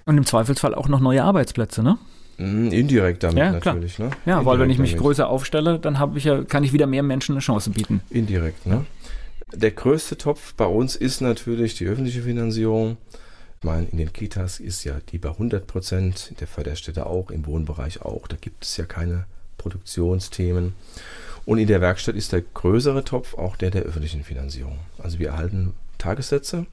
Und 0.06 0.18
im 0.18 0.26
Zweifelsfall 0.26 0.74
auch 0.74 0.88
noch 0.88 1.00
neue 1.00 1.24
Arbeitsplätze, 1.24 1.84
ne? 1.84 2.00
Mhm, 2.38 2.72
indirekt 2.72 3.24
damit 3.24 3.38
ja, 3.38 3.52
natürlich. 3.52 4.00
Ne? 4.00 4.06
Ja, 4.06 4.40
Indirekt 4.40 4.46
weil 4.46 4.60
wenn 4.60 4.70
ich 4.70 4.80
mich 4.80 4.92
damit. 4.92 5.04
größer 5.04 5.28
aufstelle, 5.30 5.80
dann 5.80 6.00
habe 6.00 6.18
ich 6.18 6.24
ja, 6.24 6.44
kann 6.44 6.64
ich 6.64 6.74
wieder 6.74 6.88
mehr 6.88 7.04
Menschen 7.04 7.34
eine 7.34 7.42
Chance 7.42 7.70
bieten. 7.70 8.02
Indirekt, 8.10 8.66
ne? 8.66 8.86
Der 9.54 9.72
größte 9.72 10.18
Topf 10.18 10.56
bei 10.56 10.66
uns 10.66 10.96
ist 10.96 11.22
natürlich 11.22 11.76
die 11.76 11.86
öffentliche 11.86 12.24
Finanzierung. 12.24 12.98
Ich 13.60 13.66
meine, 13.66 13.86
in 13.92 13.98
den 13.98 14.12
Kitas 14.12 14.60
ist 14.60 14.84
ja 14.84 14.96
die 15.12 15.20
bei 15.20 15.30
100 15.30 15.68
Prozent, 15.68 16.28
in 16.32 16.38
der 16.38 16.48
Förderstätte 16.48 17.06
auch, 17.06 17.30
im 17.30 17.46
Wohnbereich 17.46 18.02
auch. 18.02 18.28
Da 18.28 18.36
gibt 18.40 18.66
es 18.66 18.78
ja 18.78 18.86
keine 18.86 19.26
Produktionsthemen. 19.58 20.74
Und 21.46 21.58
in 21.60 21.68
der 21.68 21.82
Werkstatt 21.82 22.16
ist 22.16 22.32
der 22.32 22.42
größere 22.42 23.04
Topf 23.04 23.36
auch 23.36 23.56
der 23.56 23.70
der 23.70 23.84
öffentlichen 23.84 24.24
Finanzierung. 24.24 24.80
Also 24.98 25.20
wir 25.20 25.30
erhalten 25.30 25.74
Tagessätze 25.98 26.66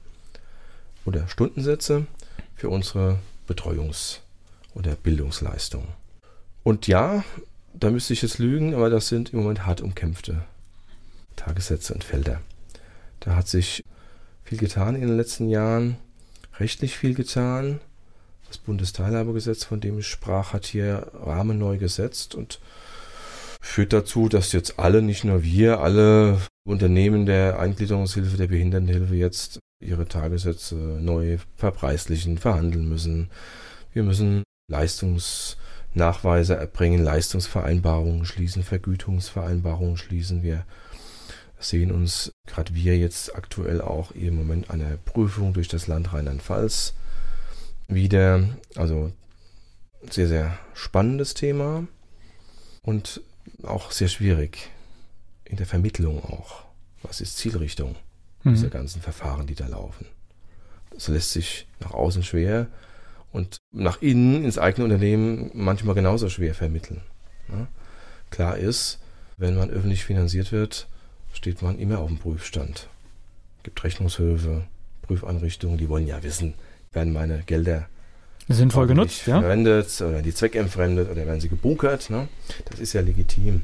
oder 1.05 1.27
Stundensätze 1.27 2.07
für 2.55 2.69
unsere 2.69 3.19
Betreuungs- 3.47 4.19
oder 4.73 4.95
Bildungsleistung. 4.95 5.87
Und 6.63 6.87
ja, 6.87 7.23
da 7.73 7.89
müsste 7.89 8.13
ich 8.13 8.21
jetzt 8.21 8.39
lügen, 8.39 8.73
aber 8.73 8.89
das 8.89 9.07
sind 9.07 9.33
im 9.33 9.39
Moment 9.39 9.65
hart 9.65 9.81
umkämpfte 9.81 10.43
Tagessätze 11.35 11.93
und 11.93 12.03
Felder. 12.03 12.41
Da 13.19 13.35
hat 13.35 13.47
sich 13.47 13.83
viel 14.43 14.57
getan 14.57 14.95
in 14.95 15.01
den 15.01 15.17
letzten 15.17 15.49
Jahren, 15.49 15.97
rechtlich 16.59 16.97
viel 16.97 17.13
getan. 17.13 17.79
Das 18.47 18.57
Bundesteilhabegesetz, 18.57 19.63
von 19.63 19.79
dem 19.79 19.99
ich 19.99 20.07
sprach, 20.07 20.53
hat 20.53 20.65
hier 20.65 21.07
Rahmen 21.13 21.57
neu 21.57 21.77
gesetzt 21.77 22.35
und 22.35 22.59
führt 23.61 23.93
dazu, 23.93 24.27
dass 24.27 24.51
jetzt 24.51 24.77
alle, 24.77 25.01
nicht 25.01 25.23
nur 25.23 25.43
wir, 25.43 25.79
alle 25.79 26.41
Unternehmen 26.67 27.25
der 27.25 27.59
Eingliederungshilfe, 27.59 28.37
der 28.37 28.47
Behindertenhilfe 28.47 29.15
jetzt 29.15 29.59
ihre 29.79 30.07
Tagessätze 30.07 30.75
neu 30.75 31.37
verpreislichen, 31.55 32.37
verhandeln 32.37 32.89
müssen. 32.89 33.29
Wir 33.93 34.03
müssen 34.03 34.43
Leistungsnachweise 34.67 36.55
erbringen, 36.55 37.03
Leistungsvereinbarungen 37.03 38.25
schließen, 38.25 38.63
Vergütungsvereinbarungen 38.63 39.97
schließen. 39.97 40.43
Wir 40.43 40.65
sehen 41.59 41.91
uns, 41.91 42.31
gerade 42.47 42.73
wir 42.73 42.97
jetzt 42.97 43.35
aktuell 43.35 43.81
auch 43.81 44.11
im 44.11 44.35
Moment 44.35 44.69
einer 44.69 44.97
Prüfung 44.97 45.53
durch 45.53 45.67
das 45.67 45.87
Land 45.87 46.13
Rheinland-Pfalz 46.13 46.93
wieder. 47.87 48.49
Also 48.75 49.11
sehr, 50.09 50.27
sehr 50.27 50.57
spannendes 50.73 51.33
Thema 51.33 51.87
und 52.81 53.21
auch 53.63 53.91
sehr 53.91 54.07
schwierig 54.07 54.69
in 55.45 55.57
der 55.57 55.65
Vermittlung 55.65 56.23
auch. 56.23 56.63
Was 57.03 57.21
ist 57.21 57.37
Zielrichtung 57.37 57.95
mhm. 58.43 58.55
dieser 58.55 58.69
ganzen 58.69 59.01
Verfahren, 59.01 59.47
die 59.47 59.55
da 59.55 59.67
laufen? 59.67 60.05
Das 60.91 61.07
lässt 61.07 61.31
sich 61.31 61.67
nach 61.79 61.91
außen 61.91 62.23
schwer 62.23 62.67
und 63.31 63.57
nach 63.71 64.01
innen 64.01 64.43
ins 64.43 64.57
eigene 64.57 64.85
Unternehmen 64.85 65.51
manchmal 65.53 65.95
genauso 65.95 66.29
schwer 66.29 66.53
vermitteln. 66.53 67.01
Ja? 67.49 67.67
Klar 68.29 68.57
ist, 68.57 68.99
wenn 69.37 69.55
man 69.55 69.69
öffentlich 69.69 70.03
finanziert 70.03 70.51
wird, 70.51 70.87
steht 71.33 71.61
man 71.61 71.79
immer 71.79 71.99
auf 71.99 72.07
dem 72.07 72.17
Prüfstand. 72.17 72.87
Es 73.57 73.63
gibt 73.63 73.83
Rechnungshöfe, 73.83 74.63
Prüfeinrichtungen, 75.01 75.77
die 75.77 75.89
wollen 75.89 76.07
ja 76.07 76.21
wissen, 76.23 76.53
werden 76.91 77.13
meine 77.13 77.43
Gelder 77.43 77.87
sinnvoll 78.47 78.87
genutzt, 78.87 79.27
ja? 79.27 79.39
verwendet 79.39 80.01
oder 80.01 80.21
die 80.21 80.33
zweckentfremdet 80.33 81.09
oder 81.09 81.25
werden 81.25 81.39
sie 81.39 81.47
gebunkert. 81.47 82.09
Ne? 82.09 82.27
Das 82.65 82.79
ist 82.79 82.93
ja 82.93 83.01
legitim. 83.01 83.61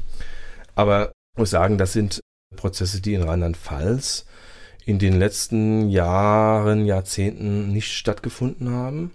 Aber 0.74 1.12
ich 1.34 1.40
muss 1.40 1.50
sagen, 1.50 1.78
das 1.78 1.92
sind 1.92 2.20
Prozesse, 2.56 3.00
die 3.00 3.14
in 3.14 3.22
Rheinland-Pfalz 3.22 4.24
in 4.86 4.98
den 4.98 5.18
letzten 5.18 5.90
Jahren, 5.90 6.86
Jahrzehnten 6.86 7.72
nicht 7.72 7.92
stattgefunden 7.92 8.70
haben 8.70 9.10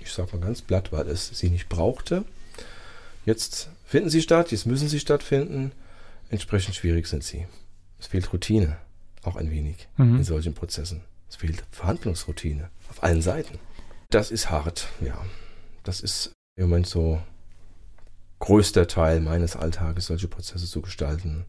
ich 0.00 0.12
sage 0.12 0.36
mal 0.36 0.46
ganz 0.46 0.62
platt, 0.62 0.92
weil 0.92 1.08
es 1.08 1.28
sie 1.28 1.50
nicht 1.50 1.68
brauchte. 1.68 2.24
Jetzt 3.24 3.70
finden 3.84 4.10
sie 4.10 4.22
statt, 4.22 4.50
jetzt 4.52 4.66
müssen 4.66 4.88
sie 4.88 5.00
stattfinden. 5.00 5.72
Entsprechend 6.30 6.74
schwierig 6.74 7.06
sind 7.06 7.24
sie. 7.24 7.46
Es 7.98 8.06
fehlt 8.06 8.32
Routine, 8.32 8.78
auch 9.22 9.36
ein 9.36 9.50
wenig 9.50 9.88
mhm. 9.96 10.16
in 10.16 10.24
solchen 10.24 10.54
Prozessen. 10.54 11.02
Es 11.28 11.36
fehlt 11.36 11.64
Verhandlungsroutine 11.70 12.70
auf 12.88 13.02
allen 13.02 13.22
Seiten. 13.22 13.58
Das 14.10 14.30
ist 14.30 14.50
hart, 14.50 14.88
ja. 15.00 15.16
Das 15.84 16.00
ist 16.00 16.32
im 16.56 16.68
Moment 16.68 16.86
so 16.86 17.20
größter 18.40 18.88
Teil 18.88 19.20
meines 19.20 19.54
Alltages, 19.54 20.06
solche 20.06 20.28
Prozesse 20.28 20.66
zu 20.66 20.80
gestalten, 20.80 21.44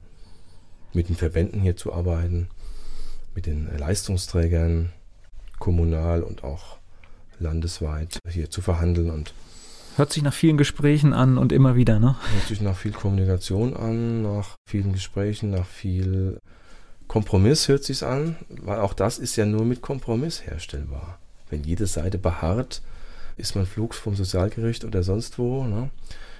mit 0.93 1.09
den 1.09 1.15
Verbänden 1.15 1.61
hier 1.61 1.75
zu 1.75 1.93
arbeiten, 1.93 2.49
mit 3.33 3.45
den 3.45 3.75
Leistungsträgern, 3.77 4.91
kommunal 5.57 6.21
und 6.21 6.43
auch 6.43 6.80
landesweit 7.41 8.19
hier 8.29 8.49
zu 8.49 8.61
verhandeln 8.61 9.09
und 9.09 9.33
Hört 9.97 10.13
sich 10.13 10.23
nach 10.23 10.33
vielen 10.33 10.55
Gesprächen 10.57 11.11
an 11.11 11.37
und 11.37 11.51
immer 11.51 11.75
wieder, 11.75 11.99
ne? 11.99 12.15
Hört 12.33 12.47
sich 12.47 12.61
nach 12.61 12.77
viel 12.77 12.93
Kommunikation 12.93 13.75
an, 13.75 14.21
nach 14.21 14.55
vielen 14.65 14.93
Gesprächen, 14.93 15.49
nach 15.49 15.65
viel 15.65 16.39
Kompromiss 17.09 17.67
hört 17.67 17.83
sich 17.83 18.03
an, 18.05 18.37
weil 18.47 18.79
auch 18.79 18.93
das 18.93 19.19
ist 19.19 19.35
ja 19.35 19.45
nur 19.45 19.65
mit 19.65 19.81
Kompromiss 19.81 20.45
herstellbar. 20.45 21.19
Wenn 21.49 21.65
jede 21.65 21.85
Seite 21.85 22.17
beharrt, 22.17 22.81
ist 23.35 23.53
man 23.53 23.65
flugs 23.65 23.97
vom 23.97 24.15
Sozialgericht 24.15 24.85
oder 24.85 25.03
sonst 25.03 25.37
wo. 25.37 25.65
Ne? 25.65 25.89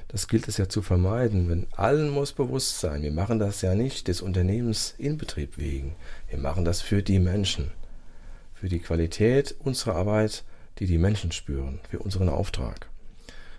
Das 0.08 0.30
gilt 0.30 0.48
es 0.48 0.56
ja 0.56 0.70
zu 0.70 0.82
vermeiden. 0.82 1.50
Wenn 1.50 1.68
allen 1.76 2.10
muss 2.10 2.32
bewusst 2.32 2.80
sein, 2.80 3.02
wir 3.02 3.12
machen 3.12 3.38
das 3.38 3.62
ja 3.62 3.76
nicht 3.76 4.08
des 4.08 4.22
Unternehmens 4.22 4.96
in 4.98 5.18
Betrieb 5.18 5.58
wegen. 5.58 5.96
Wir 6.30 6.40
machen 6.40 6.64
das 6.64 6.82
für 6.82 7.04
die 7.04 7.20
Menschen, 7.20 7.72
für 8.54 8.70
die 8.70 8.80
Qualität 8.80 9.56
unserer 9.60 9.96
Arbeit 9.96 10.46
die 10.82 10.88
die 10.88 10.98
Menschen 10.98 11.32
spüren, 11.32 11.80
für 11.92 12.00
unseren 12.00 12.28
Auftrag. 12.28 12.88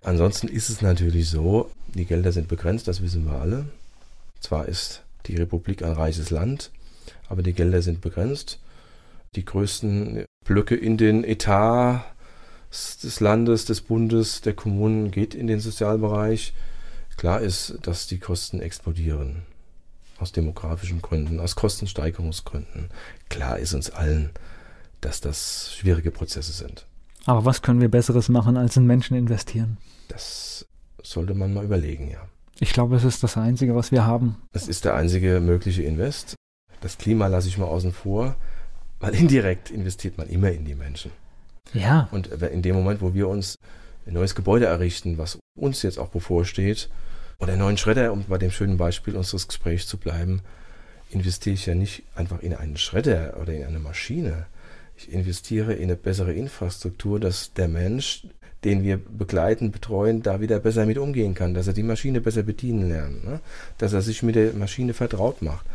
Ansonsten 0.02 0.48
ist 0.48 0.70
es 0.70 0.82
natürlich 0.82 1.30
so, 1.30 1.70
die 1.94 2.04
Gelder 2.04 2.32
sind 2.32 2.48
begrenzt, 2.48 2.88
das 2.88 3.00
wissen 3.00 3.24
wir 3.24 3.34
alle. 3.34 3.66
Zwar 4.40 4.66
ist 4.66 5.04
die 5.26 5.36
Republik 5.36 5.84
ein 5.84 5.92
reiches 5.92 6.30
Land, 6.30 6.72
aber 7.28 7.44
die 7.44 7.52
Gelder 7.52 7.80
sind 7.80 8.00
begrenzt. 8.00 8.58
Die 9.36 9.44
größten 9.44 10.24
Blöcke 10.44 10.74
in 10.74 10.96
den 10.96 11.22
Etat 11.22 12.04
des 12.72 13.20
Landes, 13.20 13.66
des 13.66 13.82
Bundes, 13.82 14.40
der 14.40 14.54
Kommunen 14.54 15.12
geht 15.12 15.36
in 15.36 15.46
den 15.46 15.60
Sozialbereich. 15.60 16.54
Klar 17.16 17.40
ist, 17.40 17.78
dass 17.82 18.08
die 18.08 18.18
Kosten 18.18 18.58
explodieren. 18.60 19.42
aus 20.18 20.32
demografischen 20.32 21.02
Gründen, 21.02 21.40
aus 21.40 21.56
Kostensteigerungsgründen. 21.56 22.90
Klar 23.28 23.58
ist 23.58 23.74
uns 23.74 23.90
allen, 23.90 24.30
dass 25.00 25.20
das 25.20 25.74
schwierige 25.74 26.10
Prozesse 26.10 26.52
sind. 26.52 26.86
Aber 27.24 27.44
was 27.44 27.62
können 27.62 27.80
wir 27.80 27.88
Besseres 27.88 28.28
machen, 28.28 28.56
als 28.56 28.76
in 28.76 28.86
Menschen 28.86 29.16
investieren? 29.16 29.78
Das 30.08 30.66
sollte 31.02 31.34
man 31.34 31.54
mal 31.54 31.64
überlegen, 31.64 32.10
ja. 32.10 32.28
Ich 32.58 32.72
glaube, 32.72 32.96
es 32.96 33.04
ist 33.04 33.22
das 33.22 33.36
Einzige, 33.36 33.74
was 33.74 33.90
wir 33.90 34.06
haben. 34.06 34.36
Es 34.52 34.68
ist 34.68 34.84
der 34.84 34.94
einzige 34.94 35.40
mögliche 35.40 35.82
Invest. 35.82 36.34
Das 36.80 36.98
Klima 36.98 37.26
lasse 37.26 37.48
ich 37.48 37.58
mal 37.58 37.66
außen 37.66 37.92
vor, 37.92 38.36
weil 39.00 39.14
indirekt 39.18 39.70
investiert 39.70 40.18
man 40.18 40.28
immer 40.28 40.50
in 40.50 40.64
die 40.64 40.74
Menschen. 40.74 41.10
Ja. 41.72 42.08
Und 42.12 42.28
in 42.28 42.62
dem 42.62 42.76
Moment, 42.76 43.00
wo 43.00 43.14
wir 43.14 43.28
uns 43.28 43.56
ein 44.06 44.14
neues 44.14 44.34
Gebäude 44.34 44.66
errichten, 44.66 45.18
was 45.18 45.38
uns 45.58 45.82
jetzt 45.82 45.98
auch 45.98 46.08
bevorsteht, 46.08 46.88
oder 47.38 47.52
einen 47.52 47.62
neuen 47.62 47.76
Schredder, 47.76 48.12
um 48.12 48.24
bei 48.24 48.38
dem 48.38 48.52
schönen 48.52 48.76
Beispiel 48.76 49.16
unseres 49.16 49.48
Gesprächs 49.48 49.86
zu 49.86 49.96
bleiben, 49.96 50.42
investiere 51.10 51.54
ich 51.54 51.66
ja 51.66 51.74
nicht 51.74 52.04
einfach 52.14 52.40
in 52.40 52.54
einen 52.54 52.76
Schredder 52.76 53.36
oder 53.40 53.52
in 53.52 53.64
eine 53.64 53.80
Maschine. 53.80 54.46
Ich 54.96 55.12
investiere 55.12 55.72
in 55.74 55.84
eine 55.84 55.96
bessere 55.96 56.32
Infrastruktur, 56.32 57.18
dass 57.18 57.52
der 57.54 57.68
Mensch, 57.68 58.26
den 58.64 58.84
wir 58.84 58.96
begleiten, 58.96 59.70
betreuen, 59.70 60.22
da 60.22 60.40
wieder 60.40 60.58
besser 60.60 60.86
mit 60.86 60.98
umgehen 60.98 61.34
kann, 61.34 61.54
dass 61.54 61.66
er 61.66 61.72
die 61.72 61.82
Maschine 61.82 62.20
besser 62.20 62.42
bedienen 62.42 62.88
lernt, 62.88 63.24
ne? 63.24 63.40
dass 63.78 63.92
er 63.92 64.02
sich 64.02 64.22
mit 64.22 64.36
der 64.36 64.52
Maschine 64.52 64.94
vertraut 64.94 65.42
macht. 65.42 65.66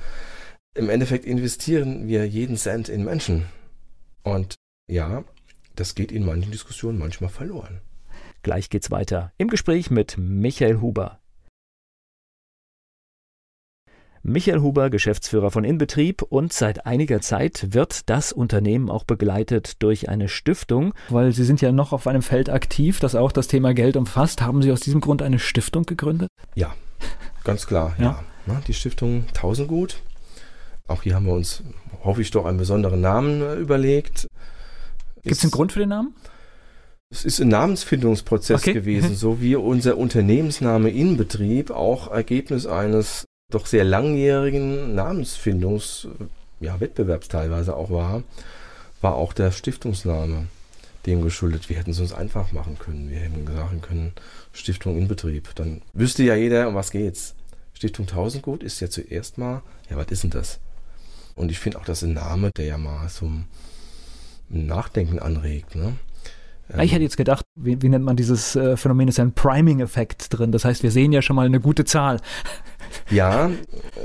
Im 0.75 0.89
Endeffekt 0.89 1.25
investieren 1.25 2.07
wir 2.07 2.27
jeden 2.27 2.55
Cent 2.55 2.87
in 2.87 3.03
Menschen. 3.03 3.45
Und 4.23 4.55
ja, 4.87 5.23
das 5.75 5.95
geht 5.95 6.11
in 6.11 6.25
manchen 6.25 6.51
Diskussionen 6.51 6.99
manchmal 6.99 7.29
verloren. 7.29 7.81
Gleich 8.43 8.69
geht's 8.69 8.91
weiter 8.91 9.33
im 9.37 9.49
Gespräch 9.49 9.89
mit 9.89 10.17
Michael 10.17 10.79
Huber. 10.79 11.19
Michael 14.29 14.59
Huber, 14.59 14.89
Geschäftsführer 14.89 15.51
von 15.51 15.63
Inbetrieb 15.63 16.21
und 16.21 16.51
seit 16.51 16.85
einiger 16.85 17.21
Zeit 17.21 17.67
wird 17.73 18.09
das 18.09 18.33
Unternehmen 18.33 18.89
auch 18.89 19.05
begleitet 19.05 19.81
durch 19.81 20.09
eine 20.09 20.27
Stiftung. 20.27 20.93
Weil 21.07 21.31
Sie 21.31 21.45
sind 21.45 21.61
ja 21.61 21.71
noch 21.71 21.93
auf 21.93 22.07
einem 22.07 22.21
Feld 22.21 22.49
aktiv, 22.49 22.99
das 22.99 23.15
auch 23.15 23.31
das 23.31 23.47
Thema 23.47 23.73
Geld 23.73 23.95
umfasst. 23.95 24.41
Haben 24.41 24.61
Sie 24.61 24.73
aus 24.73 24.81
diesem 24.81 24.99
Grund 24.99 25.21
eine 25.21 25.39
Stiftung 25.39 25.85
gegründet? 25.85 26.27
Ja, 26.55 26.75
ganz 27.45 27.67
klar, 27.67 27.95
ja. 27.99 28.21
ja. 28.47 28.61
Die 28.67 28.73
Stiftung 28.73 29.23
Tausendgut. 29.33 30.01
Auch 30.87 31.03
hier 31.03 31.15
haben 31.15 31.25
wir 31.25 31.33
uns, 31.33 31.63
hoffe 32.03 32.21
ich, 32.21 32.29
doch 32.29 32.43
einen 32.43 32.57
besonderen 32.57 32.99
Namen 32.99 33.41
äh, 33.41 33.55
überlegt. 33.55 34.27
Gibt 35.23 35.37
es 35.37 35.41
einen 35.41 35.51
Grund 35.51 35.71
für 35.71 35.79
den 35.79 35.89
Namen? 35.89 36.13
Es 37.09 37.23
ist 37.23 37.39
ein 37.39 37.47
Namensfindungsprozess 37.47 38.61
okay. 38.61 38.73
gewesen, 38.73 39.15
so 39.15 39.39
wie 39.39 39.55
unser 39.55 39.97
Unternehmensname 39.97 40.89
Inbetrieb 40.89 41.71
auch 41.71 42.11
Ergebnis 42.11 42.65
eines 42.65 43.25
doch 43.49 43.65
sehr 43.65 43.85
langjährigen 43.85 44.93
Namensfindungswettbewerbs 44.93 47.27
ja, 47.27 47.31
teilweise 47.31 47.77
auch 47.77 47.89
war, 47.89 48.23
war 48.99 49.15
auch 49.15 49.31
der 49.31 49.51
Stiftungsname 49.51 50.47
dem 51.05 51.21
geschuldet. 51.21 51.69
Wir 51.69 51.77
hätten 51.77 51.91
es 51.91 52.01
uns 52.01 52.11
einfach 52.11 52.51
machen 52.51 52.77
können. 52.77 53.09
Wir 53.09 53.19
hätten 53.19 53.47
sagen 53.47 53.79
können, 53.79 54.11
Stiftung 54.51 54.97
in 54.97 55.07
Betrieb. 55.07 55.55
Dann 55.55 55.81
wüsste 55.93 56.23
ja 56.23 56.35
jeder, 56.35 56.67
um 56.67 56.75
was 56.75 56.91
geht's. 56.91 57.35
Stiftung 57.73 58.07
Tausendgut 58.07 58.63
ist 58.63 58.81
ja 58.81 58.89
zuerst 58.89 59.37
mal, 59.37 59.61
ja, 59.89 59.95
was 59.95 60.07
ist 60.07 60.23
denn 60.23 60.31
das? 60.31 60.59
Und 61.35 61.49
ich 61.49 61.59
finde 61.59 61.79
auch, 61.79 61.85
das 61.85 62.03
ist 62.03 62.09
ein 62.09 62.15
Name, 62.15 62.51
der 62.51 62.65
ja 62.65 62.77
mal 62.77 63.07
zum 63.07 63.45
Nachdenken 64.49 65.19
anregt. 65.19 65.75
Ne? 65.75 65.95
Ich 66.81 66.91
hätte 66.91 67.03
jetzt 67.03 67.17
gedacht, 67.17 67.45
wie, 67.55 67.81
wie 67.81 67.89
nennt 67.89 68.03
man 68.03 68.17
dieses 68.17 68.55
äh, 68.55 68.75
Phänomen, 68.75 69.07
ist 69.07 69.19
ein 69.19 69.31
Priming-Effekt 69.31 70.37
drin. 70.37 70.51
Das 70.51 70.65
heißt, 70.65 70.83
wir 70.83 70.91
sehen 70.91 71.13
ja 71.13 71.21
schon 71.21 71.35
mal 71.35 71.45
eine 71.45 71.59
gute 71.59 71.85
Zahl. 71.85 72.19
Ja, 73.09 73.51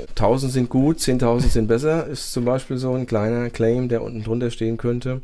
1000 0.09 0.51
sind 0.51 0.69
gut, 0.69 0.97
10.000 0.97 1.39
sind 1.47 1.67
besser, 1.67 2.05
ist 2.05 2.33
zum 2.33 2.43
Beispiel 2.43 2.75
so 2.75 2.93
ein 2.93 3.05
kleiner 3.05 3.49
Claim, 3.49 3.87
der 3.87 4.03
unten 4.03 4.23
drunter 4.23 4.51
stehen 4.51 4.75
könnte. 4.75 5.21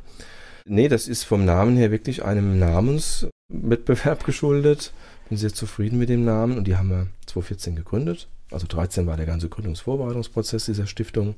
Nee, 0.66 0.88
das 0.88 1.10
ist 1.10 1.24
vom 1.24 1.44
Namen 1.44 1.76
her 1.76 1.92
wirklich 1.92 2.24
einem 2.24 2.58
Namenswettbewerb 2.58 4.24
geschuldet. 4.24 4.94
Bin 5.28 5.38
sehr 5.38 5.54
zufrieden 5.54 6.00
mit 6.00 6.08
dem 6.08 6.24
Namen 6.24 6.58
und 6.58 6.68
die 6.68 6.78
haben 6.78 6.90
wir 6.90 7.08
2014 7.26 7.76
gegründet. 7.76 8.30
Also 8.52 8.66
2013 8.66 9.08
war 9.08 9.18
der 9.18 9.26
ganze 9.26 9.50
Gründungsvorbereitungsprozess 9.50 10.66
dieser 10.66 10.88
Stiftung. 10.88 11.36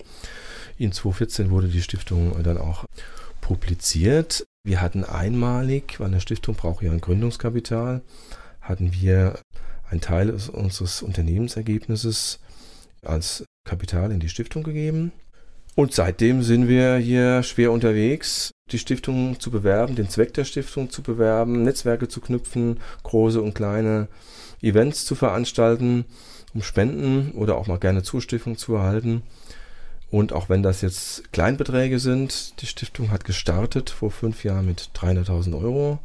In 0.77 0.91
2014 0.91 1.49
wurde 1.49 1.67
die 1.69 1.81
Stiftung 1.81 2.35
dann 2.43 2.57
auch 2.57 2.85
publiziert. 3.41 4.45
Wir 4.63 4.79
hatten 4.79 5.03
einmalig, 5.03 5.99
weil 5.99 6.07
eine 6.07 6.21
Stiftung 6.21 6.55
braucht 6.55 6.83
ja 6.83 6.91
ein 6.91 7.01
Gründungskapital, 7.01 8.01
hatten 8.61 8.93
wir 8.93 9.39
einen 9.89 10.01
Teil 10.01 10.29
unseres 10.29 11.01
Unternehmensergebnisses 11.01 12.39
als 13.01 13.43
Kapital 13.65 14.11
in 14.11 14.19
die 14.19 14.29
Stiftung 14.29 14.61
gegeben. 14.61 15.11
Und 15.73 15.93
seitdem 15.93 16.43
sind 16.43 16.67
wir 16.67 16.97
hier 16.97 17.41
schwer 17.41 17.71
unterwegs, 17.71 18.51
die 18.71 18.77
Stiftung 18.77 19.39
zu 19.39 19.49
bewerben, 19.49 19.95
den 19.95 20.09
Zweck 20.09 20.33
der 20.35 20.45
Stiftung 20.45 20.91
zu 20.91 21.01
bewerben, 21.01 21.63
Netzwerke 21.63 22.07
zu 22.07 22.21
knüpfen, 22.21 22.79
große 23.03 23.41
und 23.41 23.55
kleine 23.55 24.09
Events 24.61 25.05
zu 25.05 25.15
veranstalten, 25.15 26.05
um 26.53 26.61
Spenden 26.61 27.31
oder 27.31 27.57
auch 27.57 27.67
mal 27.67 27.79
gerne 27.79 28.03
Zustimmung 28.03 28.57
zu 28.57 28.75
erhalten. 28.75 29.23
Und 30.11 30.33
auch 30.33 30.49
wenn 30.49 30.61
das 30.61 30.81
jetzt 30.81 31.31
Kleinbeträge 31.31 31.97
sind, 31.97 32.61
die 32.61 32.67
Stiftung 32.67 33.11
hat 33.11 33.23
gestartet 33.23 33.89
vor 33.89 34.11
fünf 34.11 34.43
Jahren 34.43 34.65
mit 34.65 34.89
300.000 34.93 35.57
Euro 35.57 35.99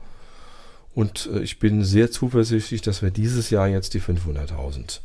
und 0.95 1.29
äh, 1.33 1.41
ich 1.41 1.59
bin 1.59 1.85
sehr 1.85 2.11
zuversichtlich, 2.11 2.81
dass 2.81 3.03
wir 3.03 3.11
dieses 3.11 3.51
Jahr 3.51 3.69
jetzt 3.69 3.93
die 3.93 4.01
500.000 4.01 5.01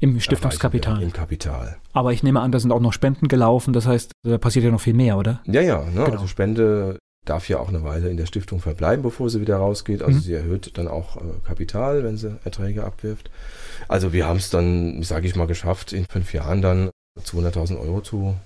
im 0.00 0.18
Stiftungskapital. 0.18 1.00
Im 1.00 1.12
Kapital. 1.12 1.76
Aber 1.92 2.12
ich 2.12 2.24
nehme 2.24 2.40
an, 2.40 2.50
da 2.50 2.58
sind 2.58 2.72
auch 2.72 2.80
noch 2.80 2.92
Spenden 2.92 3.28
gelaufen. 3.28 3.72
Das 3.72 3.86
heißt, 3.86 4.10
da 4.24 4.36
passiert 4.36 4.64
ja 4.64 4.72
noch 4.72 4.80
viel 4.80 4.94
mehr, 4.94 5.16
oder? 5.16 5.40
Ja, 5.46 5.60
ja. 5.60 5.84
Ne? 5.84 5.92
Genau. 5.92 6.04
Also 6.06 6.26
Spende 6.26 6.98
darf 7.24 7.48
ja 7.48 7.60
auch 7.60 7.68
eine 7.68 7.84
Weile 7.84 8.08
in 8.08 8.16
der 8.16 8.26
Stiftung 8.26 8.58
verbleiben, 8.58 9.04
bevor 9.04 9.30
sie 9.30 9.40
wieder 9.40 9.58
rausgeht. 9.58 10.02
Also 10.02 10.18
mhm. 10.18 10.22
sie 10.22 10.34
erhöht 10.34 10.76
dann 10.76 10.88
auch 10.88 11.18
äh, 11.18 11.20
Kapital, 11.46 12.02
wenn 12.02 12.16
sie 12.16 12.36
Erträge 12.42 12.82
abwirft. 12.82 13.30
Also 13.86 14.12
wir 14.12 14.26
haben 14.26 14.38
es 14.38 14.50
dann, 14.50 15.04
sage 15.04 15.28
ich 15.28 15.36
mal, 15.36 15.46
geschafft, 15.46 15.92
in 15.92 16.04
fünf 16.06 16.32
Jahren 16.32 16.62
dann 16.62 16.90
200.000 17.20 17.78
Euro 17.78 18.00
zu 18.00 18.36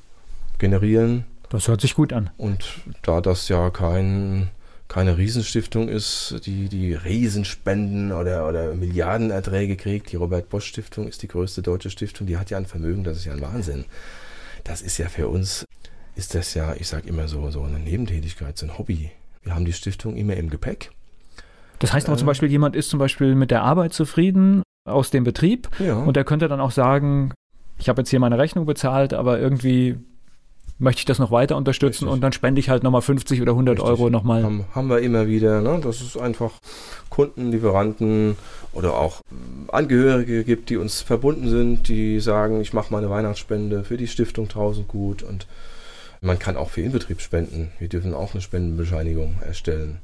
generieren. 0.59 1.25
Das 1.51 1.69
hört 1.69 1.81
sich 1.81 1.95
gut 1.95 2.13
an. 2.13 2.31
Und 2.37 2.65
da 3.03 3.21
das 3.21 3.49
ja 3.49 3.71
kein 3.71 4.51
keine 4.89 5.19
Riesenstiftung 5.19 5.89
ist, 5.89 6.37
die 6.45 6.69
die 6.69 6.95
Riesenspenden 6.95 8.13
oder, 8.13 8.49
oder 8.49 8.73
Milliardenerträge 8.75 9.77
kriegt. 9.77 10.13
Die 10.13 10.17
Robert 10.17 10.49
Bosch 10.49 10.67
Stiftung 10.67 11.09
ist 11.09 11.23
die 11.23 11.29
größte 11.29 11.63
deutsche 11.63 11.91
Stiftung. 11.91 12.27
Die 12.27 12.37
hat 12.37 12.51
ja 12.51 12.57
ein 12.57 12.67
Vermögen, 12.67 13.03
das 13.03 13.17
ist 13.17 13.25
ja 13.25 13.33
ein 13.33 13.41
Wahnsinn. 13.41 13.85
Das 14.63 14.83
ist 14.83 14.99
ja 14.99 15.09
für 15.09 15.29
uns, 15.29 15.65
ist 16.15 16.35
das 16.35 16.55
ja, 16.55 16.75
ich 16.75 16.87
sage 16.87 17.09
immer 17.09 17.29
so, 17.29 17.51
so 17.51 17.63
eine 17.63 17.79
Nebentätigkeit, 17.79 18.57
so 18.57 18.67
ein 18.67 18.79
Hobby. 18.79 19.11
Wir 19.43 19.55
haben 19.55 19.65
die 19.65 19.73
Stiftung 19.73 20.17
immer 20.17 20.37
im 20.37 20.51
Gepäck. 20.51 20.93
Das 21.81 21.93
heißt 21.93 22.07
aber 22.07 22.17
äh, 22.17 22.19
zum 22.19 22.27
Beispiel, 22.27 22.51
jemand 22.51 22.77
ist 22.77 22.89
zum 22.89 22.99
Beispiel 22.99 23.35
mit 23.35 23.51
der 23.51 23.63
Arbeit 23.63 23.93
zufrieden 23.93 24.63
aus 24.89 25.11
dem 25.11 25.25
Betrieb 25.25 25.69
ja. 25.79 25.97
und 25.97 26.17
der 26.17 26.25
könnte 26.25 26.49
dann 26.49 26.61
auch 26.61 26.71
sagen, 26.71 27.33
ich 27.79 27.89
habe 27.89 28.01
jetzt 28.01 28.11
hier 28.11 28.21
meine 28.21 28.39
Rechnung 28.39 28.67
bezahlt, 28.67 29.15
aber 29.15 29.39
irgendwie 29.39 29.97
möchte 30.79 31.01
ich 31.01 31.05
das 31.07 31.19
noch 31.19 31.31
weiter 31.31 31.57
unterstützen 31.57 32.05
Richtig. 32.05 32.13
und 32.13 32.21
dann 32.21 32.33
spende 32.33 32.61
ich 32.61 32.69
halt 32.69 32.83
nochmal 32.83 33.01
50 33.01 33.41
oder 33.41 33.53
100 33.53 33.79
Richtig. 33.79 33.89
Euro 33.89 34.11
nochmal. 34.11 34.43
Haben, 34.43 34.65
haben 34.75 34.89
wir 34.89 34.99
immer 35.01 35.27
wieder, 35.27 35.63
ne? 35.63 35.81
dass 35.83 36.01
es 36.01 36.17
einfach 36.17 36.53
Kunden, 37.09 37.51
Lieferanten 37.51 38.37
oder 38.73 38.95
auch 38.95 39.23
Angehörige 39.69 40.45
gibt, 40.45 40.69
die 40.69 40.77
uns 40.77 41.01
verbunden 41.01 41.49
sind, 41.49 41.89
die 41.89 42.21
sagen, 42.21 42.61
ich 42.61 42.75
mache 42.75 42.93
meine 42.93 43.09
Weihnachtsspende 43.09 43.85
für 43.85 43.97
die 43.97 44.07
Stiftung 44.07 44.45
1000 44.45 44.87
gut 44.87 45.23
und 45.23 45.47
man 46.21 46.39
kann 46.39 46.57
auch 46.57 46.71
für 46.71 46.83
Inbetrieb 46.83 47.21
spenden. 47.21 47.73
Wir 47.79 47.89
dürfen 47.89 48.15
auch 48.15 48.35
eine 48.35 48.43
Spendenbescheinigung 48.43 49.37
erstellen. 49.47 49.99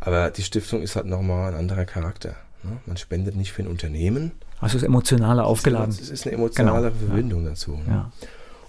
Aber 0.00 0.30
die 0.30 0.42
Stiftung 0.42 0.82
ist 0.82 0.96
halt 0.96 1.06
nochmal 1.06 1.52
ein 1.52 1.58
anderer 1.58 1.84
Charakter. 1.84 2.36
Ne? 2.62 2.78
Man 2.86 2.96
spendet 2.96 3.36
nicht 3.36 3.52
für 3.52 3.62
ein 3.62 3.68
Unternehmen. 3.68 4.32
Also 4.62 4.76
es 4.76 4.84
ist 4.84 4.86
emotionaler 4.86 5.44
aufgeladen. 5.44 5.90
Es 5.90 6.08
ist 6.08 6.24
eine 6.24 6.36
emotionale 6.36 6.92
genau. 6.92 7.06
Verbindung 7.06 7.42
ja. 7.42 7.50
dazu. 7.50 7.72
Ne? 7.72 7.84
Ja. 7.88 8.12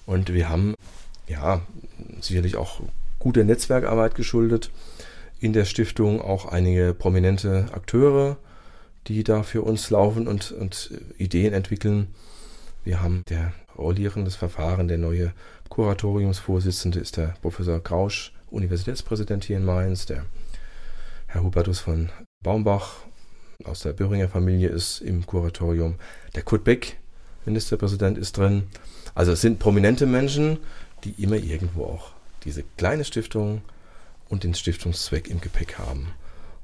Und 0.07 0.33
wir 0.33 0.49
haben 0.49 0.73
ja, 1.27 1.61
sicherlich 2.19 2.55
auch 2.57 2.81
gute 3.19 3.45
Netzwerkarbeit 3.45 4.15
geschuldet. 4.15 4.71
In 5.39 5.53
der 5.53 5.65
Stiftung 5.65 6.19
auch 6.19 6.47
einige 6.47 6.95
prominente 6.95 7.67
Akteure, 7.73 8.37
die 9.07 9.23
da 9.23 9.43
für 9.43 9.61
uns 9.61 9.91
laufen 9.91 10.27
und, 10.27 10.51
und 10.51 10.91
Ideen 11.19 11.53
entwickeln. 11.53 12.07
Wir 12.83 13.03
haben 13.03 13.21
der 13.29 13.53
rollierendes 13.77 14.35
Verfahren, 14.35 14.87
der 14.87 14.97
neue 14.97 15.31
Kuratoriumsvorsitzende 15.69 16.99
ist 16.99 17.17
der 17.17 17.35
Professor 17.41 17.81
Krausch, 17.81 18.33
Universitätspräsident 18.49 19.43
hier 19.43 19.57
in 19.57 19.65
Mainz. 19.65 20.07
Der 20.07 20.25
Herr 21.27 21.43
Hubertus 21.43 21.79
von 21.79 22.09
Baumbach 22.43 22.95
aus 23.65 23.81
der 23.81 23.93
Böhringer 23.93 24.29
Familie 24.29 24.69
ist 24.69 25.01
im 25.01 25.25
Kuratorium. 25.25 25.95
Der 26.35 26.43
Kurt 26.43 26.63
Beck, 26.63 26.97
Ministerpräsident, 27.45 28.17
ist 28.17 28.37
drin. 28.37 28.63
Also 29.15 29.31
es 29.31 29.41
sind 29.41 29.59
prominente 29.59 30.05
Menschen, 30.05 30.57
die 31.03 31.21
immer 31.21 31.35
irgendwo 31.35 31.85
auch 31.85 32.11
diese 32.45 32.63
kleine 32.77 33.03
Stiftung 33.03 33.61
und 34.29 34.43
den 34.43 34.53
Stiftungszweck 34.53 35.29
im 35.29 35.41
Gepäck 35.41 35.77
haben. 35.77 36.07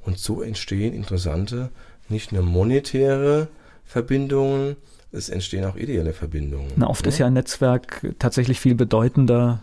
Und 0.03 0.17
so 0.17 0.41
entstehen 0.41 0.93
interessante, 0.93 1.69
nicht 2.07 2.31
nur 2.31 2.41
monetäre 2.41 3.47
Verbindungen, 3.85 4.75
es 5.11 5.29
entstehen 5.29 5.65
auch 5.65 5.75
ideelle 5.75 6.13
Verbindungen. 6.13 6.71
Na, 6.75 6.87
oft 6.87 7.05
ja? 7.05 7.09
ist 7.09 7.17
ja 7.17 7.27
ein 7.27 7.33
Netzwerk 7.33 8.13
tatsächlich 8.19 8.59
viel 8.59 8.75
bedeutender. 8.75 9.61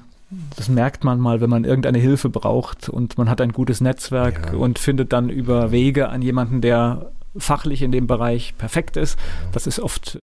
Das 0.57 0.69
merkt 0.69 1.05
man 1.05 1.21
mal, 1.21 1.41
wenn 1.41 1.51
man 1.51 1.65
irgendeine 1.65 1.99
Hilfe 1.99 2.29
braucht 2.29 2.89
und 2.89 3.17
man 3.17 3.31
hat 3.31 3.41
ein 3.41 3.53
gutes 3.53 3.81
Netzwerk 3.81 4.51
ja. 4.53 4.59
und 4.59 4.81
findet 4.81 5.13
dann 5.13 5.29
über 5.29 5.71
Wege 5.71 6.09
an 6.09 6.21
jemanden, 6.21 6.61
der 6.61 7.13
fachlich 7.39 7.83
in 7.83 7.93
dem 7.93 8.07
Bereich 8.07 8.57
perfekt 8.59 8.97
ist. 8.97 9.19
Das 9.53 9.67
ist 9.67 9.81
oft 9.81 10.19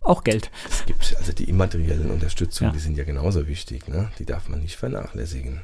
auch 0.00 0.24
Geld. 0.24 0.50
Es 0.68 0.84
gibt 0.84 1.14
also 1.18 1.32
die 1.32 1.44
immateriellen 1.44 2.10
Unterstützungen, 2.10 2.70
ja. 2.70 2.74
die 2.74 2.80
sind 2.80 2.96
ja 2.96 3.04
genauso 3.04 3.48
wichtig. 3.48 3.88
Ne? 3.88 4.10
Die 4.18 4.26
darf 4.26 4.48
man 4.48 4.60
nicht 4.60 4.76
vernachlässigen. 4.76 5.62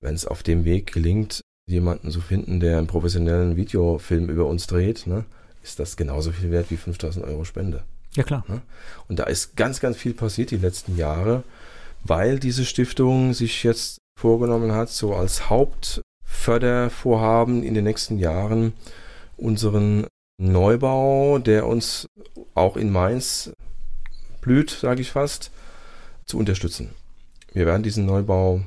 Wenn 0.00 0.14
es 0.14 0.26
auf 0.26 0.42
dem 0.42 0.64
Weg 0.64 0.92
gelingt, 0.92 1.42
jemanden 1.68 2.10
zu 2.10 2.20
finden, 2.20 2.60
der 2.60 2.78
einen 2.78 2.86
professionellen 2.86 3.56
Videofilm 3.56 4.30
über 4.30 4.46
uns 4.46 4.66
dreht, 4.66 5.06
ne, 5.06 5.26
ist 5.62 5.78
das 5.78 5.96
genauso 5.96 6.32
viel 6.32 6.50
wert 6.50 6.70
wie 6.70 6.78
5000 6.78 7.26
Euro 7.26 7.44
Spende. 7.44 7.82
Ja, 8.14 8.22
klar. 8.22 8.42
Ne? 8.48 8.62
Und 9.06 9.18
da 9.18 9.24
ist 9.24 9.54
ganz, 9.56 9.80
ganz 9.80 9.98
viel 9.98 10.14
passiert 10.14 10.50
die 10.50 10.56
letzten 10.56 10.96
Jahre, 10.96 11.42
weil 12.04 12.38
diese 12.38 12.64
Stiftung 12.64 13.34
sich 13.34 13.64
jetzt 13.64 13.98
vorgenommen 14.18 14.72
hat, 14.72 14.88
so 14.88 15.14
als 15.14 15.50
Hauptfördervorhaben 15.50 17.62
in 17.62 17.74
den 17.74 17.84
nächsten 17.84 18.16
Jahren 18.18 18.72
unseren 19.38 20.06
Neubau, 20.40 21.38
der 21.38 21.66
uns 21.66 22.06
auch 22.54 22.76
in 22.76 22.90
Mainz 22.90 23.52
blüht, 24.40 24.70
sage 24.70 25.00
ich 25.00 25.10
fast, 25.10 25.50
zu 26.26 26.38
unterstützen. 26.38 26.90
Wir 27.52 27.66
werden 27.66 27.82
diesen 27.82 28.06
Neubau 28.06 28.62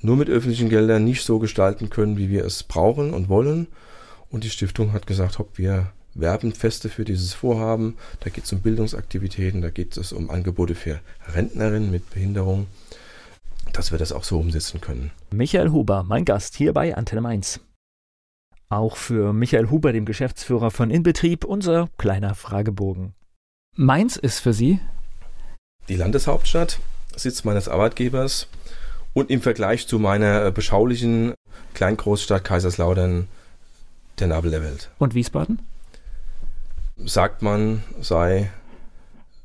nur 0.00 0.16
mit 0.16 0.28
öffentlichen 0.28 0.68
Geldern 0.68 1.04
nicht 1.04 1.24
so 1.24 1.38
gestalten 1.38 1.90
können, 1.90 2.16
wie 2.16 2.30
wir 2.30 2.44
es 2.44 2.62
brauchen 2.62 3.14
und 3.14 3.28
wollen. 3.28 3.68
Und 4.30 4.44
die 4.44 4.50
Stiftung 4.50 4.92
hat 4.92 5.06
gesagt, 5.06 5.38
hopp, 5.38 5.58
wir 5.58 5.92
werben 6.14 6.52
feste 6.52 6.88
für 6.88 7.04
dieses 7.04 7.34
Vorhaben. 7.34 7.96
Da 8.20 8.30
geht 8.30 8.44
es 8.44 8.52
um 8.52 8.60
Bildungsaktivitäten, 8.60 9.62
da 9.62 9.70
geht 9.70 9.96
es 9.96 10.12
um 10.12 10.30
Angebote 10.30 10.74
für 10.74 11.00
Rentnerinnen 11.34 11.90
mit 11.90 12.10
Behinderung, 12.10 12.66
dass 13.72 13.92
wir 13.92 13.98
das 13.98 14.12
auch 14.12 14.24
so 14.24 14.38
umsetzen 14.38 14.80
können. 14.80 15.10
Michael 15.30 15.70
Huber, 15.70 16.02
mein 16.02 16.24
Gast 16.24 16.56
hier 16.56 16.72
bei 16.72 16.96
Antenne 16.96 17.20
Mainz. 17.20 17.60
Auch 18.72 18.96
für 18.96 19.34
Michael 19.34 19.68
Huber, 19.68 19.92
dem 19.92 20.06
Geschäftsführer 20.06 20.70
von 20.70 20.90
Inbetrieb, 20.90 21.44
unser 21.44 21.90
kleiner 21.98 22.34
Fragebogen. 22.34 23.12
Mainz 23.76 24.16
ist 24.16 24.38
für 24.38 24.54
Sie? 24.54 24.80
Die 25.90 25.96
Landeshauptstadt, 25.96 26.78
Sitz 27.14 27.44
meines 27.44 27.68
Arbeitgebers 27.68 28.48
und 29.12 29.28
im 29.28 29.42
Vergleich 29.42 29.86
zu 29.86 29.98
meiner 29.98 30.50
beschaulichen 30.52 31.34
Kleingroßstadt 31.74 32.44
Kaiserslautern 32.44 33.28
der 34.18 34.28
Nabel 34.28 34.50
der 34.50 34.62
Welt. 34.62 34.90
Und 34.96 35.14
Wiesbaden? 35.14 35.58
Sagt 36.96 37.42
man, 37.42 37.82
sei 38.00 38.50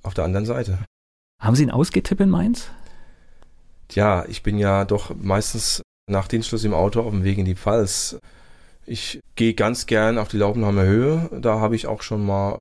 auf 0.03 0.13
der 0.13 0.23
anderen 0.23 0.45
Seite. 0.45 0.77
Haben 1.41 1.57
Sie 1.57 1.63
einen 1.63 1.71
Ausgehtipp 1.71 2.21
in 2.21 2.29
Mainz? 2.29 2.69
Tja, 3.89 4.23
ich 4.29 4.41
bin 4.41 4.57
ja 4.57 4.85
doch 4.85 5.13
meistens 5.13 5.81
nach 6.09 6.29
Dienstschluss 6.29 6.63
im 6.63 6.73
Auto 6.73 7.01
auf 7.01 7.11
dem 7.11 7.25
Weg 7.25 7.37
in 7.37 7.43
die 7.43 7.55
Pfalz. 7.55 8.17
Ich 8.87 9.19
gehe 9.35 9.53
ganz 9.53 9.85
gern 9.85 10.17
auf 10.17 10.29
die 10.29 10.37
Laubenheimer 10.37 10.83
Höhe. 10.83 11.29
Da 11.41 11.59
habe 11.59 11.75
ich 11.75 11.87
auch 11.87 12.01
schon 12.01 12.25
mal 12.25 12.57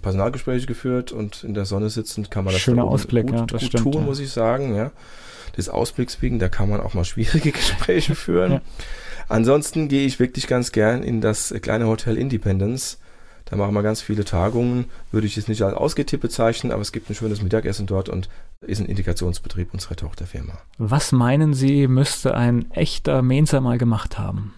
Personalgespräche 0.00 0.66
geführt 0.66 1.10
und 1.10 1.42
in 1.42 1.52
der 1.52 1.64
Sonne 1.64 1.90
sitzend 1.90 2.30
kann 2.30 2.44
man 2.44 2.54
das 2.54 2.62
Schöner 2.62 2.84
Ausblick, 2.84 3.26
gut, 3.26 3.36
ja, 3.40 3.46
das 3.46 3.60
gut 3.60 3.68
stimmt, 3.68 3.82
tun, 3.82 3.92
ja. 3.94 4.00
muss 4.00 4.20
ich 4.20 4.30
sagen. 4.30 4.76
Ja. 4.76 4.92
Des 5.56 5.68
Ausblicks 5.68 6.22
wegen, 6.22 6.38
da 6.38 6.48
kann 6.48 6.70
man 6.70 6.80
auch 6.80 6.94
mal 6.94 7.04
schwierige 7.04 7.50
Gespräche 7.52 8.14
führen. 8.14 8.52
Ja. 8.52 8.60
Ansonsten 9.28 9.88
gehe 9.88 10.06
ich 10.06 10.20
wirklich 10.20 10.46
ganz 10.46 10.70
gern 10.70 11.02
in 11.02 11.20
das 11.20 11.52
kleine 11.60 11.88
Hotel 11.88 12.16
Independence. 12.16 12.98
Da 13.46 13.56
machen 13.56 13.74
wir 13.74 13.82
ganz 13.82 14.00
viele 14.00 14.24
Tagungen. 14.24 14.86
Würde 15.10 15.26
ich 15.26 15.34
jetzt 15.34 15.48
nicht 15.48 15.62
als 15.62 15.74
ausgetippt 15.74 16.22
bezeichnen, 16.22 16.72
aber 16.72 16.82
es 16.82 16.92
gibt 16.92 17.10
ein 17.10 17.14
schönes 17.14 17.42
Mittagessen 17.42 17.86
dort 17.86 18.08
und 18.08 18.28
ist 18.60 18.78
ein 18.78 18.86
Integrationsbetrieb 18.86 19.74
unserer 19.74 19.96
Tochterfirma. 19.96 20.56
Was 20.78 21.10
meinen 21.10 21.52
Sie, 21.52 21.88
müsste 21.88 22.34
ein 22.34 22.70
echter 22.70 23.22
Mainzer 23.22 23.60
mal 23.60 23.76
gemacht 23.76 24.18
haben? 24.18 24.54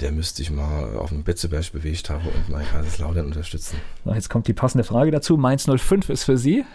Der 0.00 0.12
müsste 0.12 0.36
sich 0.36 0.50
mal 0.50 0.94
auf 0.96 1.08
dem 1.08 1.22
Betzeberg 1.22 1.72
bewegt 1.72 2.10
haben 2.10 2.26
und 2.26 2.50
mal 2.50 2.62
Kaiserslautern 2.62 3.24
unterstützen. 3.24 3.78
Jetzt 4.04 4.28
kommt 4.28 4.46
die 4.46 4.52
passende 4.52 4.84
Frage 4.84 5.10
dazu. 5.10 5.38
Mainz 5.38 5.66
05 5.66 6.10
ist 6.10 6.24
für 6.24 6.36
Sie? 6.36 6.66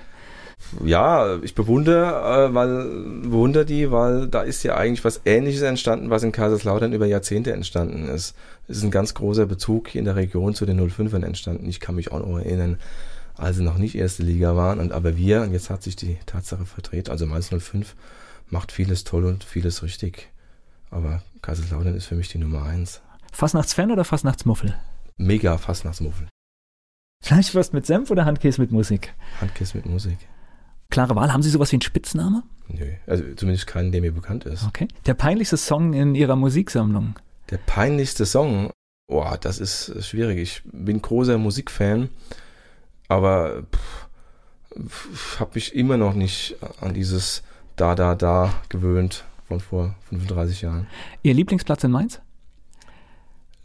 Ja, 0.83 1.37
ich 1.43 1.53
bewundere, 1.53 2.49
äh, 2.49 2.53
weil, 2.53 2.67
bewundere 3.21 3.65
die, 3.65 3.91
weil 3.91 4.27
da 4.27 4.41
ist 4.41 4.63
ja 4.63 4.75
eigentlich 4.75 5.05
was 5.05 5.21
Ähnliches 5.25 5.61
entstanden, 5.61 6.09
was 6.09 6.23
in 6.23 6.31
Kaiserslautern 6.31 6.93
über 6.93 7.05
Jahrzehnte 7.05 7.51
entstanden 7.51 8.07
ist. 8.09 8.35
Es 8.67 8.77
ist 8.77 8.83
ein 8.83 8.91
ganz 8.91 9.13
großer 9.13 9.45
Bezug 9.45 9.93
in 9.93 10.05
der 10.05 10.15
Region 10.15 10.55
zu 10.55 10.65
den 10.65 10.79
05ern 10.79 11.23
entstanden. 11.23 11.69
Ich 11.69 11.79
kann 11.79 11.95
mich 11.95 12.11
auch 12.11 12.19
noch 12.19 12.39
erinnern, 12.39 12.79
als 13.35 13.57
sie 13.57 13.63
noch 13.63 13.77
nicht 13.77 13.95
erste 13.95 14.23
Liga 14.23 14.55
waren. 14.55 14.79
Und 14.79 14.93
aber 14.93 15.15
wir, 15.15 15.43
und 15.43 15.51
jetzt 15.51 15.69
hat 15.69 15.83
sich 15.83 15.95
die 15.95 16.17
Tatsache 16.25 16.65
verdreht, 16.65 17.09
also 17.09 17.27
Mainz 17.27 17.49
05 17.49 17.95
macht 18.49 18.71
vieles 18.71 19.03
toll 19.03 19.25
und 19.25 19.43
vieles 19.43 19.83
richtig. 19.83 20.29
Aber 20.89 21.21
Kaiserslautern 21.43 21.95
ist 21.95 22.05
für 22.05 22.15
mich 22.15 22.29
die 22.29 22.39
Nummer 22.39 22.63
eins. 22.63 23.01
Fastnachtsfan 23.31 23.91
oder 23.91 24.03
Fastnachtsmuffel? 24.03 24.75
Mega 25.17 25.57
Fastnachtsmuffel. 25.57 26.27
Fleischwurst 27.23 27.73
mit 27.73 27.85
Senf 27.85 28.09
oder 28.11 28.25
Handkäse 28.25 28.59
mit 28.61 28.71
Musik? 28.71 29.13
Handkäse 29.39 29.77
mit 29.77 29.85
Musik. 29.85 30.17
Klare 30.89 31.15
Wahl. 31.15 31.31
Haben 31.31 31.43
Sie 31.43 31.49
sowas 31.49 31.71
wie 31.71 31.75
einen 31.75 31.81
Spitzname? 31.81 32.43
Nö, 32.67 32.93
also 33.07 33.23
zumindest 33.35 33.67
keinen, 33.67 33.91
der 33.91 34.01
mir 34.01 34.11
bekannt 34.11 34.45
ist. 34.45 34.65
Okay. 34.67 34.87
Der 35.05 35.13
peinlichste 35.13 35.57
Song 35.57 35.93
in 35.93 36.15
Ihrer 36.15 36.35
Musiksammlung? 36.35 37.15
Der 37.49 37.57
peinlichste 37.57 38.25
Song? 38.25 38.71
Boah, 39.07 39.37
das 39.37 39.59
ist 39.59 40.03
schwierig. 40.05 40.39
Ich 40.39 40.61
bin 40.65 41.01
großer 41.01 41.37
Musikfan, 41.37 42.09
aber 43.07 43.63
habe 45.39 45.51
mich 45.55 45.75
immer 45.75 45.97
noch 45.97 46.13
nicht 46.13 46.55
an 46.79 46.93
dieses 46.93 47.43
Da, 47.75 47.95
Da, 47.95 48.15
Da 48.15 48.53
gewöhnt 48.69 49.25
von 49.47 49.59
vor 49.59 49.95
35 50.09 50.61
Jahren. 50.61 50.87
Ihr 51.23 51.33
Lieblingsplatz 51.33 51.83
in 51.83 51.91
Mainz? 51.91 52.21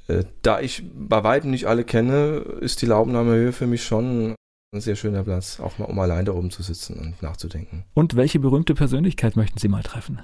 Äh, 0.09 0.25
da 0.43 0.61
ich 0.61 0.85
bei 0.95 1.25
weitem 1.25 1.51
nicht 1.51 1.67
alle 1.67 1.85
kenne, 1.85 2.45
ist 2.61 2.83
die 2.83 2.87
Laubenheimer 2.87 3.53
für 3.53 3.67
mich 3.67 3.85
schon 3.85 4.35
ein 4.75 4.81
sehr 4.81 4.97
schöner 4.97 5.25
Platz, 5.25 5.61
auch 5.61 5.79
mal 5.79 5.87
um 5.87 5.99
allein 5.99 6.25
da 6.25 6.33
oben 6.33 6.51
zu 6.51 6.63
sitzen 6.63 6.99
und 6.99 7.23
nachzudenken. 7.23 7.85
Und 7.95 8.17
welche 8.17 8.39
berühmte 8.39 8.75
Persönlichkeit 8.75 9.37
möchten 9.37 9.59
Sie 9.59 9.69
mal 9.69 9.83
treffen? 9.83 10.21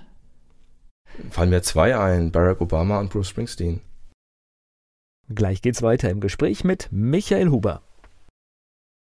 Fallen 1.31 1.51
mir 1.51 1.63
zwei 1.63 1.97
ein, 1.97 2.33
Barack 2.33 2.61
Obama 2.61 2.99
und 2.99 3.11
Bruce 3.11 3.29
Springsteen. 3.29 3.81
Gleich 5.29 5.63
geht's 5.63 5.83
weiter 5.83 6.11
im 6.11 6.21
Gespräch 6.21 6.65
mit 6.65 6.89
Michael 6.91 7.49
Huber. 7.51 7.83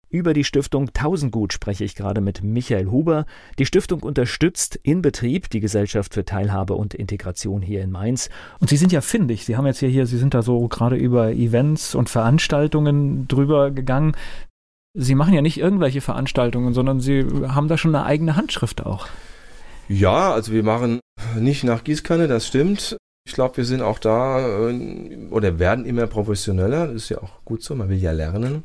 Über 0.09 0.33
die 0.33 0.45
Stiftung 0.45 0.93
Tausendgut 0.93 1.51
spreche 1.51 1.83
ich 1.83 1.93
gerade 1.93 2.21
mit 2.21 2.41
Michael 2.41 2.87
Huber. 2.87 3.25
Die 3.59 3.65
Stiftung 3.65 4.03
unterstützt 4.03 4.79
in 4.81 5.01
Betrieb 5.01 5.49
die 5.49 5.59
Gesellschaft 5.59 6.13
für 6.13 6.23
Teilhabe 6.23 6.75
und 6.75 6.93
Integration 6.93 7.61
hier 7.61 7.81
in 7.81 7.91
Mainz. 7.91 8.29
Und 8.59 8.69
Sie 8.69 8.77
sind 8.77 8.93
ja 8.93 9.01
findig. 9.01 9.43
Sie 9.43 9.57
haben 9.57 9.65
jetzt 9.65 9.79
hier, 9.79 9.89
hier 9.89 10.05
Sie 10.05 10.17
sind 10.17 10.33
da 10.33 10.43
so 10.43 10.65
gerade 10.69 10.95
über 10.95 11.31
Events 11.31 11.93
und 11.93 12.09
Veranstaltungen 12.09 13.27
drüber 13.27 13.71
gegangen. 13.71 14.15
Sie 14.93 15.13
machen 15.13 15.33
ja 15.33 15.41
nicht 15.41 15.59
irgendwelche 15.59 15.99
Veranstaltungen, 15.99 16.73
sondern 16.73 17.01
Sie 17.01 17.25
haben 17.49 17.67
da 17.67 17.77
schon 17.77 17.93
eine 17.93 18.05
eigene 18.05 18.37
Handschrift 18.37 18.85
auch. 18.85 19.07
Ja, 19.89 20.31
also 20.31 20.53
wir 20.53 20.63
machen 20.63 21.01
nicht 21.37 21.65
nach 21.65 21.83
Gießkanne, 21.83 22.29
das 22.29 22.47
stimmt. 22.47 22.95
Ich 23.27 23.33
glaube, 23.33 23.57
wir 23.57 23.65
sind 23.65 23.81
auch 23.81 23.99
da 23.99 24.69
äh, 24.69 25.27
oder 25.31 25.59
werden 25.59 25.83
immer 25.83 26.07
professioneller. 26.07 26.87
Das 26.87 26.95
ist 26.95 27.09
ja 27.09 27.17
auch 27.17 27.43
gut 27.43 27.61
so, 27.61 27.75
man 27.75 27.89
will 27.89 27.97
ja 27.97 28.13
lernen. 28.13 28.63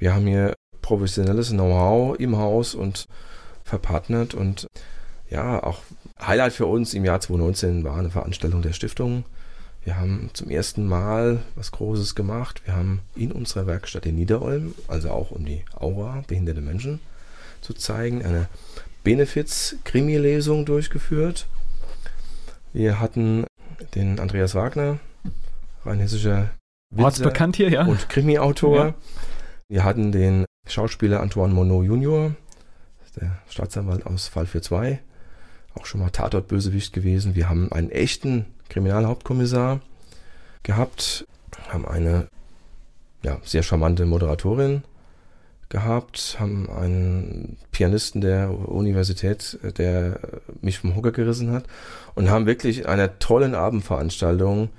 Wir 0.00 0.14
haben 0.14 0.26
hier 0.26 0.54
professionelles 0.80 1.50
Know-how 1.50 2.18
im 2.18 2.38
Haus 2.38 2.74
und 2.74 3.06
verpartnert 3.64 4.32
und 4.32 4.66
ja, 5.28 5.62
auch 5.62 5.82
Highlight 6.20 6.54
für 6.54 6.66
uns 6.66 6.94
im 6.94 7.04
Jahr 7.04 7.20
2019 7.20 7.84
war 7.84 7.98
eine 7.98 8.10
Veranstaltung 8.10 8.62
der 8.62 8.72
Stiftung. 8.72 9.24
Wir 9.84 9.98
haben 9.98 10.30
zum 10.32 10.48
ersten 10.48 10.86
Mal 10.86 11.42
was 11.54 11.70
Großes 11.70 12.14
gemacht. 12.14 12.62
Wir 12.64 12.74
haben 12.74 13.02
in 13.14 13.30
unserer 13.30 13.66
Werkstatt 13.66 14.06
in 14.06 14.16
Niederolm, 14.16 14.74
also 14.88 15.10
auch 15.10 15.30
um 15.30 15.44
die 15.44 15.64
Aura 15.78 16.24
behinderte 16.26 16.62
Menschen 16.62 17.00
zu 17.60 17.74
zeigen, 17.74 18.24
eine 18.24 18.48
Benefiz-Krimi-Lesung 19.04 20.64
durchgeführt. 20.64 21.46
Wir 22.72 23.00
hatten 23.00 23.44
den 23.94 24.18
Andreas 24.18 24.54
Wagner, 24.54 24.98
rheinhessischer 25.84 26.50
Ortsbekannt 26.96 27.56
hier, 27.56 27.68
ja. 27.68 27.84
und 27.84 28.08
Krimi-Autor. 28.08 28.76
Ja. 28.86 28.94
Wir 29.70 29.84
hatten 29.84 30.10
den 30.10 30.46
Schauspieler 30.66 31.20
Antoine 31.20 31.54
Monod 31.54 31.86
Junior, 31.86 32.34
der 33.14 33.38
Staatsanwalt 33.48 34.04
aus 34.04 34.26
Fall 34.26 34.48
42, 34.48 34.98
auch 35.76 35.86
schon 35.86 36.00
mal 36.00 36.10
Tatort-Bösewicht 36.10 36.92
gewesen. 36.92 37.36
Wir 37.36 37.48
haben 37.48 37.70
einen 37.70 37.92
echten 37.92 38.46
Kriminalhauptkommissar 38.68 39.78
gehabt, 40.64 41.24
haben 41.68 41.86
eine 41.86 42.26
ja, 43.22 43.38
sehr 43.44 43.62
charmante 43.62 44.06
Moderatorin 44.06 44.82
gehabt, 45.68 46.38
haben 46.40 46.68
einen 46.68 47.56
Pianisten 47.70 48.20
der 48.20 48.50
Universität, 48.50 49.56
der 49.78 50.18
mich 50.62 50.80
vom 50.80 50.96
Hocker 50.96 51.12
gerissen 51.12 51.52
hat 51.52 51.66
und 52.16 52.28
haben 52.28 52.46
wirklich 52.46 52.80
in 52.80 52.86
einer 52.86 53.20
tollen 53.20 53.54
Abendveranstaltung, 53.54 54.70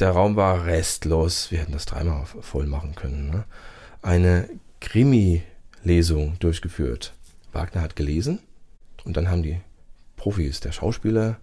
der 0.00 0.10
Raum 0.10 0.34
war 0.34 0.66
restlos, 0.66 1.52
wir 1.52 1.60
hätten 1.60 1.70
das 1.72 1.86
dreimal 1.86 2.24
voll 2.24 2.66
machen 2.66 2.96
können, 2.96 3.30
ne? 3.30 3.44
Eine 4.02 4.48
Krimi-Lesung 4.80 6.36
durchgeführt. 6.38 7.12
Wagner 7.52 7.82
hat 7.82 7.96
gelesen 7.96 8.38
und 9.04 9.16
dann 9.16 9.30
haben 9.30 9.42
die 9.42 9.60
Profis, 10.16 10.60
der 10.60 10.72
Schauspieler, 10.72 11.38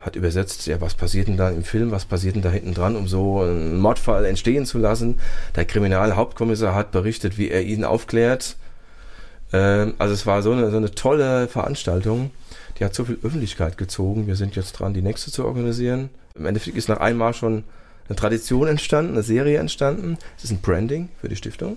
hat 0.00 0.16
übersetzt, 0.16 0.66
ja, 0.66 0.80
was 0.80 0.94
passiert 0.94 1.28
denn 1.28 1.36
da 1.36 1.48
im 1.50 1.62
Film, 1.62 1.92
was 1.92 2.04
passiert 2.04 2.34
denn 2.34 2.42
da 2.42 2.50
hinten 2.50 2.74
dran, 2.74 2.96
um 2.96 3.06
so 3.06 3.40
einen 3.40 3.78
Mordfall 3.78 4.24
entstehen 4.24 4.66
zu 4.66 4.78
lassen. 4.78 5.20
Der 5.54 5.64
Kriminalhauptkommissar 5.64 6.74
hat 6.74 6.90
berichtet, 6.90 7.38
wie 7.38 7.50
er 7.50 7.62
ihn 7.62 7.84
aufklärt. 7.84 8.56
Ähm, 9.52 9.94
also 9.98 10.12
es 10.12 10.26
war 10.26 10.42
so 10.42 10.52
eine, 10.52 10.70
so 10.70 10.76
eine 10.76 10.92
tolle 10.92 11.46
Veranstaltung. 11.46 12.32
Die 12.78 12.84
hat 12.84 12.94
so 12.94 13.04
viel 13.04 13.18
Öffentlichkeit 13.22 13.78
gezogen. 13.78 14.26
Wir 14.26 14.34
sind 14.34 14.56
jetzt 14.56 14.72
dran, 14.72 14.92
die 14.92 15.02
nächste 15.02 15.30
zu 15.30 15.44
organisieren. 15.44 16.10
Im 16.34 16.46
Endeffekt 16.46 16.76
ist 16.76 16.88
nach 16.88 17.00
einmal 17.00 17.32
schon 17.32 17.62
eine 18.08 18.16
Tradition 18.16 18.66
entstanden, 18.66 19.12
eine 19.12 19.22
Serie 19.22 19.58
entstanden. 19.58 20.18
Es 20.36 20.44
ist 20.44 20.50
ein 20.50 20.60
Branding 20.60 21.10
für 21.20 21.28
die 21.28 21.36
Stiftung. 21.36 21.76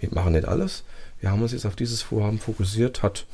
Wir 0.00 0.08
machen 0.12 0.32
nicht 0.32 0.46
alles. 0.48 0.84
Wir 1.20 1.30
haben 1.30 1.42
uns 1.42 1.52
jetzt 1.52 1.66
auf 1.66 1.76
dieses 1.76 2.02
Vorhaben 2.02 2.38
fokussiert, 2.38 3.02
hat 3.02 3.26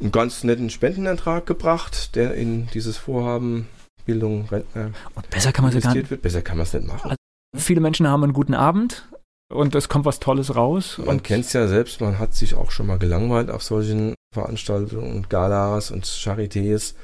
einen 0.00 0.12
ganz 0.12 0.44
netten 0.44 0.70
Spendenantrag 0.70 1.46
gebracht, 1.46 2.14
der 2.16 2.34
in 2.34 2.66
dieses 2.68 2.96
Vorhaben 2.96 3.68
Bildung, 4.04 4.46
Rentner 4.50 4.90
Und 5.14 5.30
besser 5.30 5.52
kann 5.52 5.64
man 5.64 5.76
es 5.76 5.82
gar 5.82 5.94
nicht. 5.94 6.10
wird. 6.10 6.22
Besser 6.22 6.42
kann 6.42 6.56
man 6.56 6.66
es 6.66 6.72
nicht 6.72 6.86
machen. 6.86 7.10
Also, 7.10 7.16
viele 7.56 7.80
Menschen 7.80 8.08
haben 8.08 8.24
einen 8.24 8.32
guten 8.32 8.54
Abend 8.54 9.08
und 9.52 9.74
es 9.74 9.88
kommt 9.88 10.04
was 10.04 10.18
Tolles 10.18 10.56
raus. 10.56 11.00
Man 11.04 11.22
kennt 11.22 11.44
es 11.44 11.52
ja 11.52 11.68
selbst, 11.68 12.00
man 12.00 12.18
hat 12.18 12.34
sich 12.34 12.54
auch 12.54 12.70
schon 12.70 12.86
mal 12.86 12.98
gelangweilt 12.98 13.50
auf 13.50 13.62
solchen 13.62 14.14
Veranstaltungen 14.34 15.14
und 15.14 15.30
Galas 15.30 15.90
und 15.90 16.04
Charités. 16.04 16.94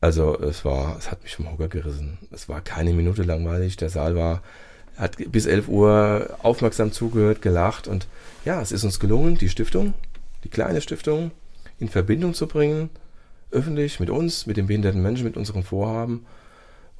Also 0.00 0.38
es 0.40 0.64
war, 0.64 0.96
es 0.98 1.10
hat 1.10 1.22
mich 1.22 1.36
vom 1.36 1.50
Hocker 1.50 1.68
gerissen. 1.68 2.18
Es 2.32 2.48
war 2.48 2.60
keine 2.60 2.92
Minute 2.92 3.22
langweilig. 3.22 3.76
Der 3.76 3.88
Saal 3.88 4.16
war, 4.16 4.42
hat 4.96 5.16
bis 5.30 5.46
11 5.46 5.68
Uhr 5.68 6.36
aufmerksam 6.42 6.92
zugehört, 6.92 7.42
gelacht 7.42 7.88
und 7.88 8.06
ja, 8.44 8.60
es 8.60 8.72
ist 8.72 8.84
uns 8.84 9.00
gelungen, 9.00 9.38
die 9.38 9.48
Stiftung, 9.48 9.94
die 10.44 10.48
kleine 10.48 10.80
Stiftung, 10.80 11.30
in 11.78 11.88
Verbindung 11.88 12.34
zu 12.34 12.46
bringen, 12.46 12.90
öffentlich 13.50 14.00
mit 14.00 14.10
uns, 14.10 14.46
mit 14.46 14.56
den 14.56 14.66
behinderten 14.66 15.02
Menschen, 15.02 15.24
mit 15.24 15.36
unserem 15.36 15.62
Vorhaben. 15.62 16.24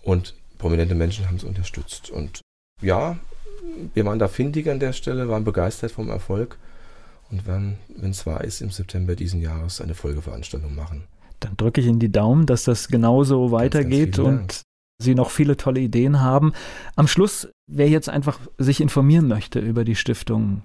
Und 0.02 0.34
prominente 0.58 0.94
Menschen 0.94 1.26
haben 1.26 1.36
es 1.36 1.44
unterstützt. 1.44 2.10
Und 2.10 2.40
ja, 2.80 3.18
wir 3.94 4.04
waren 4.04 4.18
da 4.18 4.28
findig 4.28 4.68
an 4.68 4.80
der 4.80 4.92
Stelle, 4.92 5.28
waren 5.28 5.44
begeistert 5.44 5.92
vom 5.92 6.08
Erfolg 6.08 6.58
und 7.30 7.46
werden, 7.46 7.78
wenn 7.96 8.10
es 8.10 8.26
wahr 8.26 8.44
ist, 8.44 8.60
im 8.60 8.70
September 8.70 9.16
diesen 9.16 9.40
Jahres 9.40 9.80
eine 9.80 9.94
Folgeveranstaltung 9.94 10.74
machen. 10.74 11.04
Dann 11.40 11.56
drücke 11.56 11.80
ich 11.80 11.86
Ihnen 11.86 11.98
die 11.98 12.12
Daumen, 12.12 12.46
dass 12.46 12.64
das 12.64 12.88
genauso 12.88 13.50
weitergeht 13.50 14.16
ganz, 14.16 14.26
ganz 14.26 14.28
und 14.28 14.62
Sie 15.02 15.14
noch 15.14 15.30
viele 15.30 15.56
tolle 15.56 15.80
Ideen 15.80 16.20
haben. 16.20 16.52
Am 16.96 17.08
Schluss, 17.08 17.48
wer 17.66 17.88
jetzt 17.88 18.08
einfach 18.08 18.38
sich 18.58 18.80
informieren 18.80 19.28
möchte 19.28 19.58
über 19.58 19.84
die 19.84 19.96
Stiftung, 19.96 20.62